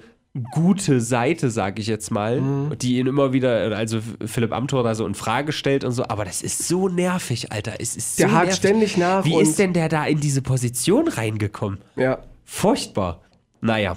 gute 0.54 1.02
Seite, 1.02 1.50
sag 1.50 1.78
ich 1.78 1.88
jetzt 1.88 2.10
mal, 2.12 2.40
Mhm. 2.40 2.78
die 2.78 2.98
ihn 3.00 3.08
immer 3.08 3.34
wieder, 3.34 3.76
also 3.76 4.00
Philipp 4.26 4.54
Amthor 4.54 4.82
da 4.84 4.96
so 4.96 5.06
in 5.06 5.14
Frage 5.14 5.52
stellt 5.52 5.84
und 5.84 5.92
so, 5.92 6.04
aber 6.08 6.24
das 6.24 6.42
ist 6.42 6.68
so 6.68 6.88
nervig, 6.88 7.52
Alter. 7.52 7.74
Es 7.80 7.98
ist 7.98 8.16
so 8.16 8.24
Der 8.24 8.32
hakt 8.32 8.46
nervig. 8.46 8.56
ständig 8.58 8.98
nach 8.98 9.26
Wie 9.26 9.36
ist 9.40 9.60
denn 9.60 9.74
der 9.74 9.90
da 9.90 10.06
in 10.06 10.20
diese 10.22 10.42
Position 10.42 11.08
reingekommen? 11.10 11.80
Ja, 11.98 12.20
Furchtbar. 12.46 13.22
Naja, 13.62 13.96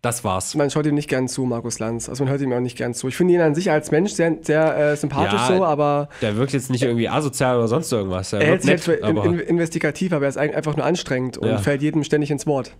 das 0.00 0.22
war's. 0.24 0.54
man 0.54 0.70
schaut 0.70 0.86
ihm 0.86 0.94
nicht 0.94 1.08
gern 1.08 1.26
zu, 1.28 1.44
Markus 1.44 1.78
Lanz. 1.78 2.08
Also 2.08 2.24
man 2.24 2.30
hört 2.30 2.40
ihm 2.40 2.52
auch 2.52 2.60
nicht 2.60 2.76
gern 2.78 2.94
zu. 2.94 3.08
Ich 3.08 3.16
finde 3.16 3.34
ihn 3.34 3.40
an 3.40 3.54
sich 3.54 3.70
als 3.70 3.90
Mensch 3.90 4.12
sehr, 4.12 4.36
sehr 4.42 4.76
äh, 4.92 4.96
sympathisch 4.96 5.40
Ja, 5.48 5.56
so, 5.56 5.64
aber 5.64 6.08
Der 6.22 6.36
wirkt 6.36 6.52
jetzt 6.52 6.70
nicht 6.70 6.82
irgendwie 6.82 7.08
asozial 7.08 7.56
oder 7.58 7.68
sonst 7.68 7.90
irgendwas. 7.92 8.32
Er 8.32 8.40
er 8.40 8.46
hält 8.46 8.62
sich 8.62 8.70
jetzt 8.70 8.84
für 8.84 8.92
in, 8.94 9.04
aber 9.04 9.24
in, 9.24 9.40
investigativ, 9.40 10.12
aber 10.12 10.26
er 10.26 10.28
ist 10.28 10.38
ein- 10.38 10.54
einfach 10.54 10.76
nur 10.76 10.86
anstrengend 10.86 11.36
und 11.38 11.48
Ja. 11.48 11.58
fällt 11.58 11.82
jedem 11.82 12.04
ständig 12.04 12.30
ins 12.30 12.46
Wort. 12.46 12.76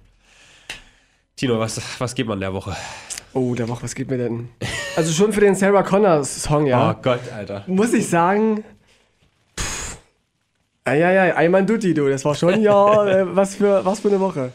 Tino, 1.38 1.58
was, 1.58 1.80
was 2.00 2.14
geht 2.14 2.26
man 2.26 2.40
der 2.40 2.52
Woche? 2.52 2.76
Oh, 3.32 3.54
der 3.54 3.68
Woche, 3.68 3.84
was 3.84 3.94
geht 3.94 4.10
mir 4.10 4.18
denn? 4.18 4.48
Also 4.96 5.12
schon 5.12 5.32
für 5.32 5.40
den 5.40 5.54
Sarah 5.54 5.82
Connor 5.82 6.24
Song, 6.24 6.66
ja. 6.66 6.90
Oh 6.90 7.00
Gott, 7.00 7.20
Alter. 7.32 7.62
Muss 7.68 7.92
ich 7.92 8.08
sagen, 8.08 8.64
pff, 9.58 9.96
eieiei, 10.84 11.36
Ayman 11.36 11.66
Dutti, 11.66 11.94
du, 11.94 12.08
das 12.08 12.24
war 12.24 12.34
schon, 12.34 12.60
ja, 12.62 13.06
äh, 13.20 13.36
was, 13.36 13.54
für, 13.54 13.84
was 13.84 14.00
für 14.00 14.08
eine 14.08 14.18
Woche. 14.20 14.52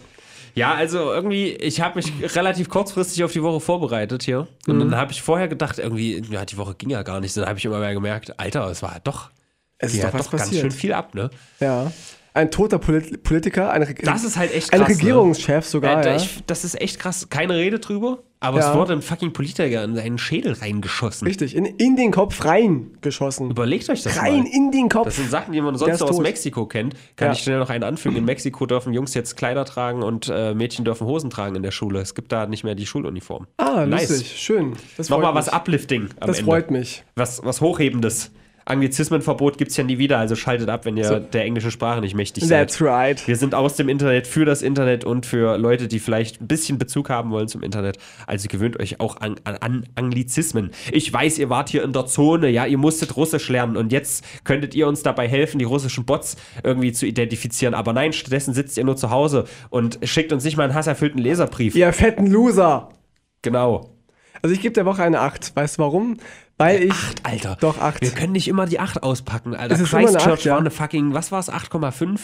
Ja, 0.55 0.73
also 0.75 1.11
irgendwie, 1.13 1.53
ich 1.53 1.81
habe 1.81 1.95
mich 1.95 2.11
relativ 2.35 2.69
kurzfristig 2.69 3.23
auf 3.23 3.31
die 3.31 3.41
Woche 3.41 3.59
vorbereitet 3.59 4.21
hier. 4.23 4.47
Und 4.67 4.75
Mhm. 4.75 4.79
dann 4.91 4.95
habe 4.97 5.11
ich 5.11 5.21
vorher 5.21 5.47
gedacht, 5.47 5.79
irgendwie, 5.79 6.21
ja, 6.29 6.45
die 6.45 6.57
Woche 6.57 6.75
ging 6.75 6.89
ja 6.89 7.01
gar 7.01 7.19
nicht. 7.21 7.35
Dann 7.37 7.45
habe 7.47 7.57
ich 7.57 7.65
immer 7.65 7.79
mehr 7.79 7.93
gemerkt, 7.93 8.37
Alter, 8.39 8.67
es 8.69 8.83
war 8.83 8.97
doch, 9.03 9.31
Es 9.79 9.93
ist 9.95 10.03
doch 10.03 10.13
was 10.13 10.25
doch 10.25 10.31
ganz 10.31 10.43
passiert. 10.43 10.61
schön 10.61 10.71
viel 10.71 10.93
ab, 10.93 11.15
ne? 11.15 11.29
Ja. 11.59 11.91
Ein 12.35 12.49
toter 12.49 12.79
Polit 12.79 13.21
Politiker, 13.21 13.69
ein, 13.71 13.83
Reg- 13.83 14.01
Das 14.03 14.23
ist 14.23 14.37
halt 14.37 14.51
echt 14.53 14.73
ein 14.73 14.79
krass. 14.79 14.89
Regierungschef 14.89 15.65
sogar, 15.67 15.97
Ne? 15.97 16.09
Äh, 16.13 16.15
ich, 16.17 16.43
das 16.47 16.63
ist 16.63 16.81
echt 16.81 16.99
krass. 16.99 17.29
Keine 17.29 17.55
Rede 17.55 17.77
drüber, 17.77 18.23
aber 18.39 18.59
Ja. 18.59 18.71
es 18.71 18.75
wurde 18.75 18.93
ein 18.93 19.03
fucking 19.03 19.33
Politiker 19.33 19.83
in 19.83 19.93
seinen 19.95 20.17
Schädel 20.17 20.53
reingeschossen. 20.53 21.27
Richtig, 21.27 21.55
in, 21.55 21.65
in 21.65 21.95
den 21.95 22.09
Kopf 22.11 22.43
reingeschossen. 22.43 23.51
Überlegt 23.51 23.87
euch 23.89 24.01
das 24.01 24.17
Rein 24.19 24.39
mal. 24.39 24.47
in 24.51 24.71
den 24.71 24.89
Kopf. 24.89 25.05
Das 25.05 25.17
sind 25.17 25.29
Sachen, 25.29 25.53
die 25.53 25.61
man 25.61 25.75
sonst 25.77 26.01
aus 26.01 26.09
tot. 26.09 26.23
Mexiko 26.23 26.65
kennt. 26.65 26.95
Kann 27.17 27.27
Ja. 27.27 27.33
ich 27.33 27.39
schnell 27.43 27.59
noch 27.59 27.69
einen 27.69 27.83
anfügen. 27.83 28.15
In 28.17 28.25
Mexiko 28.25 28.65
dürfen 28.65 28.93
Jungs 28.93 29.13
jetzt 29.13 29.37
Kleider 29.37 29.63
tragen 29.65 30.01
und 30.01 30.27
äh, 30.33 30.55
Mädchen 30.55 30.85
dürfen 30.85 31.05
Hosen 31.05 31.29
tragen 31.29 31.55
in 31.55 31.61
der 31.61 31.69
Schule. 31.71 31.99
Es 32.01 32.15
gibt 32.15 32.31
da 32.31 32.47
nicht 32.47 32.63
mehr 32.63 32.73
die 32.73 32.87
Schuluniform. 32.87 33.45
ah, 33.57 33.85
nice. 33.85 34.09
lustig, 34.09 34.39
schön. 34.39 34.73
Das 34.97 35.09
Nochmal 35.09 35.35
was 35.35 35.49
Uplifting 35.49 36.09
am 36.19 36.27
Das 36.27 36.39
Ende. 36.39 36.49
freut 36.49 36.71
mich. 36.71 37.03
Was, 37.15 37.45
was 37.45 37.61
Hochhebendes. 37.61 38.31
Anglizismenverbot 38.65 39.57
gibt 39.57 39.71
es 39.71 39.77
ja 39.77 39.83
nie 39.83 39.97
wieder, 39.97 40.17
also 40.19 40.35
schaltet 40.35 40.69
ab, 40.69 40.85
wenn 40.85 40.97
ihr 40.97 41.05
So. 41.05 41.19
der 41.19 41.43
englischen 41.43 41.71
Sprache 41.71 42.01
nicht 42.01 42.15
mächtig 42.15 42.45
seid. 42.45 42.69
That's 42.69 42.81
right. 42.81 43.27
Wir 43.27 43.35
sind 43.35 43.55
aus 43.55 43.75
dem 43.75 43.89
Internet 43.89 44.27
für 44.27 44.45
das 44.45 44.61
Internet 44.61 45.03
und 45.03 45.25
für 45.25 45.57
Leute, 45.57 45.87
die 45.87 45.99
vielleicht 45.99 46.41
ein 46.41 46.47
bisschen 46.47 46.77
Bezug 46.77 47.09
haben 47.09 47.31
wollen 47.31 47.47
zum 47.47 47.63
Internet. 47.63 47.97
Also 48.27 48.47
gewöhnt 48.47 48.79
euch 48.79 48.99
auch 48.99 49.17
an, 49.17 49.35
an, 49.43 49.55
an 49.57 49.85
Anglizismen. 49.95 50.71
Ich 50.91 51.11
weiß, 51.11 51.37
ihr 51.39 51.49
wart 51.49 51.69
hier 51.69 51.83
in 51.83 51.93
der 51.93 52.05
Zone, 52.05 52.49
ja, 52.49 52.65
ihr 52.65 52.77
musstet 52.77 53.15
Russisch 53.17 53.49
lernen 53.49 53.77
und 53.77 53.91
jetzt 53.91 54.23
könntet 54.43 54.75
ihr 54.75 54.87
uns 54.87 55.03
dabei 55.03 55.27
helfen, 55.27 55.59
die 55.59 55.65
russischen 55.65 56.05
Bots 56.05 56.37
irgendwie 56.63 56.93
zu 56.93 57.05
identifizieren. 57.05 57.73
Aber 57.73 57.93
nein, 57.93 58.13
stattdessen 58.13 58.53
sitzt 58.53 58.77
ihr 58.77 58.83
nur 58.83 58.95
zu 58.95 59.09
Hause 59.09 59.45
und 59.69 59.99
schickt 60.03 60.31
uns 60.31 60.43
nicht 60.43 60.57
mal 60.57 60.63
einen 60.63 60.73
hasserfüllten 60.73 61.19
Leserbrief. 61.21 61.75
Ihr 61.75 61.91
fetten 61.93 62.27
Loser. 62.27 62.89
Genau. 63.41 63.92
Also 64.43 64.53
ich 64.53 64.61
gebe 64.61 64.73
der 64.73 64.85
Woche 64.85 65.01
eine 65.01 65.21
8. 65.21 65.55
Weißt 65.55 65.77
du 65.77 65.83
warum? 65.83 66.17
Weil 66.57 66.83
ich. 66.83 66.95
Alter. 67.23 67.57
Doch, 67.61 67.79
8. 67.79 68.01
Wir 68.01 68.11
können 68.11 68.33
nicht 68.33 68.49
immer 68.49 68.65
die 68.65 68.79
8 68.79 69.01
auspacken, 69.01 69.55
Alter. 69.55 69.75
Eine 69.75 69.83
Christchurch 69.85 70.27
acht, 70.27 70.45
ja. 70.45 70.51
war 70.53 70.59
eine 70.59 70.69
fucking, 70.69 71.13
was 71.13 71.31
war 71.31 71.39
es, 71.39 71.49
8,5? 71.49 72.19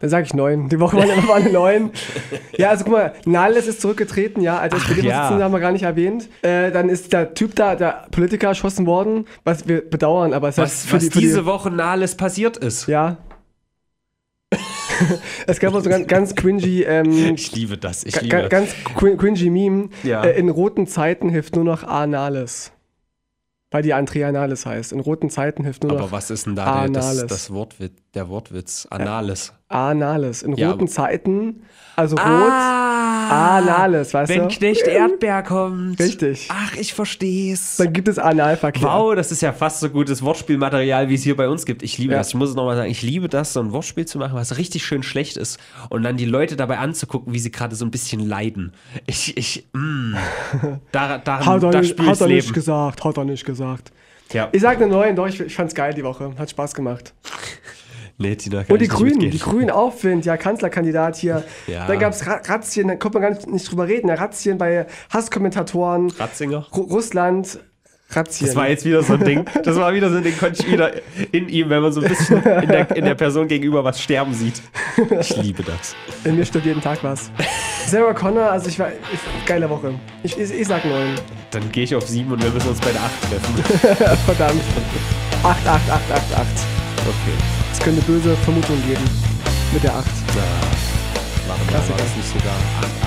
Dann 0.00 0.10
sage 0.10 0.26
ich 0.26 0.34
9. 0.34 0.68
Die 0.68 0.78
Woche 0.78 0.98
waren 0.98 1.08
immer 1.08 1.34
eine 1.34 1.50
9. 1.50 1.90
Ja, 2.58 2.68
also 2.68 2.84
guck 2.84 2.92
mal, 2.92 3.14
Nahles 3.24 3.66
ist 3.66 3.80
zurückgetreten, 3.80 4.42
ja, 4.42 4.58
als 4.58 4.74
SPD-Vorsitzender 4.74 5.38
ja. 5.38 5.44
haben 5.44 5.52
wir 5.52 5.60
gar 5.60 5.72
nicht 5.72 5.84
erwähnt. 5.84 6.28
Äh, 6.42 6.70
dann 6.70 6.90
ist 6.90 7.12
der 7.14 7.32
Typ 7.32 7.56
da, 7.56 7.74
der 7.74 8.06
Politiker, 8.10 8.48
erschossen 8.48 8.86
worden, 8.86 9.26
was 9.44 9.66
wir 9.66 9.88
bedauern, 9.88 10.34
aber 10.34 10.48
es 10.48 10.58
hat 10.58 10.66
Was, 10.66 10.92
was 10.92 11.08
diese 11.08 11.46
Woche 11.46 11.70
Nahles 11.70 12.16
passiert 12.16 12.58
ist. 12.58 12.86
Ja. 12.86 13.16
es 15.46 15.60
gab 15.60 15.74
auch 15.74 15.82
so 15.82 15.90
ganz, 15.90 16.06
ganz 16.06 16.34
cringy, 16.34 16.82
ähm, 16.82 17.34
Ich 17.34 17.52
liebe 17.54 17.76
das, 17.78 18.04
ich 18.04 18.20
liebe 18.20 18.28
ga, 18.36 18.48
ganz 18.48 18.72
crin- 18.96 19.16
cringy 19.16 19.50
Meme. 19.50 19.88
Ja. 20.02 20.24
Äh, 20.24 20.38
in 20.38 20.48
roten 20.48 20.86
Zeiten 20.86 21.28
hilft 21.28 21.56
nur 21.56 21.64
noch 21.64 21.84
Anales. 21.84 22.72
Weil 23.70 23.82
die 23.82 23.92
Andrea 23.92 24.30
Nahles 24.30 24.66
heißt. 24.66 24.92
In 24.92 25.00
roten 25.00 25.30
Zeiten 25.30 25.64
hilft 25.64 25.82
nur 25.82 25.92
Aber 25.92 26.02
noch 26.02 26.12
was 26.12 26.30
ist 26.30 26.46
denn 26.46 26.54
da 26.54 26.82
der, 26.84 26.90
das, 26.92 27.06
Anales. 27.06 27.26
das 27.28 27.52
Wortwitz, 27.52 27.92
der 28.14 28.28
Wortwitz? 28.28 28.86
Anales. 28.88 29.52
Anales. 29.68 30.42
In 30.42 30.54
Ja, 30.56 30.70
roten 30.70 30.88
Zeiten, 30.88 31.62
also 31.96 32.16
rot, 32.16 32.24
Ah, 32.26 33.56
Anales, 33.58 34.12
weißt 34.12 34.28
Wenn 34.30 34.48
du? 34.48 34.54
Knecht 34.54 34.86
Erdbeer 34.86 35.42
kommt. 35.42 35.98
Richtig. 35.98 36.48
Ach, 36.52 36.74
ich 36.76 36.92
versteh's. 36.92 37.76
Dann 37.78 37.92
gibt 37.92 38.06
es 38.08 38.18
Analverkehr. 38.18 38.82
Wow, 38.86 39.14
das 39.14 39.32
ist 39.32 39.40
ja 39.40 39.52
fast 39.52 39.80
so 39.80 39.88
gutes 39.88 40.22
Wortspielmaterial, 40.22 41.08
wie 41.08 41.14
es 41.14 41.22
hier 41.22 41.34
bei 41.36 41.48
uns 41.48 41.64
gibt. 41.64 41.82
Ich 41.82 41.96
liebe 41.96 42.12
Ja. 42.12 42.18
das. 42.18 42.28
Ich 42.28 42.34
muss 42.34 42.50
es 42.50 42.54
nochmal 42.54 42.76
sagen. 42.76 42.90
Ich 42.90 43.00
liebe 43.02 43.28
das, 43.28 43.54
so 43.54 43.60
ein 43.60 43.72
Wortspiel 43.72 44.04
zu 44.06 44.18
machen, 44.18 44.34
was 44.34 44.58
richtig 44.58 44.84
schön 44.84 45.02
schlecht 45.02 45.36
ist. 45.38 45.58
Und 45.88 46.02
dann 46.02 46.16
die 46.18 46.26
Leute 46.26 46.56
dabei 46.56 46.78
anzugucken, 46.78 47.32
wie 47.32 47.38
sie 47.38 47.50
gerade 47.50 47.74
so 47.74 47.84
ein 47.86 47.90
bisschen 47.90 48.20
leiden. 48.20 48.72
Ich, 49.06 49.36
ich, 49.38 49.66
mm, 49.72 50.14
da, 50.92 51.18
daran, 51.18 51.46
Hat 51.46 51.62
er, 51.62 51.70
da 51.70 51.80
nicht, 51.80 51.98
hat 51.98 52.20
er 52.20 52.26
nicht 52.28 52.52
gesagt, 52.52 53.02
hat 53.04 53.16
er 53.16 53.24
nicht 53.24 53.44
gesagt. 53.46 53.92
Ja. 54.32 54.48
Ich 54.52 54.60
sag 54.60 54.76
eine 54.76 54.88
9, 54.88 55.16
doch, 55.16 55.26
ich, 55.26 55.40
ich 55.40 55.54
fand's 55.54 55.74
geil 55.74 55.94
die 55.94 56.04
Woche. 56.04 56.32
Hat 56.38 56.50
Spaß 56.50 56.74
gemacht. 56.74 57.14
Tina, 58.18 58.62
kann 58.62 58.72
Und 58.72 58.80
die 58.80 58.88
Grünen, 58.88 59.18
die 59.18 59.38
Grünen 59.38 59.70
Aufwind, 59.70 60.24
ja, 60.24 60.36
Kanzlerkandidat 60.36 61.16
hier. 61.16 61.44
Ja. 61.66 61.86
Dann 61.86 61.98
gab's 61.98 62.26
Ra 62.26 62.40
Razzien, 62.44 62.88
da 62.88 62.96
konnte 62.96 63.18
man 63.18 63.34
gar 63.34 63.50
nicht, 63.50 63.70
drüber 63.70 63.88
reden, 63.88 64.10
Razzien 64.10 64.58
bei 64.58 64.86
Hasskommentatoren. 65.10 66.10
Ratzinger. 66.10 66.66
Ru 66.74 66.82
Russland, 66.82 67.58
Razzien. 68.10 68.46
Das 68.46 68.56
war 68.56 68.68
jetzt 68.68 68.84
wieder 68.84 69.02
so 69.02 69.14
ein 69.14 69.24
Ding. 69.24 69.44
Das 69.62 69.76
war 69.76 69.94
wieder 69.94 70.10
so 70.10 70.16
ein 70.16 70.22
Ding, 70.22 70.36
konnte 70.36 70.62
ich 70.62 70.70
wieder 70.70 70.92
in 71.32 71.48
ihm, 71.48 71.70
wenn 71.70 71.82
man 71.82 71.92
so 71.92 72.00
ein 72.00 72.08
bisschen 72.08 72.42
in 72.42 72.68
der, 72.68 72.96
in 72.96 73.04
der 73.04 73.14
Person 73.14 73.48
gegenüber 73.48 73.82
was 73.82 74.00
sterben 74.00 74.34
sieht. 74.34 74.62
Ich 75.20 75.36
liebe 75.36 75.62
das. 75.62 75.96
In 76.24 76.36
mir 76.36 76.44
stirbt 76.44 76.66
jeden 76.66 76.82
Tag 76.82 77.02
was. 77.02 77.30
Sarah 77.86 78.12
Connor, 78.12 78.50
also 78.50 78.68
ich 78.68 78.78
war, 78.78 78.90
ich, 78.90 79.46
geile 79.46 79.68
Woche. 79.68 79.94
Ich, 80.22 80.38
ich, 80.38 80.52
ich 80.52 80.66
sag 80.66 80.84
9. 80.84 81.14
Dann 81.50 81.72
gehe 81.72 81.84
ich 81.84 81.94
auf 81.94 82.06
sieben 82.06 82.32
und 82.32 82.42
wir 82.42 82.50
müssen 82.50 82.68
uns 82.68 82.80
bei 82.80 82.92
der 82.92 83.02
acht 83.02 83.22
treffen. 83.22 84.16
Verdammt. 84.26 84.62
8, 85.42 85.66
8, 85.66 85.90
8, 85.90 85.90
8, 85.90 86.12
8. 86.12 86.46
Okay. 87.06 87.63
Es 87.84 87.90
könnte 87.90 88.10
böse 88.10 88.34
Vermutungen 88.36 88.82
geben. 88.88 89.04
Mit 89.74 89.84
der 89.84 89.94
8. 89.94 90.06
Na, 90.34 91.52
machen 91.52 91.68
wir 91.68 91.96
das 91.98 92.16
nicht 92.16 92.28
sogar 92.28 92.56
8, 92.80 92.86
8, 93.02 93.03